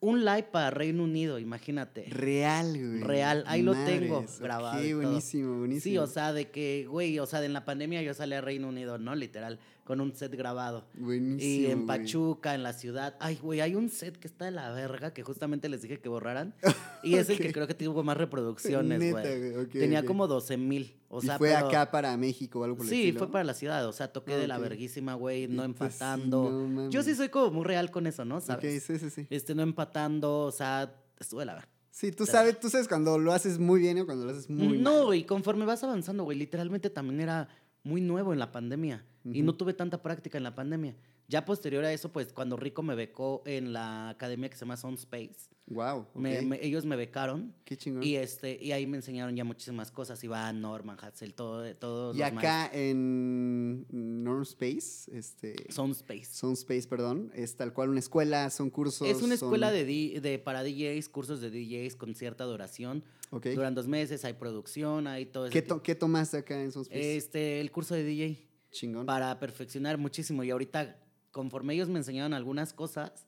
un 0.00 0.24
live 0.24 0.44
para 0.44 0.70
Reino 0.70 1.02
Unido, 1.02 1.38
imagínate. 1.40 2.04
Real, 2.08 2.68
güey. 2.68 3.00
Real, 3.02 3.44
ahí 3.48 3.62
lo 3.62 3.72
tengo 3.72 4.24
grabado 4.40 4.78
ok, 4.78 4.84
y 4.84 4.90
todo. 4.90 5.00
buenísimo, 5.02 5.58
buenísimo. 5.58 5.82
Sí, 5.82 5.98
o 5.98 6.06
sea, 6.06 6.32
de 6.32 6.50
que, 6.50 6.86
güey, 6.88 7.18
o 7.18 7.26
sea, 7.26 7.40
de 7.40 7.46
en 7.46 7.54
la 7.54 7.64
pandemia 7.64 8.02
yo 8.02 8.14
salí 8.14 8.34
a 8.34 8.40
Reino 8.40 8.68
Unido, 8.68 8.98
¿no? 8.98 9.16
Literal, 9.16 9.58
con 9.86 10.00
un 10.02 10.14
set 10.14 10.34
grabado. 10.34 10.84
Buenísimo. 10.94 11.40
Y 11.40 11.66
en 11.70 11.86
güey. 11.86 11.98
Pachuca, 12.00 12.54
en 12.54 12.62
la 12.62 12.74
ciudad. 12.74 13.16
Ay, 13.20 13.38
güey, 13.40 13.60
hay 13.62 13.74
un 13.74 13.88
set 13.88 14.18
que 14.18 14.26
está 14.28 14.44
de 14.44 14.50
la 14.50 14.70
verga 14.72 15.14
que 15.14 15.22
justamente 15.22 15.70
les 15.70 15.80
dije 15.80 15.98
que 16.00 16.08
borraran. 16.10 16.54
Y 17.02 17.14
es 17.14 17.30
el 17.30 17.38
que 17.38 17.52
creo 17.52 17.68
que 17.68 17.74
tuvo 17.74 18.02
más 18.02 18.16
reproducciones, 18.16 18.98
Neta, 18.98 19.20
güey. 19.20 19.66
Tenía 19.68 20.04
como 20.04 20.26
12 20.26 20.56
mil. 20.56 20.96
O 21.08 21.22
¿Y 21.22 21.26
sea, 21.26 21.38
fue 21.38 21.50
pero- 21.54 21.68
acá 21.68 21.90
para 21.90 22.16
México 22.16 22.60
o 22.60 22.64
algo 22.64 22.76
por 22.78 22.84
el 22.86 22.90
Sí, 22.90 23.00
estilo? 23.02 23.18
fue 23.20 23.30
para 23.30 23.44
la 23.44 23.54
ciudad. 23.54 23.86
O 23.86 23.92
sea, 23.92 24.12
toqué 24.12 24.36
de 24.36 24.48
la 24.48 24.58
verguísima, 24.58 25.14
güey, 25.14 25.46
no 25.46 25.62
sí, 25.62 25.66
empatando. 25.66 26.50
no 26.68 26.90
Yo 26.90 27.02
sí 27.04 27.14
soy 27.14 27.28
como 27.28 27.50
muy 27.52 27.64
real 27.64 27.90
con 27.92 28.06
eso, 28.08 28.24
¿no? 28.24 28.40
¿Sabes? 28.40 28.82
sí, 28.82 28.98
sí, 28.98 29.08
sí. 29.10 29.26
Este, 29.30 29.54
no 29.54 29.62
empatando, 29.62 30.40
o 30.40 30.50
sea, 30.52 30.92
estuve 31.20 31.44
la 31.44 31.54
verga. 31.54 31.68
Sí, 31.92 32.10
tú 32.12 32.26
sabes, 32.26 32.58
tú 32.60 32.68
sabes 32.68 32.88
cuando 32.88 33.18
lo 33.18 33.32
haces 33.32 33.58
muy 33.58 33.80
bien 33.80 33.98
o 34.00 34.04
cuando 34.06 34.24
lo 34.26 34.32
haces 34.32 34.50
muy 34.50 34.76
no, 34.78 34.94
mal. 34.96 35.04
güey, 35.06 35.24
conforme 35.24 35.64
vas 35.64 35.82
avanzando, 35.84 36.24
güey, 36.24 36.36
literalmente 36.36 36.90
también 36.90 37.20
era 37.20 37.48
muy 37.84 38.00
nuevo 38.00 38.32
en 38.34 38.38
la 38.40 38.50
pandemia 38.52 39.04
y 39.32 39.42
no 39.42 39.54
tuve 39.54 39.74
tanta 39.74 40.02
práctica 40.02 40.38
en 40.38 40.44
la 40.44 40.54
pandemia. 40.54 40.96
Ya 41.28 41.44
posterior 41.44 41.84
a 41.84 41.92
eso, 41.92 42.12
pues 42.12 42.32
cuando 42.32 42.56
Rico 42.56 42.84
me 42.84 42.94
becó 42.94 43.42
en 43.46 43.72
la 43.72 44.10
academia 44.10 44.48
que 44.48 44.54
se 44.56 44.60
llama 44.60 44.76
Sound 44.76 44.98
Space, 44.98 45.48
Wow, 45.68 46.06
me- 46.14 46.42
me- 46.42 46.64
ellos 46.64 46.84
me 46.84 46.94
becaron 46.94 47.52
qué 47.64 47.76
chingón. 47.76 48.04
y 48.04 48.14
este 48.14 48.56
y 48.62 48.70
ahí 48.70 48.86
me 48.86 48.98
enseñaron 48.98 49.34
ya 49.34 49.42
muchísimas 49.42 49.90
cosas, 49.90 50.22
Iván, 50.22 50.60
Norman, 50.60 50.96
Hatzel, 51.00 51.34
todo, 51.34 51.74
todos 51.74 52.14
Y 52.14 52.20
los 52.20 52.28
acá 52.28 52.70
en 52.72 53.84
Norm 53.90 54.42
Space, 54.42 55.10
este. 55.12 55.56
Sound 55.70 55.94
Space. 55.96 56.26
Sound 56.26 56.56
Space, 56.56 56.86
perdón, 56.86 57.32
es 57.34 57.56
tal 57.56 57.72
cual 57.72 57.88
una 57.88 57.98
escuela, 57.98 58.48
son 58.50 58.70
cursos. 58.70 59.08
Es 59.08 59.22
una 59.22 59.34
escuela 59.34 59.68
son- 59.68 59.76
de, 59.76 59.84
di- 59.84 60.20
de 60.20 60.38
para 60.38 60.62
DJs, 60.62 61.08
cursos 61.08 61.40
de 61.40 61.50
DJs 61.50 61.96
con 61.96 62.14
cierta 62.14 62.44
duración. 62.44 63.02
Ok. 63.30 63.46
Duran 63.48 63.74
dos 63.74 63.88
meses, 63.88 64.24
hay 64.24 64.34
producción, 64.34 65.08
hay 65.08 65.26
todo 65.26 65.46
eso. 65.46 65.52
¿Qué, 65.52 65.62
to- 65.62 65.82
qué 65.82 65.96
tomaste 65.96 66.36
acá 66.38 66.62
en 66.62 66.70
Sound 66.70 66.86
Space? 66.86 67.16
Este, 67.16 67.60
el 67.60 67.72
curso 67.72 67.96
de 67.96 68.04
DJ. 68.04 68.46
Chingón. 68.76 69.06
para 69.06 69.38
perfeccionar 69.38 69.98
muchísimo. 69.98 70.44
Y 70.44 70.50
ahorita, 70.50 70.96
conforme 71.30 71.74
ellos 71.74 71.88
me 71.88 71.98
enseñaron 71.98 72.32
algunas 72.34 72.72
cosas, 72.72 73.26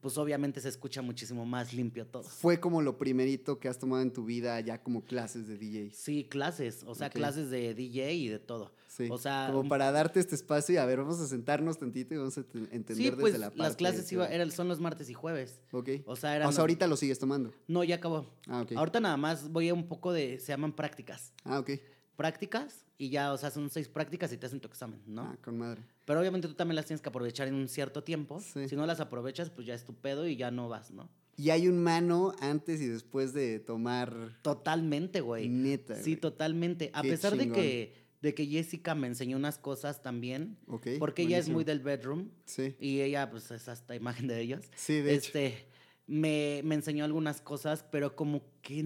pues 0.00 0.16
obviamente 0.18 0.60
se 0.60 0.68
escucha 0.68 1.02
muchísimo 1.02 1.44
más 1.46 1.72
limpio 1.72 2.06
todo. 2.06 2.22
Fue 2.24 2.60
como 2.60 2.82
lo 2.82 2.98
primerito 2.98 3.58
que 3.58 3.68
has 3.68 3.78
tomado 3.78 4.02
en 4.02 4.12
tu 4.12 4.24
vida 4.24 4.60
ya 4.60 4.82
como 4.82 5.04
clases 5.04 5.46
de 5.48 5.56
DJ. 5.58 5.90
Sí, 5.94 6.24
clases, 6.24 6.84
o 6.86 6.94
sea, 6.94 7.10
clases 7.10 7.50
de 7.50 7.74
DJ 7.74 8.12
y 8.14 8.28
de 8.28 8.38
todo. 8.38 8.72
Sí. 8.86 9.08
O 9.10 9.18
sea, 9.18 9.48
como 9.52 9.68
para 9.68 9.92
darte 9.92 10.18
este 10.18 10.34
espacio 10.34 10.74
y 10.74 10.78
a 10.78 10.84
ver, 10.86 10.98
vamos 10.98 11.20
a 11.20 11.26
sentarnos 11.26 11.78
tantito 11.78 12.14
y 12.14 12.16
vamos 12.18 12.38
a 12.38 12.42
te- 12.42 12.58
entender 12.58 12.96
sí, 12.96 13.04
desde 13.04 13.16
pues 13.16 13.38
la 13.38 13.48
parte. 13.50 13.62
las 13.62 13.76
clases 13.76 14.10
iba, 14.12 14.26
eran, 14.26 14.50
son 14.50 14.66
los 14.66 14.80
martes 14.80 15.10
y 15.10 15.14
jueves. 15.14 15.60
Ok. 15.72 15.90
O 16.06 16.16
sea, 16.16 16.48
O 16.48 16.52
sea, 16.52 16.60
ahorita 16.62 16.86
lo 16.86 16.96
sigues 16.96 17.18
tomando. 17.18 17.52
No, 17.68 17.84
ya 17.84 17.96
acabó. 17.96 18.26
Ah, 18.46 18.62
ok. 18.62 18.72
Ahorita 18.76 18.98
nada 19.00 19.16
más 19.16 19.50
voy 19.52 19.68
a 19.68 19.74
un 19.74 19.86
poco 19.88 20.12
de, 20.12 20.38
se 20.40 20.48
llaman 20.48 20.72
prácticas. 20.72 21.32
Ah, 21.44 21.58
ok. 21.60 21.70
Prácticas 22.18 22.84
y 22.98 23.10
ya, 23.10 23.32
o 23.32 23.38
sea, 23.38 23.52
son 23.52 23.70
seis 23.70 23.88
prácticas 23.88 24.32
y 24.32 24.36
te 24.38 24.46
hacen 24.46 24.58
tu 24.58 24.66
examen, 24.66 25.00
¿no? 25.06 25.22
Ah, 25.22 25.38
con 25.40 25.56
madre. 25.56 25.82
Pero 26.04 26.18
obviamente 26.18 26.48
tú 26.48 26.54
también 26.54 26.74
las 26.74 26.84
tienes 26.84 27.00
que 27.00 27.08
aprovechar 27.08 27.46
en 27.46 27.54
un 27.54 27.68
cierto 27.68 28.02
tiempo. 28.02 28.40
Sí. 28.40 28.68
Si 28.68 28.74
no 28.74 28.84
las 28.86 28.98
aprovechas, 28.98 29.50
pues 29.50 29.68
ya 29.68 29.74
es 29.74 29.84
tu 29.84 29.94
pedo 29.94 30.26
y 30.26 30.34
ya 30.34 30.50
no 30.50 30.68
vas, 30.68 30.90
¿no? 30.90 31.08
Y 31.36 31.50
hay 31.50 31.68
un 31.68 31.80
mano 31.80 32.34
antes 32.40 32.80
y 32.80 32.88
después 32.88 33.32
de 33.34 33.60
tomar. 33.60 34.36
Totalmente, 34.42 35.20
güey. 35.20 35.48
Neta. 35.48 35.94
Sí, 35.94 36.10
güey. 36.14 36.16
totalmente. 36.20 36.90
A 36.92 37.02
Qué 37.02 37.10
pesar 37.10 37.36
de 37.36 37.52
que, 37.52 37.94
de 38.20 38.34
que 38.34 38.46
Jessica 38.46 38.96
me 38.96 39.06
enseñó 39.06 39.36
unas 39.36 39.56
cosas 39.56 40.02
también, 40.02 40.58
Ok. 40.66 40.88
porque 40.98 41.22
ella 41.22 41.38
es 41.38 41.48
muy 41.48 41.62
del 41.62 41.78
bedroom 41.78 42.30
Sí. 42.46 42.74
y 42.80 43.00
ella, 43.02 43.30
pues, 43.30 43.48
es 43.52 43.68
hasta 43.68 43.94
imagen 43.94 44.26
de 44.26 44.40
ellos. 44.40 44.64
Sí, 44.74 44.94
de 44.94 45.14
hecho. 45.14 45.26
este, 45.28 45.68
me, 46.08 46.62
me 46.64 46.74
enseñó 46.74 47.04
algunas 47.04 47.40
cosas, 47.40 47.84
pero 47.92 48.16
como 48.16 48.42
que 48.60 48.82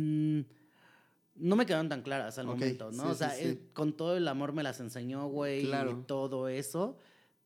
no 1.35 1.57
me 1.57 1.67
quedaron 1.67 1.89
tan 1.89 2.03
claras 2.03 2.39
al 2.39 2.47
momento, 2.47 2.91
¿no? 2.93 3.05
sí, 3.05 3.09
o 3.11 3.15
sea, 3.15 3.31
sí, 3.31 3.43
sí. 3.43 3.49
eh, 3.51 3.59
con 3.73 3.97
todo 3.97 4.17
el 4.17 4.29
amor 4.29 4.53
me 4.53 4.63
las 4.63 4.81
enseñó, 4.81 5.27
güey, 5.29 5.65
Claro. 5.65 5.91
y 5.91 6.07
todo 6.07 6.49
eso, 6.49 6.99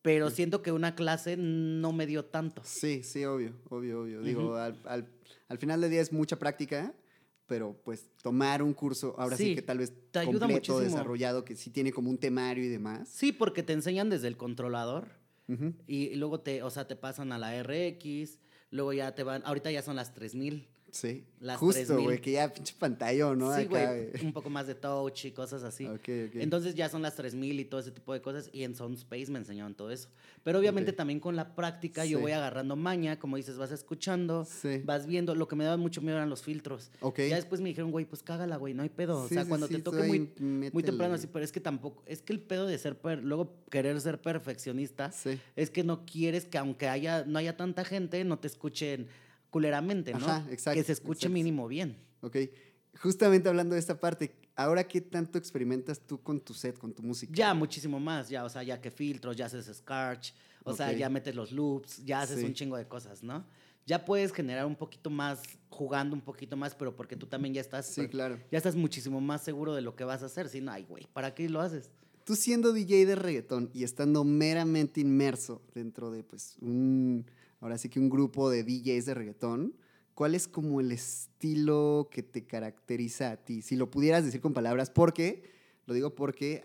pero 0.03 0.31
siento 0.31 0.63
que 0.63 0.73
una 0.73 0.95
clase 0.95 1.37
no 1.37 1.93
me 1.93 2.07
dio 2.07 2.25
tanto. 2.25 2.63
Sí, 2.65 3.03
sí, 3.03 3.25
obvio, 3.25 3.53
obvio, 3.71 4.03
obvio. 4.03 4.23
Digo, 4.23 4.57
al, 4.57 4.79
al- 4.85 5.09
al 5.49 5.59
final 5.59 5.81
del 5.81 5.91
día 5.91 6.01
es 6.01 6.13
mucha 6.13 6.37
práctica, 6.39 6.93
pero 7.47 7.77
pues 7.85 8.09
tomar 8.23 8.61
un 8.63 8.73
curso, 8.75 9.15
ahora 9.19 9.37
sí, 9.37 9.55
que 9.55 9.63
tal 9.63 9.79
vez 9.79 9.93
te 10.11 10.19
ayuda 10.19 10.41
completo, 10.47 10.73
muchísimo. 10.73 10.81
desarrollado, 10.81 11.45
que 11.45 11.55
sí 11.55 11.71
tiene 11.71 11.93
como 11.93 12.11
un 12.11 12.19
temario 12.19 12.65
y 12.65 12.69
demás. 12.69 13.09
Sí, 13.09 13.31
porque 13.31 13.63
te 13.63 13.73
enseñan 13.73 14.11
desde 14.11 14.27
el 14.29 14.37
controlador. 14.37 15.09
Y, 15.87 16.07
y 16.09 16.17
luego 16.17 16.41
te, 16.41 16.65
o 16.65 16.71
sea, 16.71 16.89
te 16.89 16.97
pasan 16.97 17.31
a 17.31 17.39
la 17.39 17.55
RX, 17.63 18.41
luego 18.71 18.93
ya 18.93 19.15
te 19.15 19.23
van, 19.23 19.43
ahorita 19.45 19.71
ya 19.71 19.81
son 19.81 19.95
las 19.95 20.13
3000. 20.13 20.67
Sí. 20.97 21.25
Las 21.41 21.59
Justo, 21.59 21.85
3000. 21.85 22.05
güey, 22.05 22.21
que 22.21 22.33
ya 22.33 22.53
pinche 22.53 22.75
pantallón, 22.79 23.39
¿no? 23.39 23.55
sí, 23.55 23.67
güey, 23.67 24.11
un 24.25 24.33
poco 24.33 24.49
más 24.49 24.67
de 24.67 24.75
touch 24.75 25.27
y 25.27 25.33
cosas 25.33 25.63
así. 25.63 25.85
Ok, 25.87 25.95
ok. 26.29 26.37
Entonces 26.37 26.75
ya 26.75 26.89
son 26.89 27.03
las 27.03 27.15
3000 27.15 27.61
y 27.61 27.65
todo 27.67 27.81
ese 27.81 27.91
tipo 27.91 28.15
de 28.15 28.23
cosas 28.23 28.49
y 28.53 28.63
en 28.65 28.75
Sound 28.75 28.97
Space 28.97 29.31
me 29.31 29.39
enseñaron 29.39 29.75
todo 29.75 29.91
eso. 29.91 30.09
Pero 30.43 30.59
obviamente 30.59 30.93
también 30.95 31.21
con 31.21 31.37
la 31.37 31.55
práctica 31.55 32.05
yo 32.07 32.21
voy 32.21 32.33
agarrando 32.33 32.75
maña, 32.77 33.19
como 33.19 33.37
dices, 33.37 33.59
vas 33.59 33.71
escuchando, 33.73 34.47
Sí. 34.47 34.81
vas 34.85 35.07
viendo, 35.07 35.35
lo 35.35 35.47
que 35.47 35.57
me 35.57 35.65
daba 35.65 35.77
mucho 35.77 36.01
miedo 36.01 36.17
eran 36.17 36.31
los 36.31 36.43
filtros. 36.43 36.91
Ya 37.17 37.37
después 37.37 37.61
me 37.61 37.69
dijeron, 37.69 37.91
güey, 37.91 38.07
pues 38.07 38.23
cágala, 38.23 38.57
güey, 38.57 38.73
no 38.73 38.83
hay 38.83 38.89
pedo. 38.89 39.19
o 39.25 39.29
sea, 39.29 39.45
cuando 39.45 39.69
te 39.69 39.79
toque 39.81 40.05
muy, 40.05 40.31
muy 40.73 40.83
temprano 40.83 41.15
así, 41.15 41.27
pero 41.27 41.45
es 41.45 41.53
que 41.53 41.61
tampoco, 41.61 42.03
es 42.07 42.23
que 42.23 42.33
el 42.33 42.41
pedo 42.41 42.67
de 42.67 42.79
ser, 42.79 42.97
per- 42.97 43.23
luego 43.23 43.53
querer 43.71 44.01
ser 44.01 44.21
perfeccionista, 44.23 45.13
es 45.55 45.71
que 45.71 45.85
no 45.85 46.07
quieres 46.07 46.47
que 46.47 46.57
aunque 46.59 46.89
haya, 46.89 47.25
no 47.27 47.39
haya 47.39 47.57
tanta 47.57 47.85
gente, 47.85 48.25
no 48.25 48.39
te 48.39 48.47
escuchen 48.47 49.09
culeramente, 49.57 50.13
¿no? 50.13 50.19
Ajá, 50.19 50.47
exacto, 50.51 50.79
Que 50.79 50.85
se 50.85 50.93
escuche 50.93 51.21
exacto. 51.21 51.33
mínimo 51.33 51.67
bien. 51.67 51.97
Ok. 52.21 52.37
Justamente 53.01 53.49
hablando 53.49 53.73
de 53.73 53.79
esta 53.81 53.99
parte, 53.99 54.35
¿ahora 54.55 54.87
qué 54.87 55.01
tanto 55.01 55.39
experimentas 55.39 55.99
tú 55.99 56.23
con 56.23 56.41
tu 56.41 56.53
set, 56.53 56.77
con 56.79 56.93
tu 56.93 57.03
música? 57.03 57.33
Ya 57.35 57.55
muchísimo 57.55 57.99
más, 57.99 58.29
ya, 58.29 58.45
o 58.45 58.51
sea, 58.51 58.63
ya 58.63 58.79
que 58.83 58.91
filtros, 58.91 59.35
ya 59.35 59.47
haces 59.47 59.75
scratch, 59.75 60.33
o 60.63 60.75
sea, 60.75 60.91
Ok. 60.91 60.97
ya 60.97 61.09
metes 61.09 61.35
los 61.35 61.53
loops, 61.53 62.05
ya 62.05 62.21
haces 62.21 62.41
Sí. 62.41 62.45
un 62.45 62.53
chingo 62.53 62.77
de 62.77 62.87
cosas, 62.87 63.23
¿no? 63.23 63.47
Ya 63.87 64.05
puedes 64.05 64.31
generar 64.31 64.67
un 64.67 64.77
poquito 64.77 65.09
más, 65.09 65.41
jugando 65.71 66.15
un 66.15 66.21
poquito 66.21 66.55
más, 66.55 66.75
pero 66.75 66.95
porque 66.95 67.17
tú 67.17 67.25
también 67.27 67.55
ya 67.55 67.63
estás, 67.63 67.87
Sí, 67.87 68.09
claro. 68.09 68.39
ya 68.51 68.59
estás 68.59 68.77
muchísimo 68.77 69.23
más 69.23 69.43
seguro 69.43 69.75
de 69.75 69.81
lo 69.81 69.97
que 69.97 70.05
vas 70.05 70.23
a 70.23 70.27
hacer. 70.27 70.51
Si 70.51 70.61
no, 70.61 70.71
ay, 70.71 70.85
güey, 70.87 71.07
¿para 71.15 71.35
qué 71.35 71.49
lo 71.49 71.63
haces? 71.63 71.91
Tú 72.25 72.37
siendo 72.37 72.75
DJ 72.75 73.07
de 73.07 73.15
reggaetón 73.15 73.71
y 73.73 73.85
estando 73.85 74.23
meramente 74.23 75.01
inmerso 75.01 75.63
dentro 75.75 76.11
de, 76.11 76.25
pues, 76.25 76.57
un, 76.61 77.25
ahora 77.61 77.79
sí 77.79 77.89
que 77.89 77.99
un 78.01 78.09
grupo 78.11 78.51
de 78.51 78.63
DJs 78.65 79.07
de 79.07 79.15
reggaetón, 79.15 79.77
¿cuál 80.15 80.35
es 80.35 80.49
como 80.49 80.81
el 80.81 80.93
estilo 80.93 82.09
que 82.11 82.23
te 82.23 82.45
caracteriza 82.47 83.31
a 83.33 83.37
ti? 83.37 83.63
Si 83.63 83.77
lo 83.77 83.91
pudieras 83.91 84.25
decir 84.25 84.41
con 84.41 84.53
palabras, 84.55 84.91
porque, 84.91 85.51
lo 85.87 85.95
digo 85.95 86.15
porque, 86.15 86.65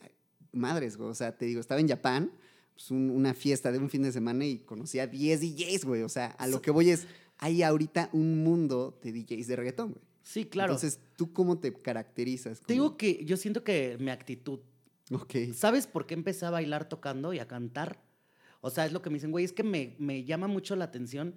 madres, 0.51 0.97
güey, 0.97 1.09
o 1.09 1.13
sea, 1.15 1.37
te 1.37 1.45
digo, 1.45 1.59
estaba 1.59 1.81
en 1.81 1.87
Japón, 1.89 2.31
pues, 2.73 2.91
un- 2.91 3.09
una 3.09 3.33
fiesta 3.33 3.71
de 3.71 3.77
un 3.79 3.89
fin 3.89 4.03
de 4.03 4.11
semana 4.11 4.45
y 4.45 4.59
conocí 4.59 4.99
a 4.99 5.07
10 5.07 5.41
DJs, 5.41 5.85
güey, 5.85 6.01
o 6.03 6.09
sea, 6.09 6.27
a 6.27 6.47
lo 6.47 6.61
que 6.61 6.71
voy 6.71 6.89
es, 6.89 7.07
hay 7.37 7.63
ahorita 7.63 8.09
un 8.13 8.43
mundo 8.43 8.99
de 9.03 9.11
DJs 9.11 9.47
de 9.47 9.55
reggaetón, 9.55 9.91
güey. 9.93 10.03
Sí, 10.23 10.45
claro. 10.45 10.73
Entonces, 10.73 10.99
¿tú 11.15 11.33
cómo 11.33 11.57
te 11.59 11.73
caracterizas? 11.73 12.59
Te 12.59 12.65
Como- 12.65 12.73
digo 12.73 12.97
que 12.97 13.25
yo 13.25 13.37
siento 13.37 13.63
que 13.63 13.97
mi 13.99 14.11
actitud, 14.11 14.59
Ok. 15.11 15.33
¿sabes 15.53 15.87
por 15.87 16.05
qué 16.05 16.13
empecé 16.13 16.45
a 16.45 16.51
bailar 16.51 16.87
tocando 16.87 17.33
y 17.33 17.39
a 17.39 17.47
cantar? 17.47 17.99
O 18.61 18.69
sea, 18.69 18.85
es 18.85 18.91
lo 18.93 19.01
que 19.01 19.09
me 19.09 19.15
dicen, 19.15 19.31
güey, 19.31 19.43
es 19.45 19.51
que 19.53 19.63
me, 19.63 19.95
me 19.99 20.23
llama 20.23 20.47
mucho 20.47 20.75
la 20.75 20.85
atención 20.85 21.33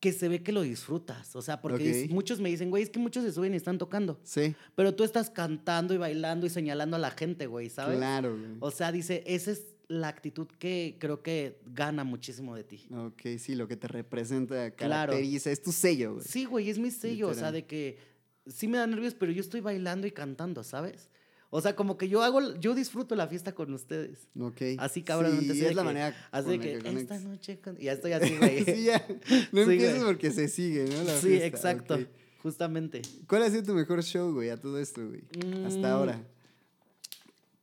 que 0.00 0.12
se 0.12 0.28
ve 0.28 0.42
que 0.42 0.52
lo 0.52 0.62
disfrutas. 0.62 1.36
O 1.36 1.42
sea, 1.42 1.60
porque 1.60 2.04
es- 2.04 2.10
muchos 2.10 2.40
me 2.40 2.48
dicen, 2.48 2.70
güey, 2.70 2.82
es 2.82 2.90
que 2.90 2.98
muchos 2.98 3.22
se 3.22 3.32
suben 3.32 3.52
y 3.52 3.56
están 3.56 3.76
tocando. 3.78 4.18
Sí, 4.22 4.54
Pero 4.74 4.94
tú 4.94 5.04
estás 5.04 5.30
cantando 5.30 5.92
y 5.94 5.98
bailando 5.98 6.46
y 6.46 6.50
señalando 6.50 6.96
a 6.96 6.98
la 6.98 7.10
gente, 7.10 7.46
güey, 7.46 7.68
¿sabes? 7.70 7.98
claro, 7.98 8.30
güey. 8.36 8.50
O 8.60 8.70
sea, 8.70 8.92
dice, 8.92 9.22
esa 9.26 9.50
es 9.50 9.66
la 9.88 10.08
actitud 10.08 10.46
que 10.58 10.96
creo 10.98 11.22
que 11.22 11.60
gana 11.66 12.02
muchísimo 12.04 12.54
de 12.56 12.64
ti. 12.64 12.86
Ok, 12.96 13.22
sí, 13.38 13.54
lo 13.56 13.68
que 13.68 13.76
te 13.76 13.88
representa, 13.88 14.70
Claro. 14.70 15.10
caracteriza, 15.12 15.50
es 15.50 15.60
tu 15.62 15.70
sello, 15.72 16.14
güey. 16.14 16.24
Sí, 16.26 16.44
güey, 16.46 16.70
es 16.70 16.78
mi 16.78 16.90
sello, 16.90 17.28
o 17.28 17.34
sea, 17.34 17.52
de 17.52 17.66
que 17.66 17.98
sí 18.46 18.68
me 18.68 18.78
da 18.78 18.86
nervios, 18.86 19.14
pero 19.14 19.32
yo 19.32 19.40
estoy 19.42 19.60
bailando 19.60 20.06
y 20.06 20.12
cantando, 20.12 20.62
¿sabes? 20.64 21.09
O 21.52 21.60
sea, 21.60 21.74
como 21.74 21.98
que 21.98 22.08
yo 22.08 22.22
hago, 22.22 22.54
yo 22.60 22.74
disfruto 22.76 23.16
la 23.16 23.26
fiesta 23.26 23.54
con 23.54 23.72
ustedes. 23.74 24.28
Ok. 24.38 24.62
Así, 24.78 25.02
cabrón. 25.02 25.40
Sí, 25.40 25.50
así 25.50 25.60
es 25.62 25.68
de 25.70 25.74
la 25.74 25.82
que- 25.82 25.86
manera 25.86 26.28
Así 26.30 26.50
de 26.50 26.60
que, 26.60 26.78
que 26.78 26.88
esta 26.90 27.18
noche... 27.18 27.58
con-" 27.60 27.76
Y 27.80 27.84
ya 27.86 27.92
estoy 27.92 28.12
así, 28.12 28.36
güey. 28.38 28.64
sí, 28.64 28.84
ya. 28.84 29.04
No 29.52 29.64
Sí, 29.64 29.70
empieces 29.72 29.94
güey. 30.02 30.04
porque 30.14 30.30
se 30.30 30.46
sigue, 30.48 30.84
¿no? 30.84 31.02
La 31.02 31.16
sí, 31.16 31.26
fiesta, 31.28 31.46
exacto. 31.46 31.98
Justamente. 32.42 33.02
¿Cuál 33.26 33.42
ha 33.42 33.50
sido 33.50 33.64
tu 33.64 33.74
mejor 33.74 34.02
show, 34.04 34.32
güey, 34.32 34.48
a 34.50 34.56
todo 34.56 34.78
esto, 34.78 35.06
güey? 35.06 35.22
Mm. 35.44 35.66
Hasta 35.66 35.90
ahora. 35.92 36.22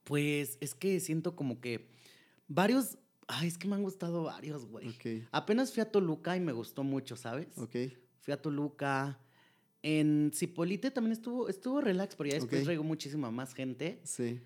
Pues 0.03 0.57
es 0.61 0.73
que 0.73 0.99
siento 0.99 1.35
como 1.35 1.59
que 1.59 1.87
varios. 2.47 2.97
Ay, 3.27 3.47
es 3.49 3.57
que 3.57 3.67
me 3.67 3.75
han 3.75 3.83
gustado 3.83 4.23
varios, 4.23 4.65
güey. 4.67 4.87
Ok, 4.89 5.27
Apenas 5.31 5.73
fui 5.73 5.81
a 5.81 5.91
Toluca 5.91 6.37
y 6.37 6.39
me 6.39 6.53
gustó 6.53 6.83
mucho, 6.83 7.17
¿sabes? 7.17 7.47
ok. 7.57 7.75
Fui 8.21 8.33
a 8.33 8.41
Toluca. 8.41 9.19
En 9.89 10.31
Cipolite 10.33 10.91
también 10.91 11.13
estuvo, 11.13 11.47
estuvo 11.47 11.79
relax, 11.79 12.15
pero 12.17 12.29
ya 12.29 12.35
después 12.35 12.59
Ok. 12.61 12.65
traigo 12.65 12.83
muchísima 12.83 13.31
más 13.31 13.53
gente. 13.53 13.99
Sí. 14.03 14.41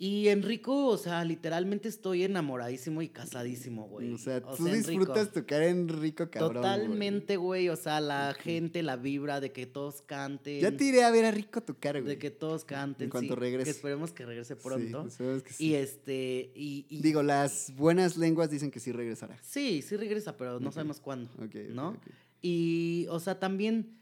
Y 0.00 0.28
Enrico, 0.28 0.86
o 0.86 0.96
sea, 0.98 1.24
literalmente 1.24 1.88
estoy 1.88 2.22
enamoradísimo 2.22 3.02
y 3.02 3.08
casadísimo, 3.08 3.88
güey. 3.88 4.12
O 4.12 4.18
sea, 4.18 4.40
tú 4.40 4.68
Enrico, 4.68 4.90
disfrutas 4.90 5.32
tocar 5.32 5.62
en 5.62 5.88
rico 5.88 6.30
cabrón. 6.30 6.56
Totalmente, 6.62 7.36
güey. 7.36 7.68
O 7.68 7.74
sea, 7.74 8.00
la 8.00 8.32
gente, 8.38 8.82
la 8.84 8.96
vibra 8.96 9.40
de 9.40 9.50
que 9.50 9.66
todos 9.66 10.02
canten. 10.02 10.60
Ya 10.60 10.76
te 10.76 10.84
iré 10.84 11.02
a 11.02 11.10
ver 11.10 11.24
a 11.24 11.30
rico 11.32 11.62
tocar, 11.62 11.94
güey. 12.00 12.14
De 12.14 12.18
que 12.18 12.30
todos 12.30 12.64
canten. 12.64 13.04
En 13.06 13.10
cuanto 13.10 13.34
sí, 13.34 13.40
regrese. 13.40 13.64
Que 13.64 13.70
esperemos 13.70 14.12
que 14.12 14.24
regrese 14.26 14.54
pronto. 14.54 15.08
Sí, 15.10 15.24
que 15.44 15.52
sí. 15.52 15.64
Y 15.68 15.74
este. 15.74 16.52
Y, 16.54 16.86
y- 16.90 17.00
Digo, 17.02 17.24
las 17.24 17.72
buenas 17.76 18.16
lenguas 18.16 18.50
dicen 18.50 18.70
que 18.70 18.78
sí 18.78 18.92
regresará. 18.92 19.36
Sí, 19.42 19.82
sí 19.82 19.96
regresa, 19.96 20.36
pero 20.36 20.60
no 20.60 20.70
sabemos 20.70 21.00
cuándo. 21.00 21.30
Ok, 21.38 21.46
ok, 21.46 21.56
¿no? 21.70 21.96
Y, 22.40 23.06
o 23.10 23.18
sea, 23.18 23.40
también, 23.40 23.97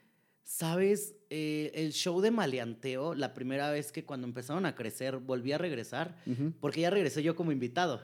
¿sabes? 0.46 1.16
Eh, 1.28 1.72
el 1.74 1.92
show 1.92 2.20
de 2.20 2.30
Maleanteo, 2.30 3.14
la 3.14 3.34
primera 3.34 3.68
vez 3.70 3.90
que 3.90 4.04
cuando 4.04 4.28
empezaron 4.28 4.64
a 4.64 4.76
crecer, 4.76 5.18
volví 5.18 5.52
a 5.52 5.58
regresar, 5.58 6.16
porque 6.60 6.82
ya 6.82 6.90
regresé 6.90 7.22
yo 7.22 7.34
como 7.34 7.52
invitado. 7.52 8.00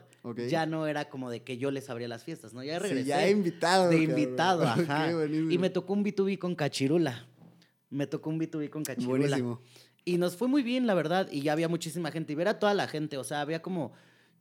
Ya 0.49 0.65
no 0.65 0.85
era 0.85 1.09
como 1.09 1.31
de 1.31 1.41
que 1.41 1.57
yo 1.57 1.71
les 1.71 1.89
abría 1.89 2.07
las 2.07 2.23
fiestas, 2.23 2.53
¿no? 2.53 2.61
Ya 2.63 2.79
regresé. 2.79 3.03
Sí, 3.03 3.09
ya 3.09 3.29
invitado. 3.29 3.89
de 3.89 3.97
cabrón. 3.97 4.19
invitado, 4.19 4.63
ajá. 4.67 5.11
y 5.11 5.57
me 5.57 5.69
tocó 5.69 5.93
un 5.93 6.03
B2B 6.03 6.37
con 6.37 6.53
Cachirula. 6.53 7.27
Me 7.89 8.07
tocó 8.07 8.29
un 8.29 8.39
B2B 8.39 8.69
con 8.69 8.83
Cachirula. 8.83 9.17
Buenísimo. 9.17 9.61
Y 10.05 10.17
nos 10.17 10.35
fue 10.35 10.49
muy 10.49 10.63
bien, 10.63 10.85
la 10.85 10.93
verdad, 10.93 11.29
y 11.31 11.41
ya 11.41 11.53
había 11.53 11.69
muchísima 11.69 12.11
gente. 12.11 12.33
Y 12.33 12.35
ver 12.35 12.49
a 12.49 12.59
toda 12.59 12.73
la 12.73 12.87
gente, 12.87 13.17
o 13.17 13.23
sea, 13.23 13.41
había 13.41 13.61
como. 13.61 13.93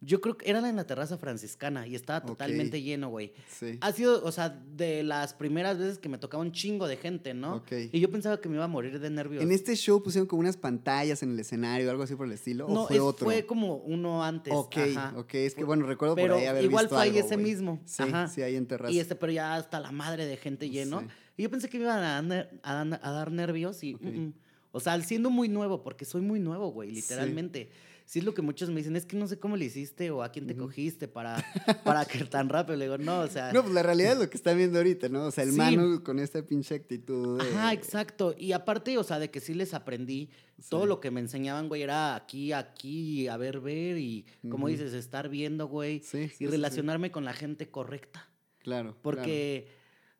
Yo 0.04 0.20
creo 0.20 0.36
que 0.36 0.50
era 0.50 0.68
en 0.68 0.74
la 0.74 0.84
terraza 0.84 1.16
franciscana 1.16 1.86
y 1.86 1.94
estaba 1.94 2.20
totalmente 2.24 2.82
lleno, 2.82 3.08
güey. 3.08 3.32
Sí. 3.48 3.78
Ha 3.80 3.92
sido, 3.92 4.24
o 4.24 4.32
sea, 4.32 4.48
de 4.48 5.04
las 5.04 5.32
primeras 5.32 5.78
veces 5.78 5.98
que 5.98 6.08
me 6.08 6.18
tocaba 6.18 6.42
un 6.42 6.50
chingo 6.50 6.88
de 6.88 6.96
gente, 6.96 7.34
¿no? 7.34 7.56
Ok. 7.56 7.72
Y 7.92 8.00
yo 8.00 8.10
pensaba 8.10 8.40
que 8.40 8.48
me 8.48 8.56
iba 8.56 8.64
a 8.64 8.68
morir 8.68 8.98
de 8.98 9.10
nervios. 9.10 9.42
En 9.42 9.52
este 9.52 9.76
show 9.76 10.02
pusieron 10.02 10.26
como 10.26 10.40
unas 10.40 10.56
pantallas 10.56 11.22
en 11.22 11.30
el 11.30 11.38
escenario, 11.38 11.88
algo 11.88 12.02
así 12.02 12.16
por 12.16 12.26
el 12.26 12.32
estilo. 12.32 12.66
no, 12.68 12.82
¿O 12.82 12.86
fue 12.88 12.96
es- 12.96 13.02
otro? 13.02 13.26
fue 13.26 13.46
como 13.46 13.76
uno 13.76 14.24
antes. 14.24 14.52
Ok, 14.52 14.76
ajá. 14.76 15.14
ok. 15.16 15.34
Es 15.34 15.54
que 15.54 15.62
bueno, 15.62 15.86
recuerdo 15.86 16.16
por 16.16 16.22
Pero 16.24 16.34
ahí 16.36 16.46
haber 16.46 16.64
igual 16.64 16.86
visto 16.86 16.96
fue 16.96 17.04
ahí 17.04 17.10
algo, 17.16 17.26
ese 17.26 17.36
mismo. 17.36 17.80
Sí, 17.84 18.02
Ajá. 18.02 18.26
sí, 18.26 18.42
ahí 18.42 18.56
en 18.56 18.66
terraza. 18.66 18.92
Y 18.92 18.98
este, 18.98 19.14
pero 19.14 19.30
ya 19.30 19.54
hasta 19.54 19.78
la 19.78 19.92
madre 19.92 20.26
de 20.26 20.36
gente 20.36 20.68
lleno. 20.68 21.00
Sí. 21.00 21.06
Y 21.36 21.42
yo 21.44 21.50
pensé 21.50 21.68
que 21.68 21.78
me 21.78 21.84
iban 21.84 22.02
a, 22.02 22.20
dar 22.22 22.50
a 22.64 22.80
a 22.80 23.10
dar 23.12 23.30
nervios 23.30 23.84
y. 23.84 23.94
Mm, 23.94 24.08
mm. 24.08 24.32
O 24.72 24.80
sea, 24.80 25.00
siendo 25.02 25.30
muy 25.30 25.48
nuevo, 25.48 25.82
porque 25.82 26.04
soy 26.04 26.22
muy 26.22 26.40
nuevo, 26.40 26.72
güey, 26.72 26.90
literalmente. 26.90 27.68
Sí. 27.70 27.91
Es 28.06 28.24
lo 28.24 28.34
que 28.34 28.42
muchos 28.42 28.68
me 28.70 28.76
dicen, 28.76 28.96
es 28.96 29.06
que 29.06 29.16
no 29.16 29.26
sé 29.26 29.38
cómo 29.38 29.56
le 29.56 29.64
hiciste 29.66 30.10
o 30.10 30.22
a 30.22 30.30
quién 30.32 30.46
te 30.46 30.54
Ujú. 30.54 30.64
cogiste 30.64 31.08
para, 31.08 31.36
para 31.84 32.04
que 32.04 32.24
tan 32.24 32.48
rápido. 32.48 32.76
Le 32.76 32.84
digo, 32.86 32.98
no, 32.98 33.20
o 33.20 33.28
sea. 33.28 33.52
No, 33.52 33.62
pues 33.62 33.74
la 33.74 33.82
realidad 33.82 34.12
es 34.12 34.18
lo 34.18 34.30
que 34.30 34.36
están 34.36 34.56
viendo 34.56 34.78
ahorita, 34.78 35.08
¿no? 35.08 35.24
O 35.26 35.30
sea, 35.30 35.44
el 35.44 35.50
Sí. 35.52 35.56
Manu 35.56 36.02
con 36.02 36.18
esta 36.18 36.42
pinche 36.44 36.74
actitud. 36.74 37.40
de- 37.42 37.48
Ajá, 37.50 37.72
exacto. 37.72 38.34
Y 38.38 38.52
aparte, 38.52 38.96
o 38.98 39.04
sea, 39.04 39.18
de 39.18 39.30
que 39.30 39.40
sí 39.40 39.54
les 39.54 39.74
aprendí, 39.74 40.30
todo 40.68 40.82
Sí. 40.82 40.88
lo 40.88 41.00
que 41.00 41.10
me 41.10 41.20
enseñaban, 41.20 41.68
güey, 41.68 41.82
era 41.82 42.14
aquí, 42.14 42.52
aquí, 42.52 43.26
a 43.28 43.36
ver, 43.36 43.60
ver 43.60 43.98
y, 43.98 44.24
como 44.48 44.64
Ujú. 44.64 44.68
dices, 44.68 44.92
estar 44.94 45.28
viendo, 45.28 45.66
güey, 45.68 46.00
Sí, 46.00 46.28
sí, 46.28 46.28
sí, 46.28 46.44
y 46.44 46.46
sí. 46.46 46.46
relacionarme 46.46 47.10
con 47.10 47.24
la 47.24 47.32
gente 47.32 47.70
correcta. 47.70 48.28
Claro. 48.58 48.96
Porque, 49.02 49.66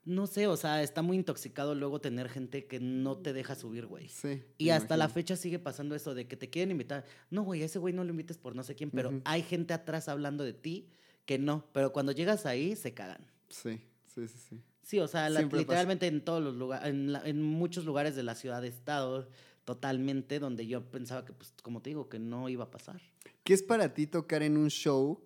no 0.04 0.26
sé, 0.26 0.46
o 0.48 0.56
sea, 0.56 0.82
está 0.82 1.00
muy 1.02 1.16
intoxicado 1.16 1.74
luego 1.74 2.00
tener 2.00 2.28
gente 2.28 2.66
que 2.66 2.80
no 2.80 3.18
te 3.18 3.32
deja 3.32 3.54
subir, 3.54 3.86
güey. 3.86 4.08
Sí. 4.08 4.42
Y 4.58 4.70
hasta 4.70 4.96
la 4.96 5.08
fecha 5.08 5.36
sigue 5.36 5.58
pasando 5.58 5.94
eso 5.94 6.14
de 6.14 6.26
que 6.26 6.36
te 6.36 6.50
quieren 6.50 6.70
invitar. 6.72 7.04
No, 7.30 7.42
güey, 7.42 7.62
a 7.62 7.66
ese 7.66 7.78
güey 7.78 7.94
no 7.94 8.02
lo 8.02 8.10
invites 8.10 8.38
por 8.38 8.56
no 8.56 8.62
sé 8.64 8.74
quién, 8.74 8.90
pero 8.90 9.20
hay 9.24 9.42
gente 9.42 9.74
atrás 9.74 10.08
hablando 10.08 10.42
de 10.44 10.52
ti 10.54 10.88
que 11.24 11.38
no. 11.38 11.66
Pero 11.72 11.92
cuando 11.92 12.10
llegas 12.12 12.46
ahí, 12.46 12.74
se 12.74 12.94
cagan. 12.94 13.24
Sí, 13.48 13.80
sí, 14.06 14.26
sí, 14.26 14.38
sí. 14.48 14.60
Sí, 14.82 14.98
o 14.98 15.06
sea, 15.06 15.30
la- 15.30 15.38
Siempre 15.38 15.58
pasa. 15.60 15.62
literalmente 15.62 16.06
en 16.08 16.24
todos 16.24 16.42
los 16.42 16.56
lugares, 16.56 16.88
en, 16.88 17.12
la- 17.12 17.22
en 17.24 17.40
muchos 17.40 17.84
lugares 17.84 18.16
de 18.16 18.24
la 18.24 18.34
ciudad 18.34 18.64
he 18.64 18.68
estado 18.68 19.28
totalmente 19.64 20.40
donde 20.40 20.66
yo 20.66 20.82
pensaba 20.90 21.24
que, 21.24 21.32
pues, 21.32 21.54
como 21.62 21.80
te 21.80 21.90
digo, 21.90 22.08
que 22.08 22.18
no 22.18 22.48
iba 22.48 22.64
a 22.64 22.70
pasar. 22.72 23.00
¿Qué 23.44 23.54
es 23.54 23.62
para 23.62 23.94
ti 23.94 24.08
tocar 24.08 24.42
en 24.42 24.56
un 24.56 24.68
show 24.70 25.22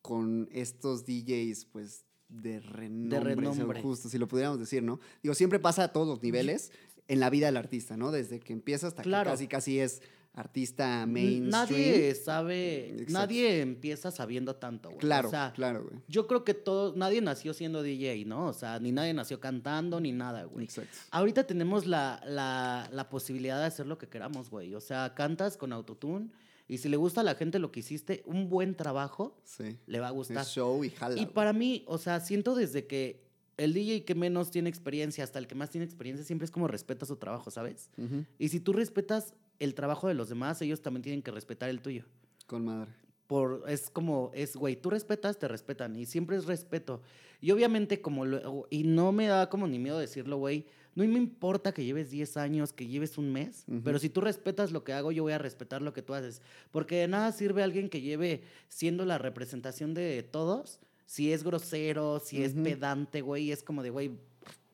con 0.00 0.48
estos 0.52 1.04
DJs, 1.04 1.64
pues, 1.66 2.04
de 2.30 2.60
renombre? 2.60 3.34
renombre. 3.34 3.82
Justo, 3.82 4.08
si 4.08 4.18
lo 4.18 4.28
pudiéramos 4.28 4.58
decir, 4.58 4.82
¿no? 4.82 5.00
Digo, 5.22 5.34
siempre 5.34 5.58
pasa 5.58 5.84
a 5.84 5.88
todos 5.92 6.06
los 6.06 6.22
niveles 6.22 6.72
en 7.08 7.20
la 7.20 7.28
vida 7.30 7.46
del 7.46 7.56
artista, 7.56 7.96
¿no? 7.96 8.12
Desde 8.12 8.40
que 8.40 8.52
empieza 8.52 8.86
hasta 8.86 9.02
Claro. 9.02 9.30
que 9.30 9.34
casi, 9.34 9.48
casi 9.48 9.80
es 9.80 10.00
artista 10.32 11.06
mainstream. 11.06 11.50
Nadie 11.50 12.14
sabe, 12.14 12.90
Exacto. 12.90 13.12
nadie 13.12 13.60
empieza 13.62 14.12
sabiendo 14.12 14.54
tanto, 14.56 14.88
güey. 14.90 15.00
Claro, 15.00 15.26
O 15.26 15.30
sea, 15.30 15.52
claro, 15.56 15.82
güey. 15.82 15.96
yo 16.06 16.28
creo 16.28 16.44
que 16.44 16.54
todo, 16.54 16.94
nadie 16.96 17.20
nació 17.20 17.52
siendo 17.52 17.82
DJ, 17.82 18.24
¿no? 18.26 18.46
O 18.46 18.52
sea, 18.52 18.78
ni 18.78 18.92
nadie 18.92 19.12
nació 19.12 19.40
cantando, 19.40 19.98
ni 20.00 20.12
nada, 20.12 20.44
güey. 20.44 20.64
Exacto. 20.64 20.96
Ahorita 21.10 21.44
tenemos 21.48 21.84
la, 21.86 22.22
la, 22.26 22.88
la 22.92 23.08
posibilidad 23.10 23.58
de 23.58 23.66
hacer 23.66 23.86
lo 23.86 23.98
que 23.98 24.06
queramos, 24.08 24.50
güey. 24.50 24.72
O 24.76 24.80
sea, 24.80 25.14
cantas 25.16 25.56
con 25.56 25.72
autotune 25.72 26.28
y 26.72 26.78
si 26.78 26.88
le 26.88 26.96
gusta 26.96 27.20
a 27.22 27.24
la 27.24 27.34
gente 27.34 27.58
lo 27.58 27.72
que 27.72 27.80
hiciste, 27.80 28.22
un 28.26 28.48
buen 28.48 28.74
trabajo, 28.74 29.36
Sí. 29.44 29.76
le 29.86 30.00
va 30.00 30.08
a 30.08 30.10
gustar. 30.12 30.42
Es 30.42 30.48
show 30.48 30.84
y 30.84 30.90
jala. 30.90 31.16
Y 31.16 31.24
güey. 31.24 31.34
para 31.34 31.52
mí, 31.52 31.82
o 31.86 31.98
sea, 31.98 32.20
siento 32.20 32.54
desde 32.54 32.86
que 32.86 33.22
el 33.56 33.74
DJ 33.74 34.04
que 34.04 34.14
menos 34.14 34.50
tiene 34.50 34.70
experiencia 34.70 35.24
hasta 35.24 35.38
el 35.38 35.46
que 35.46 35.54
más 35.54 35.70
tiene 35.70 35.84
experiencia 35.84 36.24
siempre 36.24 36.44
es 36.44 36.50
como 36.50 36.68
respeta 36.68 37.04
su 37.06 37.16
trabajo, 37.16 37.50
¿sabes? 37.50 37.90
Ujú, 37.98 38.24
Y 38.38 38.48
si 38.48 38.60
tú 38.60 38.72
respetas 38.72 39.34
el 39.58 39.74
trabajo 39.74 40.08
de 40.08 40.14
los 40.14 40.28
demás, 40.28 40.62
ellos 40.62 40.80
también 40.80 41.02
tienen 41.02 41.22
que 41.22 41.30
respetar 41.30 41.68
el 41.68 41.80
tuyo. 41.82 42.04
Con 42.46 42.64
madre. 42.64 42.92
Por, 43.26 43.64
es 43.68 43.90
como, 43.90 44.30
es, 44.34 44.56
güey, 44.56 44.76
tú 44.76 44.90
respetas, 44.90 45.38
te 45.38 45.46
respetan. 45.46 45.94
Y 45.96 46.06
siempre 46.06 46.36
es 46.36 46.46
respeto. 46.46 47.02
Y 47.40 47.50
obviamente, 47.52 48.00
como 48.00 48.24
lo, 48.24 48.66
y 48.70 48.82
no 48.84 49.12
me 49.12 49.26
da 49.26 49.48
como 49.50 49.68
ni 49.68 49.78
miedo 49.78 49.98
decirlo, 49.98 50.38
güey, 50.38 50.66
no 50.94 51.04
me 51.04 51.18
importa 51.18 51.72
que 51.72 51.84
lleves 51.84 52.10
10 52.10 52.36
años, 52.36 52.72
que 52.72 52.86
lleves 52.86 53.16
un 53.18 53.32
mes, 53.32 53.64
Ujú. 53.68 53.80
pero 53.84 53.98
si 53.98 54.08
tú 54.08 54.20
respetas 54.20 54.72
lo 54.72 54.82
que 54.84 54.92
hago, 54.92 55.12
yo 55.12 55.22
voy 55.22 55.32
a 55.32 55.38
respetar 55.38 55.82
lo 55.82 55.92
que 55.92 56.02
tú 56.02 56.14
haces. 56.14 56.42
Porque 56.72 56.96
de 56.96 57.08
nada 57.08 57.32
sirve 57.32 57.62
alguien 57.62 57.88
que 57.88 58.00
lleve 58.00 58.42
siendo 58.68 59.04
la 59.04 59.18
representación 59.18 59.94
de 59.94 60.22
todos, 60.22 60.80
si 61.06 61.32
es 61.32 61.42
grosero, 61.44 62.20
si 62.24 62.42
es 62.42 62.54
pedante, 62.54 63.20
güey, 63.20 63.50
es 63.52 63.62
como 63.62 63.82
de, 63.82 63.90
güey, 63.90 64.10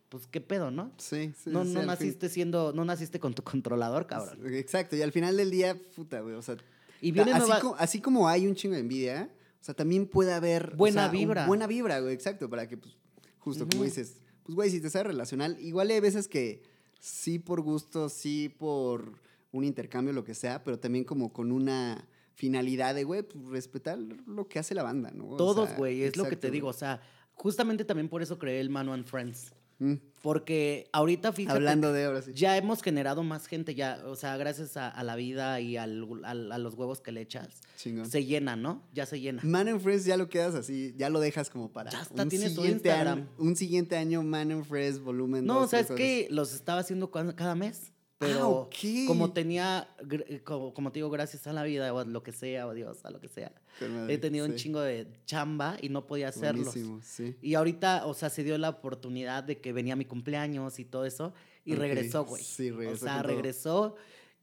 pues 0.09 0.27
qué 0.27 0.41
pedo, 0.41 0.71
¿no? 0.71 0.93
Sí, 0.99 1.33
sí. 1.43 1.51
no 1.51 1.65
sí, 1.65 1.73
no 1.73 1.81
fin- 1.81 1.87
naciste 1.87 2.29
siendo, 2.29 2.73
no 2.73 2.85
naciste 2.85 3.19
con 3.21 3.35
tu 3.35 3.43
controlador, 3.43 4.07
cabrón. 4.07 4.39
Exacto, 4.55 4.97
y 4.97 5.03
al 5.03 5.13
final 5.13 5.37
del 5.37 5.51
día, 5.51 5.77
puta, 5.95 6.21
güey, 6.21 6.35
o 6.35 6.43
sea, 6.43 6.57
Y 7.01 7.11
viene 7.13 7.33
así, 7.33 7.41
nueva... 7.41 7.61
como, 7.61 7.75
así 7.77 8.01
como 8.01 8.29
hay 8.29 8.47
un 8.47 8.55
chingo 8.55 8.75
de 8.75 8.81
envidia, 8.81 9.31
o 9.61 9.65
sea, 9.65 9.75
también 9.75 10.07
puede 10.07 10.33
haber... 10.33 10.73
o 10.75 10.77
Buena 10.77 11.03
sea, 11.05 11.11
vibra. 11.11 11.47
buena 11.47 11.67
vibra, 11.67 12.01
güey, 12.01 12.15
exacto, 12.15 12.49
para 12.49 12.69
que, 12.69 12.77
pues, 12.77 12.97
justo 13.39 13.67
como 13.69 13.83
dices, 13.85 14.17
pues, 14.47 14.55
güey, 14.55 14.71
si 14.71 14.81
te 14.81 14.91
sabes 14.91 15.09
relacionar, 15.09 15.57
igual 15.59 15.91
hay 15.91 15.99
veces 15.99 16.29
que 16.29 16.63
sí 17.01 17.41
por 17.41 17.63
gusto, 17.63 18.09
sí 18.09 18.49
por 18.49 19.21
un 19.51 19.65
intercambio, 19.65 20.13
lo 20.13 20.23
que 20.23 20.35
sea, 20.35 20.63
pero 20.63 20.79
también 20.79 21.05
como 21.05 21.33
con 21.33 21.51
una 21.51 22.07
finalidad 22.35 22.95
de, 22.95 23.03
güey, 23.03 23.23
pues, 23.23 23.49
respetar 23.49 23.99
lo 23.99 24.47
que 24.47 24.61
hace 24.61 24.77
la 24.77 24.85
banda, 24.85 25.11
¿no? 25.11 25.31
O 25.31 25.37
Todos, 25.37 25.71
sea, 25.71 25.79
güey, 25.79 26.05
es 26.05 26.17
lo 26.17 26.29
que 26.29 26.37
te 26.37 26.53
digo. 26.53 26.69
O 26.69 26.73
sea, 26.73 27.01
justamente 27.35 27.85
también 27.85 28.09
por 28.09 28.23
eso 28.23 28.39
creé 28.39 28.61
el 28.61 28.71
Mano 28.71 28.93
and 28.93 29.05
Friends. 29.05 29.53
Mm, 29.79 29.95
Porque 30.23 30.89
ahorita, 30.93 31.33
fíjate, 31.33 31.55
Hablando 31.57 31.93
de 31.93 32.07
ahora 32.07 32.23
sí. 32.23 32.33
ya 32.35 32.57
hemos 32.57 32.83
generado 32.83 33.23
más 33.23 33.47
gente, 33.47 33.75
ya, 33.75 34.01
o 34.07 34.17
sea, 34.17 34.37
gracias 34.39 34.77
a, 34.77 34.89
a 34.89 35.05
la 35.05 35.17
vida 35.17 35.61
y 35.61 35.77
al, 35.77 36.07
al- 36.25 36.51
a 36.51 36.59
los 36.59 36.75
huevos 36.75 37.01
que 37.01 37.13
le 37.13 37.21
echas, 37.21 37.61
Chingón. 37.77 38.11
se 38.11 38.25
llena, 38.25 38.57
¿no? 38.57 38.83
Ya 38.95 39.05
se 39.07 39.21
llena. 39.21 39.43
Man 39.45 39.69
and 39.69 39.81
Friends 39.81 40.05
ya 40.07 40.17
lo 40.17 40.29
quedas 40.29 40.55
así, 40.55 40.95
ya 40.97 41.11
lo 41.11 41.21
dejas 41.21 41.51
como 41.51 41.71
para 41.71 41.91
Ya 41.91 42.01
hasta 42.01 42.23
un 42.23 42.31
siguiente 42.31 42.91
año, 42.91 43.29
un 43.39 43.55
siguiente 43.55 43.97
año 43.97 44.23
Man 44.23 44.51
and 44.51 44.65
Friends 44.65 44.99
volumen 45.01 45.45
No, 45.45 45.61
o 45.61 45.67
sea, 45.69 45.81
es 45.81 45.89
que 45.91 46.27
los 46.31 46.55
estaba 46.55 46.81
haciendo 46.81 47.11
cada 47.11 47.55
mes. 47.55 47.93
Pero 48.19 48.71
Ah, 48.73 49.07
como 49.07 49.33
tenía, 49.33 49.89
eh, 50.11 50.41
como, 50.43 50.73
como 50.73 50.91
te 50.91 51.01
digo, 51.01 51.11
gracias 51.11 51.47
a 51.47 51.53
la 51.53 51.65
vida 51.65 51.93
o 51.93 51.99
a 51.99 52.05
lo 52.05 52.23
que 52.23 52.33
sea, 52.33 52.67
o 52.67 52.73
Dios, 52.73 53.05
a 53.05 53.11
lo 53.11 53.21
que 53.21 53.29
sea, 53.29 53.53
madre, 53.81 54.15
he 54.15 54.19
tenido 54.19 54.47
un 54.47 54.55
chingo 54.55 54.81
de 54.81 55.07
chamba 55.27 55.77
y 55.83 55.91
no 55.91 56.07
podía. 56.07 56.31
Buenísimo, 56.31 57.01
sí. 57.03 57.37
Y 57.43 57.55
ahorita, 57.55 58.07
o 58.07 58.15
sea, 58.15 58.31
se 58.31 58.43
dio 58.43 58.57
la 58.57 58.71
oportunidad 58.71 59.45
de 59.45 59.61
que 59.61 59.73
venía 59.73 59.97
mi 59.97 60.07
cumpleaños 60.07 60.79
y 60.79 60.85
todo 60.87 61.05
eso. 61.05 61.35
Y 61.65 61.75
regresó, 61.75 62.25
güey. 62.25 62.43
sí, 62.43 62.71
O 62.71 62.77
regresó 62.79 63.05
sea, 63.05 63.17
con 63.17 63.23
todo. 63.25 63.97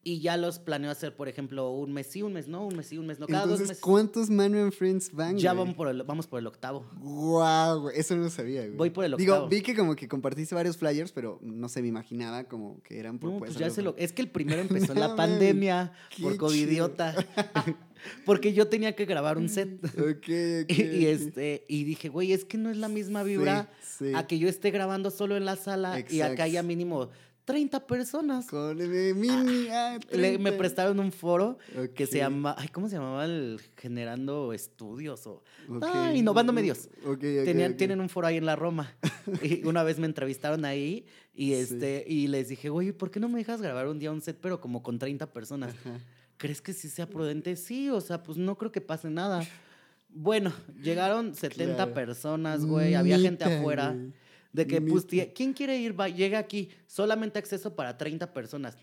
Y 0.06 0.20
ya 0.20 0.36
los 0.36 0.60
planeo 0.60 0.92
hacer, 0.92 1.16
por 1.16 1.30
ejemplo, 1.30 1.72
un 1.72 1.94
mes 1.94 2.08
sí, 2.08 2.22
un 2.22 2.34
mes 2.34 2.48
no, 2.50 2.66
un 2.68 2.76
mes 2.76 2.88
sí, 2.88 2.98
un 2.98 3.08
mes 3.08 3.20
no. 3.20 3.28
Cada 3.28 3.46
dos 3.46 3.62
meses. 3.62 3.80
¿cuántos 3.80 4.30
Man 4.30 4.54
and 4.54 4.74
Friends 4.74 5.12
van, 5.14 5.38
Ya 5.38 5.54
vamos 5.54 5.76
por, 5.76 5.88
el, 5.88 6.04
vamos 6.04 6.28
por 6.28 6.40
el 6.40 6.48
octavo. 6.48 6.86
Guau, 7.00 7.82
güey, 7.84 7.98
eso 8.00 8.16
no 8.16 8.24
lo 8.24 8.30
sabía, 8.30 8.64
güey. 8.66 8.76
Voy 8.76 8.90
por 8.90 9.06
el 9.06 9.16
Digo, 9.16 9.34
octavo. 9.36 9.50
vi 9.50 9.62
que 9.62 9.76
como 9.76 9.96
que 9.96 10.08
compartiste 10.10 10.54
varios 10.56 10.76
flyers, 10.78 11.12
pero 11.14 11.40
no 11.42 11.70
se 11.70 11.82
me 11.82 11.88
imaginaba 11.88 12.44
como 12.46 12.82
que 12.84 13.00
eran 13.00 13.16
No, 13.16 13.20
propuestas. 13.22 13.56
pues 13.58 13.60
ya 13.60 13.74
se 13.74 13.82
lo... 13.82 13.92
algo- 13.92 14.00
Es 14.04 14.12
que 14.12 14.22
el 14.24 14.30
primero 14.30 14.62
empezó 14.62 14.92
en 14.92 15.00
la 15.00 15.16
pandemia 15.16 15.94
por 16.22 16.36
covidiota. 16.38 17.16
Porque 18.26 18.52
yo 18.54 18.68
tenía 18.68 18.96
que 18.98 19.06
grabar 19.06 19.38
un 19.38 19.48
set. 19.48 19.70
Ok, 19.98 20.28
ok, 20.64 20.70
Y, 20.78 21.06
este, 21.06 21.66
y 21.70 21.86
dije, 21.86 22.10
güey, 22.10 22.34
es 22.34 22.44
que 22.44 22.58
no 22.58 22.70
es 22.70 22.76
la 22.78 22.90
misma 22.90 23.24
vibra 23.24 23.70
Sí, 23.82 24.10
sí. 24.10 24.14
a 24.16 24.28
que 24.28 24.38
yo 24.40 24.50
esté 24.50 24.72
grabando 24.72 25.10
solo 25.12 25.38
en 25.38 25.46
la 25.46 25.56
sala 25.56 26.04
y 26.10 26.20
acá 26.22 26.44
haya 26.44 26.62
mínimo 26.64 27.10
30 27.46 27.86
personas. 27.88 28.48
Con 28.48 28.80
el 28.80 29.16
mini. 29.16 29.68
ah, 29.70 29.98
Le- 30.12 30.38
me 30.38 30.52
30. 30.52 30.58
prestaron 30.58 31.00
un 31.00 31.12
foro 31.12 31.58
que 31.96 32.06
se 32.08 32.20
llama, 32.20 32.56
ay, 32.58 32.70
¿cómo 32.70 32.88
se 32.88 32.96
llamaba? 32.96 33.26
El 33.26 33.60
Generando 33.78 34.54
Estudios 34.54 35.28
o 35.28 35.44
Ok. 35.70 35.84
ah, 35.84 36.14
Innovando 36.16 36.54
Medios. 36.54 36.90
Ok, 37.06 37.14
ok, 37.16 37.20
Tenían, 37.20 37.72
ok. 37.74 37.78
Tienen 37.78 38.00
un 38.00 38.10
foro 38.10 38.28
ahí 38.28 38.38
en 38.38 38.46
la 38.46 38.56
Roma. 38.56 38.94
Y 39.42 39.66
una 39.66 39.84
vez 39.84 40.00
me 40.00 40.06
entrevistaron 40.06 40.66
ahí 40.66 41.06
y, 41.34 41.48
Sí. 41.48 41.54
este, 41.54 42.06
y 42.08 42.28
les 42.28 42.48
dije, 42.50 42.70
güey, 42.70 42.92
¿por 42.92 43.10
qué 43.12 43.20
no 43.20 43.30
me 43.30 43.40
dejas 43.40 43.62
grabar 43.62 43.88
un 43.88 44.00
día 44.00 44.12
un 44.12 44.22
set, 44.22 44.38
pero 44.42 44.60
como 44.62 44.82
con 44.84 45.00
30 45.00 45.32
personas? 45.32 45.74
Ajá. 45.74 46.00
¿Crees 46.38 46.62
que 46.62 46.74
sí 46.74 46.90
sea 46.90 47.08
prudente? 47.10 47.56
Sí, 47.56 47.90
o 47.90 48.02
sea, 48.02 48.22
pues 48.24 48.38
no 48.38 48.58
creo 48.58 48.72
que 48.72 48.82
pase 48.82 49.10
nada. 49.10 49.40
Bueno, 50.16 50.54
llegaron 50.80 51.34
70 51.34 51.76
Claro. 51.76 51.94
personas, 51.96 52.64
güey. 52.66 52.94
Había 52.94 53.18
gente 53.18 53.46
afuera. 53.46 53.94
güey. 53.94 54.14
De 54.54 54.66
que, 54.68 54.80
pues, 54.82 55.08
tie- 55.08 55.34
¿quién 55.36 55.52
quiere 55.54 55.78
ir? 55.78 56.00
Va, 56.00 56.08
llega 56.08 56.38
aquí. 56.40 56.70
Solamente 56.88 57.40
acceso 57.40 57.76
para 57.76 57.98
30 57.98 58.32
personas. 58.34 58.78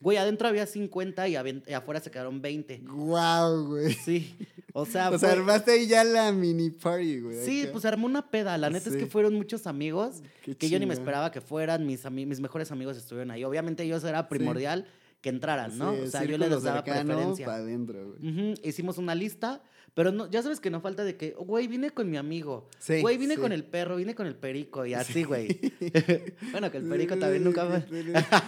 Güey, 0.00 0.18
adentro 0.18 0.46
había 0.46 0.66
50 0.66 1.26
y, 1.28 1.32
y 1.66 1.72
afuera 1.72 2.00
se 2.00 2.10
quedaron 2.10 2.40
20. 2.40 2.82
Guau, 2.84 3.66
güey. 3.66 3.92
Sí. 3.94 4.36
O 4.72 4.84
sea, 4.86 5.08
O 5.10 5.18
sea, 5.18 5.30
fue- 5.30 5.38
armaste 5.38 5.70
ahí 5.72 5.86
ya 5.86 6.04
la 6.04 6.30
mini 6.32 6.70
party, 6.70 7.20
güey. 7.20 7.44
sí, 7.44 7.62
acá. 7.62 7.72
pues 7.72 7.84
armó 7.86 8.06
una 8.06 8.30
peda. 8.30 8.56
La 8.58 8.70
neta 8.70 8.88
es 8.90 8.96
que 8.96 9.06
fueron 9.06 9.34
muchos 9.34 9.66
amigos 9.66 10.22
Qué 10.44 10.54
que 10.54 10.68
yo 10.68 10.78
ni 10.78 10.86
me 10.86 10.94
esperaba 10.94 11.30
que 11.32 11.40
fueran. 11.40 11.86
Mis, 11.86 12.08
mis 12.10 12.40
mejores 12.40 12.70
amigos 12.70 12.96
estuvieron 12.96 13.30
ahí. 13.30 13.42
Obviamente 13.42 13.82
ellos 13.84 14.04
era 14.04 14.28
primordial 14.28 14.86
que 15.22 15.30
entraran, 15.30 15.76
¿no? 15.78 15.92
Sí, 15.94 16.00
o 16.02 16.06
sea, 16.08 16.24
yo 16.24 16.36
les 16.38 16.62
daba 16.62 16.84
preferencia. 16.84 17.46
adentro, 17.52 18.12
güey. 18.18 18.30
Ujú, 18.52 18.54
Hicimos 18.62 18.98
una 18.98 19.14
lista, 19.14 19.62
pero 19.96 20.12
no, 20.12 20.30
ya 20.30 20.42
sabes 20.42 20.60
que 20.60 20.68
no 20.70 20.82
falta 20.82 21.04
de 21.04 21.16
que, 21.16 21.30
güey, 21.30 21.68
vine 21.68 21.88
con 21.90 22.10
mi 22.10 22.18
amigo, 22.18 22.68
Sí, 22.78 23.00
güey, 23.00 23.16
vine 23.16 23.36
sí. 23.36 23.40
con 23.40 23.50
el 23.50 23.64
perro, 23.64 23.96
vine 23.96 24.14
con 24.14 24.26
el 24.26 24.36
perico 24.36 24.84
y 24.84 24.92
así, 24.92 25.24
güey. 25.24 25.48
bueno, 26.52 26.70
que 26.70 26.76
el 26.76 26.86
perico 26.86 27.16
también 27.16 27.42
nunca. 27.44 27.82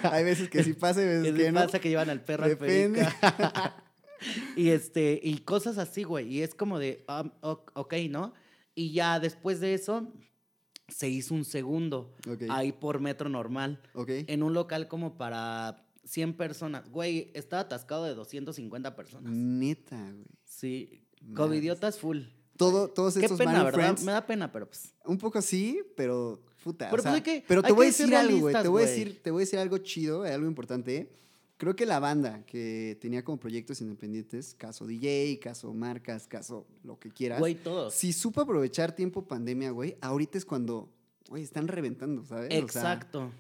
Hay 0.03 0.25
veces 0.25 0.51
que 0.51 0.63
sí 0.63 0.75
pasa 0.75 1.01
y 1.01 1.05
Que 1.05 1.09
veces 1.11 1.33
sí 1.37 1.43
que 1.45 1.53
no. 1.53 1.61
pasa 1.65 1.79
que 1.81 1.89
llevan 1.89 2.11
al 2.11 2.21
perro 2.23 2.45
al 2.45 2.59
perico. 2.59 3.01
y 4.57 4.69
este, 4.69 5.19
y 5.23 5.39
cosas 5.39 5.79
así, 5.79 6.03
güey. 6.03 6.29
Y 6.29 6.43
es 6.43 6.55
como 6.55 6.79
de, 6.79 7.03
ah, 7.09 7.25
ok, 7.41 7.95
¿no? 8.11 8.35
Y 8.75 8.93
ya 8.93 9.19
después 9.19 9.59
de 9.61 9.73
eso, 9.73 10.13
se 10.89 11.09
hizo 11.09 11.35
un 11.35 11.47
segundo, 11.47 12.15
ahí 12.51 12.73
por 12.73 13.01
metro 13.01 13.31
normal, 13.31 13.81
Ok. 13.95 14.11
en 14.27 14.43
un 14.43 14.53
local 14.53 14.87
como 14.87 15.17
para 15.17 15.87
100 16.05 16.35
personas. 16.35 16.91
Güey, 16.91 17.31
estaba 17.33 17.63
atascado 17.63 18.05
de 18.05 18.15
250 18.15 18.95
personas. 18.95 19.33
Neta, 19.33 19.97
güey. 20.13 20.27
Sí. 20.45 21.05
Covidiotas 21.35 21.99
full. 21.99 22.23
Todo, 22.57 22.89
todos 22.89 23.15
Qué 23.15 23.21
estos 23.21 23.39
pena, 23.39 23.53
Mario 23.53 23.65
¿verdad? 23.67 23.79
Friends, 23.81 24.03
Me 24.05 24.13
da 24.13 24.27
pena, 24.27 24.51
pero 24.51 24.67
pues. 24.67 24.93
un 25.05 25.17
poco 25.19 25.41
sí, 25.41 25.81
pero 25.97 26.41
puta. 26.65 26.91
Pero 26.91 27.01
o 27.01 27.03
sea, 27.03 27.13
pues 27.13 27.15
hay 27.15 27.23
que- 27.41 27.45
pero 27.47 27.63
te 27.63 27.73
voy 27.73 27.87
a 27.87 27.89
decir 27.91 28.15
algo, 28.15 28.39
güey. 28.41 28.55
Te 28.61 28.69
voy 28.69 28.83
a 28.83 28.87
decir, 28.87 29.21
te 29.23 29.31
voy 29.31 29.41
a 29.41 29.45
decir 29.45 29.59
algo 29.61 29.79
chido, 29.79 30.23
algo 30.25 30.47
importante. 30.49 31.09
Creo 31.57 31.75
que 31.75 31.87
la 31.87 31.99
banda 31.99 32.45
que 32.47 32.97
tenía 33.01 33.25
como 33.25 33.39
proyectos 33.39 33.81
independientes, 33.81 34.55
caso 34.57 34.87
DJ, 34.87 35.39
caso 35.41 35.73
marcas, 35.75 36.27
caso 36.29 36.67
lo 36.85 36.99
que 37.01 37.11
quieras, 37.11 37.41
Güey, 37.41 37.57
todos. 37.57 37.95
si 37.95 38.13
supo 38.13 38.41
aprovechar 38.41 38.95
tiempo 38.95 39.27
pandemia, 39.27 39.71
güey, 39.73 39.97
ahorita 40.01 40.39
es 40.39 40.45
cuando, 40.45 40.89
güey, 41.29 41.43
están 41.43 41.67
reventando, 41.67 42.25
¿sabes? 42.25 42.49
O 42.49 42.51
sea, 42.53 42.61
Exacto. 42.61 43.33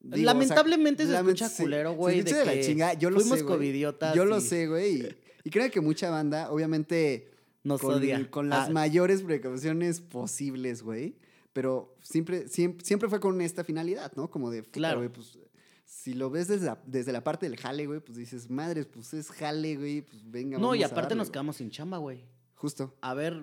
digo, 0.00 0.12
o 0.12 0.16
sea, 0.16 0.24
Lamentablemente 0.24 1.06
se 1.06 1.14
escucha 1.16 1.48
culero, 1.56 1.90
se 1.90 1.96
güey. 1.96 2.18
escucha 2.18 2.34
de 2.36 2.40
de 2.40 2.46
la 2.46 2.52
que 2.54 2.66
chingada, 2.66 2.94
yo 2.94 3.10
lo 3.10 3.20
fuimos 3.20 3.38
sé, 3.40 3.44
covidiotas. 3.44 4.14
Yo 4.16 4.24
lo 4.24 4.40
sé, 4.40 4.66
güey. 4.66 5.08
Y, 5.44 5.50
creo 5.50 5.70
que 5.70 5.80
mucha 5.80 6.10
banda, 6.10 6.50
obviamente, 6.50 7.30
Nos 7.64 7.80
con, 7.80 7.94
odia. 7.94 8.30
con 8.30 8.48
las 8.48 8.68
Ah, 8.68 8.72
mayores 8.72 9.22
precauciones 9.22 10.00
posibles, 10.00 10.82
güey. 10.82 11.16
Pero 11.52 11.94
siempre, 12.02 12.48
siempre, 12.48 12.84
siempre 12.84 13.08
fue 13.08 13.20
con 13.20 13.40
esta 13.40 13.62
finalidad, 13.64 14.12
¿no? 14.16 14.30
Como 14.30 14.50
de, 14.50 14.62
Claro. 14.62 14.98
güey, 14.98 15.08
pues, 15.10 15.38
si 15.84 16.14
lo 16.14 16.30
ves 16.30 16.48
desde 16.48 16.66
la, 16.66 16.82
desde 16.86 17.12
la 17.12 17.22
parte 17.22 17.46
del 17.48 17.58
jale, 17.58 17.86
güey, 17.86 18.00
pues 18.00 18.16
dices, 18.16 18.48
madres, 18.48 18.86
pues 18.86 19.12
es 19.12 19.30
jale, 19.30 19.76
güey, 19.76 20.00
pues 20.02 20.22
venga, 20.30 20.58
No, 20.58 20.74
y 20.74 20.82
a 20.82 20.86
aparte 20.86 21.02
darle, 21.08 21.16
nos 21.16 21.26
güey". 21.28 21.32
quedamos 21.32 21.56
sin 21.56 21.70
chamba, 21.70 21.98
güey. 21.98 22.24
Justo. 22.62 22.94
A 23.00 23.12
ver, 23.12 23.42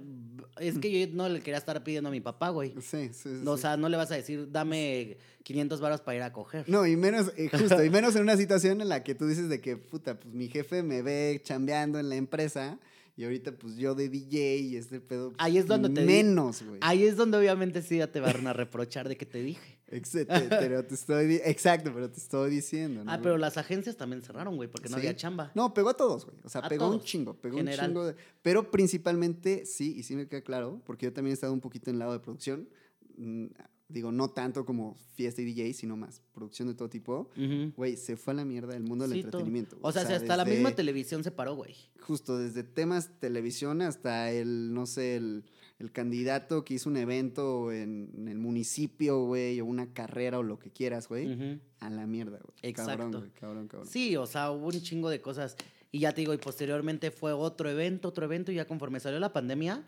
es 0.62 0.80
que 0.80 0.90
yo 0.90 1.14
no 1.14 1.28
le 1.28 1.42
quería 1.42 1.58
estar 1.58 1.84
pidiendo 1.84 2.08
a 2.08 2.12
mi 2.14 2.22
papá, 2.22 2.52
güey. 2.52 2.74
Sí, 2.80 3.10
sí, 3.12 3.42
sí. 3.42 3.42
O 3.46 3.58
sea, 3.58 3.76
no 3.76 3.90
le 3.90 3.98
vas 3.98 4.10
a 4.14 4.16
decir, 4.16 4.50
dame 4.50 5.18
500 5.44 5.82
varos 5.82 6.00
para 6.00 6.16
ir 6.16 6.24
a 6.24 6.32
coger. 6.32 6.64
No, 6.70 6.88
y 6.88 6.96
menos, 6.96 7.34
eh, 7.36 7.50
justo, 7.52 7.84
y 7.84 7.90
menos 7.90 8.16
en 8.16 8.22
una 8.22 8.38
situación 8.38 8.80
en 8.80 8.88
la 8.88 9.04
que 9.04 9.16
tú 9.16 9.28
dices 9.28 9.50
de 9.50 9.60
que, 9.60 9.76
puta, 9.76 10.18
pues 10.18 10.34
mi 10.34 10.48
jefe 10.48 10.84
me 10.84 11.02
ve 11.02 11.42
chambeando 11.44 12.00
en 12.00 12.08
la 12.08 12.16
empresa 12.16 12.80
y 13.18 13.26
ahorita 13.26 13.52
pues 13.52 13.76
yo 13.76 13.94
de 13.94 14.08
DJ 14.08 14.60
y 14.60 14.78
este 14.78 15.02
pedo. 15.02 15.32
pues, 15.32 15.36
Ahí 15.42 15.58
es 15.58 15.68
donde 15.68 15.90
te 15.90 16.06
Menos, 16.06 16.64
güey. 16.64 16.80
Ahí 16.80 17.04
es 17.04 17.18
donde 17.18 17.38
obviamente 17.38 17.82
sí 17.82 17.98
ya 17.98 18.10
te 18.10 18.22
van 18.22 18.48
a 18.48 18.54
reprochar 18.54 19.10
de 19.10 19.18
que 19.18 19.26
te 19.26 19.40
dije. 19.40 19.79
Pero 20.50 20.86
te 20.86 20.94
estoy, 20.96 21.42
exacto, 21.44 21.92
pero 21.94 22.10
te 22.10 22.18
estoy 22.20 22.52
diciendo, 22.52 23.04
¿no? 23.04 23.12
Ah, 23.12 23.20
pero 23.22 23.38
las 23.38 23.58
agencias 23.58 23.98
también 23.98 24.22
cerraron, 24.22 24.56
güey, 24.56 24.70
porque 24.70 24.90
no 24.90 24.96
Sí. 24.98 25.02
había 25.02 25.16
chamba. 25.16 25.52
No, 25.56 25.74
pegó 25.74 25.90
a 25.90 25.94
todos, 25.96 26.26
güey. 26.26 26.38
O 26.44 26.50
sea, 26.50 26.62
A 26.62 26.70
pegó 26.70 26.90
un 26.90 27.02
chingo, 27.02 27.34
pegó 27.36 27.58
general. 27.58 27.80
un 27.90 27.94
chingo. 27.96 28.06
de- 28.08 28.16
pero 28.42 28.70
principalmente, 28.72 29.66
sí, 29.66 29.96
y 29.98 30.04
sí 30.04 30.16
me 30.16 30.28
queda 30.28 30.42
claro, 30.42 30.82
porque 30.86 31.06
yo 31.08 31.14
también 31.14 31.32
he 31.32 31.34
estado 31.34 31.54
un 31.54 31.62
poquito 31.62 31.90
en 31.90 31.96
el 31.96 32.00
lado 32.00 32.14
de 32.14 32.20
producción. 32.20 32.70
mm, 33.18 33.48
digo, 33.90 34.12
no 34.14 34.30
tanto 34.30 34.66
como 34.66 34.96
fiesta 35.16 35.42
y 35.42 35.46
DJ, 35.46 35.74
sino 35.74 35.98
más 35.98 36.22
producción 36.32 36.68
de 36.70 36.76
todo 36.76 36.90
tipo. 36.90 37.30
Güey, 37.76 37.98
se 37.98 38.16
fue 38.16 38.32
a 38.34 38.36
la 38.36 38.46
mierda 38.46 38.76
el 38.78 38.84
mundo 38.84 39.04
del 39.06 39.14
Sí, 39.14 39.20
entretenimiento. 39.22 39.78
O 39.82 39.92
sea, 39.92 40.06
si 40.06 40.14
hasta 40.14 40.38
la 40.38 40.46
misma 40.46 40.72
televisión 40.72 41.24
se 41.24 41.32
paró, 41.32 41.56
güey. 41.56 41.76
Justo 42.00 42.38
desde 42.38 42.64
temas 42.64 43.10
televisión 43.20 43.82
hasta 43.82 44.32
el, 44.32 44.74
no 44.74 44.86
sé, 44.86 45.16
el, 45.18 45.44
el 45.80 45.92
candidato 45.92 46.66
que 46.66 46.74
hizo 46.74 46.90
un 46.90 46.98
evento 46.98 47.72
en, 47.72 48.12
en 48.16 48.28
el 48.28 48.38
municipio, 48.38 49.24
güey, 49.24 49.62
o 49.62 49.66
una 49.66 49.94
carrera 49.94 50.38
o 50.40 50.44
lo 50.44 50.60
que 50.60 50.70
quieras, 50.72 51.08
güey. 51.08 51.60
A 51.80 51.90
la 51.90 52.06
mierda, 52.06 52.40
güey. 52.40 52.74
Cabrón, 52.74 52.98
Exacto. 52.98 53.20
güey, 53.20 53.32
cabrón, 53.40 53.68
cabrón. 53.70 53.88
Sí, 53.88 54.18
o 54.18 54.26
sea, 54.26 54.52
hubo 54.52 54.68
un 54.68 54.82
chingo 54.82 55.10
de 55.10 55.22
cosas. 55.22 55.56
Y 55.92 56.00
ya 56.00 56.12
te 56.14 56.22
digo, 56.22 56.36
y 56.36 56.38
posteriormente 56.38 57.10
fue 57.10 57.34
otro 57.34 57.68
evento, 57.68 58.10
otro 58.10 58.24
evento, 58.26 58.52
y 58.52 58.56
ya 58.56 58.66
conforme 58.66 59.00
salió 59.00 59.20
la 59.20 59.34
pandemia, 59.34 59.84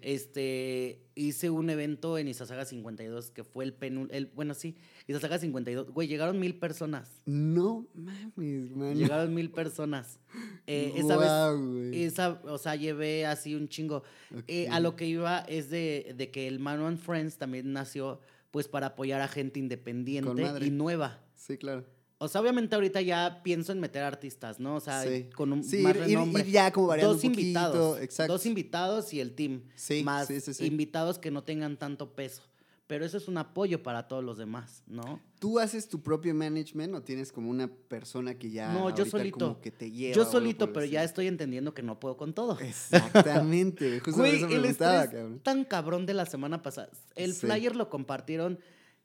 este, 0.00 1.02
hice 1.14 1.50
un 1.50 1.68
evento 1.68 2.16
en 2.16 2.28
Izazaga 2.28 2.64
52, 2.64 3.30
que 3.30 3.44
fue 3.44 3.64
el 3.64 3.74
penúltimo, 3.74 4.30
bueno, 4.34 4.54
sí, 4.54 4.76
Izazaga 5.06 5.38
52. 5.38 5.90
Güey, 5.90 6.08
llegaron 6.08 6.38
mil 6.38 6.58
personas. 6.58 7.20
No 7.26 7.86
mames, 7.94 8.70
man. 8.70 8.96
Llegaron 8.96 9.34
mil 9.34 9.50
personas. 9.50 10.18
Eh, 10.66 10.94
esa 10.96 11.16
vez, 11.18 11.60
güey. 11.60 12.02
esa, 12.02 12.40
o 12.44 12.56
sea, 12.56 12.74
llevé 12.74 13.26
así 13.26 13.54
un 13.54 13.68
chingo. 13.68 14.04
Eh, 14.46 14.68
a 14.70 14.80
lo 14.80 14.96
que 14.96 15.06
iba 15.06 15.40
es 15.40 15.68
de, 15.68 16.14
de 16.16 16.30
que 16.30 16.48
el 16.48 16.60
Man 16.60 16.80
and 16.80 16.98
Friends 16.98 17.36
también 17.36 17.74
nació, 17.74 18.20
pues, 18.50 18.68
para 18.68 18.88
apoyar 18.88 19.20
a 19.20 19.28
gente 19.28 19.58
independiente 19.58 20.42
y 20.62 20.70
nueva. 20.70 21.20
Sí, 21.34 21.58
claro. 21.58 21.84
O 22.22 22.28
sea, 22.28 22.40
obviamente 22.40 22.74
ahorita 22.74 23.00
ya 23.00 23.40
pienso 23.42 23.72
en 23.72 23.80
meter 23.80 24.02
artistas, 24.02 24.60
¿no? 24.60 24.76
O 24.76 24.80
sea, 24.80 25.02
Sí. 25.02 25.28
con 25.34 25.52
un 25.52 25.62
Sí, 25.64 25.78
más 25.78 25.94
ir- 25.96 26.00
renombre. 26.00 26.42
ir 26.42 26.50
ya 26.50 26.70
como 26.72 26.86
variando 26.88 27.14
Dos 27.14 27.24
un 27.24 27.30
poquito, 27.30 27.40
invitados. 27.46 28.00
exacto. 28.00 28.32
Dos 28.32 28.46
invitados 28.46 29.12
y 29.12 29.20
el 29.20 29.34
team. 29.34 29.62
Sí, 29.74 30.02
más 30.04 30.28
sí, 30.28 30.40
sí, 30.40 30.54
sí. 30.54 30.64
invitados 30.66 31.18
que 31.18 31.30
no 31.30 31.42
tengan 31.44 31.76
tanto 31.76 32.14
peso. 32.14 32.42
Pero 32.88 33.06
eso 33.06 33.16
es 33.16 33.26
un 33.26 33.38
apoyo 33.38 33.82
para 33.82 34.06
todos 34.06 34.22
los 34.22 34.36
demás, 34.36 34.82
¿no? 34.86 35.18
¿Tú 35.38 35.58
haces 35.58 35.88
tu 35.88 36.02
propio 36.02 36.34
management 36.34 36.94
o 36.94 37.00
tienes 37.02 37.32
como 37.32 37.48
una 37.48 37.66
persona 37.68 38.34
que 38.34 38.50
ya 38.50 38.70
No, 38.72 38.94
yo 38.94 39.06
solito. 39.06 39.38
como 39.38 39.60
que 39.62 39.70
te 39.70 39.90
lleva? 39.90 40.14
Yo 40.14 40.24
solito, 40.26 40.72
pero 40.74 40.84
ya 40.84 41.02
estoy 41.02 41.26
entendiendo 41.26 41.72
que 41.72 41.82
no 41.82 41.98
puedo 41.98 42.18
con 42.18 42.34
todo. 42.34 42.58
Exactamente. 42.60 44.00
Justo 44.04 44.20
Güey, 44.20 44.36
eso 44.36 44.46
el 44.48 44.76
cabrón. 44.76 45.40
tan 45.42 45.64
cabrón 45.64 46.06
de 46.06 46.14
la 46.14 46.26
semana 46.26 46.62
pasada. 46.62 46.90
El 47.14 47.32
flyer 47.34 47.76
lo 47.76 47.88
compartieron. 47.88 48.58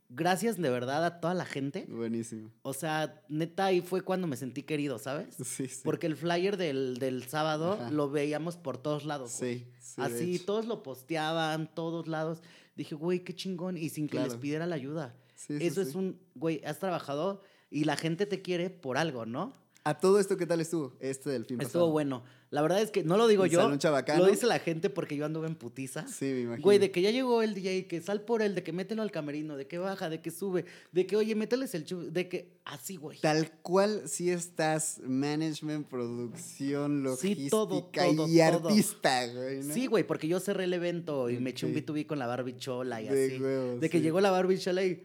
Gracias 0.09 0.57
de 0.57 0.69
verdad 0.69 1.03
a 1.05 1.19
toda 1.19 1.33
la 1.33 1.43
gente. 1.45 1.85
Buenísimo. 1.89 2.49
O 2.61 2.73
sea, 2.73 3.21
neta, 3.27 3.65
ahí 3.65 3.81
fue 3.81 4.01
cuando 4.01 4.25
me 4.25 4.37
sentí 4.37 4.63
querido, 4.63 4.99
¿sabes? 4.99 5.35
Sí, 5.43 5.67
sí. 5.67 5.81
Porque 5.83 6.07
el 6.07 6.15
flyer 6.15 6.55
del, 6.55 6.97
del 6.97 7.23
sábado 7.23 7.73
Ajá. 7.73 7.91
lo 7.91 8.09
veíamos 8.09 8.55
por 8.57 8.77
todos 8.77 9.03
lados. 9.05 9.35
güey. 9.39 9.59
Sí, 9.59 9.67
sí. 9.79 10.01
Así, 10.01 10.39
todos 10.39 10.65
lo 10.65 10.81
posteaban, 10.81 11.69
todos 11.73 12.07
lados. 12.07 12.41
Dije, 12.75 12.95
güey, 12.95 13.23
qué 13.23 13.35
chingón. 13.35 13.75
Y 13.75 13.89
sin 13.89 14.07
que 14.07 14.19
les 14.19 14.35
pidiera 14.35 14.65
la 14.65 14.75
ayuda. 14.75 15.15
Sí, 15.35 15.57
sí, 15.59 15.67
Eso 15.67 15.81
es 15.81 15.91
sí. 15.91 15.97
un, 15.97 16.19
güey, 16.35 16.63
has 16.63 16.79
trabajado 16.79 17.41
y 17.69 17.83
la 17.83 17.97
gente 17.97 18.25
te 18.25 18.41
quiere 18.41 18.69
por 18.69 18.97
algo, 18.97 19.25
¿no? 19.25 19.55
A 19.83 19.99
todo 19.99 20.19
esto, 20.19 20.35
¿qué 20.37 20.45
tal 20.45 20.61
estuvo? 20.61 20.95
Este 20.99 21.29
del 21.29 21.45
fin 21.45 21.59
Estuvo 21.61 21.81
pasado. 21.81 21.91
bueno. 21.91 22.23
La 22.49 22.61
verdad 22.61 22.81
es 22.81 22.91
que 22.91 23.03
no 23.03 23.17
lo 23.17 23.27
digo 23.27 23.43
¿El 23.43 23.51
yo. 23.51 23.69
Lo 23.69 24.25
dice 24.27 24.45
la 24.45 24.59
gente 24.59 24.89
porque 24.89 25.17
yo 25.17 25.25
anduve 25.25 25.47
en 25.47 25.55
putiza. 25.55 26.07
Sí, 26.07 26.25
me 26.25 26.41
imagino. 26.41 26.63
Güey, 26.63 26.79
de 26.79 26.91
que 26.91 27.01
ya 27.01 27.11
llegó 27.11 27.41
el 27.41 27.53
DJ, 27.53 27.87
que 27.87 27.99
sal 27.99 28.21
por 28.21 28.41
él, 28.41 28.55
de 28.55 28.63
que 28.63 28.71
mételo 28.71 29.01
al 29.01 29.11
camerino, 29.11 29.57
de 29.57 29.67
que 29.67 29.77
baja, 29.77 30.09
de 30.09 30.21
que 30.21 30.31
sube, 30.31 30.63
de 30.93 31.05
que, 31.05 31.17
oye, 31.17 31.35
mételes 31.35 31.75
el 31.75 31.83
chu, 31.83 32.09
de 32.09 32.29
que 32.29 32.53
así, 32.63 32.95
güey. 32.95 33.19
Tal 33.19 33.51
cual 33.61 34.03
sí 34.05 34.29
estás 34.29 35.01
management, 35.03 35.87
producción, 35.87 36.97
Sí, 36.99 37.03
logística 37.03 37.49
todo, 37.49 37.83
todo, 37.83 38.27
y 38.29 38.37
todo. 38.37 38.69
artista, 38.69 39.27
güey. 39.27 39.63
¿no? 39.63 39.73
Sí, 39.73 39.87
güey, 39.87 40.05
porque 40.05 40.27
yo 40.29 40.39
cerré 40.39 40.63
el 40.65 40.73
evento 40.73 41.29
y 41.29 41.39
me 41.39 41.49
eché 41.49 41.65
un 41.65 41.73
Ok. 41.73 41.79
B2B 41.79 42.05
con 42.05 42.17
la 42.19 42.27
Barbie 42.27 42.55
Chola 42.57 43.01
y 43.01 43.07
De 43.09 43.25
así. 43.25 43.79
de 43.79 43.89
que 43.89 43.97
sí. 43.97 44.03
llegó 44.03 44.21
la 44.21 44.31
Barbie 44.31 44.57
Chola 44.57 44.85
y, 44.85 45.03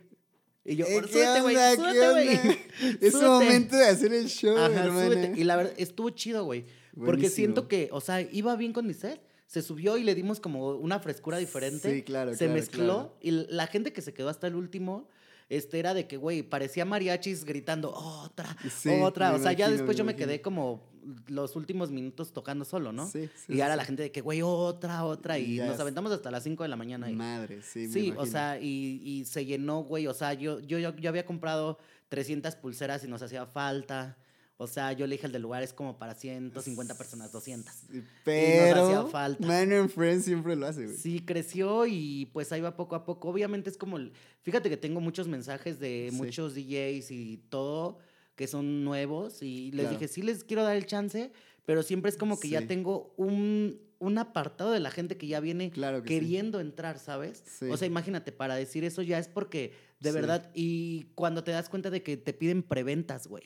y 0.64 0.76
yo, 0.76 0.86
Eh, 0.86 0.95
"Por- 0.95 1.07
¿qué 1.09 1.12
súbete, 1.12 1.40
güey, 1.40 1.57
súbete, 1.74 2.11
güey. 2.12 2.28
Es 3.01 3.12
Súbete". 3.12 3.26
momento 3.28 3.76
de 3.76 3.86
hacer 3.88 4.12
el 4.12 4.28
show, 4.28 4.57
Ajá, 4.57 4.84
hermana. 4.84 5.05
súbete. 5.07 5.40
Y 5.40 5.45
la 5.45 5.57
verdad, 5.57 5.72
estuvo 5.76 6.11
chido, 6.11 6.45
güey. 6.45 6.64
Porque 6.97 7.28
siento 7.30 7.68
que, 7.68 7.88
o 7.93 8.01
sea, 8.01 8.20
iba 8.20 8.55
bien 8.57 8.72
con 8.72 8.86
mi 8.86 8.95
set. 8.95 9.20
Se 9.47 9.61
subió 9.61 9.99
y 9.99 10.03
le 10.03 10.14
dimos 10.14 10.40
como 10.40 10.70
una 10.76 10.99
frescura 10.99 11.36
diferente. 11.36 11.93
Sí, 11.93 12.03
claro, 12.03 12.32
Se 12.32 12.38
claro, 12.38 12.53
mezcló 12.55 12.84
claro. 12.84 13.16
y 13.20 13.30
la 13.30 13.66
gente 13.66 13.93
que 13.93 14.01
se 14.01 14.14
quedó 14.14 14.30
hasta 14.30 14.47
el 14.47 14.55
último, 14.55 15.09
este 15.51 15.78
era 15.78 15.93
de 15.93 16.07
que, 16.07 16.16
güey, 16.16 16.43
parecía 16.43 16.86
mariachis 16.86 17.45
gritando, 17.45 17.93
otra, 17.93 18.57
Sí, 18.74 18.88
otra. 19.03 19.34
O 19.34 19.38
sea, 19.38 19.53
ya 19.53 19.68
después 19.68 19.90
me 19.90 19.99
yo 19.99 20.05
me 20.05 20.16
quedé 20.16 20.40
como 20.40 20.90
los 21.26 21.57
últimos 21.57 21.90
minutos 21.90 22.32
tocando 22.32 22.64
solo, 22.64 22.93
¿no? 22.93 23.07
Sí, 23.07 23.28
sí, 23.34 23.55
y 23.55 23.61
ahora 23.61 23.74
sí, 23.74 23.78
la 23.78 23.84
gente 23.84 24.03
de 24.05 24.12
que, 24.12 24.20
güey, 24.20 24.40
otra, 24.43 25.05
otra. 25.05 25.38
Y 25.38 25.59
nos 25.59 25.78
aventamos 25.80 26.12
hasta 26.12 26.30
las 26.30 26.45
5 26.45 26.62
de 26.62 26.68
la 26.68 26.76
mañana. 26.76 27.09
ahí. 27.09 27.14
Madre, 27.14 27.61
sí. 27.62 27.80
me 27.80 27.88
Sí, 27.88 28.14
o 28.16 28.24
sea, 28.24 28.59
y, 28.61 29.03
y 29.05 29.24
se 29.24 29.45
llenó, 29.45 29.82
güey. 29.82 30.07
O 30.07 30.14
sea, 30.14 30.32
yo, 30.34 30.61
yo, 30.61 30.78
yo, 30.78 30.97
yo 30.97 31.09
había 31.11 31.26
comprado 31.26 31.78
300 32.09 32.57
pulseras 32.57 33.05
y 33.05 33.09
nos 33.09 33.22
hacía 33.22 33.47
falta. 33.47 34.16
O 34.62 34.66
sea, 34.66 34.92
yo 34.92 35.06
le 35.06 35.16
dije 35.16 35.26
al 35.26 35.32
del 35.32 35.42
lugar, 35.42 35.62
es 35.62 35.72
como 35.72 35.98
para 35.98 36.14
150 36.14 36.96
personas, 36.96 37.32
200. 37.32 37.72
Sí, 37.90 38.02
Pero. 38.24 38.84
hacía 38.86 39.04
falta. 39.06 39.46
Man 39.46 39.72
and 39.72 39.90
Friends 39.90 40.24
siempre 40.24 40.54
lo 40.56 40.66
hace, 40.66 40.84
güey. 40.86 40.96
Sí, 40.96 41.20
creció 41.20 41.86
y 41.86 42.26
pues 42.32 42.52
ahí 42.52 42.60
va 42.60 42.76
poco 42.76 42.94
a 42.96 43.04
poco. 43.04 43.28
Obviamente 43.28 43.68
es 43.70 43.76
como, 43.76 43.96
el- 43.96 44.12
fíjate 44.42 44.70
que 44.70 44.76
tengo 44.76 45.00
muchos 45.00 45.28
mensajes 45.28 45.78
de 45.80 46.08
Sí. 46.10 46.16
muchos 46.16 46.54
DJs 46.54 47.10
y 47.10 47.38
todo 47.48 47.98
que 48.36 48.46
son 48.46 48.84
nuevos 48.84 49.42
y 49.42 49.70
les 49.72 49.82
Claro. 49.82 49.90
dije, 49.98 50.08
sí 50.08 50.22
les 50.22 50.42
quiero 50.44 50.62
dar 50.62 50.76
el 50.76 50.86
chance, 50.86 51.32
pero 51.66 51.82
siempre 51.82 52.08
es 52.08 52.16
como 52.16 52.40
que 52.40 52.48
ya 52.48 52.66
tengo 52.66 53.12
un, 53.16 53.78
un 53.98 54.18
apartado 54.18 54.70
de 54.72 54.80
la 54.80 54.90
gente 54.90 55.16
que 55.16 55.26
ya 55.26 55.38
viene 55.40 55.70
Claro 55.70 56.02
que 56.02 56.08
sí. 56.08 56.14
queriendo 56.20 56.58
entrar, 56.60 56.98
¿sabes? 56.98 57.44
O 57.70 57.76
sea, 57.76 57.86
imagínate, 57.86 58.32
para 58.32 58.54
decir 58.56 58.84
eso 58.84 59.02
ya 59.02 59.18
es 59.18 59.28
porque 59.28 59.72
de 60.00 60.10
verdad, 60.12 60.50
y 60.54 61.04
cuando 61.14 61.44
te 61.44 61.52
das 61.52 61.68
cuenta 61.68 61.88
de 61.90 62.02
que 62.02 62.16
te 62.16 62.32
piden 62.32 62.62
preventas, 62.64 63.28
güey. 63.28 63.44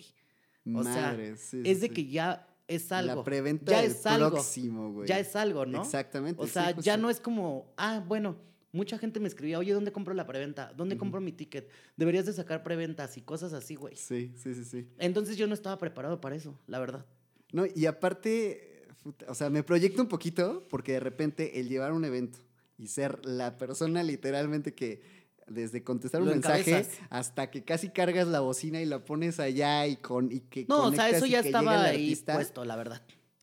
O 0.74 0.82
sea, 0.82 1.10
Madre, 1.12 1.36
sí, 1.36 1.62
es 1.64 1.80
de 1.80 1.88
sí. 1.88 1.94
que 1.94 2.06
ya 2.06 2.48
es 2.66 2.90
algo. 2.92 3.16
La 3.16 3.24
preventa 3.24 3.72
ya 3.72 3.82
del 3.82 3.92
es 3.92 4.06
algo. 4.06 4.30
próximo, 4.30 4.92
güey. 4.92 5.08
Ya 5.08 5.18
es 5.18 5.36
algo, 5.36 5.66
¿no? 5.66 5.82
Exactamente. 5.82 6.42
O 6.42 6.46
sí, 6.46 6.52
sea, 6.52 6.76
ya 6.76 6.96
no 6.96 7.10
es 7.10 7.20
como, 7.20 7.72
ah, 7.76 8.02
bueno, 8.06 8.36
mucha 8.72 8.98
gente 8.98 9.20
me 9.20 9.28
escribía, 9.28 9.58
oye, 9.58 9.72
¿dónde 9.72 9.92
compro 9.92 10.14
la 10.14 10.26
preventa? 10.26 10.72
¿Dónde 10.76 10.96
compro 10.96 11.20
mi 11.20 11.32
ticket? 11.32 11.68
Deberías 11.96 12.26
de 12.26 12.32
sacar 12.32 12.62
preventas 12.62 13.16
y 13.16 13.22
cosas 13.22 13.52
así, 13.52 13.74
güey. 13.74 13.96
Sí, 13.96 14.32
sí, 14.36 14.54
sí, 14.54 14.64
sí. 14.64 14.88
Entonces 14.98 15.36
yo 15.36 15.46
no 15.46 15.54
estaba 15.54 15.78
preparado 15.78 16.20
para 16.20 16.36
eso, 16.36 16.58
la 16.66 16.78
verdad. 16.78 17.06
No, 17.52 17.64
y 17.74 17.86
aparte, 17.86 18.86
o 19.28 19.34
sea, 19.34 19.50
me 19.50 19.62
proyecto 19.62 20.02
un 20.02 20.08
poquito 20.08 20.66
porque 20.68 20.92
de 20.92 21.00
repente 21.00 21.60
el 21.60 21.68
llevar 21.68 21.92
un 21.92 22.04
evento 22.04 22.40
y 22.78 22.88
ser 22.88 23.24
la 23.24 23.56
persona 23.56 24.02
literalmente 24.02 24.74
que 24.74 25.00
desde 25.46 25.82
contestar 25.84 26.20
un 26.22 26.28
Lo 26.28 26.34
mensaje 26.34 26.70
encabezas. 26.70 26.98
hasta 27.10 27.50
que 27.50 27.62
casi 27.62 27.88
cargas 27.90 28.26
la 28.28 28.40
bocina 28.40 28.80
y 28.82 28.86
la 28.86 29.04
pones 29.04 29.38
allá 29.40 29.86
y 29.86 29.96
con 29.96 30.32
y 30.32 30.40
que 30.40 30.66
No, 30.68 30.84
o 30.86 30.92
sea, 30.92 31.08
eso 31.10 31.26
y 31.26 31.30
ya 31.30 31.40
estaba 31.40 31.84
ahí 31.84 32.16
puesto, 32.16 32.64
la 32.64 32.76
verdad. 32.76 33.02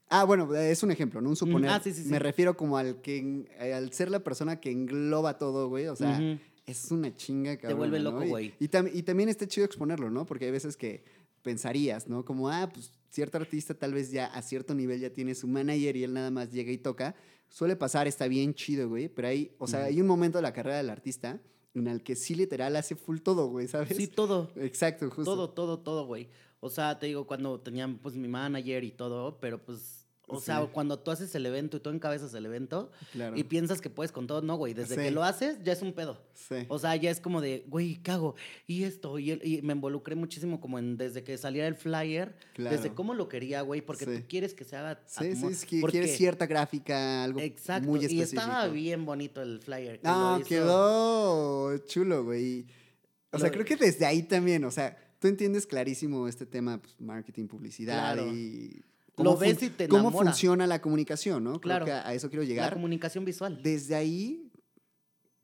Ah, 0.10 0.26
bueno, 0.26 0.54
es 0.54 0.84
un 0.84 0.92
ejemplo, 0.92 1.22
no 1.22 1.30
un 1.30 1.36
suponer. 1.36 1.70
ah, 1.72 1.80
sí, 1.84 1.92
sí, 1.94 2.04
sí. 2.04 2.10
Me 2.10 2.20
refiero 2.20 2.56
como 2.58 2.78
al 2.78 3.02
que 3.02 3.46
al 3.60 3.92
ser 3.94 4.12
la 4.12 4.20
persona 4.20 4.60
que 4.60 4.70
engloba 4.70 5.38
todo, 5.38 5.70
güey, 5.70 5.88
o 5.88 5.96
sea, 5.96 6.20
es 6.66 6.92
una 6.92 7.16
chinga, 7.16 7.58
cabrón. 7.58 7.80
vuelve 7.80 8.00
loco, 8.00 8.24
güey. 8.26 8.54
Y, 8.60 8.68
tam- 8.68 8.92
y 8.94 9.02
también 9.04 9.30
está 9.30 9.48
chido 9.48 9.66
exponerlo, 9.66 10.10
¿no? 10.12 10.26
Porque 10.26 10.46
hay 10.46 10.52
veces 10.52 10.78
que 10.78 11.04
pensarías, 11.42 12.08
¿no? 12.08 12.24
Como, 12.26 12.50
ah, 12.50 12.70
pues 12.74 12.92
cierto 13.10 13.38
artista 13.38 13.74
tal 13.74 13.94
vez 13.94 14.12
ya 14.12 14.26
a 14.28 14.42
cierto 14.42 14.74
nivel 14.76 15.00
ya 15.00 15.10
tiene 15.12 15.36
su 15.36 15.48
manager 15.48 15.96
y 15.96 16.04
él 16.04 16.14
nada 16.14 16.32
más 16.32 16.52
llega 16.52 16.72
y 16.72 16.78
toca. 16.78 17.16
Suele 17.50 17.76
pasar, 17.76 18.08
está 18.08 18.28
bien 18.28 18.54
chido, 18.54 18.90
güey, 18.90 19.08
pero 19.10 19.28
hay, 19.30 19.56
o 19.58 19.68
sea, 19.68 19.86
hay 19.86 20.00
un 20.02 20.08
momento 20.08 20.38
de 20.38 20.42
la 20.44 20.54
carrera 20.54 20.78
del 20.78 20.90
artista 20.90 21.40
en 21.74 21.88
el 21.88 22.04
que 22.04 22.16
sí 22.16 22.36
literal 22.36 22.76
hace 22.76 22.96
full 22.96 23.20
todo, 23.20 23.48
güey, 23.48 23.68
¿sabes? 23.68 23.96
Sí, 23.96 24.08
todo. 24.08 24.52
Exacto, 24.56 25.10
justo. 25.10 25.24
Todo, 25.24 25.50
todo, 25.50 25.80
todo, 25.80 26.06
güey. 26.06 26.30
O 26.60 26.70
sea, 26.70 26.98
te 26.98 27.08
digo, 27.08 27.28
cuando 27.28 27.60
tenían 27.60 27.98
pues 27.98 28.16
mi 28.16 28.28
manager 28.28 28.84
y 28.84 28.92
todo, 28.92 29.38
pero 29.40 29.62
pues, 29.62 30.03
o 30.28 30.40
sea, 30.40 30.62
cuando 30.72 30.98
tú 30.98 31.12
haces 31.12 31.36
el 31.36 31.46
evento 31.46 31.78
y 31.78 31.80
tú 31.82 31.90
encabezas 31.90 32.34
el 32.34 32.46
evento 32.46 32.92
Claro. 33.12 33.36
y 33.38 33.44
piensas 33.44 33.82
que 33.82 33.90
puedes 33.90 34.12
con 34.12 34.26
todo, 34.26 34.42
no, 34.42 34.56
güey. 34.56 34.74
Desde 34.74 34.96
Sí. 34.96 35.02
que 35.02 35.12
lo 35.12 35.24
haces, 35.24 35.58
ya 35.64 35.74
es 35.74 35.82
un 35.82 35.94
pedo. 35.94 36.22
Sí. 36.34 36.66
O 36.70 36.80
sea, 36.80 36.96
ya 36.96 37.12
es 37.12 37.20
como 37.20 37.42
de, 37.42 37.66
güey, 37.68 38.02
¿qué 38.02 38.12
hago? 38.12 38.36
Y 38.66 38.84
esto, 38.84 39.20
y, 39.20 39.32
el- 39.32 39.46
y 39.46 39.62
me 39.62 39.74
involucré 39.74 40.16
muchísimo 40.16 40.60
como 40.62 40.80
en 40.80 40.98
desde 40.98 41.24
que 41.24 41.38
saliera 41.38 41.68
el 41.68 41.76
flyer, 41.76 42.36
desde 42.58 42.78
Claro. 42.80 42.96
cómo 42.96 43.14
lo 43.14 43.28
quería, 43.28 43.62
güey, 43.62 43.82
porque 43.82 44.06
tú 44.06 44.24
quieres 44.28 44.54
que 44.54 44.64
se 44.64 44.76
haga 44.78 45.02
Sí, 45.06 45.36
sí, 45.36 45.46
es 45.48 45.66
que 45.66 45.82
Porque- 45.82 46.00
quieres 46.00 46.18
cierta 46.18 46.46
gráfica, 46.48 47.24
algo 47.24 47.40
Exacto, 47.40 47.88
muy 47.90 48.00
y 48.02 48.06
específico. 48.06 48.42
estaba 48.42 48.68
bien 48.70 49.06
bonito 49.06 49.42
el 49.42 49.60
flyer. 49.60 50.00
que 50.00 50.08
No, 50.08 50.40
hizo- 50.40 50.48
quedó 50.48 51.78
chulo, 51.86 52.24
güey. 52.24 52.66
O 53.32 53.40
sea, 53.40 53.52
creo 53.52 53.66
que 53.66 53.76
desde 53.76 54.06
ahí 54.06 54.24
también, 54.24 54.64
o 54.64 54.72
sea, 54.72 54.96
tú 55.20 55.28
entiendes 55.28 55.66
clarísimo 55.66 56.28
este 56.28 56.46
tema, 56.46 56.80
pues, 56.82 56.96
marketing, 57.00 57.48
publicidad 57.48 58.16
Claro. 58.16 58.34
y... 58.34 58.82
Lo 59.18 59.38
ves 59.38 59.62
y 59.62 59.70
te 59.70 59.88
Cómo 59.88 60.10
enamora. 60.10 60.32
funciona 60.32 60.66
la 60.68 60.82
comunicación, 60.82 61.44
¿no? 61.44 61.52
Creo 61.52 61.62
Claro. 61.62 61.86
que 61.86 61.92
a, 61.92 62.14
eso 62.14 62.30
quiero 62.30 62.44
La 62.44 62.50
llegar. 62.50 62.74
comunicación 62.74 63.24
visual. 63.26 63.62
Desde 63.62 63.94
ahí 63.96 64.50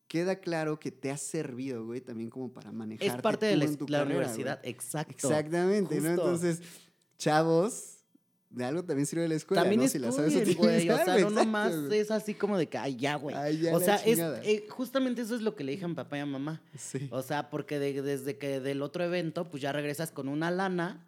queda 0.07 0.37
claro 0.37 0.79
que 0.79 0.91
te 0.91 1.11
ha 1.11 1.17
servido, 1.17 1.85
güey, 1.85 2.01
también 2.01 2.29
como 2.31 2.51
para 2.51 2.71
manejar. 2.71 3.05
Es 3.17 3.21
parte 3.21 3.45
de 3.45 3.57
la, 3.57 3.67
la 3.87 4.03
universidad, 4.03 4.59
exacto. 4.63 5.13
Exactamente, 5.27 6.01
¿no? 6.01 6.09
Entonces, 6.09 6.61
chavos, 7.19 7.97
de 8.49 8.65
algo 8.65 8.83
también 8.83 9.05
sirve 9.05 9.27
la 9.27 9.35
escuela, 9.35 9.61
También 9.61 9.81
¿no? 9.81 9.87
Si 9.87 9.99
la 9.99 10.11
sabes 10.11 10.33
güey. 10.33 10.49
O 10.49 10.55
sea, 10.55 10.63
güey, 10.65 10.87
no 10.87 10.95
exacto, 10.95 11.29
nomás 11.29 11.85
güey. 11.85 11.99
es 11.99 12.09
así 12.09 12.33
como 12.33 12.57
de 12.57 12.67
que, 12.67 12.79
ay, 12.79 12.95
ya, 12.95 13.15
güey. 13.17 13.35
Ay, 13.35 13.59
ya 13.59 13.75
O 13.75 13.79
la 13.79 13.85
sea, 13.85 13.95
es, 13.97 14.17
eh, 14.17 14.65
justamente 14.69 15.21
eso 15.21 15.35
es 15.35 15.41
lo 15.43 15.55
que 15.55 15.63
le 15.63 15.73
dije 15.73 15.85
a 15.85 15.87
mi 15.87 15.93
papá 15.93 16.17
y 16.17 16.21
a 16.21 16.25
mamá. 16.25 16.63
Sí. 16.75 17.07
O 17.11 17.21
sea, 17.21 17.51
porque 17.51 17.77
de- 17.77 18.01
desde 18.01 18.39
que 18.39 18.59
del 18.59 18.81
otro 18.81 19.03
evento, 19.03 19.47
pues 19.47 19.61
ya 19.61 19.71
regresas 19.71 20.09
con 20.09 20.27
una 20.27 20.49
lana. 20.49 21.05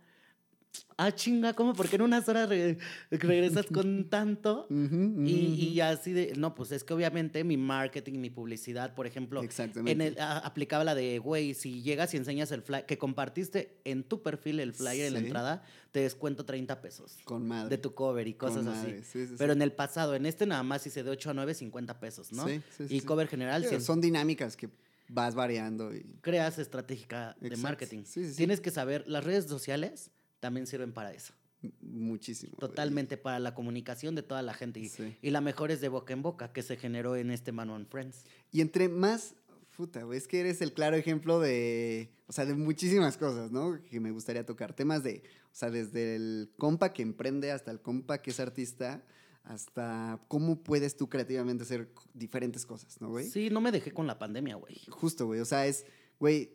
Ah, 0.98 1.12
chinga, 1.14 1.54
¿cómo? 1.54 1.74
Porque 1.74 1.96
en 1.96 2.04
unas 2.04 2.28
horas 2.30 2.48
re- 2.50 2.78
regresas 3.10 3.66
con 3.68 4.06
tanto. 4.10 4.68
Y, 4.70 5.70
y 5.74 5.80
así 5.82 6.12
de, 6.14 6.34
no, 6.38 6.54
pues 6.56 6.72
es 6.72 6.84
que 6.84 6.94
obviamente 6.94 7.44
mi 7.44 7.58
marketing, 7.58 8.20
mi 8.20 8.30
publicidad, 8.30 8.94
por 8.94 9.08
ejemplo, 9.08 9.42
en 9.86 10.02
el, 10.02 10.20
a- 10.20 10.39
aplicaba 10.39 10.84
la 10.84 10.94
de, 10.96 11.20
güey, 11.20 11.54
si 11.54 11.82
llegas 11.82 12.14
y 12.14 12.18
enseñas 12.18 12.52
el 12.52 12.62
flyer, 12.62 12.86
que 12.86 12.98
compartiste 12.98 13.80
en 13.86 14.04
tu 14.04 14.22
perfil 14.22 14.60
el 14.60 14.74
flyer 14.74 15.08
en 15.08 15.14
la 15.14 15.20
Sí. 15.20 15.26
entrada, 15.26 15.64
te 15.92 16.00
descuento 16.02 16.46
30 16.46 16.82
pesos 16.82 17.18
Con 17.26 17.48
madre. 17.48 17.70
de 17.70 17.78
tu 17.78 17.94
cover 17.94 18.28
y 18.28 18.34
cosas 18.34 18.66
así. 18.68 18.98
sí, 19.04 19.28
sí, 19.28 19.36
Pero 19.38 19.54
sí. 19.54 19.58
en 19.58 19.62
el 19.62 19.72
pasado, 19.74 20.16
en 20.16 20.26
este 20.26 20.46
nada 20.46 20.64
más 20.64 20.86
hice 20.88 21.04
de 21.04 21.10
8 21.10 21.32
a 21.32 21.34
9, 21.34 21.54
50 21.54 22.00
pesos, 22.00 22.32
¿no? 22.32 22.48
Sí, 22.48 22.62
sí, 22.78 22.88
sí, 22.88 22.96
y 22.96 23.00
sí. 23.02 23.06
cover 23.06 23.28
general, 23.28 23.62
Digo, 23.62 23.70
100. 23.72 23.82
Son 23.82 24.02
dinámicas 24.02 24.56
que 24.56 24.70
vas 25.10 25.36
variando 25.36 25.94
y... 25.94 26.06
creas 26.22 26.58
estratégica 26.60 27.36
de 27.42 27.48
Exacto. 27.48 27.64
marketing. 27.64 28.04
Sí, 28.06 28.24
sí, 28.24 28.30
sí. 28.32 28.38
Tienes 28.38 28.62
que 28.62 28.72
saber, 28.72 29.04
las 29.08 29.24
redes 29.24 29.46
sociales 29.46 30.10
también 30.42 30.68
sirven 30.68 30.92
para 30.92 31.14
eso. 31.14 31.34
Muchísimo. 31.82 32.58
Totalmente 32.58 33.18
para 33.18 33.39
la 33.39 33.54
comunicación 33.54 34.16
de 34.16 34.24
toda 34.24 34.42
la 34.42 34.54
gente. 34.54 34.80
Y, 34.80 34.89
Sí. 34.89 35.16
y 35.22 35.30
la 35.30 35.42
mejor 35.42 35.72
es 35.72 35.80
de 35.80 35.89
boca 35.89 36.12
en 36.12 36.22
boca, 36.24 36.52
que 36.52 36.64
se 36.64 36.76
generó 36.76 37.16
en 37.16 37.32
este 37.32 37.52
Man 37.52 37.70
on 37.70 37.86
Friends. 37.86 38.26
Y 38.52 38.62
entre 38.62 38.89
más, 38.89 39.36
puta, 39.78 40.04
güey, 40.04 40.18
es 40.18 40.28
que 40.28 40.39
eres 40.39 40.62
el 40.62 40.74
claro 40.74 40.96
ejemplo 40.98 41.39
de, 41.39 42.12
o 42.28 42.34
sea, 42.34 42.46
de 42.46 42.56
muchísimas 42.56 43.18
cosas, 43.18 43.52
¿no? 43.52 43.80
Que 43.86 44.00
me 44.00 44.12
gustaría 44.12 44.46
tocar. 44.46 44.74
Temas 44.74 45.04
de, 45.04 45.24
o 45.46 45.56
sea, 45.56 45.70
desde 45.70 46.16
el 46.16 46.52
compa 46.58 46.94
que 46.94 47.04
emprende 47.04 47.52
hasta 47.52 47.70
el 47.72 47.80
compa 47.80 48.22
que 48.22 48.32
es 48.32 48.39
artista, 48.39 49.04
hasta 49.44 50.20
cómo 50.28 50.64
puedes 50.64 50.96
tú 50.98 51.10
creativamente 51.10 51.64
hacer 51.64 51.92
diferentes 52.14 52.66
cosas, 52.66 53.00
¿no, 53.02 53.10
güey? 53.10 53.28
Sí, 53.28 53.50
no 53.50 53.62
me 53.62 53.72
dejé 53.72 53.92
con 53.92 54.08
la 54.08 54.18
pandemia, 54.20 54.56
güey. 54.56 54.82
Justo, 54.89 55.26
güey, 55.28 55.39
o 55.39 55.46
sea, 55.46 55.66
es, 55.68 55.86
güey, 56.20 56.52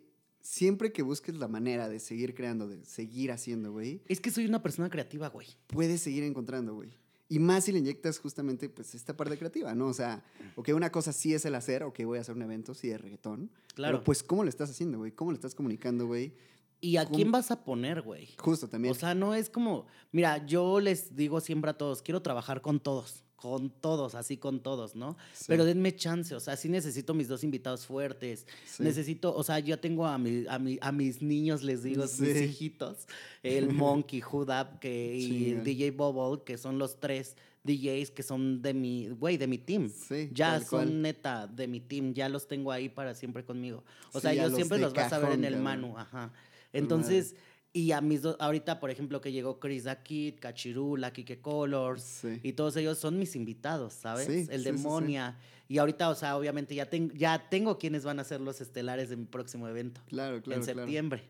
siempre 0.47 0.93
que 0.93 1.03
busques 1.03 1.35
la 1.37 1.49
manera 1.49 1.89
de 1.89 1.99
seguir 1.99 2.35
creando, 2.35 2.69
de 2.69 2.85
seguir 2.85 3.33
haciendo, 3.33 3.73
güey, 3.73 4.03
Es 4.09 4.21
que 4.21 4.31
soy 4.31 4.47
una 4.47 4.63
persona 4.63 4.89
creativa, 4.89 5.29
güey. 5.29 5.49
puedes 5.67 6.01
seguir 6.01 6.23
encontrando, 6.25 6.75
güey. 6.75 6.91
Y 7.29 7.41
más 7.41 7.65
si 7.65 7.73
le 7.73 7.81
inyectas 7.81 8.21
justamente, 8.21 8.69
pues, 8.69 8.95
esta 8.95 9.17
parte 9.17 9.37
creativa, 9.37 9.75
¿no? 9.75 9.89
O 9.89 9.93
sea, 9.93 10.23
ok, 10.55 10.69
una 10.75 10.93
cosa 10.93 11.13
sí 11.13 11.35
es 11.35 11.45
el 11.45 11.57
hacer, 11.57 11.83
ok, 11.83 12.05
voy 12.05 12.19
a 12.19 12.21
hacer 12.21 12.37
un 12.37 12.43
evento, 12.43 12.73
sí, 12.73 12.89
de 12.89 12.99
reggaetón. 12.99 13.51
Claro. 13.75 13.97
Pero, 13.99 14.05
pues, 14.05 14.23
¿cómo 14.23 14.45
lo 14.45 14.49
estás 14.49 14.71
haciendo, 14.71 14.99
güey? 14.99 15.11
¿Cómo 15.11 15.33
lo 15.33 15.35
estás 15.35 15.55
comunicando, 15.55 16.07
güey? 16.07 16.35
¿Y 16.81 16.99
a 16.99 17.05
¿Cómo? 17.05 17.17
quién 17.17 17.33
vas 17.33 17.51
a 17.51 17.65
poner, 17.65 18.03
güey? 18.03 18.29
Justo 18.39 18.69
también. 18.69 18.93
O 18.93 18.95
sea, 18.95 19.15
no 19.15 19.35
es 19.35 19.51
como, 19.51 19.87
mira, 20.13 20.47
yo 20.47 20.79
les 20.79 21.17
digo 21.17 21.41
siempre 21.41 21.71
a 21.73 21.75
todos, 21.77 22.01
quiero 22.03 22.23
trabajar 22.23 22.63
con 22.63 22.79
todos, 22.79 23.25
con 23.51 23.71
todos, 23.71 24.15
así 24.17 24.37
con 24.37 24.59
todos, 24.61 24.97
¿no? 24.97 25.17
Sí. 25.33 25.45
Pero 25.47 25.65
denme 25.65 25.95
chance, 25.95 26.35
o 26.35 26.41
sea, 26.41 26.57
sí 26.57 26.69
necesito 26.69 27.15
mis 27.15 27.29
dos 27.29 27.45
invitados 27.45 27.87
fuertes, 27.87 28.45
Sí. 28.67 28.83
necesito, 28.83 29.35
o 29.35 29.43
sea, 29.45 29.61
yo 29.61 29.79
tengo 29.79 30.05
a, 30.07 30.19
mi, 30.19 30.45
a, 30.49 30.59
mi- 30.59 30.79
a 30.81 30.91
mis 30.91 31.23
niños, 31.23 31.63
les 31.63 31.83
digo, 31.85 32.03
mis 32.19 32.37
hijitos, 32.43 33.07
el 33.43 33.69
Monkey, 33.73 34.21
Hudap 34.21 34.81
que, 34.81 35.17
y 35.17 35.51
el 35.53 35.63
DJ 35.65 35.93
Bubble, 35.93 36.43
que 36.45 36.59
son 36.59 36.79
los 36.79 36.99
tres 36.99 37.37
DJs 37.63 38.11
que 38.11 38.23
son 38.23 38.63
de 38.63 38.75
mi, 38.75 39.09
güey, 39.09 39.37
de 39.37 39.47
mi 39.47 39.59
team. 39.59 39.89
Sí, 39.91 40.29
ya 40.33 40.59
son 40.61 40.69
cual. 40.69 41.03
neta 41.03 41.47
de 41.47 41.67
mi 41.67 41.81
team, 41.81 42.15
ya 42.15 42.29
los 42.29 42.47
tengo 42.49 42.71
ahí 42.73 42.89
para 42.89 43.15
siempre 43.15 43.45
conmigo. 43.45 43.83
O 44.13 44.19
Sí, 44.21 44.23
sea, 44.23 44.35
yo 44.35 44.55
siempre 44.55 44.79
los 44.79 44.93
vas 44.93 45.13
a 45.13 45.19
ver 45.19 45.33
en 45.33 45.45
el. 45.45 45.57
Manu, 45.57 45.97
ajá. 45.99 46.33
Entonces, 46.73 47.35
y 47.77 47.93
a 47.93 48.01
mis 48.01 48.23
dos, 48.23 48.37
ahorita, 48.41 48.81
por 48.81 48.91
ejemplo, 48.91 49.21
que 49.21 49.33
llegó 49.33 49.61
Chris 49.61 49.85
Kid, 50.03 50.37
Cachirula, 50.41 51.13
Kike 51.13 51.41
Colors, 51.43 52.03
Sí. 52.03 52.41
y 52.43 52.53
todos 52.55 52.77
ellos 52.77 52.97
son 52.99 53.19
mis 53.19 53.37
invitados, 53.37 53.93
¿sabes? 53.93 54.27
Sí, 54.27 54.47
el 54.51 54.61
sí. 54.61 54.65
Demonia. 54.71 55.37
Y 55.69 55.79
ahorita, 55.79 56.09
o 56.09 56.15
sea, 56.15 56.37
obviamente 56.39 56.75
ya, 56.75 56.89
ten- 56.89 57.11
ya 57.15 57.49
tengo 57.51 57.77
quienes 57.77 58.05
van 58.05 58.19
a 58.21 58.25
ser 58.25 58.41
los 58.41 58.61
estelares 58.61 59.11
de 59.11 59.17
mi 59.17 59.27
próximo 59.27 59.69
evento. 59.69 60.01
Claro, 60.07 60.41
claro, 60.43 60.61
en 60.61 60.65
claro. 60.65 60.81
septiembre. 60.81 61.25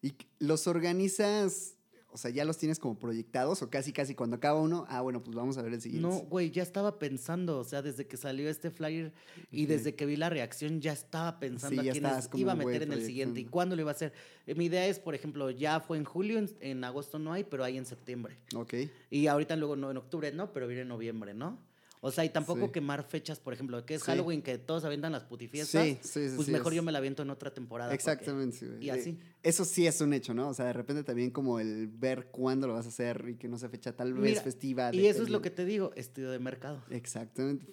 Y 0.00 0.14
los 0.38 0.66
organizas, 0.66 1.74
o 2.12 2.18
sea, 2.18 2.30
ya 2.30 2.44
los 2.44 2.58
tienes 2.58 2.78
como 2.78 2.98
proyectados 2.98 3.62
o 3.62 3.70
casi, 3.70 3.92
casi 3.92 4.14
cuando 4.14 4.36
acaba 4.36 4.60
uno, 4.60 4.84
ah, 4.88 5.00
bueno, 5.00 5.22
pues 5.22 5.34
vamos 5.34 5.58
a 5.58 5.62
ver 5.62 5.74
el 5.74 5.80
siguiente. 5.80 6.08
No, 6.08 6.16
güey, 6.22 6.50
ya 6.50 6.62
estaba 6.62 6.98
pensando, 6.98 7.58
o 7.58 7.64
sea, 7.64 7.82
desde 7.82 8.06
que 8.06 8.16
salió 8.16 8.48
este 8.48 8.70
flyer 8.70 9.12
y 9.50 9.66
desde 9.66 9.94
que 9.94 10.06
vi 10.06 10.16
la 10.16 10.28
reacción, 10.30 10.80
ya 10.80 10.92
estaba 10.92 11.38
pensando 11.38 11.82
Sí, 11.82 11.88
a 11.88 11.92
quiénes 11.92 12.28
iba 12.34 12.52
a 12.52 12.56
meter 12.56 12.82
en 12.82 12.92
el 12.92 13.04
siguiente 13.04 13.40
y 13.40 13.44
cuándo 13.44 13.76
lo 13.76 13.82
iba 13.82 13.90
a 13.90 13.94
hacer. 13.94 14.12
Eh, 14.46 14.54
mi 14.54 14.66
idea 14.66 14.86
es, 14.86 14.98
por 14.98 15.14
ejemplo, 15.14 15.50
ya 15.50 15.80
fue 15.80 15.96
en 15.98 16.04
julio, 16.04 16.38
en, 16.38 16.50
en 16.60 16.84
agosto 16.84 17.18
no 17.18 17.32
hay, 17.32 17.44
pero 17.44 17.64
hay 17.64 17.76
en 17.76 17.86
septiembre. 17.86 18.36
Ok. 18.54 18.74
Y 19.10 19.26
ahorita 19.26 19.56
luego 19.56 19.76
no 19.76 19.90
en 19.90 19.96
octubre, 19.96 20.32
¿no? 20.32 20.52
Pero 20.52 20.66
viene 20.66 20.82
en 20.82 20.88
noviembre, 20.88 21.34
¿no? 21.34 21.58
O 22.02 22.10
sea, 22.10 22.24
y 22.24 22.30
tampoco 22.30 22.66
Sí. 22.66 22.72
quemar 22.72 23.04
fechas, 23.04 23.40
por 23.40 23.52
ejemplo, 23.52 23.84
que 23.84 23.94
es 23.96 24.00
Sí. 24.00 24.06
Halloween, 24.06 24.40
que 24.40 24.56
todos 24.56 24.84
avientan 24.84 25.12
las 25.12 25.24
putifiestas. 25.24 25.84
Sí, 25.84 25.98
sí, 26.00 26.28
sí, 26.30 26.32
Pues 26.36 26.46
sí, 26.46 26.52
mejor 26.52 26.72
es- 26.72 26.76
yo 26.76 26.82
me 26.82 26.92
la 26.92 26.98
aviento 26.98 27.22
en 27.22 27.28
otra 27.30 27.52
temporada. 27.52 27.90
porque- 27.90 27.96
Exactamente, 27.96 28.56
sí, 28.56 28.66
güey. 28.66 28.84
Y 28.84 28.88
Eh, 28.88 28.92
así. 28.92 29.18
Eso 29.42 29.64
sí 29.66 29.86
es 29.86 30.00
un 30.00 30.14
hecho, 30.14 30.32
¿no? 30.32 30.48
O 30.48 30.54
sea, 30.54 30.64
de 30.64 30.72
repente 30.72 31.04
también 31.04 31.30
como 31.30 31.60
el 31.60 31.88
ver 31.88 32.28
cuándo 32.30 32.66
lo 32.66 32.72
vas 32.74 32.86
a 32.86 32.88
hacer 32.88 33.26
y 33.28 33.34
que 33.36 33.48
no 33.48 33.58
sea 33.58 33.68
fecha 33.68 33.92
tal 33.94 34.14
vez 34.14 34.22
Mira, 34.22 34.40
festiva. 34.42 34.94
Y 34.94 35.06
eso 35.06 35.22
es 35.22 35.28
lo 35.28 35.42
que 35.42 35.50
te 35.50 35.66
digo, 35.66 35.92
estudio 35.94 36.30
de 36.30 36.38
mercado. 36.38 36.82
Exactamente. 36.88 37.66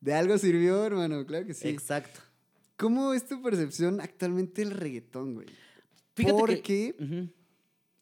De 0.00 0.12
algo 0.14 0.36
sirvió, 0.36 0.84
hermano, 0.84 1.24
claro 1.24 1.46
que 1.46 1.54
sí. 1.54 1.68
Exacto. 1.68 2.20
¿Cómo 2.76 3.14
es 3.14 3.24
tu 3.26 3.40
percepción 3.42 4.02
actualmente 4.02 4.60
del 4.62 4.72
reggaetón, 4.72 5.32
güey? 5.34 5.46
Fíjate 6.14 6.38
Porque 6.38 6.62
que... 6.62 7.28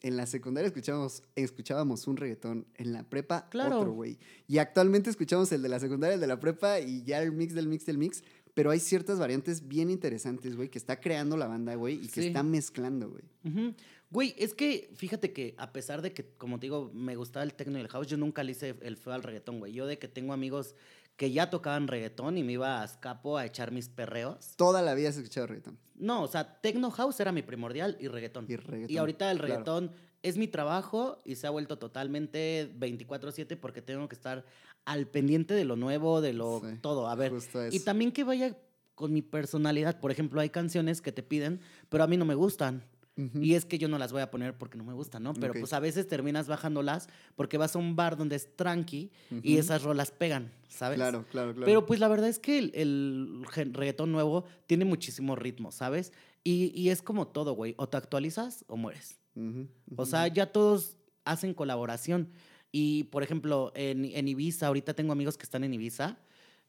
en 0.05 0.17
la 0.17 0.27
secundaria 0.27 0.69
escuchábamos, 0.69 1.23
escuchábamos 1.35 2.07
un 2.07 2.17
reggaetón, 2.17 2.67
en 2.77 2.93
la 2.93 3.03
prepa 3.03 3.49
Claro. 3.49 3.79
otro, 3.81 3.93
güey. 3.93 4.19
Y 4.47 4.59
actualmente 4.59 5.11
escuchamos 5.11 5.51
el 5.53 5.63
de 5.63 5.69
la 5.69 5.81
secundaria, 5.81 6.15
el 6.15 6.21
de 6.21 6.27
la 6.27 6.39
prepa 6.39 6.79
y 6.81 7.03
ya 7.05 7.21
el 7.23 7.33
mix 7.33 7.55
del 7.55 7.67
mix 7.69 7.87
del 7.87 7.99
mix. 7.99 8.23
Pero 8.55 8.71
hay 8.71 8.79
ciertas 8.79 9.19
variantes 9.19 9.67
bien 9.67 9.91
interesantes, 9.91 10.55
güey, 10.55 10.69
que 10.69 10.79
está 10.79 11.01
creando 11.01 11.37
la 11.37 11.49
banda, 11.49 11.75
güey, 11.75 11.97
y 11.97 12.07
que 12.09 12.21
Sí. 12.21 12.27
está 12.29 12.45
mezclando, 12.45 13.11
güey. 13.11 13.75
Güey, 14.11 14.33
es 14.39 14.55
que 14.55 14.91
fíjate 14.95 15.33
que 15.33 15.55
a 15.59 15.73
pesar 15.73 16.01
de 16.03 16.13
que, 16.13 16.25
como 16.39 16.61
te 16.61 16.67
digo, 16.67 16.89
me 16.95 17.17
gustaba 17.17 17.43
el 17.43 17.55
techno 17.55 17.79
y 17.79 17.81
el 17.81 17.89
house, 17.89 18.07
yo 18.07 18.17
nunca 18.17 18.45
le 18.45 18.53
hice 18.53 18.77
el 18.83 18.97
feo 18.97 19.13
al 19.13 19.25
reggaetón, 19.25 19.59
güey. 19.59 19.73
Yo 19.73 19.87
de 19.87 19.99
que 19.99 20.07
tengo 20.07 20.33
amigos 20.33 20.77
que 21.17 21.31
ya 21.31 21.51
tocaban 21.51 21.87
reggaetón 21.87 22.39
y 22.39 22.43
me 22.43 22.53
iba 22.53 22.83
a 22.83 22.85
escapo 22.85 23.37
a 23.39 23.47
echar 23.47 23.71
mis 23.73 23.89
perreos. 23.89 24.55
Toda 24.57 24.83
la 24.83 24.95
vida 24.95 25.11
has 25.11 25.17
escuchado 25.17 25.47
reggaetón. 25.47 25.79
No, 25.95 26.23
o 26.23 26.29
sea, 26.29 26.61
techno 26.61 26.91
house 26.91 27.21
era 27.21 27.31
mi 27.31 27.43
primordial 27.43 27.97
y 28.01 28.09
reggaetón. 28.09 28.47
Y 28.49 28.57
reggaetón, 28.57 28.91
Y 28.91 28.97
ahorita 28.99 29.31
el 29.31 29.39
claro. 29.39 29.53
reggaetón 29.53 29.93
es 30.23 30.37
mi 30.37 30.49
trabajo 30.49 31.21
y 31.25 31.37
se 31.37 31.47
ha 31.47 31.51
vuelto 31.51 31.79
totalmente 31.79 32.73
24/7 32.79 33.57
porque 33.57 33.83
tengo 33.83 34.09
que 34.09 34.15
estar 34.17 34.45
al 34.85 35.07
pendiente 35.07 35.55
de 35.55 35.65
lo 35.65 35.77
nuevo, 35.77 36.21
de 36.21 36.33
lo 36.33 36.61
Sí, 36.61 36.79
todo. 36.81 37.09
A 37.09 37.15
ver, 37.15 37.33
y 37.71 37.81
también 37.81 38.11
que 38.11 38.25
vaya 38.25 38.57
con 38.95 39.13
mi 39.13 39.23
personalidad. 39.23 40.01
Por 40.01 40.11
ejemplo, 40.11 40.41
hay 40.41 40.51
canciones 40.51 41.01
que 41.01 41.13
te 41.13 41.23
piden, 41.23 41.61
pero 41.89 42.05
a 42.05 42.07
mí 42.07 42.17
no 42.17 42.25
me 42.25 42.35
gustan. 42.35 42.85
Y 43.17 43.55
es 43.55 43.65
que 43.65 43.79
yo 43.79 43.87
no 43.87 43.97
las 43.97 44.11
voy 44.11 44.23
a 44.23 44.31
poner 44.31 44.59
porque 44.59 44.77
no 44.77 44.83
me 44.85 44.93
gustan, 44.93 45.23
¿no? 45.23 45.35
Pero 45.35 45.55
pues 45.55 45.73
a 45.73 45.79
veces 45.79 46.09
terminas 46.09 46.49
bajándolas 46.49 47.09
porque 47.37 47.59
vas 47.59 47.77
a 47.77 47.79
un 47.79 47.95
bar 47.95 48.17
donde 48.17 48.35
es 48.35 48.57
tranqui 48.57 49.13
y 49.43 49.57
esas 49.59 49.83
rolas 49.83 50.11
pegan, 50.11 50.53
¿sabes? 50.69 50.97
Claro, 50.97 51.25
claro, 51.31 51.53
claro. 51.53 51.65
Pero 51.65 51.87
pues 51.87 52.01
la 52.01 52.09
verdad 52.09 52.29
es 52.29 52.41
que 52.41 52.59
el, 52.59 52.73
el 52.75 53.73
reggaetón 53.73 54.11
nuevo 54.11 54.45
tiene 54.67 54.85
muchísimo 54.85 55.37
ritmo, 55.37 55.71
¿sabes? 55.71 56.13
Y, 56.43 56.73
y 56.75 56.89
es 56.91 57.03
como 57.03 57.29
todo, 57.29 57.53
güey. 57.53 57.75
O 57.79 57.89
te 57.89 57.97
actualizas 57.97 58.65
o 58.67 58.77
mueres. 58.77 59.21
Ujú, 59.37 59.69
O 59.97 60.03
ujú. 60.03 60.07
sea, 60.07 60.27
ya 60.27 60.47
todos 60.51 60.97
hacen 61.25 61.55
colaboración. 61.55 62.31
Y, 62.73 63.05
por 63.05 63.23
ejemplo, 63.23 63.71
en, 63.77 64.05
en 64.05 64.27
Ibiza, 64.27 64.67
ahorita 64.67 64.95
tengo 64.95 65.13
amigos 65.13 65.39
que 65.39 65.45
están 65.45 65.63
en 65.63 65.73
Ibiza, 65.73 66.19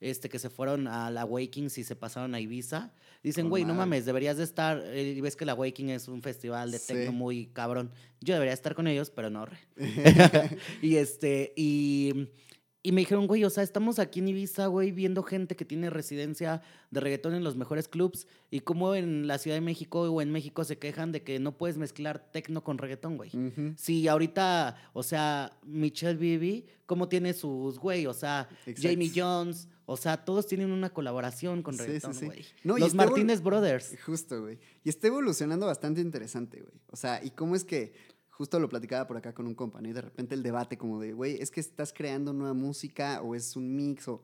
este, 0.00 0.28
que 0.28 0.38
se 0.38 0.50
fueron 0.50 0.86
a 0.88 1.10
la 1.10 1.24
Wakings 1.24 1.78
y 1.78 1.84
se 1.84 1.96
pasaron 1.96 2.34
a 2.34 2.40
Ibiza. 2.40 2.92
Dicen, 3.22 3.48
güey, 3.48 3.64
no 3.64 3.74
mames, 3.74 4.04
deberías 4.04 4.36
de 4.36 4.44
estar. 4.44 4.82
eh, 4.86 5.14
y 5.16 5.20
ves 5.20 5.36
que 5.36 5.44
la 5.46 5.54
Waking 5.54 5.90
es 5.90 6.06
un 6.08 6.22
festival 6.22 6.70
de 6.70 6.78
Sí. 6.78 6.88
techno 6.94 7.12
muy 7.12 7.46
cabrón. 7.46 7.90
Yo 8.20 8.34
debería 8.34 8.54
estar 8.54 8.74
con 8.74 8.86
ellos, 8.86 9.10
pero 9.10 9.30
no, 9.30 9.46
re. 9.46 9.58
y 10.82 10.96
este, 10.96 11.52
y, 11.56 12.28
y 12.86 12.92
me 12.92 13.00
dijeron, 13.00 13.26
güey, 13.26 13.42
o 13.42 13.50
sea, 13.50 13.64
estamos 13.64 13.98
aquí 13.98 14.20
en 14.20 14.28
Ibiza, 14.28 14.68
güey, 14.68 14.92
viendo 14.92 15.24
gente 15.24 15.56
que 15.56 15.64
tiene 15.64 15.90
residencia 15.90 16.62
de 16.92 17.00
reggaetón 17.00 17.34
en 17.34 17.42
los 17.42 17.56
mejores 17.56 17.88
clubs. 17.88 18.28
Y 18.48 18.60
como 18.60 18.94
en 18.94 19.26
la 19.26 19.38
Ciudad 19.38 19.56
de 19.56 19.60
México 19.60 20.02
o 20.02 20.22
en 20.22 20.30
México 20.30 20.62
se 20.62 20.78
quejan 20.78 21.10
de 21.10 21.24
que 21.24 21.40
no 21.40 21.58
puedes 21.58 21.78
mezclar 21.78 22.30
techno 22.30 22.62
con 22.62 22.78
reggaetón, 22.78 23.16
güey. 23.16 23.30
Ujú. 23.34 23.74
Sí, 23.76 24.06
ahorita, 24.06 24.76
o 24.92 25.02
sea, 25.02 25.58
Michelle 25.64 26.14
Bibi, 26.16 26.64
¿cómo 26.86 27.08
tiene 27.08 27.34
sus 27.34 27.80
güey? 27.80 28.06
O 28.06 28.14
sea, 28.14 28.48
Exacto. 28.66 28.88
Jamie 28.88 29.10
Jones, 29.12 29.66
o 29.84 29.96
sea, 29.96 30.24
todos 30.24 30.46
tienen 30.46 30.70
una 30.70 30.90
colaboración 30.90 31.64
con 31.64 31.74
Sí, 31.74 31.80
sí, 31.80 31.86
reggaetón, 31.86 32.14
sí. 32.14 32.26
güey. 32.26 32.44
No, 32.62 32.78
Los 32.78 32.94
Martínez 32.94 33.42
Brothers. 33.42 33.96
Justo, 34.06 34.42
güey. 34.42 34.60
Y 34.84 34.90
está 34.90 35.08
evolucionando 35.08 35.66
bastante 35.66 36.00
interesante, 36.00 36.60
güey. 36.60 36.74
O 36.92 36.94
sea, 36.96 37.20
y 37.24 37.30
cómo 37.30 37.56
es 37.56 37.64
que, 37.64 37.94
justo 38.36 38.60
lo 38.60 38.68
platicaba 38.68 39.06
por 39.06 39.16
acá 39.16 39.32
con 39.34 39.46
un 39.46 39.54
compa, 39.54 39.80
¿no? 39.80 39.88
Y 39.88 39.92
de 39.92 40.02
repente 40.02 40.34
el 40.34 40.42
debate 40.42 40.76
como 40.76 41.00
de, 41.00 41.12
güey, 41.12 41.36
es 41.40 41.50
que 41.50 41.60
estás 41.60 41.92
creando 41.92 42.32
nueva 42.32 42.52
música 42.54 43.22
o 43.22 43.34
es 43.34 43.56
un 43.56 43.74
mix 43.74 44.08
o 44.08 44.22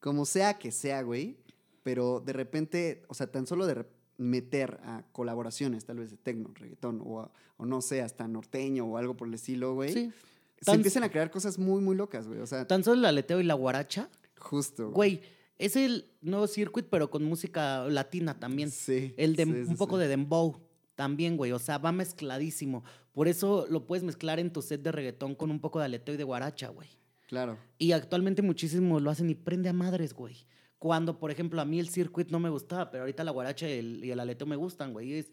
como 0.00 0.24
sea 0.26 0.58
que 0.58 0.70
sea, 0.70 1.02
güey. 1.02 1.36
Pero 1.82 2.20
de 2.20 2.32
repente, 2.32 3.02
o 3.08 3.14
sea, 3.14 3.28
tan 3.30 3.46
solo 3.46 3.66
de 3.66 3.86
meter 4.18 4.78
a 4.82 5.04
colaboraciones, 5.12 5.84
tal 5.84 5.98
vez 5.98 6.10
de 6.10 6.16
tecno, 6.16 6.50
reggaetón 6.54 7.00
o, 7.04 7.20
a- 7.20 7.30
o 7.58 7.64
no 7.64 7.80
sé, 7.80 8.02
hasta 8.02 8.26
norteño 8.28 8.84
o 8.84 8.96
algo 8.98 9.16
por 9.16 9.28
el 9.28 9.34
estilo, 9.34 9.74
güey. 9.74 9.92
Sí. 9.92 10.12
Se 10.60 10.72
empiezan 10.72 11.04
a 11.04 11.10
crear 11.10 11.30
cosas 11.30 11.58
muy, 11.58 11.80
muy 11.80 11.94
locas, 11.96 12.26
güey. 12.26 12.40
O 12.40 12.46
sea, 12.46 12.66
Tan 12.66 12.82
solo 12.82 12.98
el 12.98 13.04
aleteo 13.04 13.40
y 13.40 13.44
la 13.44 13.54
guaracha, 13.54 14.08
justo. 14.38 14.90
güey, 14.90 15.20
es 15.58 15.76
el 15.76 16.10
nuevo 16.22 16.46
circuit, 16.46 16.86
pero 16.90 17.08
con 17.10 17.24
música 17.24 17.84
latina 17.88 18.38
también. 18.38 18.70
Sí. 18.70 19.14
El 19.16 19.36
de 19.36 19.44
sí, 19.44 19.50
un 19.68 19.76
poco 19.76 19.96
sí. 19.96 20.02
de 20.02 20.08
dembow 20.08 20.56
también, 20.94 21.36
güey. 21.36 21.52
O 21.52 21.58
sea, 21.58 21.78
va 21.78 21.92
mezcladísimo. 21.92 22.84
Por 23.16 23.28
eso 23.28 23.66
lo 23.70 23.86
puedes 23.86 24.04
mezclar 24.04 24.38
en 24.40 24.52
tu 24.52 24.60
set 24.60 24.82
de 24.82 24.92
reggaetón 24.92 25.34
con 25.34 25.50
un 25.50 25.58
poco 25.58 25.78
de 25.78 25.86
aleteo 25.86 26.14
y 26.14 26.18
de 26.18 26.24
guaracha, 26.24 26.68
güey. 26.68 26.90
Claro. 27.28 27.56
Y 27.78 27.92
actualmente 27.92 28.42
muchísimo 28.42 29.00
lo 29.00 29.08
hacen 29.08 29.30
y 29.30 29.34
prende 29.34 29.70
a 29.70 29.72
madres, 29.72 30.12
güey. 30.12 30.46
Cuando, 30.78 31.18
por 31.18 31.30
ejemplo, 31.30 31.62
a 31.62 31.64
mí 31.64 31.80
el 31.80 31.88
circuit 31.88 32.28
no 32.28 32.40
me 32.40 32.50
gustaba, 32.50 32.90
pero 32.90 33.04
ahorita 33.04 33.24
la 33.24 33.30
guaracha 33.30 33.66
y 33.70 33.78
el, 33.78 34.04
y 34.04 34.10
el 34.10 34.20
aleteo 34.20 34.46
me 34.46 34.56
gustan, 34.56 34.92
güey. 34.92 35.14
Es 35.14 35.32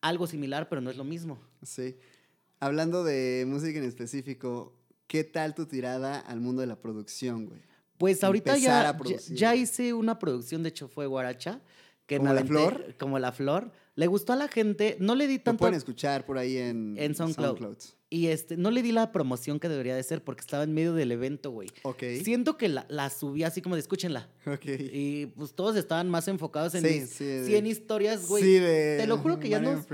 algo 0.00 0.28
similar, 0.28 0.68
pero 0.68 0.80
no 0.80 0.90
es 0.90 0.96
lo 0.96 1.02
mismo. 1.02 1.40
Sí. 1.64 1.96
Hablando 2.60 3.02
de 3.02 3.44
música 3.48 3.80
en 3.80 3.84
específico, 3.84 4.72
¿qué 5.08 5.24
tal 5.24 5.56
tu 5.56 5.66
tirada 5.66 6.20
al 6.20 6.38
mundo 6.38 6.60
de 6.60 6.68
la 6.68 6.80
producción, 6.80 7.46
güey? 7.46 7.62
Pues 7.98 8.22
ahorita 8.22 8.58
ya, 8.58 8.90
a 8.90 8.96
ya, 9.32 9.56
hice 9.56 9.92
una 9.92 10.20
producción, 10.20 10.62
de 10.62 10.68
hecho 10.68 10.86
fue 10.86 11.08
guaracha. 11.08 11.60
Que 12.06 12.20
me 12.20 12.26
¿Como 12.26 12.34
la 12.34 12.44
flor? 12.44 12.94
Como 12.96 13.18
la 13.18 13.32
flor. 13.32 13.72
Le 13.96 14.06
gustó 14.08 14.32
a 14.32 14.36
la 14.36 14.48
gente, 14.48 14.96
no 14.98 15.14
le 15.14 15.28
di 15.28 15.36
Lo 15.38 15.42
tanto... 15.44 15.60
pueden 15.60 15.76
escuchar 15.76 16.26
por 16.26 16.36
ahí 16.36 16.56
en, 16.56 16.96
En 16.98 17.14
SoundCloud. 17.14 17.76
Y 18.10 18.26
este, 18.28 18.56
no 18.56 18.70
le 18.70 18.82
di 18.82 18.92
la 18.92 19.10
promoción 19.12 19.58
que 19.58 19.68
debería 19.68 19.94
de 19.96 20.02
ser 20.02 20.22
porque 20.22 20.40
estaba 20.40 20.62
en 20.64 20.72
medio 20.72 20.94
del 20.94 21.10
evento, 21.12 21.50
güey. 21.50 21.68
Ok. 21.82 22.02
Siento 22.22 22.56
que 22.56 22.68
la, 22.68 22.86
la 22.88 23.10
subí 23.10 23.42
así 23.44 23.60
como 23.62 23.74
de 23.76 23.80
escúchenla. 23.80 24.28
Ok. 24.46 24.64
Y 24.66 25.26
pues 25.26 25.52
todos 25.54 25.76
estaban 25.76 26.08
más 26.10 26.26
enfocados 26.28 26.74
en, 26.74 26.82
Sí, 26.84 27.00
mis 27.00 27.10
sí, 27.10 27.24
de- 27.24 27.46
100 27.46 27.66
historias, 27.66 28.26
güey. 28.28 28.42
Sí, 28.42 28.52
de 28.58 28.98
Te 29.00 29.06
lo 29.06 29.16
juro 29.18 29.38
que 29.40 29.48
ya 29.48 29.60
no. 29.60 29.84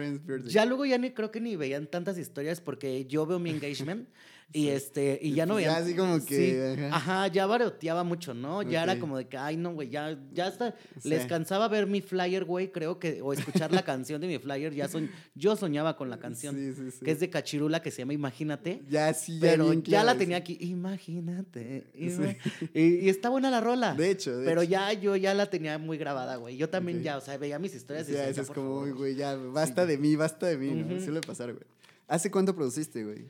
Ya 0.47 0.65
luego 0.67 0.85
ya 0.87 0.99
ni 0.99 1.11
creo 1.13 1.31
que 1.31 1.41
ni 1.41 1.57
veían 1.57 1.87
tantas 1.87 2.19
historias 2.19 2.61
porque 2.61 3.07
yo 3.07 3.27
veo 3.27 3.39
mi 3.39 3.51
engagement 3.51 4.09
y 4.53 4.69
este 4.69 5.19
y 5.23 5.33
ya 5.35 5.47
no 5.47 5.55
pues 5.55 5.65
veían. 5.65 5.79
ya 5.79 5.85
así 5.85 5.95
como 5.97 6.25
que, 6.25 6.89
ajá. 6.91 6.97
ajá. 6.97 7.27
ya 7.29 7.47
baroteaba 7.47 8.03
mucho, 8.05 8.35
¿no? 8.35 8.63
Ya 8.63 8.83
era 8.83 8.99
como 8.99 9.17
de 9.17 9.29
que, 9.29 9.37
ay, 9.37 9.57
no, 9.57 9.73
güey, 9.75 9.91
ya, 9.91 10.19
ya 10.33 10.47
hasta 10.47 10.75
Sí. 11.01 11.09
les 11.09 11.27
cansaba 11.27 11.69
ver 11.69 11.87
mi 11.87 12.01
flyer, 12.01 12.45
güey, 12.45 12.73
creo 12.73 12.99
que, 12.99 13.21
o 13.23 13.33
escuchar 13.33 13.73
la 13.73 13.83
canción 13.85 14.21
de 14.21 14.27
mi 14.27 14.39
flyer, 14.39 14.75
ya 14.75 14.89
son, 14.89 15.09
yo 15.35 15.55
soñaba 15.57 15.97
con 15.97 16.11
la 16.11 16.19
canción, 16.19 16.57
Sí, 16.57 16.73
sí, 16.75 16.91
sí. 16.91 17.05
que 17.05 17.11
es 17.13 17.21
de 17.21 17.31
Cachirula, 17.31 17.81
que 17.81 17.91
se 17.91 17.99
llama 18.03 18.13
Imagínate. 18.13 18.83
Ya 18.89 19.13
sí, 19.15 19.35
ya 19.35 19.41
Pero 19.53 19.67
bien 19.71 19.83
ya 19.85 20.03
la 20.05 20.17
tenía 20.17 20.37
aquí, 20.39 20.57
imagínate. 20.61 21.85
Sí. 21.95 22.01
ima- 22.09 22.37
Y, 22.75 23.07
y 23.07 23.09
está 23.09 23.29
buena 23.29 23.51
la 23.51 23.61
rola. 23.61 23.95
De 23.95 24.11
hecho, 24.11 24.37
de 24.37 24.45
pero 24.45 24.63
hecho. 24.63 24.71
ya 24.73 24.93
yo 24.93 25.17
ya 25.17 25.35
la 25.35 25.47
tenía 25.47 25.79
muy 25.79 25.99
grabada, 25.99 26.37
güey. 26.37 26.57
Yo 26.57 26.69
también 26.69 27.03
ya, 27.03 27.17
o 27.17 27.21
sea, 27.21 27.37
veía 27.39 27.59
mis 27.59 27.75
historias 27.75 28.09
y 28.09 28.13
Ya, 28.13 28.25
eso 28.29 28.37
"Ya, 28.37 28.43
es 28.43 28.51
como, 28.51 28.87
güey, 28.95 29.15
ya, 29.15 29.37
basta 29.37 29.87
de 29.87 29.97
mí, 29.99 30.17
basta 30.17 30.47
de 30.47 30.57
mí, 30.57 30.71
¿no? 30.73 30.95
Ujú. 30.97 31.05
Suele 31.05 31.21
pasar, 31.21 31.53
güey. 31.53 31.65
¿Hace 32.09 32.31
cuánto 32.31 32.55
produciste, 32.55 33.05
güey? 33.05 33.27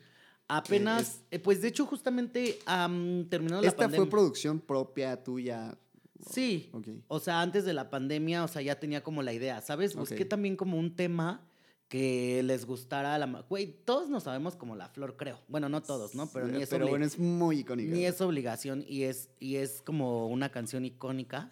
Apenas, 0.52 1.20
eh, 1.30 1.38
pues 1.38 1.62
de 1.62 1.68
hecho, 1.68 1.86
justamente 1.86 2.58
am, 2.66 3.26
terminó 3.28 3.60
la 3.60 3.68
Esta 3.68 3.88
fue 3.88 4.08
producción 4.08 4.58
propia 4.60 5.22
tuya. 5.22 5.78
Sí. 6.28 6.70
O 7.08 7.20
sea, 7.20 7.40
antes 7.40 7.64
de 7.64 7.72
la 7.72 7.88
pandemia, 7.88 8.44
o 8.44 8.48
sea, 8.48 8.60
ya 8.60 8.78
tenía 8.78 9.02
como 9.02 9.22
la 9.22 9.32
idea, 9.32 9.60
¿sabes? 9.60 9.94
Busqué 9.94 10.24
también 10.24 10.56
como 10.56 10.76
un 10.76 10.94
tema 10.94 11.46
que 11.90 12.40
les 12.44 12.66
gustara 12.66 13.18
la... 13.18 13.26
Güey, 13.48 13.66
todos 13.84 14.08
nos 14.08 14.22
sabemos 14.22 14.54
como 14.54 14.76
la 14.76 14.88
flor, 14.88 15.16
creo. 15.16 15.40
Bueno, 15.48 15.68
no 15.68 15.82
todos, 15.82 16.14
¿no? 16.14 16.28
Pero 16.32 16.46
Sí, 16.46 16.52
ni 16.52 16.62
es, 16.62 16.68
Pero 16.70 16.86
bueno, 16.86 17.04
es 17.04 17.18
muy 17.18 17.58
icónica. 17.58 17.92
ni 17.92 18.04
es 18.06 18.20
obligación 18.20 18.84
y 18.86 19.02
es, 19.02 19.28
y 19.40 19.56
es 19.56 19.82
como 19.82 20.28
una 20.28 20.50
canción 20.50 20.84
icónica 20.84 21.50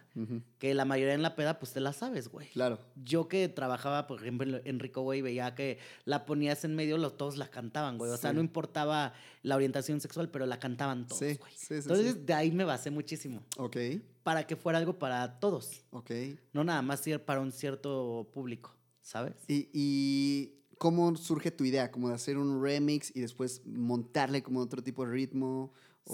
que 0.59 0.74
la 0.74 0.85
mayoría 0.85 1.15
en 1.15 1.23
la 1.23 1.35
peda, 1.35 1.59
pues 1.59 1.73
te 1.73 1.81
la 1.81 1.93
sabes, 1.93 2.28
güey. 2.28 2.48
Claro. 2.51 2.78
Yo 3.05 3.27
que 3.27 3.48
trabajaba, 3.48 4.06
por 4.06 4.20
ejemplo, 4.20 4.60
en 4.65 4.78
Rico, 4.78 5.02
güey, 5.02 5.23
veía 5.23 5.56
que 5.56 5.78
la 6.05 6.24
ponías 6.24 6.65
en 6.65 6.77
medio, 6.77 6.98
los, 6.98 7.16
todos 7.16 7.36
la 7.36 7.48
cantaban, 7.51 7.98
güey. 7.98 8.10
O 8.12 8.16
sea, 8.16 8.32
no 8.32 8.40
importaba 8.40 9.15
la 9.43 9.56
orientación 9.56 10.01
sexual, 10.01 10.28
pero 10.31 10.47
la 10.47 10.60
cantaban 10.60 11.06
todos, 11.09 11.19
Sí, 11.19 11.36
güey. 11.36 11.52
Entonces, 11.70 12.24
de 12.27 12.35
ahí 12.35 12.52
me 12.52 12.62
basé 12.65 12.90
muchísimo. 12.93 13.43
Ok, 13.56 13.77
Para 14.23 14.47
que 14.47 14.55
fuera 14.56 14.78
algo 14.78 14.98
para 15.01 15.40
todos. 15.40 15.82
ok. 15.90 16.10
No 16.52 16.62
nada 16.62 16.81
más 16.82 17.05
ir 17.09 17.20
para 17.24 17.40
un 17.40 17.51
cierto 17.52 18.28
público, 18.32 18.74
¿sabes? 19.09 19.32
Y, 19.48 19.70
y 19.72 20.52
¿cómo 20.76 21.16
surge 21.16 21.51
tu 21.51 21.64
idea? 21.64 21.90
¿Como 21.90 22.10
de 22.10 22.14
hacer 22.14 22.36
un 22.36 22.62
remix 22.62 23.10
y 23.16 23.20
después 23.20 23.62
montarle 23.64 24.43
como 24.43 24.60
otro 24.60 24.82
tipo 24.82 25.06
de 25.06 25.12
ritmo? 25.12 25.72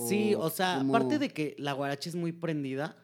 Sí, 0.09 0.35
o 0.37 0.49
sea, 0.49 0.77
cómo- 0.79 0.95
aparte 0.97 1.19
de 1.19 1.31
que 1.31 1.57
la 1.59 1.73
guaracha 1.73 2.09
es 2.09 2.15
muy 2.15 2.31
prendida, 2.31 2.97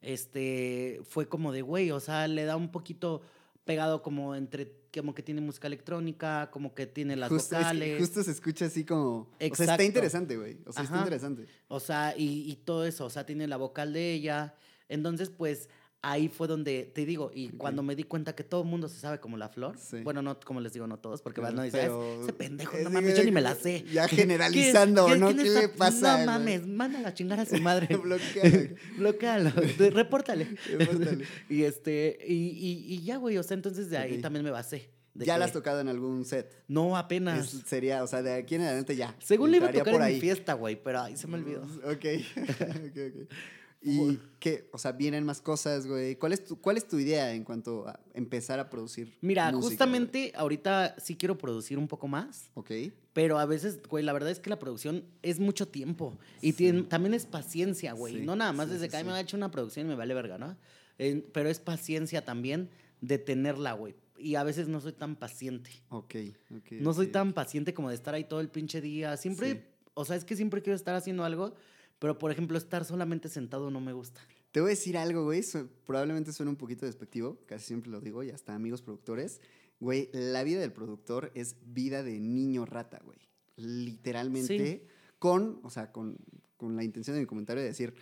este, 0.00 1.00
fue 1.04 1.28
como 1.28 1.52
de, 1.52 1.62
güey, 1.62 1.92
o 1.92 2.00
sea, 2.00 2.26
le 2.26 2.44
da 2.44 2.56
un 2.56 2.72
poquito 2.72 3.22
pegado 3.64 4.02
como 4.02 4.34
entre, 4.34 4.72
como 4.92 5.14
que 5.14 5.22
tiene 5.22 5.40
música 5.40 5.68
electrónica, 5.68 6.50
como 6.50 6.74
que 6.74 6.86
tiene 6.88 7.14
las 7.14 7.28
justo, 7.28 7.54
es 7.54 7.60
que 7.60 7.64
vocales. 7.64 7.98
justo 8.00 8.22
se 8.24 8.32
escucha 8.32 8.64
así 8.66 8.84
como... 8.84 9.28
O 9.38 9.54
sea, 9.54 9.66
está 9.66 9.84
interesante, 9.84 10.36
güey. 10.36 10.58
O 10.66 10.72
sea, 10.72 10.82
está 10.82 10.98
interesante. 10.98 11.46
O 11.68 11.78
sea, 11.78 12.14
y, 12.18 12.50
y 12.50 12.56
todo 12.56 12.84
eso, 12.84 13.04
o 13.04 13.10
sea, 13.10 13.24
tiene 13.24 13.46
la 13.46 13.56
vocal 13.56 13.92
de 13.92 14.12
ella. 14.12 14.56
Entonces, 14.88 15.30
pues 15.30 15.68
ahí 16.04 16.28
fue 16.28 16.48
donde 16.48 16.90
te 16.92 17.06
digo, 17.06 17.30
y 17.32 17.50
cuando 17.50 17.82
me 17.84 17.94
di 17.94 18.02
cuenta 18.02 18.34
que 18.34 18.42
todo 18.42 18.62
el 18.62 18.68
mundo 18.68 18.88
se 18.88 18.98
sabe 18.98 19.20
como 19.20 19.36
la 19.36 19.48
flor, 19.48 19.76
Sí. 19.78 19.98
bueno, 20.02 20.20
no 20.20 20.38
como 20.40 20.60
les 20.60 20.72
digo, 20.72 20.86
no 20.88 20.98
todos, 20.98 21.22
porque 21.22 21.40
van 21.40 21.56
"Ah, 21.60 21.68
pero- 21.70 22.22
ese 22.22 22.32
pendejo, 22.32 22.76
no 22.82 22.90
mames, 22.90 23.16
yo 23.16 23.22
ni 23.24 23.30
me 23.30 23.40
la 23.40 23.54
sé. 23.54 23.84
Ya 23.92 24.08
¿Qué- 24.08 24.16
generalizando, 24.16 25.06
qué- 25.06 25.16
¿no? 25.16 25.34
¿Qué 25.34 25.42
está- 25.42 25.60
le 25.60 25.68
pasa, 25.68 26.18
No 26.18 26.26
mames, 26.32 26.66
mándala 26.66 27.08
a 27.08 27.14
chingar 27.14 27.38
a 27.38 27.46
su 27.46 27.56
madre. 27.62 27.88
Bloquealo, 28.98 29.50
de- 29.78 29.90
repórtale. 29.90 30.48
Repórtale. 30.76 31.24
y 31.48 31.62
este, 31.62 32.18
y, 32.26 32.34
y, 32.34 32.94
y 32.94 33.02
ya, 33.04 33.16
güey, 33.18 33.38
o 33.38 33.42
sea, 33.42 33.54
entonces 33.54 33.88
de 33.90 33.98
ahí 33.98 34.20
también 34.20 34.44
me 34.44 34.50
basé. 34.50 34.90
Ya 35.14 35.34
que- 35.34 35.38
la 35.40 35.44
has 35.44 35.52
tocado 35.52 35.80
en 35.80 35.88
algún 35.88 36.24
set. 36.24 36.52
No, 36.68 36.96
apenas. 36.96 37.52
Es- 37.54 37.62
sería, 37.66 38.02
o 38.02 38.06
sea, 38.06 38.22
de 38.22 38.32
aquí 38.34 38.54
en 38.54 38.62
adelante 38.62 38.96
ya. 38.96 39.14
Según 39.20 39.50
le 39.50 39.58
iba 39.58 39.68
a 39.68 39.70
tocar 39.72 39.92
por 39.92 40.00
en 40.00 40.06
ahí. 40.06 40.14
mi 40.14 40.20
fiesta, 40.20 40.54
güey, 40.54 40.82
pero 40.82 41.00
ahí 41.02 41.16
se 41.16 41.26
me 41.28 41.34
olvidó. 41.36 41.62
Ok, 41.84 42.04
ok, 42.36 42.96
ok. 42.96 43.32
¿Y 43.84 44.18
qué? 44.38 44.68
O 44.72 44.78
sea, 44.78 44.92
vienen 44.92 45.24
más 45.24 45.40
cosas, 45.40 45.86
güey. 45.86 46.16
¿Cuál 46.16 46.32
es 46.32 46.44
tu, 46.44 46.60
cuál 46.60 46.76
es 46.76 46.86
tu 46.86 46.98
idea 46.98 47.32
en 47.34 47.42
cuanto 47.44 47.88
a 47.88 47.98
empezar 48.14 48.60
a 48.60 48.70
producir? 48.70 49.16
Mira, 49.20 49.50
música, 49.50 49.68
justamente 49.70 50.32
ahorita 50.36 50.94
sí 50.98 51.16
quiero 51.16 51.36
producir 51.36 51.78
un 51.78 51.88
poco 51.88 52.06
más, 52.08 52.50
güey? 52.54 52.88
Ok. 52.88 52.94
pero 53.12 53.38
a 53.38 53.44
veces, 53.44 53.80
güey, 53.88 54.02
la 54.04 54.12
verdad 54.12 54.30
es 54.30 54.40
que 54.40 54.48
la 54.50 54.58
producción 54.58 55.04
es 55.22 55.38
mucho 55.40 55.68
tiempo 55.68 56.16
y 56.40 56.52
tien- 56.54 56.88
también 56.88 57.12
es 57.12 57.26
paciencia, 57.26 57.92
güey. 57.92 58.20
Sí, 58.20 58.20
no 58.22 58.36
nada 58.36 58.52
más 58.52 58.68
sí, 58.68 58.72
desde 58.74 58.86
sí, 58.86 58.90
que 58.90 58.96
"Ay, 58.98 59.02
sí. 59.02 59.08
me 59.08 59.14
ha 59.14 59.20
hecho 59.20 59.36
una 59.36 59.50
producción 59.50 59.86
y 59.86 59.88
me 59.90 59.96
vale 59.96 60.14
verga, 60.14 60.38
¿no? 60.38 60.56
Eh, 60.98 61.28
pero 61.32 61.48
es 61.50 61.58
paciencia 61.58 62.24
también 62.24 62.70
de 63.00 63.18
tenerla, 63.18 63.72
güey. 63.72 63.94
Y 64.16 64.36
a 64.36 64.44
veces 64.44 64.68
no 64.68 64.80
soy 64.80 64.92
tan 64.92 65.16
paciente. 65.16 65.70
Ok, 65.88 66.14
ok. 66.56 66.72
No 66.80 66.94
soy 66.94 67.06
ok. 67.06 67.12
tan 67.12 67.32
paciente 67.32 67.74
como 67.74 67.88
de 67.88 67.96
estar 67.96 68.14
ahí 68.14 68.24
todo 68.24 68.40
el 68.40 68.48
pinche 68.48 68.80
día. 68.80 69.16
Siempre, 69.16 69.52
Sí. 69.52 69.60
o 69.94 70.04
sea, 70.04 70.14
es 70.16 70.24
que 70.24 70.36
siempre 70.36 70.62
quiero 70.62 70.76
estar 70.76 70.94
haciendo 70.94 71.24
algo, 71.24 71.54
pero 72.02 72.18
por 72.18 72.32
ejemplo, 72.32 72.58
estar 72.58 72.84
solamente 72.84 73.28
sentado 73.28 73.70
no 73.70 73.80
me 73.80 73.92
gusta. 73.92 74.20
Te 74.50 74.60
voy 74.60 74.70
a 74.70 74.74
decir 74.74 74.98
algo, 74.98 75.22
güey. 75.22 75.44
su- 75.44 75.68
probablemente 75.86 76.32
suene 76.32 76.50
un 76.50 76.56
poquito 76.56 76.84
despectivo. 76.84 77.38
Casi 77.46 77.64
siempre 77.64 77.92
lo 77.92 78.00
digo 78.00 78.24
y 78.24 78.30
hasta 78.30 78.54
amigos 78.56 78.82
productores. 78.82 79.40
Güey, 79.78 80.10
la 80.12 80.42
vida 80.42 80.60
del 80.60 80.72
productor 80.72 81.30
es 81.36 81.54
vida 81.64 82.02
de 82.02 82.18
niño 82.18 82.66
rata, 82.66 83.00
güey. 83.04 83.18
Literalmente. 83.56 84.86
Con, 85.20 85.60
o 85.62 85.70
sea, 85.70 85.92
con, 85.92 86.16
con 86.56 86.74
la 86.76 86.82
intención 86.82 87.14
de 87.14 87.20
mi 87.20 87.26
comentario 87.26 87.62
de 87.62 87.68
decir, 87.68 87.94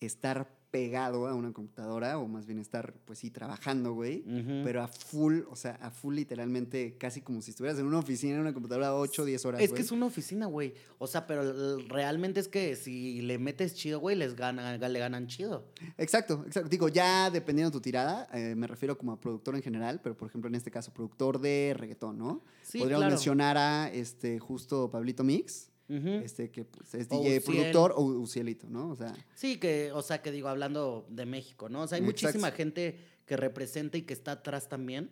estar 0.00 0.55
pegado 0.76 1.26
a 1.26 1.34
una 1.34 1.54
computadora 1.54 2.18
o 2.18 2.28
más 2.28 2.44
bien 2.44 2.58
estar, 2.58 2.92
pues 3.06 3.20
sí, 3.20 3.30
trabajando, 3.30 3.94
güey. 3.94 4.22
Pero 4.62 4.82
a 4.82 4.88
full, 4.88 5.40
o 5.50 5.56
sea, 5.56 5.78
a 5.80 5.90
full 5.90 6.14
literalmente, 6.14 6.98
casi 6.98 7.22
como 7.22 7.40
si 7.40 7.52
estuvieras 7.52 7.78
en 7.78 7.86
una 7.86 7.98
oficina, 7.98 8.34
en 8.34 8.42
una 8.42 8.52
computadora, 8.52 8.94
8 8.94 9.22
o 9.22 9.24
10 9.24 9.44
horas. 9.46 9.60
Es 9.62 9.72
que 9.72 9.80
es 9.80 9.90
una 9.90 10.04
oficina, 10.04 10.44
güey. 10.44 10.74
O 10.98 11.06
sea, 11.06 11.26
pero 11.26 11.78
realmente 11.88 12.40
es 12.40 12.48
que 12.48 12.76
si 12.76 13.22
le 13.22 13.38
metes 13.38 13.74
chido, 13.74 14.00
güey, 14.00 14.16
les 14.16 14.36
gana, 14.36 14.76
le 14.76 14.98
ganan 14.98 15.28
chido. 15.28 15.64
Exacto, 15.96 16.44
exacto. 16.46 16.68
Digo, 16.68 16.90
ya 16.90 17.30
dependiendo 17.30 17.70
de 17.70 17.78
tu 17.78 17.80
tirada, 17.80 18.28
eh, 18.34 18.54
me 18.54 18.66
refiero 18.66 18.98
como 18.98 19.12
a 19.12 19.18
productor 19.18 19.56
en 19.56 19.62
general, 19.62 20.00
pero 20.02 20.14
por 20.14 20.28
ejemplo 20.28 20.48
en 20.48 20.56
este 20.56 20.70
caso, 20.70 20.92
productor 20.92 21.40
de 21.40 21.74
reggaetón, 21.74 22.18
¿no? 22.18 22.42
Sí, 22.60 22.80
Podríamos 22.80 23.04
claro. 23.04 23.14
mencionar 23.14 23.56
a 23.56 23.90
este 23.90 24.38
justo 24.38 24.90
Pablito 24.90 25.24
Mix, 25.24 25.70
Ujú. 25.88 26.08
este 26.24 26.50
que 26.50 26.64
pues, 26.64 26.94
es 26.94 27.06
O 27.10 27.20
DJ 27.22 27.38
Uciel. 27.38 27.42
productor 27.42 27.92
o 27.96 28.02
Ucielito, 28.02 28.68
¿no? 28.68 28.90
O 28.90 28.96
sea, 28.96 29.14
Sí, 29.34 29.58
que, 29.58 29.92
o 29.92 30.02
sea, 30.02 30.22
que 30.22 30.30
digo, 30.32 30.48
hablando 30.48 31.06
de 31.10 31.26
México, 31.26 31.68
¿no? 31.68 31.82
O 31.82 31.86
sea, 31.88 31.96
hay 31.96 32.02
Exacto. 32.04 32.26
muchísima 32.26 32.50
gente 32.50 32.98
que 33.26 33.36
representa 33.36 33.96
y 33.98 34.02
que 34.02 34.12
está 34.14 34.32
atrás 34.32 34.68
también. 34.68 35.10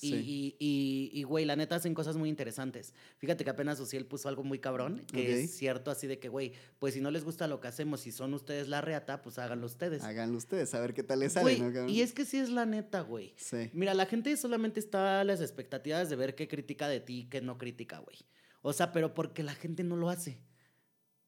Y, 0.00 0.08
Sí. 0.08 0.14
y, 0.16 0.56
y, 0.58 1.20
y, 1.20 1.22
güey, 1.24 1.44
la 1.44 1.54
neta 1.54 1.76
hacen 1.76 1.92
cosas 1.94 2.16
muy 2.16 2.28
interesantes. 2.30 2.94
Fíjate 3.18 3.44
que 3.44 3.50
apenas 3.50 3.78
Uciel 3.78 4.06
puso 4.06 4.28
algo 4.28 4.42
muy 4.42 4.58
cabrón, 4.58 5.02
que 5.12 5.20
Ok. 5.22 5.28
es 5.28 5.50
cierto, 5.56 5.90
así 5.90 6.06
de 6.06 6.18
que, 6.18 6.28
güey, 6.30 6.54
pues 6.78 6.94
si 6.94 7.00
no 7.00 7.10
les 7.10 7.24
gusta 7.24 7.46
lo 7.46 7.60
que 7.60 7.68
hacemos 7.68 8.06
y 8.06 8.10
son 8.10 8.32
ustedes 8.34 8.68
la 8.68 8.80
reata, 8.80 9.20
pues 9.22 9.38
háganlo 9.38 9.66
ustedes. 9.66 10.02
háganlo 10.02 10.38
ustedes, 10.38 10.72
a 10.74 10.80
ver 10.80 10.94
qué 10.94 11.02
tal 11.02 11.20
les 11.20 11.34
sale, 11.34 11.44
Güey, 11.56 11.60
¿no? 11.60 11.66
cabrón? 11.72 11.90
y 11.90 12.00
es 12.00 12.14
que 12.14 12.24
sí 12.24 12.38
es 12.38 12.48
la 12.48 12.64
neta, 12.64 13.02
güey. 13.02 13.34
Sí. 13.36 13.68
Mira, 13.74 13.92
la 13.94 14.06
gente 14.06 14.34
solamente 14.36 14.80
está 14.80 15.20
a 15.20 15.24
las 15.24 15.40
expectativas 15.42 16.08
de 16.08 16.16
ver 16.16 16.34
qué 16.34 16.48
critica 16.48 16.88
de 16.88 16.98
ti 17.00 17.20
y 17.20 17.24
qué 17.26 17.40
no 17.42 17.58
critica, 17.58 17.98
güey. 17.98 18.16
O 18.62 18.72
sea, 18.72 18.92
pero 18.92 19.12
porque 19.14 19.42
la 19.42 19.54
gente 19.54 19.84
no 19.84 19.96
lo 19.96 20.08
hace. 20.08 20.38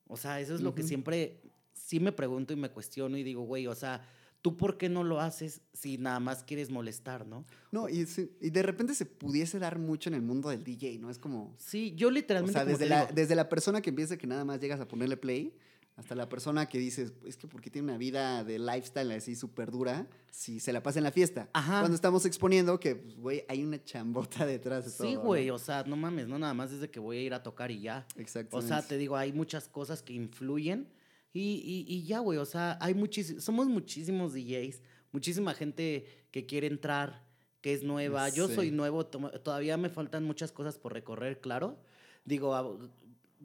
O 0.07 0.17
sea, 0.17 0.41
eso 0.41 0.55
es 0.55 0.61
lo 0.61 0.75
que 0.75 0.83
Ujú. 0.83 0.89
siempre 0.89 1.43
sí 1.73 2.01
me 2.01 2.13
pregunto 2.13 2.53
y 2.53 2.57
me 2.57 2.71
cuestiono 2.71 3.17
y 3.19 3.23
digo, 3.23 3.43
güey, 3.43 3.67
o 3.67 3.75
sea, 3.75 4.07
¿tú 4.43 4.57
por 4.57 4.79
qué 4.79 4.89
no 4.89 5.03
lo 5.03 5.21
haces 5.21 5.63
si 5.73 5.99
nada 5.99 6.21
más 6.21 6.45
quieres 6.45 6.71
molestar, 6.71 7.27
no? 7.27 7.45
No, 7.73 7.89
y, 7.89 8.07
y 8.41 8.51
de 8.51 8.63
repente 8.63 8.95
se 8.95 9.07
pudiese 9.07 9.59
dar 9.59 9.79
mucho 9.79 10.09
en 10.11 10.15
el 10.15 10.23
mundo 10.23 10.51
del 10.51 10.63
DJ, 10.63 10.99
¿no? 10.99 11.11
Es 11.11 11.19
como... 11.19 11.55
Sí, 11.59 11.95
yo 11.97 12.09
O 12.09 12.11
literalmente. 12.11 12.53
sea, 12.53 12.65
como 12.65 12.77
desde 12.77 12.89
la, 12.89 13.01
digo, 13.03 13.13
desde 13.15 13.35
la 13.35 13.49
persona 13.49 13.81
que 13.81 13.93
piensa 13.93 14.17
que 14.17 14.27
nada 14.27 14.45
más 14.45 14.61
llegas 14.61 14.81
a 14.81 14.87
ponerle 14.87 15.17
play, 15.17 15.57
hasta 15.97 16.15
la 16.17 16.29
persona 16.29 16.67
que 16.67 16.79
dices, 16.79 17.13
es 17.25 17.37
que 17.37 17.47
porque 17.47 17.71
tiene 17.71 17.89
una 17.89 17.99
vida 17.99 18.43
de 18.43 18.59
lifestyle 18.59 19.13
así 19.13 19.37
súper 19.37 19.71
dura, 19.71 20.09
si 20.31 20.59
se 20.59 20.73
la 20.73 20.83
pasa 20.83 20.99
en 20.99 21.05
la 21.05 21.13
fiesta. 21.13 21.49
Ajá. 21.53 21.81
Cuando 21.81 21.95
estamos 21.95 22.27
exponiendo 22.27 22.81
que, 22.81 22.97
pues, 22.97 23.17
güey, 23.17 23.45
hay 23.49 23.63
una 23.63 23.83
chambota 23.85 24.45
detrás 24.47 24.85
de 24.87 24.91
todo. 24.91 25.07
Sí, 25.09 25.15
¿no? 25.15 25.21
güey, 25.23 25.51
o 25.51 25.59
sea, 25.59 25.85
no 25.85 25.95
mames, 25.97 26.27
no 26.27 26.37
nada 26.39 26.53
más 26.53 26.73
desde 26.73 26.91
que 26.91 26.99
voy 26.99 27.19
a 27.19 27.23
ir 27.23 27.35
a 27.35 27.43
tocar 27.45 27.71
y 27.71 27.81
ya. 27.81 28.07
O 28.17 28.21
Exactamente. 28.21 28.69
sea, 28.69 28.83
te 28.83 28.99
digo, 28.99 29.17
hay 29.17 29.33
muchas 29.33 29.69
cosas 29.69 30.03
que 30.03 30.13
influyen 30.15 30.89
y, 31.33 31.41
y- 31.65 31.85
y 31.95 32.03
ya, 32.05 32.19
güey, 32.19 32.39
o 32.39 32.45
sea, 32.45 32.77
hay 32.81 32.95
muchísimos, 32.95 33.45
somos 33.45 33.69
muchísimos 33.69 34.33
DJs, 34.35 34.83
muchísima 35.13 35.55
gente 35.55 36.07
que 36.33 36.45
quiere 36.45 36.67
entrar, 36.67 37.25
que 37.61 37.73
es 37.73 37.85
nueva. 37.85 38.29
Yo 38.31 38.49
Sí. 38.49 38.55
soy 38.57 38.71
nuevo, 38.73 39.07
to- 39.07 39.31
todavía 39.43 39.77
me 39.77 39.89
faltan 39.91 40.25
muchas 40.25 40.51
cosas 40.51 40.77
por 40.77 40.93
recorrer, 40.93 41.41
claro. 41.41 41.79
Digo, 42.25 42.55
a- 42.57 42.77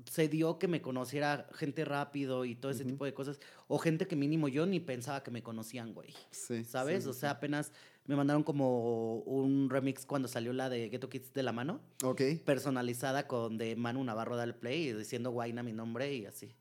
se 0.06 0.28
dio 0.30 0.60
que 0.60 0.68
me 0.68 0.82
conociera 0.82 1.48
gente 1.54 1.84
rápido 1.86 2.46
y 2.46 2.56
todo 2.56 2.72
ese 2.72 2.86
tipo 2.86 3.06
de 3.06 3.14
cosas, 3.14 3.40
o 3.68 3.78
gente 3.80 4.08
que 4.08 4.16
mínimo 4.16 4.48
yo 4.48 4.66
ni 4.66 4.80
pensaba 4.80 5.24
que 5.24 5.32
me 5.32 5.44
conocían, 5.44 5.94
güey. 5.94 6.14
Sí, 6.32 6.64
¿Sabes? 6.64 7.04
sí, 7.04 7.10
o 7.10 7.14
sí, 7.14 7.20
sea, 7.22 7.32
apenas 7.32 7.72
me 8.06 8.16
mandaron 8.16 8.44
como 8.44 9.18
un 9.20 9.70
remix 9.70 10.06
cuando 10.06 10.28
salió 10.28 10.54
la 10.54 10.70
de 10.70 10.90
Ghetto 10.90 11.10
Kids 11.10 11.34
de 11.34 11.44
la 11.44 11.52
mano. 11.52 11.80
Ok. 12.04 12.22
personalizada 12.46 13.28
con 13.28 13.58
de 13.58 13.76
Manu 13.76 14.04
Navarro 14.04 14.36
Dal 14.36 14.56
Play 14.56 14.94
diciendo 14.94 15.32
Guaina 15.32 15.64
mi 15.64 15.74
nombre 15.74 16.14
y 16.14 16.26
así. 16.26 16.54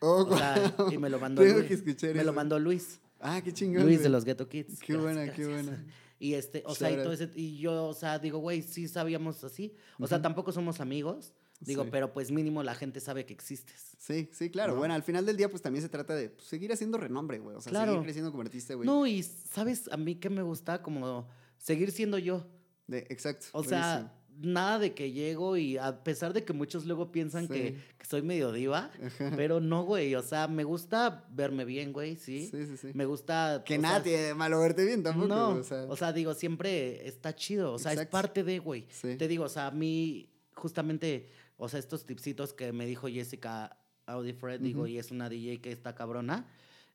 Oh, 0.00 0.26
O 0.28 0.36
sea, 0.36 0.54
y 0.92 0.98
me 0.98 1.08
lo 1.10 1.18
mandó 1.18 1.42
Tengo 1.42 1.56
Luis. 1.58 1.68
que 1.68 1.74
escuchar 1.74 2.14
me 2.14 2.24
lo 2.24 2.32
mandó 2.32 2.58
Luis. 2.58 3.00
Ah, 3.20 3.40
qué 3.42 3.52
chingón. 3.52 3.84
Luis 3.84 4.02
de 4.02 4.08
los 4.08 4.24
Ghetto 4.24 4.48
Kids. 4.48 4.80
Qué 4.80 4.92
Gracias, 4.94 5.02
buena, 5.02 5.32
qué 5.32 5.44
gracias. 5.44 5.66
buena. 5.66 5.86
Y 6.18 6.34
este, 6.34 6.62
o 6.66 6.74
sea, 6.74 6.90
y 6.90 6.96
todo 6.96 7.12
ese, 7.12 7.30
y 7.34 7.58
yo, 7.58 7.86
o 7.86 7.94
sea, 7.94 8.18
digo, 8.18 8.38
güey, 8.38 8.62
sí 8.62 8.86
sabíamos 8.88 9.42
así. 9.44 9.74
O 9.98 10.06
sea, 10.06 10.22
tampoco 10.22 10.52
somos 10.52 10.80
amigos. 10.80 11.32
Digo, 11.66 11.84
Sí. 11.84 11.88
pero 11.92 12.12
pues 12.12 12.30
mínimo 12.30 12.62
la 12.62 12.74
gente 12.74 13.00
sabe 13.00 13.24
que 13.26 13.32
existes. 13.32 13.96
Sí, 13.98 14.28
sí, 14.32 14.50
claro. 14.50 14.72
¿No? 14.74 14.78
Bueno, 14.78 14.94
al 14.94 15.02
final 15.02 15.24
del 15.26 15.36
día, 15.36 15.48
pues 15.48 15.62
también 15.62 15.82
se 15.82 15.88
trata 15.88 16.14
de 16.14 16.30
pues, 16.30 16.46
seguir 16.46 16.72
haciendo 16.72 16.98
renombre, 16.98 17.38
güey. 17.38 17.56
O 17.56 17.60
sea, 17.60 17.70
Claro. 17.70 17.92
seguir 17.92 18.04
creciendo 18.04 18.30
como 18.30 18.42
artista, 18.42 18.74
güey. 18.74 18.86
No, 18.86 19.06
y 19.06 19.22
sabes, 19.22 19.88
a 19.90 19.96
mí 19.96 20.16
que 20.16 20.30
me 20.30 20.42
gusta 20.42 20.82
como 20.82 21.28
seguir 21.58 21.90
siendo 21.92 22.18
yo. 22.18 22.46
De- 22.86 23.06
exacto. 23.08 23.46
O 23.52 23.62
buenísimo. 23.62 23.80
sea, 23.80 24.14
nada 24.40 24.80
de 24.80 24.94
que 24.94 25.12
llego 25.12 25.56
y 25.56 25.78
a 25.78 26.02
pesar 26.02 26.32
de 26.32 26.44
que 26.44 26.52
muchos 26.52 26.84
luego 26.86 27.12
piensan 27.12 27.46
que, 27.46 27.68
Sí. 27.68 27.76
que 27.96 28.04
soy 28.04 28.20
medio 28.20 28.50
diva, 28.50 28.90
Ajá. 29.00 29.32
pero 29.36 29.60
no, 29.60 29.84
güey. 29.84 30.14
O 30.16 30.22
sea, 30.22 30.48
me 30.48 30.64
gusta 30.64 31.24
verme 31.30 31.64
bien, 31.64 31.92
güey, 31.92 32.16
sí. 32.16 32.48
Sí, 32.50 32.66
sí, 32.66 32.76
sí. 32.76 32.88
Me 32.94 33.06
gusta. 33.06 33.62
Que 33.64 33.78
sea, 33.80 34.02
tiene 34.02 34.22
de 34.24 34.34
malo 34.34 34.58
verte 34.58 34.84
bien 34.84 35.02
tampoco. 35.04 35.28
No, 35.28 35.62
o 35.88 35.96
sea, 35.96 36.12
digo, 36.12 36.34
siempre 36.34 37.06
está 37.06 37.34
chido. 37.34 37.72
O 37.72 37.78
sea, 37.78 37.92
es 37.92 38.06
parte 38.08 38.42
de, 38.42 38.58
güey. 38.58 38.86
Sí. 38.90 39.16
Te 39.16 39.28
digo, 39.28 39.44
o 39.44 39.48
sea, 39.48 39.68
a 39.68 39.70
mí, 39.70 40.28
justamente, 40.52 41.30
o 41.56 41.68
sea, 41.68 41.78
estos 41.78 42.04
tipsitos 42.06 42.52
que 42.52 42.72
me 42.72 42.86
dijo 42.86 43.08
Jessica 43.08 43.78
Audifred, 44.06 44.60
digo, 44.60 44.80
Ujú. 44.82 44.88
y 44.88 44.98
es 44.98 45.10
una 45.10 45.28
DJ 45.28 45.60
que 45.60 45.72
está 45.72 45.94
cabrona, 45.94 46.46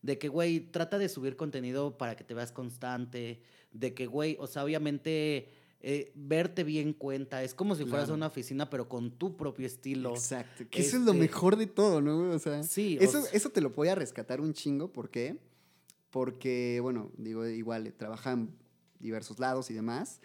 de 0.01 0.17
que, 0.17 0.27
güey, 0.29 0.59
trata 0.71 0.97
de 0.97 1.09
subir 1.09 1.35
contenido 1.35 1.97
para 1.97 2.15
que 2.15 2.23
te 2.23 2.33
veas 2.33 2.51
constante, 2.51 3.41
de 3.71 3.93
que, 3.93 4.05
güey, 4.07 4.35
o 4.39 4.47
sea, 4.47 4.63
obviamente. 4.63 5.49
eh, 5.81 6.11
verte 6.13 6.65
bien 6.65 6.91
cuenta, 6.91 7.41
es 7.41 7.53
como 7.53 7.73
si 7.73 7.85
fueras 7.85 8.09
a 8.09 8.13
una 8.13 8.27
oficina, 8.27 8.69
pero 8.69 8.89
con 8.89 9.11
tu 9.11 9.37
propio 9.37 9.65
estilo. 9.65 10.09
Exacto. 10.09 10.65
Que 10.69 10.81
eso 10.81 10.97
es 10.97 11.03
lo 11.03 11.11
Este- 11.13 11.21
mejor 11.21 11.55
de 11.55 11.67
todo, 11.67 12.01
¿no? 12.01 12.31
O 12.33 12.37
sea, 12.39 12.63
Sí, 12.63 12.97
o 12.99 13.01
eso, 13.01 13.21
sea- 13.21 13.31
eso 13.31 13.49
te 13.49 13.61
lo 13.61 13.69
voy 13.69 13.87
a 13.87 13.95
rescatar 13.95 14.41
un 14.41 14.51
chingo. 14.51 14.91
¿Por 14.91 15.09
qué? 15.09 15.37
Porque, 16.09 16.79
bueno, 16.81 17.11
digo, 17.17 17.47
igual, 17.47 17.93
trabaja 17.93 18.31
en 18.33 18.49
diversos 18.99 19.39
lados 19.39 19.69
y 19.69 19.73
demás. 19.73 20.19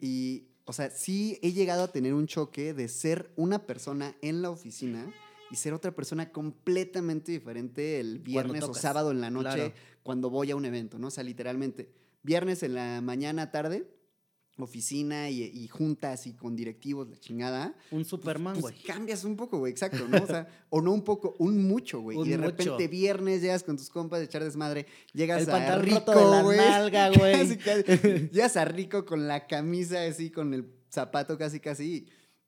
Y, 0.00 0.44
o 0.66 0.72
sea, 0.72 0.90
sí 0.90 1.38
he 1.42 1.52
llegado 1.52 1.84
a 1.84 1.92
tener 1.92 2.14
un 2.14 2.26
choque 2.26 2.72
de 2.72 2.88
ser 2.88 3.30
una 3.36 3.66
persona 3.66 4.16
en 4.22 4.42
la 4.42 4.50
oficina 4.50 5.12
y 5.50 5.56
ser 5.56 5.74
otra 5.74 5.94
persona 5.94 6.32
completamente 6.32 7.32
diferente 7.32 8.00
el 8.00 8.18
viernes 8.18 8.64
o 8.64 8.74
sábado 8.74 9.10
en 9.10 9.20
la 9.20 9.30
noche 9.30 9.54
claro. 9.54 9.74
cuando 10.02 10.30
voy 10.30 10.50
a 10.50 10.56
un 10.56 10.64
evento, 10.64 10.98
¿no? 10.98 11.08
O 11.08 11.10
sea, 11.10 11.22
literalmente, 11.22 11.92
viernes 12.22 12.62
en 12.62 12.74
la 12.74 13.00
mañana, 13.02 13.50
tarde, 13.50 13.86
oficina 14.62 15.28
y, 15.30 15.42
y 15.42 15.66
juntas 15.68 16.26
y 16.26 16.34
con 16.34 16.54
directivos, 16.54 17.08
la 17.08 17.18
chingada. 17.18 17.74
Un 17.90 18.04
Superman, 18.04 18.54
pues, 18.54 18.74
güey. 18.74 18.82
cambias 18.84 19.24
un 19.24 19.36
poco, 19.36 19.58
güey, 19.58 19.72
exacto, 19.72 20.06
¿no? 20.08 20.22
O 20.22 20.26
sea, 20.26 20.46
o 20.70 20.80
no 20.80 20.92
un 20.92 21.02
poco, 21.02 21.34
un 21.38 21.66
mucho, 21.66 22.00
güey. 22.00 22.18
Y 22.20 22.30
de 22.30 22.38
mucho. 22.38 22.50
repente 22.50 22.88
viernes 22.88 23.42
llegas 23.42 23.64
con 23.64 23.76
tus 23.76 23.90
compas 23.90 24.20
de 24.20 24.26
echar 24.26 24.44
desmadre, 24.44 24.86
llegas 25.12 25.42
El 25.42 25.50
a 25.50 25.78
rico, 25.78 26.42
güey. 26.44 26.58
llegas 28.32 28.56
a 28.56 28.64
rico 28.64 29.04
con 29.04 29.26
la 29.26 29.46
camisa 29.46 30.04
así, 30.04 30.30
con 30.30 30.54
el 30.54 30.70
zapato 30.88 31.36
casi, 31.36 31.58
casi. 31.58 32.06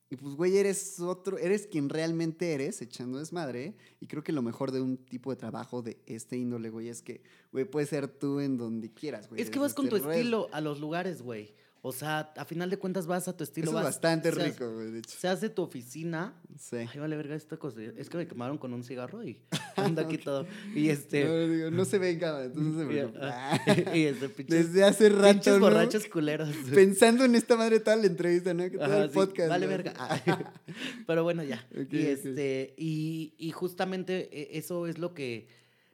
Y 0.09 0.17
pues, 0.17 0.37
güey, 0.37 0.57
eres 0.57 1.01
otro, 1.01 1.37
eres 1.37 1.67
quien 1.67 1.89
realmente 1.89 2.53
eres 2.53 2.81
echando 2.81 3.19
desmadre. 3.19 3.75
Y 3.99 4.07
creo 4.07 4.23
que 4.23 4.31
lo 4.33 4.43
mejor 4.43 4.71
de 4.71 4.81
un 4.81 4.99
tipo 4.99 5.31
de 5.31 5.37
trabajo 5.37 5.83
de 5.83 6.01
este 6.07 6.37
índole, 6.37 6.71
güey, 6.71 6.89
es 6.89 7.03
que, 7.03 7.23
güey, 7.51 7.65
puedes 7.65 7.89
ser 7.89 8.07
tú 8.07 8.39
en 8.39 8.57
donde 8.57 8.93
quieras, 8.93 9.29
güey. 9.29 9.43
Es 9.43 9.51
que 9.51 9.59
vas 9.59 9.75
con 9.75 9.89
tu 9.89 9.97
este 9.97 10.07
red. 10.07 10.17
estilo 10.19 10.49
a 10.53 10.61
los 10.61 10.79
lugares, 10.79 11.23
güey. 11.23 11.55
O 11.89 11.93
sea, 11.93 12.33
a 12.37 12.45
final 12.45 12.69
de 12.69 12.79
cuentas 12.79 13.07
vas 13.07 13.29
a 13.29 13.37
tu 13.37 13.45
estilo. 13.45 13.71
Eso 13.71 13.79
es 13.79 13.85
bastante 13.85 14.33
rico, 14.33 14.75
güey, 14.75 14.91
de 14.91 14.99
hecho. 14.99 15.17
Se 15.21 15.29
hace 15.29 15.49
tu 15.49 15.63
oficina. 15.63 16.35
Sí. 16.59 16.79
Ay, 16.79 16.99
vale, 16.99 17.17
verga, 17.17 17.37
esta 17.37 17.59
cosa. 17.59 17.81
Es 17.81 18.11
que 18.11 18.17
me 18.17 18.27
quemaron 18.27 18.59
con 18.59 18.75
un 18.75 18.83
cigarro 18.83 19.23
y 19.23 19.41
ando 19.77 20.01
aquí 20.03 20.19
todo. 20.25 20.49
Y 20.75 20.89
este. 20.89 21.25
No, 21.25 21.47
digo, 21.47 21.71
no 21.71 21.85
se 21.85 21.99
ve 22.01 22.11
en 22.11 22.19
cámara, 22.19 22.47
entonces 22.47 22.89
se 22.89 22.95
y, 22.97 23.21
ah, 23.21 23.61
y 23.95 24.03
este, 24.03 24.29
pinches, 24.31 24.67
Desde 24.67 24.83
hace 24.83 25.11
rato, 25.11 25.35
pinches 25.35 25.55
¿no? 25.55 25.61
borrachos 25.61 26.07
culeros. 26.07 26.49
Pensando 26.75 27.25
en 27.25 27.37
esta 27.37 27.57
madre 27.57 27.79
toda 27.79 27.95
la 27.95 28.07
entrevista, 28.09 28.53
¿no? 28.53 28.65
Que 28.65 28.79
todo 28.79 28.85
Ajá, 28.87 29.05
el 29.05 29.11
sí, 29.11 29.15
podcast. 29.15 29.49
Vale, 29.49 29.67
¿no? 29.67 29.71
verga. 29.71 29.95
Ah, 29.97 30.53
Pero 31.07 31.23
bueno, 31.23 31.45
ya. 31.45 31.65
Y 31.89 31.99
este, 31.99 32.75
y, 32.77 33.33
y 33.39 33.53
justamente 33.53 34.29
e- 34.33 34.59
eso 34.59 34.89
es 34.89 34.99
lo 34.99 35.15
que, 35.15 35.47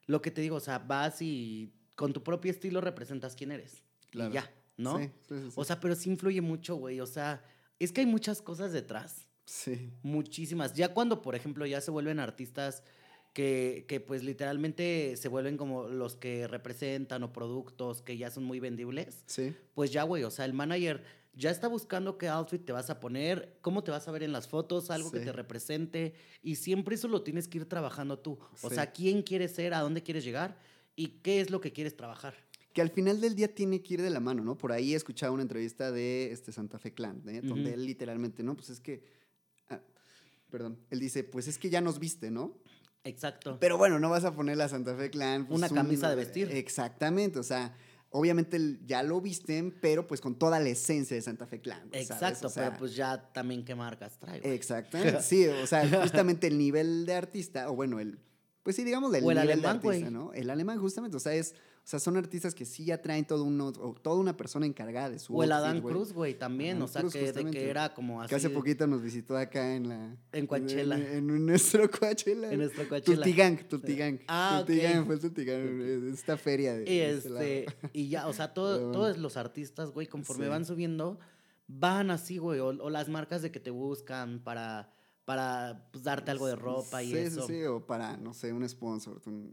lo 0.07 0.23
que 0.23 0.31
te 0.31 0.41
digo. 0.41 0.57
O 0.57 0.61
sea, 0.61 0.79
vas 0.79 1.21
y 1.21 1.75
con 1.97 2.15
tu 2.15 2.23
propio 2.23 2.51
estilo 2.51 2.81
representas 2.81 3.37
quién 3.37 3.53
eres. 3.53 3.85
Claro. 4.11 4.31
Y 4.31 4.35
ya, 4.35 4.51
¿no? 4.77 4.99
Sí, 4.99 5.05
sí, 5.29 5.35
sí, 5.41 5.45
sí. 5.51 5.53
O 5.57 5.65
sea, 5.65 5.81
pero 5.81 5.95
sí 5.95 6.11
influye 6.11 6.41
mucho, 6.41 6.77
güey. 6.77 7.01
O 7.01 7.07
sea, 7.07 7.43
es 7.79 7.93
que 7.93 8.01
hay 8.03 8.07
muchas 8.07 8.41
cosas 8.43 8.73
detrás. 8.73 9.29
sí. 9.45 9.91
Muchísimas. 10.03 10.75
Ya 10.75 10.95
cuando, 10.95 11.21
por 11.23 11.35
ejemplo, 11.35 11.67
ya 11.67 11.81
se 11.81 11.91
vuelven 11.91 12.21
artistas 12.21 12.83
que, 13.33 13.85
que 13.89 13.99
pues 14.01 14.23
literalmente 14.23 15.17
se 15.17 15.29
vuelven 15.29 15.57
como 15.57 15.89
los 15.89 16.17
que 16.17 16.47
representan 16.47 17.23
o 17.23 17.33
productos 17.33 18.03
que 18.03 18.17
ya 18.17 18.31
son 18.31 18.45
muy 18.45 18.61
vendibles, 18.61 19.25
Sí. 19.27 19.55
pues 19.75 19.91
ya, 19.91 20.03
güey, 20.03 20.23
o 20.25 20.31
sea, 20.31 20.45
el 20.45 20.53
manager 20.53 21.03
ya 21.35 21.51
está 21.51 21.67
buscando 21.67 22.19
qué 22.19 22.29
outfit 22.29 22.63
te 22.63 22.73
vas 22.73 22.91
a 22.91 23.01
poner, 23.01 23.57
cómo 23.63 23.83
te 23.83 23.91
vas 23.91 24.07
a 24.07 24.11
ver 24.13 24.23
en 24.23 24.33
las 24.33 24.49
fotos, 24.49 24.91
algo 24.91 25.11
que 25.11 25.21
te 25.21 25.33
represente, 25.33 26.13
y 26.43 26.57
siempre 26.57 26.95
eso 26.95 27.09
lo 27.09 27.23
tienes 27.23 27.49
que 27.49 27.57
ir 27.59 27.65
trabajando 27.67 28.19
tú. 28.19 28.39
O 28.63 28.69
Sí. 28.69 28.75
sea, 28.75 28.93
quién 28.93 29.23
quieres 29.23 29.53
ser, 29.55 29.73
a 29.73 29.81
dónde 29.81 30.03
quieres 30.03 30.25
llegar 30.25 30.59
y 30.95 31.21
qué 31.23 31.41
es 31.41 31.49
lo 31.51 31.61
que 31.63 31.73
quieres 31.73 31.97
trabajar. 31.97 32.35
Que 32.73 32.81
al 32.83 32.91
final 32.91 33.21
del 33.21 33.35
día 33.35 33.55
tiene 33.55 33.83
que 33.83 33.95
ir 33.95 34.03
de 34.03 34.11
la 34.11 34.21
mano, 34.21 34.43
¿no? 34.45 34.57
Por 34.57 34.73
ahí 34.73 34.95
he 34.95 34.97
escuchado 34.97 35.33
una 35.35 35.43
entrevista 35.43 35.93
de 35.93 36.33
este 36.33 36.53
Santa 36.53 36.79
Fe 36.79 36.93
Clan, 36.95 37.23
¿eh? 37.29 37.41
donde 37.43 37.75
él 37.75 37.85
literalmente, 37.85 38.43
¿no? 38.43 38.55
Pues 38.55 38.71
es 38.71 38.81
que. 38.81 39.03
ah, 39.69 39.81
perdón. 40.51 40.79
Él 40.91 40.99
dice, 41.01 41.23
pues 41.25 41.49
es 41.49 41.59
que 41.59 41.69
ya 41.71 41.81
nos 41.81 41.99
viste, 41.99 42.31
¿no? 42.31 42.57
Exacto. 43.05 43.59
Pero 43.61 43.77
bueno, 43.79 43.99
no 43.99 44.09
vas 44.11 44.25
a 44.25 44.33
poner 44.35 44.57
la 44.57 44.69
Santa 44.69 44.95
Fe 44.97 45.11
Clan. 45.11 45.47
pues, 45.47 45.59
Una 45.59 45.67
un- 45.69 45.75
camisa 45.75 46.09
de 46.09 46.17
vestir. 46.17 46.51
Exactamente, 46.53 47.39
o 47.39 47.43
sea. 47.43 47.77
Obviamente 48.15 48.79
ya 48.85 49.03
lo 49.03 49.23
visten, 49.23 49.75
pero 49.81 50.07
pues 50.07 50.21
con 50.21 50.35
toda 50.39 50.61
la 50.61 50.69
esencia 50.69 51.17
de 51.17 51.23
Santa 51.23 51.47
Fe 51.47 51.63
Clan. 51.63 51.89
güey, 51.89 52.05
¿sabes? 52.05 52.23
Exacto, 52.23 52.49
O 52.49 52.51
sea, 52.51 52.65
pero 52.67 52.79
pues 52.81 52.95
ya 52.95 53.33
también 53.33 53.65
qué 53.65 53.75
marcas 53.75 54.19
trae, 54.19 54.39
güey. 54.41 54.53
Exactamente, 54.53 55.23
sí, 55.23 55.47
o 55.47 55.67
sea, 55.67 55.89
justamente 56.03 56.47
el 56.47 56.59
nivel 56.59 57.07
de 57.07 57.15
artista, 57.15 57.71
o 57.71 57.75
bueno, 57.75 58.01
el, 58.01 58.19
pues 58.63 58.77
sí, 58.77 58.85
digamos 58.85 59.15
el 59.15 59.25
O 59.25 59.31
el 59.31 59.39
nivel 59.39 59.53
alemán, 59.53 59.63
de 59.63 59.89
artista, 59.89 59.89
güey. 60.11 60.11
¿no? 60.13 60.31
El 60.35 60.51
alemán, 60.51 60.79
justamente, 60.79 61.17
o 61.17 61.21
sea, 61.21 61.33
es, 61.33 61.55
o 61.85 61.89
sea, 61.93 61.99
son 61.99 62.17
artistas 62.17 62.55
que 62.55 62.65
sí 62.65 62.85
ya 62.85 63.03
traen 63.03 63.25
todo 63.25 63.43
uno, 63.43 63.67
o 63.81 63.95
toda 63.95 64.17
una 64.17 64.37
persona 64.37 64.67
encargada 64.67 65.11
de 65.11 65.19
su 65.19 65.37
O 65.37 65.43
el 65.43 65.51
Adán. 65.51 65.81
Cruz, 65.83 66.13
güey, 66.13 66.39
también. 66.39 66.77
Adán 66.77 66.83
o 66.83 66.89
sea, 66.89 67.01
Cruz, 67.01 67.13
que, 67.13 67.33
de 67.33 67.51
que 67.51 67.69
era 67.69 67.93
como 67.93 68.23
así. 68.23 68.29
Que 68.29 68.37
hace 68.37 68.51
poquito 68.51 68.87
nos 68.87 69.03
visitó 69.03 69.37
acá 69.37 69.75
en 69.75 69.89
la... 69.89 70.17
En 70.31 70.47
Coachella. 70.47 70.97
En, 70.97 71.29
en 71.29 71.45
nuestro 71.47 71.91
Coachella. 71.91 72.53
En 72.53 72.61
nuestro 72.61 72.89
Coachella. 72.89 73.17
Tultigang, 73.17 73.69
Tultigang. 73.69 74.21
Ah. 74.29 74.63
Tultigang, 74.65 75.07
fue 75.07 75.17
el 75.17 75.21
Tultigang, 75.21 75.81
esta 76.13 76.37
feria 76.37 76.75
de... 76.75 76.83
Y 76.93 77.01
este 77.01 77.65
este, 77.65 77.89
y 77.93 78.09
ya, 78.09 78.29
o 78.29 78.33
sea, 78.33 78.55
todo- 78.55 78.91
todos 78.93 79.19
los 79.19 79.37
artistas, 79.37 79.91
güey, 79.91 80.07
conforme 80.07 80.45
Sí. 80.45 80.51
van 80.51 80.65
subiendo, 80.65 81.19
van 81.67 82.13
así, 82.13 82.39
güey. 82.39 82.61
O, 82.61 82.69
o 82.69 82.91
las 82.91 83.09
marcas 83.09 83.43
de 83.43 83.51
que 83.51 83.59
te 83.59 83.71
buscan 83.71 84.39
para, 84.39 84.93
para 85.25 85.89
pues, 85.91 86.05
darte 86.05 86.31
algo 86.31 86.47
de 86.47 86.55
ropa 86.55 87.03
y 87.03 87.11
sí, 87.11 87.19
eso. 87.19 87.47
Sí, 87.49 87.55
sí, 87.55 87.65
o 87.65 87.85
para, 87.85 88.17
no 88.19 88.35
sé, 88.35 88.53
un 88.53 88.69
sponsor, 88.69 89.21
un, 89.27 89.53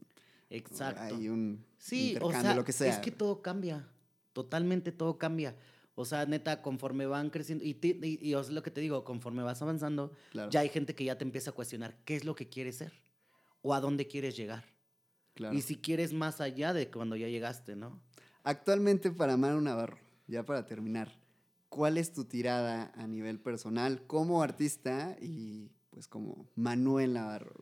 Exacto. 0.50 1.02
Hay 1.16 1.30
un 1.30 1.64
Sí, 1.78 2.16
o 2.22 2.32
sea, 2.32 2.56
lo 2.56 2.64
que 2.66 2.72
sea. 2.74 2.92
es 2.92 3.00
que 3.00 3.12
todo 3.12 3.42
cambia. 3.42 3.88
Totalmente 4.34 4.92
todo 4.92 5.18
cambia. 5.18 5.56
O 5.96 6.06
sea, 6.06 6.26
neta, 6.26 6.62
conforme 6.62 7.06
van 7.08 7.30
creciendo, 7.30 7.64
y, 7.66 7.78
y, 7.82 8.20
y 8.22 8.34
es 8.34 8.50
lo 8.50 8.64
que 8.64 8.72
te 8.72 8.80
digo, 8.80 9.04
conforme 9.04 9.44
vas 9.44 9.62
avanzando, 9.62 10.14
Claro, 10.32 10.50
ya 10.50 10.62
hay 10.62 10.70
gente 10.70 10.96
que 10.96 11.04
ya 11.04 11.18
te 11.18 11.26
empieza 11.26 11.50
a 11.50 11.54
cuestionar 11.54 11.98
qué 12.06 12.16
es 12.16 12.24
lo 12.24 12.36
que 12.36 12.48
quieres 12.48 12.78
ser 12.78 12.94
o 13.62 13.74
a 13.74 13.82
dónde 13.82 14.08
quieres 14.08 14.38
llegar. 14.38 14.64
claro. 15.34 15.54
Y 15.56 15.62
si 15.62 15.76
quieres 15.76 16.14
más 16.14 16.40
allá 16.40 16.72
de 16.74 16.90
cuando 16.90 17.16
ya 17.18 17.28
llegaste, 17.28 17.76
¿no? 17.76 18.00
Actualmente 18.44 19.12
para 19.12 19.36
Manu 19.36 19.60
Navarro, 19.60 19.98
ya 20.28 20.46
para 20.46 20.66
terminar, 20.66 21.12
¿cuál 21.68 21.98
es 21.98 22.14
tu 22.14 22.24
tirada 22.24 22.94
a 22.96 23.06
nivel 23.06 23.40
personal 23.40 24.02
como 24.08 24.42
artista 24.42 25.18
y 25.22 25.70
pues 25.90 26.08
como 26.08 26.50
Manuel 26.56 27.14
Navarro? 27.14 27.54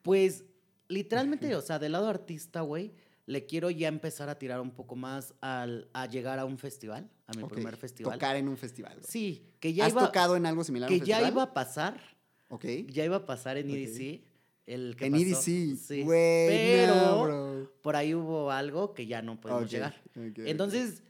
Pues 0.00 0.44
literalmente, 0.92 1.54
o 1.56 1.60
sea, 1.62 1.78
del 1.78 1.92
lado 1.92 2.08
artista, 2.08 2.60
güey, 2.60 2.92
le 3.26 3.46
quiero 3.46 3.70
ya 3.70 3.88
empezar 3.88 4.28
a 4.28 4.38
tirar 4.38 4.60
un 4.60 4.70
poco 4.72 4.96
más 4.96 5.34
al, 5.40 5.88
a 5.92 6.06
llegar 6.06 6.38
a 6.38 6.44
un 6.44 6.58
festival, 6.58 7.08
a 7.26 7.32
mi 7.34 7.44
primer 7.44 7.76
festival. 7.76 8.14
Tocar 8.14 8.36
en 8.36 8.48
un 8.48 8.56
festival. 8.56 8.94
güey. 8.94 9.04
Sí, 9.08 9.46
que 9.60 9.72
ya 9.72 9.86
¿Has 9.86 9.92
iba, 9.92 10.04
tocado 10.06 10.36
en 10.36 10.44
algo 10.46 10.64
similar 10.64 10.90
a 10.90 10.92
un 10.92 10.98
que 11.00 11.06
ya 11.06 11.26
iba 11.28 11.42
a 11.42 11.54
pasar, 11.54 12.00
Ok. 12.48 12.64
ya 12.88 13.04
iba 13.04 13.16
a 13.16 13.26
pasar 13.26 13.56
en. 13.56 13.70
EDC. 13.70 14.22
El 14.64 14.94
que 14.96 15.06
En 15.06 15.12
pasó. 15.12 15.24
EDC. 15.24 15.76
Sí. 15.76 16.02
Güey, 16.02 16.48
Pero 16.48 16.94
no, 16.94 17.22
bro. 17.24 17.72
por 17.82 17.96
ahí 17.96 18.14
hubo 18.14 18.50
algo 18.52 18.94
que 18.94 19.06
ya 19.06 19.20
no 19.22 19.40
podemos 19.40 19.70
llegar. 19.70 20.00
Entonces, 20.14 21.02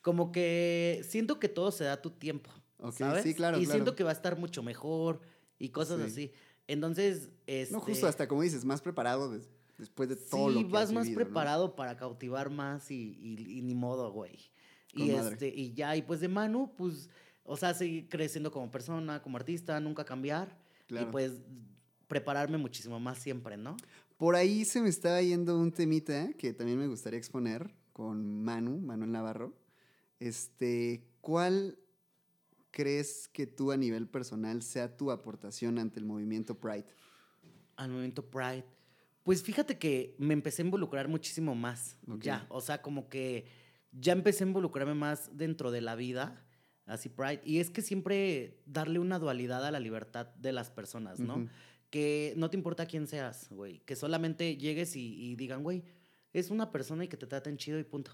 como 0.00 0.32
que 0.32 1.02
siento 1.08 1.38
que 1.38 1.48
todo 1.48 1.70
se 1.70 1.84
da 1.84 1.94
a 1.94 2.02
tu 2.02 2.10
tiempo. 2.10 2.50
Ok, 2.78 2.94
¿sabes? 2.94 3.22
sí, 3.22 3.34
claro, 3.34 3.58
Y 3.58 3.64
claro. 3.64 3.72
siento 3.72 3.94
que 3.96 4.04
va 4.04 4.10
a 4.10 4.14
estar 4.14 4.38
mucho 4.38 4.62
mejor 4.62 5.20
y 5.58 5.68
cosas 5.70 5.98
Sí. 6.00 6.06
así. 6.06 6.32
Entonces, 6.66 7.30
este, 7.46 7.72
No, 7.74 7.80
justo 7.80 8.06
hasta 8.06 8.26
como 8.28 8.42
dices, 8.42 8.64
más 8.64 8.80
preparado 8.80 9.30
des- 9.30 9.48
después 9.78 10.08
de 10.08 10.16
todo 10.16 10.48
sí, 10.48 10.54
lo 10.54 10.66
que 10.66 10.72
vas 10.72 10.84
has 10.84 10.92
más 10.92 11.04
vivido, 11.04 11.20
¿no? 11.20 11.26
preparado 11.26 11.76
para 11.76 11.96
cautivar 11.96 12.50
más 12.50 12.90
y, 12.90 13.18
y- 13.20 13.58
y 13.58 13.62
ni 13.62 13.74
modo, 13.74 14.10
güey. 14.12 14.38
Con 14.94 15.02
Y 15.02 15.10
madre. 15.12 15.32
este, 15.34 15.48
y 15.48 15.72
ya, 15.74 15.96
y 15.96 16.02
pues 16.02 16.20
de 16.20 16.28
Manu, 16.28 16.72
pues, 16.76 17.10
o 17.44 17.56
sea, 17.56 17.74
seguir 17.74 18.08
creciendo 18.08 18.50
como 18.50 18.70
persona, 18.70 19.20
como 19.20 19.36
artista, 19.36 19.78
nunca 19.80 20.04
cambiar. 20.04 20.56
Claro. 20.86 21.08
Y 21.08 21.10
pues 21.12 21.32
prepararme 22.06 22.58
muchísimo 22.58 23.00
más 23.00 23.18
siempre, 23.18 23.56
¿no? 23.56 23.76
Por 24.16 24.36
ahí 24.36 24.64
se 24.64 24.80
me 24.80 24.88
estaba 24.88 25.20
yendo 25.20 25.58
un 25.58 25.72
temita 25.72 26.32
que 26.34 26.52
también 26.52 26.78
me 26.78 26.86
gustaría 26.86 27.18
exponer 27.18 27.74
con 27.92 28.42
Manu, 28.44 28.78
Manuel 28.80 29.10
Navarro. 29.10 29.52
Este, 30.20 31.02
¿cuál 31.20 31.76
crees 32.74 33.28
que 33.28 33.46
tú 33.46 33.70
a 33.70 33.76
nivel 33.76 34.08
personal 34.08 34.60
sea 34.60 34.96
tu 34.96 35.12
aportación 35.12 35.78
ante 35.78 36.00
el 36.00 36.06
movimiento 36.06 36.58
Pride? 36.58 36.84
Al 37.76 37.88
movimiento 37.90 38.28
Pride. 38.28 38.64
Pues 39.22 39.44
fíjate 39.44 39.78
que 39.78 40.16
me 40.18 40.34
empecé 40.34 40.62
a 40.62 40.64
involucrar 40.64 41.06
muchísimo 41.06 41.54
más. 41.54 41.96
Ok. 42.08 42.22
Ya, 42.22 42.46
o 42.50 42.60
sea, 42.60 42.82
como 42.82 43.08
que 43.08 43.46
ya 43.92 44.12
empecé 44.12 44.42
a 44.42 44.48
involucrarme 44.48 44.94
más 44.94 45.30
dentro 45.36 45.70
de 45.70 45.82
la 45.82 45.94
vida, 45.94 46.44
así 46.84 47.08
Pride. 47.08 47.42
Y 47.44 47.60
es 47.60 47.70
que 47.70 47.80
siempre 47.80 48.60
darle 48.66 48.98
una 48.98 49.20
dualidad 49.20 49.64
a 49.64 49.70
la 49.70 49.78
libertad 49.78 50.26
de 50.34 50.52
las 50.52 50.70
personas, 50.70 51.20
¿no? 51.20 51.36
Ujú. 51.36 51.48
Que 51.90 52.34
no 52.36 52.50
te 52.50 52.56
importa 52.56 52.86
quién 52.86 53.06
seas, 53.06 53.48
güey. 53.50 53.78
Que 53.84 53.94
solamente 53.94 54.56
llegues 54.56 54.96
y, 54.96 55.14
y 55.14 55.36
digan, 55.36 55.62
güey, 55.62 55.84
es 56.32 56.50
una 56.50 56.72
persona 56.72 57.04
y 57.04 57.08
que 57.08 57.16
te 57.16 57.28
traten 57.28 57.56
chido 57.56 57.78
y 57.78 57.84
punto. 57.84 58.10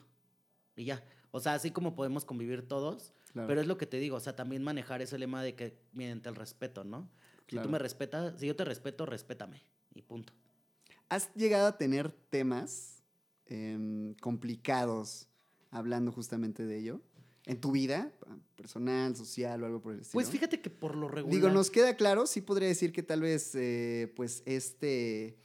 Y 0.76 0.84
ya. 0.84 1.02
O 1.30 1.40
sea, 1.40 1.54
así 1.54 1.70
como 1.70 1.94
podemos 1.94 2.26
convivir 2.26 2.68
todos. 2.68 3.14
Claro, 3.32 3.48
Pero 3.48 3.60
es 3.60 3.66
lo 3.66 3.78
que 3.78 3.86
te 3.86 3.98
digo, 3.98 4.16
o 4.16 4.20
sea, 4.20 4.34
también 4.34 4.62
manejar 4.62 5.02
ese 5.02 5.18
lema 5.18 5.42
de 5.42 5.54
que 5.54 5.78
mediante 5.92 6.28
el 6.28 6.34
respeto, 6.34 6.84
¿no? 6.84 7.08
Si 7.46 7.56
claro. 7.56 7.66
tú 7.66 7.72
me 7.72 7.78
respetas, 7.78 8.38
si 8.38 8.46
yo 8.46 8.56
te 8.56 8.64
respeto, 8.64 9.06
respétame. 9.06 9.62
Y 9.94 10.02
punto. 10.02 10.32
¿Has 11.08 11.32
llegado 11.34 11.66
a 11.66 11.76
tener 11.76 12.10
temas 12.30 13.02
em, 13.46 14.14
complicados 14.14 15.28
hablando 15.70 16.12
justamente 16.12 16.64
de 16.64 16.78
ello? 16.78 17.00
¿En 17.46 17.60
tu 17.60 17.72
vida? 17.72 18.12
¿Personal, 18.54 19.16
social 19.16 19.62
o 19.62 19.66
algo 19.66 19.80
por 19.80 19.92
el 19.94 20.00
estilo? 20.00 20.12
Pues 20.14 20.28
fíjate 20.28 20.60
que 20.60 20.70
por 20.70 20.94
lo 20.94 21.08
regular. 21.08 21.34
Digo, 21.34 21.50
nos 21.50 21.70
queda 21.70 21.96
claro, 21.96 22.26
sí 22.26 22.40
podría 22.40 22.68
decir 22.68 22.92
que 22.92 23.02
tal 23.02 23.22
vez, 23.22 23.54
eh, 23.54 24.12
pues, 24.14 24.42
este 24.46 25.38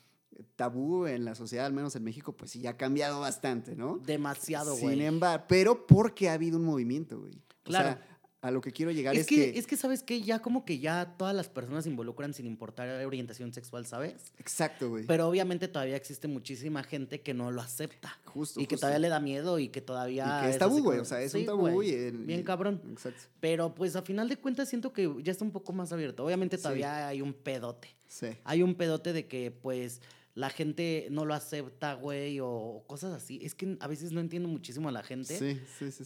tabú 0.55 1.07
en 1.07 1.25
la 1.25 1.33
sociedad, 1.33 1.65
al 1.65 1.73
menos 1.73 1.95
en 1.95 2.03
México, 2.03 2.33
pues 2.33 2.51
sí, 2.51 2.59
ya 2.59 2.71
ha 2.71 2.77
cambiado 2.77 3.19
bastante, 3.21 3.75
¿no? 3.75 3.97
Demasiado, 3.97 4.75
Sin 4.75 4.83
güey. 4.83 5.05
embargo, 5.05 5.45
pero 5.47 5.87
porque 5.87 6.29
ha 6.29 6.33
habido 6.33 6.57
un 6.57 6.65
movimiento, 6.65 7.19
güey. 7.19 7.41
Claro. 7.65 7.89
O 7.89 7.91
sea, 7.93 8.07
a 8.41 8.51
lo 8.51 8.61
que 8.61 8.71
quiero 8.71 8.91
llegar 8.91 9.15
Es, 9.15 9.21
es, 9.21 9.27
que, 9.27 9.35
que, 9.53 9.57
es 9.59 9.65
que, 9.65 9.75
¿sabes 9.75 10.03
qué? 10.03 10.21
Ya 10.21 10.39
como 10.39 10.65
que 10.65 10.77
ya 10.77 11.15
todas 11.17 11.35
las 11.35 11.49
personas 11.49 11.85
se 11.85 11.89
involucran 11.89 12.31
sin 12.31 12.45
importar 12.45 12.87
la 12.87 13.07
orientación 13.07 13.51
sexual, 13.51 13.87
¿sabes? 13.87 14.33
Exacto, 14.37 14.87
güey. 14.89 15.07
Pero 15.07 15.27
obviamente 15.27 15.67
todavía 15.67 15.95
existe 15.95 16.27
muchísima 16.27 16.83
gente 16.83 17.21
que 17.21 17.33
no 17.33 17.49
lo 17.49 17.61
acepta. 17.61 18.19
Justo, 18.25 18.61
y 18.61 18.67
que 18.67 18.75
todavía 18.77 18.99
le 18.99 19.09
da 19.09 19.19
miedo 19.19 19.57
y 19.57 19.69
que 19.69 19.81
todavía... 19.81 20.41
Y 20.41 20.43
que 20.45 20.49
es 20.51 20.57
tabú, 20.59 20.79
güey. 20.83 20.99
O 20.99 21.05
sea, 21.05 21.23
es 21.23 21.31
Sí, 21.31 21.39
un 21.39 21.45
tabú 21.47 21.81
y 21.81 21.89
el- 21.89 22.17
Bien 22.19 22.41
y- 22.41 22.43
cabrón. 22.43 22.83
Exacto. 22.91 23.23
Pero 23.39 23.73
pues 23.73 23.95
a 23.95 24.03
final 24.03 24.29
de 24.29 24.37
cuentas 24.37 24.69
siento 24.69 24.93
que 24.93 25.11
ya 25.23 25.31
está 25.31 25.43
un 25.43 25.51
poco 25.51 25.73
más 25.73 25.91
abierto. 25.91 26.23
Obviamente 26.23 26.57
Sí. 26.57 26.63
todavía 26.63 27.07
hay 27.07 27.21
un 27.23 27.33
pedote. 27.33 27.95
Sí. 28.07 28.27
Hay 28.43 28.61
un 28.61 28.75
pedote 28.75 29.11
de 29.11 29.25
que 29.27 29.49
pues 29.49 30.01
la 30.35 30.51
gente 30.51 31.07
no 31.09 31.25
lo 31.25 31.33
acepta, 31.33 31.95
güey, 31.95 32.39
o 32.43 32.83
cosas 32.85 33.11
así. 33.13 33.39
Es 33.41 33.55
que 33.55 33.75
a 33.79 33.87
veces 33.87 34.11
no 34.11 34.19
entiendo 34.19 34.47
muchísimo 34.49 34.87
a 34.89 34.91
la 34.91 35.01
gente. 35.01 35.35
Sí, 35.39 35.59
sí, 35.79 35.91
sí. 35.91 35.91
sí. 35.91 36.05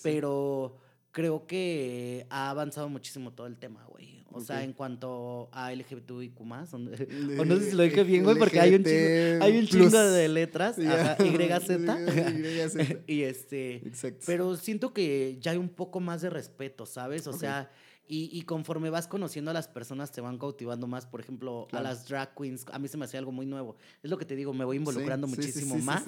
Creo 1.11 1.47
que 1.47 2.27
ha 2.29 2.49
avanzado 2.49 2.87
muchísimo 2.89 3.31
todo 3.31 3.47
el 3.47 3.57
tema, 3.57 3.83
güey. 3.85 4.23
O 4.31 4.41
sea, 4.41 4.63
en 4.63 4.73
cuanto 4.73 5.49
a 5.51 5.73
LGBTQ 5.73 6.39
más, 6.41 6.71
o 6.75 6.77
no 6.77 6.91
o 6.91 7.45
no 7.45 7.55
sé 7.57 7.71
si 7.71 7.75
lo 7.75 7.81
dije 7.81 8.03
bien, 8.03 8.23
güey, 8.23 8.37
porque 8.37 8.59
hay 8.59 8.75
un 8.75 8.83
chingo, 8.83 9.43
hay 9.43 9.57
un 9.57 9.65
chingo 9.65 9.99
de 9.99 10.27
letras, 10.29 10.77
ajá, 10.77 11.17
YZ. 11.17 11.69
YZ. 12.77 12.97
y 13.07 13.23
este, 13.23 13.77
Exacto. 13.87 14.23
pero 14.27 14.55
siento 14.55 14.93
que 14.93 15.37
ya 15.41 15.51
hay 15.51 15.57
un 15.57 15.69
poco 15.69 15.99
más 15.99 16.21
de 16.21 16.29
respeto, 16.29 16.85
¿sabes? 16.85 17.25
O 17.25 17.33
sea, 17.33 17.71
y, 18.07 18.29
y 18.31 18.41
conforme 18.43 18.89
vas 18.91 19.07
conociendo 19.07 19.49
a 19.51 19.53
las 19.53 19.67
personas 19.67 20.11
te 20.11 20.21
van 20.21 20.37
cautivando 20.37 20.87
más. 20.87 21.05
Por 21.07 21.21
ejemplo, 21.21 21.67
Claro. 21.69 21.85
a 21.87 21.89
las 21.89 22.07
drag 22.07 22.35
queens, 22.35 22.65
a 22.71 22.79
mí 22.79 22.87
se 22.87 22.97
me 22.97 23.05
hacía 23.05 23.19
algo 23.19 23.31
muy 23.31 23.45
nuevo. 23.45 23.77
Es 24.03 24.09
lo 24.09 24.17
que 24.17 24.25
te 24.25 24.35
digo, 24.35 24.53
me 24.53 24.65
voy 24.65 24.77
involucrando 24.77 25.27
sí, 25.27 25.35
muchísimo 25.35 25.75
sí, 25.75 25.81
sí, 25.81 25.85
más. 25.85 26.05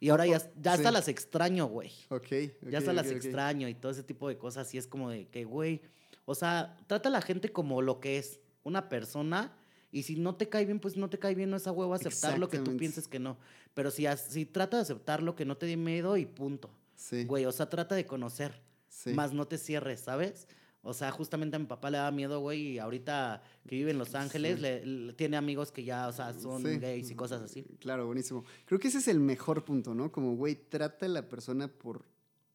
Y 0.00 0.08
ahora 0.08 0.26
ya, 0.26 0.38
ya 0.60 0.72
hasta 0.72 0.88
Sí. 0.88 0.94
las 0.94 1.08
extraño, 1.08 1.66
güey. 1.66 1.92
Ok. 2.08 2.28
Ya 2.70 2.78
hasta 2.78 2.92
las 2.92 3.06
extraño 3.10 3.68
y 3.68 3.74
todo 3.74 3.92
ese 3.92 4.02
tipo 4.02 4.28
de 4.28 4.38
cosas. 4.38 4.72
Y 4.74 4.78
es 4.78 4.86
como 4.86 5.10
de 5.10 5.28
que, 5.28 5.44
güey, 5.44 5.82
o 6.24 6.34
sea, 6.34 6.76
trata 6.86 7.10
a 7.10 7.12
la 7.12 7.20
gente 7.20 7.52
como 7.52 7.82
lo 7.82 8.00
que 8.00 8.16
es, 8.18 8.40
una 8.62 8.88
persona. 8.88 9.54
Y 9.92 10.04
si 10.04 10.16
no 10.16 10.36
te 10.36 10.48
cae 10.48 10.64
bien, 10.64 10.80
pues 10.80 10.96
no 10.96 11.10
te 11.10 11.18
cae 11.18 11.34
bien, 11.34 11.50
no 11.50 11.56
es 11.56 11.66
a 11.66 11.72
huevo 11.72 11.92
aceptar 11.94 12.38
lo 12.38 12.48
que 12.48 12.58
tú 12.58 12.76
pienses 12.76 13.08
que 13.08 13.18
no. 13.18 13.36
Pero 13.74 13.90
si, 13.90 14.06
si 14.28 14.46
trata 14.46 14.76
de 14.78 14.82
aceptar 14.84 15.22
lo 15.22 15.34
que 15.36 15.44
no 15.44 15.56
te 15.56 15.66
dé 15.66 15.76
miedo 15.76 16.16
y 16.16 16.26
punto. 16.26 16.70
Sí. 16.96 17.24
Güey, 17.24 17.44
o 17.44 17.52
sea, 17.52 17.68
trata 17.68 17.94
de 17.94 18.06
conocer. 18.06 18.52
sí. 18.88 19.12
Más 19.14 19.32
no 19.32 19.46
te 19.46 19.58
cierres, 19.58 20.00
¿sabes? 20.00 20.46
O 20.82 20.94
sea, 20.94 21.10
justamente 21.10 21.56
a 21.56 21.58
mi 21.58 21.66
papá 21.66 21.90
le 21.90 21.98
da 21.98 22.10
miedo, 22.10 22.40
güey, 22.40 22.60
y 22.72 22.78
ahorita 22.78 23.42
que 23.68 23.76
vive 23.76 23.90
en 23.90 23.98
Los 23.98 24.14
Ángeles, 24.14 24.56
Sí. 24.56 24.62
le- 24.62 24.86
le- 24.86 25.12
tiene 25.12 25.36
amigos 25.36 25.70
que 25.72 25.84
ya, 25.84 26.08
o 26.08 26.12
sea, 26.12 26.32
son 26.32 26.62
Sí. 26.62 26.78
gays 26.78 27.10
y 27.10 27.14
cosas 27.14 27.42
así. 27.42 27.64
Claro, 27.80 28.06
buenísimo. 28.06 28.44
Creo 28.64 28.80
que 28.80 28.88
ese 28.88 28.98
es 28.98 29.08
el 29.08 29.20
mejor 29.20 29.62
punto, 29.64 29.94
¿no? 29.94 30.10
Como, 30.10 30.36
güey, 30.36 30.54
trata 30.54 31.04
a 31.04 31.08
la 31.10 31.28
persona 31.28 31.68
por 31.68 32.02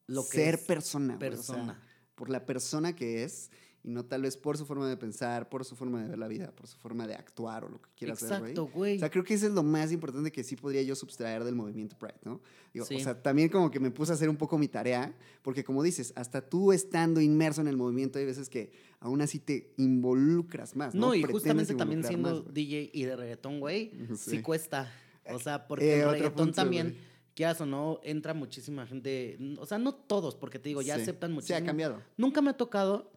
Lo 0.08 0.24
que 0.24 0.38
ser 0.38 0.56
es 0.56 0.62
persona. 0.62 1.18
güey, 1.18 1.30
o 1.30 1.38
sea, 1.38 1.56
Persona. 1.56 1.82
por 2.16 2.30
la 2.30 2.46
persona 2.46 2.96
que 2.96 3.24
es 3.24 3.52
y 3.88 3.92
no 3.92 4.04
tal 4.04 4.24
vez 4.24 4.36
por 4.36 4.58
su 4.58 4.66
forma 4.66 4.90
de 4.90 4.98
pensar, 4.98 5.48
por 5.48 5.64
su 5.64 5.76
forma 5.76 6.02
de 6.02 6.10
ver 6.10 6.18
la 6.18 6.28
vida, 6.28 6.52
por 6.52 6.66
su 6.66 6.76
forma 6.78 7.06
de 7.06 7.14
actuar 7.14 7.66
o 7.66 7.70
lo 7.70 7.80
que 7.80 7.90
quiera 7.96 8.14
hacer, 8.16 8.30
güey. 8.40 8.52
Exacto, 8.52 8.66
güey. 8.74 8.96
O 8.96 9.00
sea, 9.00 9.12
creo 9.12 9.24
que 9.24 9.36
eso 9.36 9.46
es 9.46 9.52
lo 9.54 9.62
más 9.62 9.92
importante 9.92 10.32
que 10.32 10.44
sí 10.44 10.56
podría 10.56 10.82
yo 10.82 10.96
subtraer 10.96 11.44
del 11.44 11.54
movimiento 11.54 11.96
Pride, 11.96 12.16
¿no? 12.24 12.42
Digo, 12.74 12.84
Sí. 12.88 12.96
O 12.96 13.00
sea, 13.00 13.22
también 13.22 13.50
como 13.50 13.70
que 13.70 13.80
me 13.80 13.92
puse 13.92 14.12
a 14.12 14.16
hacer 14.16 14.28
un 14.28 14.38
poco 14.38 14.58
mi 14.58 14.68
tarea, 14.68 15.16
porque 15.44 15.64
como 15.64 15.84
dices, 15.84 16.14
hasta 16.16 16.42
tú 16.42 16.72
estando 16.74 17.22
inmerso 17.22 17.62
en 17.62 17.68
el 17.68 17.78
movimiento, 17.78 18.18
hay 18.18 18.26
veces 18.26 18.50
que 18.50 18.72
aún 19.00 19.22
así 19.22 19.38
te 19.40 19.72
involucras 19.78 20.76
más, 20.76 20.96
¿no? 20.96 21.08
No, 21.08 21.14
y 21.16 21.22
Pretendes 21.22 21.42
justamente 21.44 21.76
también 21.76 22.04
siendo 22.04 22.44
más. 22.44 22.54
DJ 22.54 22.90
y 22.94 23.04
de 23.04 23.16
reggaetón, 23.16 23.60
güey, 23.60 23.92
sí. 24.16 24.32
Sí. 24.32 24.42
cuesta. 24.42 24.92
O 25.32 25.40
sea, 25.40 25.68
porque 25.68 25.86
Eh, 25.86 26.02
el 26.02 26.10
reggaetón 26.12 26.48
punto, 26.48 26.56
también, 26.56 26.98
quieras 27.34 27.60
o 27.62 27.66
no, 27.66 28.00
entra 28.04 28.34
muchísima 28.34 28.86
gente. 28.88 29.38
O 29.60 29.66
sea, 29.66 29.78
no 29.78 29.94
todos, 29.94 30.36
porque 30.36 30.60
te 30.60 30.70
digo, 30.70 30.82
ya 30.82 30.96
Sí. 30.96 31.02
aceptan 31.02 31.32
Sí, 31.32 31.36
muchísimo. 31.36 31.60
ha 31.60 31.64
cambiado. 31.64 32.02
Nunca 32.18 32.42
me 32.42 32.50
ha 32.52 32.58
tocado, 32.58 33.12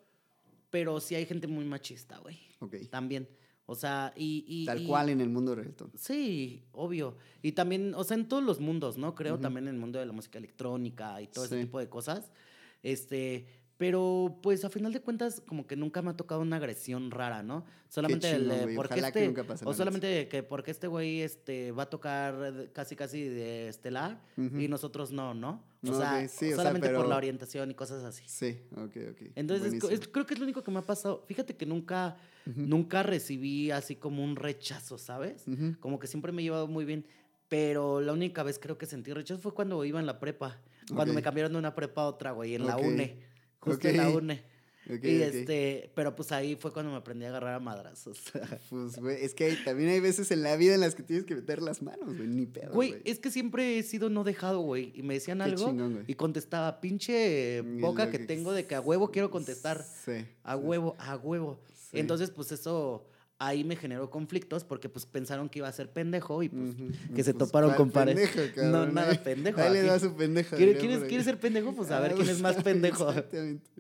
pero 0.71 1.01
sí 1.01 1.15
hay 1.15 1.27
gente 1.27 1.47
muy 1.47 1.65
machista, 1.65 2.19
güey. 2.19 2.39
Ok. 2.61 2.77
También. 2.91 3.29
O 3.67 3.75
sea, 3.75 4.13
y. 4.17 4.45
y- 4.49 4.65
Tal 4.67 4.83
y- 4.83 4.87
cual 4.87 5.11
en 5.11 5.21
el 5.21 5.29
mundo 5.29 5.51
del 5.51 5.61
reggaetón. 5.65 5.93
Sí, 5.95 6.65
obvio. 6.73 7.17
Y 7.43 7.53
también, 7.53 7.95
o 7.95 8.03
sea, 8.05 8.17
en 8.17 8.27
todos 8.29 8.43
los 8.43 8.61
mundos, 8.61 8.97
¿no? 8.97 9.15
Creo 9.15 9.39
también 9.39 9.69
en 9.69 9.75
el 9.75 9.81
mundo 9.81 9.99
de 9.99 10.07
la 10.07 10.13
música 10.13 10.39
electrónica 10.39 11.21
y 11.21 11.27
todo 11.27 11.45
ese 11.45 11.61
tipo 11.61 11.79
de 11.79 11.89
cosas. 11.89 12.33
Este, 12.83 13.47
pero 13.79 14.39
pues 14.43 14.65
a 14.65 14.71
final 14.71 14.93
de 14.93 15.01
cuentas 15.01 15.41
como 15.47 15.67
que 15.67 15.77
nunca 15.77 16.03
me 16.03 16.11
ha 16.11 16.17
tocado 16.17 16.41
una 16.43 16.57
agresión 16.57 17.11
rara, 17.11 17.43
¿no? 17.43 17.65
Solamente 17.89 18.31
el 18.33 18.49
de 18.49 18.75
porque 18.75 18.95
que 18.97 19.01
este 19.07 19.27
nunca 19.27 19.45
pase, 19.45 19.65
o 19.65 19.73
solamente 19.73 20.07
de 20.09 20.29
que 20.29 20.43
porque 20.43 20.73
este 20.73 20.89
güey 20.89 21.23
este 21.23 21.71
va 21.73 21.85
a 21.85 21.91
tocar 21.91 22.71
casi 22.73 22.97
casi 22.97 23.23
de 23.29 23.69
estelar 23.69 24.21
Ujú. 24.37 24.59
y 24.59 24.69
nosotros 24.69 25.13
no, 25.13 25.33
¿no? 25.33 25.65
O 25.85 25.87
No, 25.93 25.95
sea, 25.99 26.19
ok, 26.25 26.29
sí, 26.29 26.47
o 26.47 26.49
sea, 26.49 26.57
solamente 26.57 26.91
por 26.91 27.07
la 27.09 27.17
orientación 27.17 27.71
y 27.71 27.75
cosas 27.75 28.03
así. 28.05 28.25
Sí, 28.27 28.61
ok, 28.73 28.97
ok. 29.13 29.23
Entonces, 29.37 29.73
es- 29.73 29.81
Buenísimo. 29.81 29.91
es- 29.93 30.09
creo 30.09 30.27
que 30.27 30.35
es 30.35 30.41
lo 30.41 30.45
único 30.45 30.65
que 30.65 30.71
me 30.73 30.81
ha 30.81 30.83
pasado. 30.83 31.23
Fíjate 31.29 31.57
que 31.57 31.65
nunca, 31.65 32.17
nunca 32.47 33.05
recibí 33.05 33.71
así 33.71 33.95
como 33.95 34.25
un 34.25 34.35
rechazo, 34.35 34.99
¿sabes? 34.99 35.45
Como 35.79 36.01
que 36.01 36.09
siempre 36.09 36.33
me 36.33 36.43
he 36.43 36.45
llevado 36.45 36.67
muy 36.67 36.85
bien. 36.85 37.07
Pero 37.49 38.01
la 38.03 38.13
única 38.13 38.43
vez 38.43 38.59
creo 38.59 38.77
que 38.77 38.85
sentí 38.87 39.13
rechazo 39.13 39.41
fue 39.41 39.55
cuando 39.55 39.83
iba 39.85 39.99
en 40.01 40.05
la 40.07 40.19
prepa. 40.19 40.61
Cuando 40.95 41.15
me 41.15 41.23
cambiaron 41.23 41.53
de 41.53 41.59
una 41.59 41.75
prepa 41.75 42.03
a 42.03 42.07
otra, 42.09 42.33
güey, 42.33 42.55
en 42.57 42.67
la. 42.67 42.77
UNE. 42.77 43.21
Justo 43.61 43.89
en 43.89 43.97
la. 43.97 44.11
UNE. 44.11 44.43
Y 45.03 45.21
este, 45.21 45.91
pero 45.95 46.17
pues 46.17 46.33
ahí 46.33 46.57
fue 46.57 46.73
cuando 46.73 46.91
me 46.91 46.97
aprendí 46.97 47.27
a 47.27 47.29
agarrar 47.29 47.55
a 47.57 47.61
madrazos. 47.61 48.21
Pues, 48.71 48.97
güey, 48.97 49.23
es 49.23 49.35
que 49.35 49.45
hay- 49.45 49.65
también 49.65 49.91
hay 49.91 50.01
veces 50.01 50.31
en 50.31 50.43
la 50.43 50.57
vida 50.57 50.75
en 50.75 50.81
las 50.81 50.95
que 50.95 51.03
tienes 51.03 51.27
que 51.27 51.35
meter 51.35 51.61
las 51.61 51.83
manos, 51.83 52.17
güey, 52.17 52.27
ni 52.27 52.47
pedo. 52.47 52.73
Güey, 52.73 52.95
es 53.05 53.19
que 53.19 53.31
siempre 53.31 53.79
he 53.79 53.83
sido 53.83 54.09
no 54.09 54.25
dejado, 54.25 54.61
güey. 54.61 54.93
Y 54.95 55.03
me 55.03 55.13
decían 55.13 55.39
Qué 55.39 55.45
algo 55.45 55.67
chingón, 55.67 56.05
y 56.07 56.15
contestaba, 56.15 56.81
pinche 56.81 57.61
boca 57.81 58.11
que 58.11 58.19
que- 58.21 58.25
tengo 58.25 58.53
de 58.53 58.65
que 58.65 58.75
a 58.77 58.81
huevo 58.81 59.11
quiero 59.11 59.31
contestar. 59.31 59.85
Sí. 60.05 60.25
A 60.43 60.57
sí, 60.57 60.63
huevo, 60.63 60.97
a 60.99 61.17
huevo. 61.17 61.61
Sí. 61.91 61.99
Entonces, 61.99 62.31
pues 62.31 62.51
eso 62.53 63.05
ahí 63.41 63.63
me 63.65 63.77
generó 63.77 64.11
conflictos 64.11 64.65
porque 64.65 64.89
pues 64.89 65.07
pensaron 65.07 65.49
que 65.49 65.61
iba 65.61 65.69
a 65.69 65.73
ser 65.73 65.91
pendejo 65.93 66.43
y 66.43 66.49
pues 66.49 66.75
que 67.15 67.23
se 67.25 67.35
Pues, 67.35 67.47
toparon 67.47 67.71
¿cuál 67.71 67.77
con 67.79 67.91
pendejo, 67.91 68.41
No, 68.65 68.87
nada 68.87 69.23
pendejo. 69.23 69.61
Ahí 69.61 69.73
le 69.73 69.83
da 69.83 69.99
su 70.01 70.15
pendeja. 70.15 70.57
¿Quiere- 70.57 70.73
diría 70.73 70.81
¿Quieres, 70.81 70.97
por 70.99 71.05
ahí. 71.05 71.09
¿Quieres 71.09 71.25
ser 71.27 71.39
pendejo? 71.41 71.73
Pues 71.75 71.91
a 71.91 72.01
ver 72.01 72.13
Ah, 72.13 72.15
quién 72.17 72.29
es 72.29 72.41
más 72.41 72.57
pendejo. 72.65 73.09
Exactamente. 73.11 73.71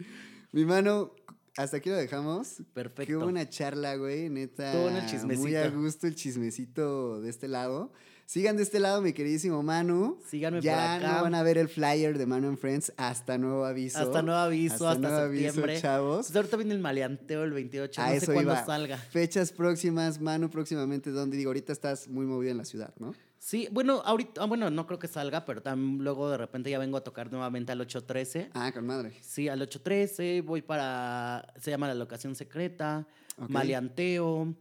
Mi 0.52 0.64
mano, 0.64 1.12
hasta 1.56 1.78
aquí 1.78 1.90
lo 1.90 1.96
dejamos. 1.96 2.54
Qué 2.58 2.64
Perfecto. 2.72 3.18
buena 3.20 3.48
charla, 3.48 3.96
güey, 3.96 4.28
neta. 4.30 4.72
El 4.72 5.36
Muy 5.38 5.54
a 5.56 5.68
gusto 5.70 6.06
el 6.06 6.14
chismecito 6.14 7.20
de 7.20 7.28
este 7.30 7.48
lado. 7.48 7.92
Sigan 8.28 8.58
de 8.58 8.62
este 8.62 8.78
lado, 8.78 9.00
mi 9.00 9.14
queridísimo 9.14 9.62
Manu. 9.62 10.18
Síganme 10.26 10.60
ya 10.60 10.98
por 10.98 11.06
acá. 11.06 11.16
no 11.16 11.22
van 11.22 11.34
a 11.34 11.42
ver 11.42 11.56
el 11.56 11.66
flyer 11.66 12.18
de 12.18 12.26
Manu 12.26 12.48
and 12.48 12.58
Friends 12.58 12.92
hasta 12.98 13.38
nuevo 13.38 13.64
aviso. 13.64 14.00
Hasta 14.00 14.20
nuevo 14.20 14.38
aviso, 14.38 14.86
hasta, 14.86 15.00
nuevo 15.00 15.16
aviso, 15.16 15.44
septiembre. 15.44 15.80
chavos. 15.80 16.26
Pues 16.26 16.36
ahorita 16.36 16.58
viene 16.58 16.74
el 16.74 16.80
maleanteo 16.80 17.42
el 17.44 17.52
28. 17.52 18.02
A 18.02 18.12
no 18.12 18.20
sé 18.20 18.34
cuándo 18.34 18.54
salga. 18.66 18.98
Fechas 18.98 19.50
próximas, 19.50 20.20
Manu, 20.20 20.50
próximamente, 20.50 21.10
¿dónde? 21.10 21.38
Digo, 21.38 21.48
ahorita 21.48 21.72
estás 21.72 22.06
muy 22.06 22.26
movido 22.26 22.50
en 22.50 22.58
la 22.58 22.66
ciudad, 22.66 22.92
¿no? 22.98 23.14
Sí, 23.38 23.66
bueno, 23.72 24.02
ahorita, 24.04 24.42
ah, 24.42 24.44
bueno, 24.44 24.68
no 24.68 24.86
creo 24.86 24.98
que 24.98 25.08
salga, 25.08 25.46
pero 25.46 25.62
también 25.62 26.04
luego 26.04 26.28
de 26.28 26.36
repente 26.36 26.68
ya 26.68 26.78
vengo 26.78 26.98
a 26.98 27.00
tocar 27.02 27.32
nuevamente 27.32 27.72
al 27.72 27.80
813. 27.80 28.50
Ah, 28.52 28.70
con 28.72 28.84
madre. 28.84 29.14
Sí, 29.22 29.48
al 29.48 29.62
813, 29.62 30.42
voy 30.42 30.60
para, 30.60 31.50
se 31.58 31.70
llama 31.70 31.88
La 31.88 31.94
Locación 31.94 32.34
Secreta. 32.34 33.06
Maleanteo, 33.48 34.54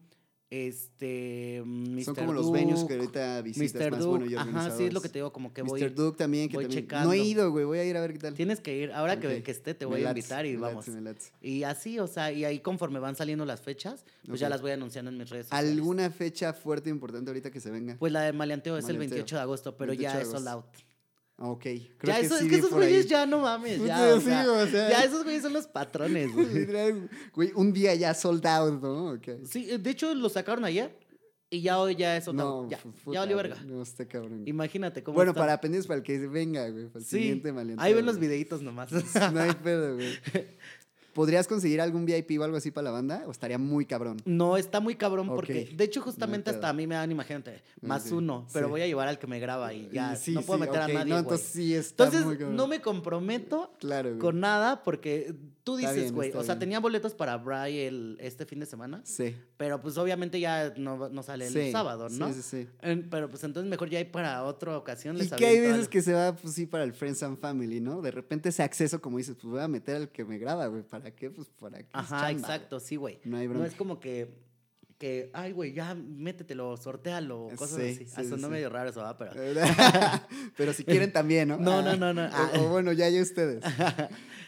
este, 0.49 1.61
Mr. 1.65 2.03
Son 2.03 2.15
como 2.15 2.31
los 2.31 2.51
venues 2.51 2.85
que 2.85 2.95
Duke, 2.95 3.19
ahorita 3.19 3.41
visitas 3.41 3.81
Mr. 3.81 3.91
más 3.91 3.99
Duke, 3.99 4.09
bueno 4.09 4.25
y 4.31 4.35
ajá, 4.35 4.71
sí 4.71 4.85
es 4.85 4.93
lo 4.93 5.01
que 5.01 5.09
te 5.09 5.19
digo, 5.19 5.33
como 5.33 5.53
que 5.53 5.61
Mr. 5.61 5.67
voy, 5.69 5.81
Duke 5.89 6.17
también, 6.17 6.47
que 6.47 6.55
voy 6.55 6.65
también... 6.65 6.83
checando. 6.83 7.07
No 7.07 7.13
he 7.13 7.19
ido, 7.19 7.51
güey, 7.51 7.65
voy 7.65 7.79
a 7.79 7.83
ir 7.83 7.97
a 7.97 8.01
ver 8.01 8.13
qué 8.13 8.19
tal. 8.19 8.33
tienes 8.33 8.61
que 8.61 8.77
ir, 8.77 8.91
ahora 8.93 9.19
que, 9.19 9.43
que 9.43 9.51
esté 9.51 9.73
te 9.73 9.85
Me 9.85 9.95
voy 9.95 10.05
a 10.05 10.09
invitar 10.09 10.45
y 10.45 10.53
me 10.53 10.59
vamos. 10.59 10.87
me. 10.87 11.15
Y 11.41 11.63
así, 11.63 11.99
o 11.99 12.07
sea, 12.07 12.31
y 12.31 12.45
ahí 12.45 12.59
conforme 12.59 12.99
van 12.99 13.15
saliendo 13.15 13.45
las 13.45 13.59
fechas, 13.59 14.05
pues 14.25 14.39
ya 14.39 14.47
las 14.47 14.61
voy 14.61 14.71
anunciando 14.71 15.11
en 15.11 15.17
mis 15.17 15.29
redes 15.29 15.47
sociales. 15.47 15.71
¿Alguna 15.71 16.09
fecha 16.11 16.53
fuerte 16.53 16.89
importante 16.89 17.29
ahorita 17.29 17.51
que 17.51 17.59
se 17.59 17.69
venga? 17.69 17.97
Pues 17.99 18.13
la 18.13 18.21
de 18.21 18.31
Maleanteo 18.31 18.77
es 18.77 18.85
el 18.87 18.95
Maleanteo. 18.95 19.17
28 19.17 19.35
de 19.35 19.41
agosto, 19.41 19.75
pero 19.75 19.89
28 19.91 20.13
ya 20.13 20.21
es 20.21 20.29
sold 20.29 20.47
out. 20.47 20.65
Ok. 21.39 21.61
Creo 21.61 21.81
Ya 22.03 22.19
que 22.19 22.25
eso, 22.25 22.37
sí 22.39 22.45
es 22.45 22.49
que 22.49 22.57
esos 22.57 22.71
güeyes 22.71 23.03
ahí. 23.05 23.09
ya 23.09 23.25
no 23.27 23.39
mames, 23.39 23.79
ya, 23.85 24.13
o 24.15 24.19
sí, 24.19 24.25
sea, 24.25 24.51
o 24.51 24.65
sea. 24.67 24.89
ya 24.89 25.03
esos 25.03 25.23
güeyes 25.23 25.43
son 25.43 25.53
los 25.53 25.67
patrones, 25.67 26.29
güey. 27.33 27.51
Un 27.55 27.73
día 27.73 27.93
ya 27.95 28.13
sold 28.13 28.45
out, 28.47 28.81
¿no? 28.81 29.11
Ok. 29.13 29.27
Sí, 29.49 29.65
de 29.77 29.89
hecho 29.89 30.13
lo 30.15 30.29
sacaron 30.29 30.65
ayer 30.65 30.97
y 31.49 31.61
ya 31.61 31.79
hoy 31.79 31.95
ya 31.95 32.17
es 32.17 32.23
sold 32.25 32.41
out. 32.41 32.63
No, 32.65 32.69
ya, 32.69 32.79
ya 33.13 33.19
valió 33.19 33.37
verga. 33.37 33.55
No, 33.65 33.83
está 33.83 34.07
cabrón. 34.07 34.43
Imagínate 34.47 35.03
cómo 35.03 35.15
Bueno, 35.15 35.31
está. 35.31 35.41
para 35.41 35.61
pendientes 35.61 35.85
para 35.87 35.97
el 35.99 36.03
que 36.03 36.17
venga, 36.27 36.67
güey, 36.69 36.87
para 36.87 36.99
el 36.99 37.05
Sí, 37.05 37.17
siguiente 37.17 37.53
ahí 37.77 37.93
ven 37.93 38.05
los 38.05 38.17
videitos 38.17 38.61
nomás. 38.63 38.89
No 39.31 39.39
hay 39.39 39.53
pedo, 39.53 39.93
güey. 39.95 40.17
¿Podrías 41.17 41.47
conseguir 41.47 41.81
algún 41.81 42.05
VIP 42.05 42.39
o 42.39 42.43
algo 42.43 42.57
así 42.57 42.69
para 42.69 42.85
la 42.85 42.91
banda? 42.91 43.23
¿O 43.25 43.31
estaría 43.31 43.57
muy 43.57 43.87
cabrón? 43.87 44.17
No, 44.23 44.55
está 44.55 44.79
muy 44.79 44.93
cabrón 44.93 45.27
porque, 45.27 45.67
de 45.75 45.83
hecho, 45.83 46.01
no 46.01 46.05
justamente 46.05 46.51
hasta 46.51 46.69
a 46.69 46.73
mí 46.73 46.85
me 46.85 46.93
dan, 46.93 47.11
imagínate, 47.11 47.63
más 47.81 48.11
uno, 48.11 48.45
pero 48.53 48.67
sí. 48.67 48.69
voy 48.69 48.81
a 48.81 48.85
llevar 48.85 49.07
al 49.07 49.17
que 49.17 49.25
me 49.25 49.39
graba 49.39 49.73
y 49.73 49.89
ya, 49.91 50.15
sí, 50.15 50.35
no 50.35 50.43
puedo 50.43 50.59
sí, 50.59 50.67
meter 50.67 50.81
a 50.81 50.87
nadie, 50.87 51.11
No, 51.13 51.17
entonces 51.17 51.47
sí 51.47 51.73
está 51.73 52.03
Entonces, 52.03 52.23
muy 52.23 52.55
no 52.55 52.67
me 52.67 52.81
comprometo 52.81 53.71
Claro, 53.79 54.19
con 54.19 54.39
nada 54.39 54.83
porque 54.83 55.33
Tú 55.67 55.75
dices, 55.75 56.13
güey, 56.13 56.31
o 56.31 56.43
sea, 56.45 56.57
tenía 56.57 56.79
boletos 56.79 57.13
para 57.13 57.35
Bry 57.35 57.77
el, 57.79 58.17
este 58.21 58.45
fin 58.45 58.61
de 58.61 58.65
semana, 58.65 59.01
Sí. 59.03 59.35
pero 59.57 59.81
pues 59.81 59.97
obviamente 59.97 60.39
ya 60.39 60.73
no, 60.77 61.09
no 61.09 61.23
sale 61.23 61.47
el 61.47 61.51
sí, 61.53 61.73
sábado, 61.73 62.07
¿no? 62.07 62.27
Sí, 62.31 62.41
sí, 62.41 62.41
sí. 62.63 62.67
En- 62.81 63.09
pero 63.09 63.29
pues 63.29 63.43
entonces 63.43 63.69
mejor 63.69 63.89
ya 63.89 63.97
hay 63.97 64.05
para 64.05 64.45
otra 64.45 64.77
ocasión. 64.77 65.17
Y 65.17 65.19
Les 65.19 65.33
que 65.33 65.45
hay 65.45 65.59
veces 65.59 65.89
que 65.89 66.01
se 66.01 66.13
va, 66.13 66.33
pues 66.33 66.53
sí, 66.53 66.67
para 66.67 66.85
el 66.85 66.93
Friends 66.93 67.21
and 67.23 67.37
Family, 67.37 67.81
¿no? 67.81 68.01
De 68.01 68.11
repente 68.11 68.47
ese 68.47 68.63
acceso, 68.63 69.01
como 69.01 69.17
dices, 69.17 69.35
pues 69.35 69.51
voy 69.51 69.59
a 69.59 69.67
meter 69.67 69.97
al 69.97 70.09
que 70.09 70.23
me 70.23 70.37
graba, 70.37 70.67
güey. 70.67 70.83
¿Para 70.83 71.11
qué? 71.13 71.29
Pues 71.29 71.49
para 71.59 71.79
qué. 71.79 71.89
Ajá, 71.91 72.27
chamba, 72.27 72.31
exacto, 72.31 72.79
sí, 72.79 72.95
güey. 72.95 73.19
No 73.25 73.35
hay 73.35 73.47
No 73.47 73.55
bronca. 73.55 73.67
es 73.67 73.75
como 73.75 73.99
que, 73.99 74.46
que 74.97 75.29
ay, 75.33 75.51
güey, 75.51 75.73
ya 75.73 75.93
métetelo, 75.95 76.75
sortealo, 76.77 77.49
cosas 77.55 77.77
Sí, 77.77 77.83
así. 77.83 77.95
sí, 78.05 78.13
Ah, 78.17 78.23
sí, 78.23 78.29
sí. 78.37 78.45
medio 78.47 78.69
raro 78.69 78.89
eso, 78.89 79.01
¿va? 79.01 79.15
Pero... 79.17 79.31
Pero 80.57 80.73
si 80.73 80.83
quieren 80.83 81.11
también, 81.13 81.49
¿no? 81.49 81.57
No, 81.57 81.81
no, 81.81 81.95
no, 81.95 82.13
no. 82.13 82.25
o- 82.25 82.29
Ah. 82.33 82.51
O, 82.59 82.69
bueno, 82.69 82.91
ya, 82.93 83.07
ya 83.09 83.21
ustedes. 83.21 83.63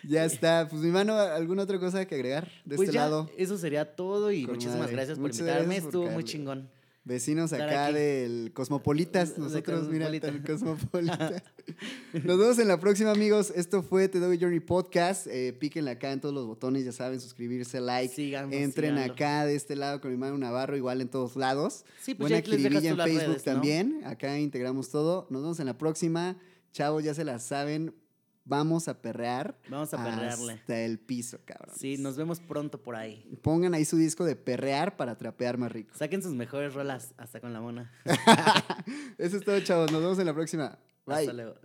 Ya 0.08 0.24
está. 0.24 0.66
Pues 0.70 0.82
mi 0.82 0.92
mano, 0.92 1.20
¿alguna 1.20 1.64
otra 1.64 1.78
cosa 1.78 2.06
que 2.06 2.16
agregar 2.16 2.48
de 2.64 2.78
pues 2.78 2.88
este 2.88 2.96
ya, 2.96 3.02
lado? 3.04 3.30
eso 3.38 3.58
sería 3.58 3.84
todo 3.98 4.32
y 4.32 4.44
Con 4.46 4.54
muchísimas 4.54 4.80
madre. 4.80 4.94
gracias 4.94 5.18
por 5.18 5.24
Muchas 5.28 5.40
invitarme. 5.42 5.66
gracias 5.66 5.84
por 5.84 5.90
Estuvo 6.02 6.10
muy 6.14 6.24
chingón. 6.24 6.70
Vecinos 7.10 7.52
acá 7.54 7.92
del 7.92 8.52
Cosmopolitas, 8.54 9.34
De 9.36 9.42
nosotros, 9.42 9.90
mira, 9.90 10.06
Cosmopolitan. 10.06 10.32
del 10.36 10.44
Cosmopolita. 10.46 11.44
Nos 12.14 12.38
vemos 12.38 12.60
en 12.60 12.68
la 12.68 12.80
próxima, 12.80 13.10
amigos. 13.10 13.52
Esto 13.56 13.82
fue 13.82 14.08
The 14.08 14.20
Doggy 14.20 14.38
Journey 14.40 14.60
Podcast. 14.60 15.26
Eh, 15.26 15.52
píquenle 15.54 15.90
acá 15.90 16.12
en 16.12 16.22
todos 16.22 16.36
los 16.36 16.46
botones, 16.46 16.86
ya 16.86 16.92
saben, 16.92 17.20
suscribirse, 17.20 17.82
like. 17.82 18.14
Síganos, 18.14 18.54
Entren 18.54 18.92
síganlo. 18.94 19.14
acá 19.14 19.46
de 19.48 19.56
este 19.56 19.76
lado 19.76 20.02
con 20.02 20.12
mi 20.12 20.18
mano 20.18 20.38
Navarro, 20.38 20.78
igual 20.78 21.02
en 21.02 21.10
todos 21.10 21.36
lados. 21.36 21.84
Sí, 22.00 22.14
pues 22.14 22.30
Buena 22.30 22.44
tú 22.44 22.54
en 22.54 22.62
Facebook 22.62 22.98
redes, 23.00 23.28
¿no? 23.28 23.36
también. 23.54 24.02
Acá 24.06 24.38
integramos 24.38 24.90
todo. 24.90 25.26
Nos 25.32 25.42
vemos 25.42 25.60
en 25.60 25.66
la 25.66 25.80
próxima. 25.80 26.38
Chavos, 26.74 27.04
ya 27.04 27.16
se 27.16 27.24
la 27.24 27.40
saben. 27.40 27.92
Vamos 28.50 28.88
a 28.88 29.00
perrear. 29.00 29.56
Vamos 29.70 29.94
a 29.94 30.04
perrearle. 30.04 30.54
Hasta 30.54 30.80
el 30.80 30.98
piso, 30.98 31.38
cabrón. 31.46 31.76
Sí, 31.78 32.00
nos 32.00 32.18
vemos 32.18 32.40
pronto 32.40 32.82
por 32.82 32.96
ahí. 32.96 33.24
Pongan 33.44 33.76
ahí 33.76 33.86
su 33.86 33.96
disco 33.96 34.26
de 34.26 34.36
perrear 34.36 34.98
para 34.98 35.16
trapear 35.20 35.60
más 35.60 35.72
rico. 35.72 35.94
Saquen 35.98 36.24
sus 36.24 36.34
mejores 36.34 36.74
rolas 36.74 37.14
hasta 37.18 37.40
con 37.40 37.54
la 37.54 37.62
mona. 37.62 37.94
Eso 39.20 39.38
es 39.38 39.44
todo, 39.46 39.60
chavos. 39.60 39.92
Nos 39.92 40.02
vemos 40.02 40.18
en 40.18 40.26
la 40.26 40.34
próxima. 40.34 40.80
Bye. 41.06 41.18
Hasta 41.18 41.34
luego. 41.34 41.56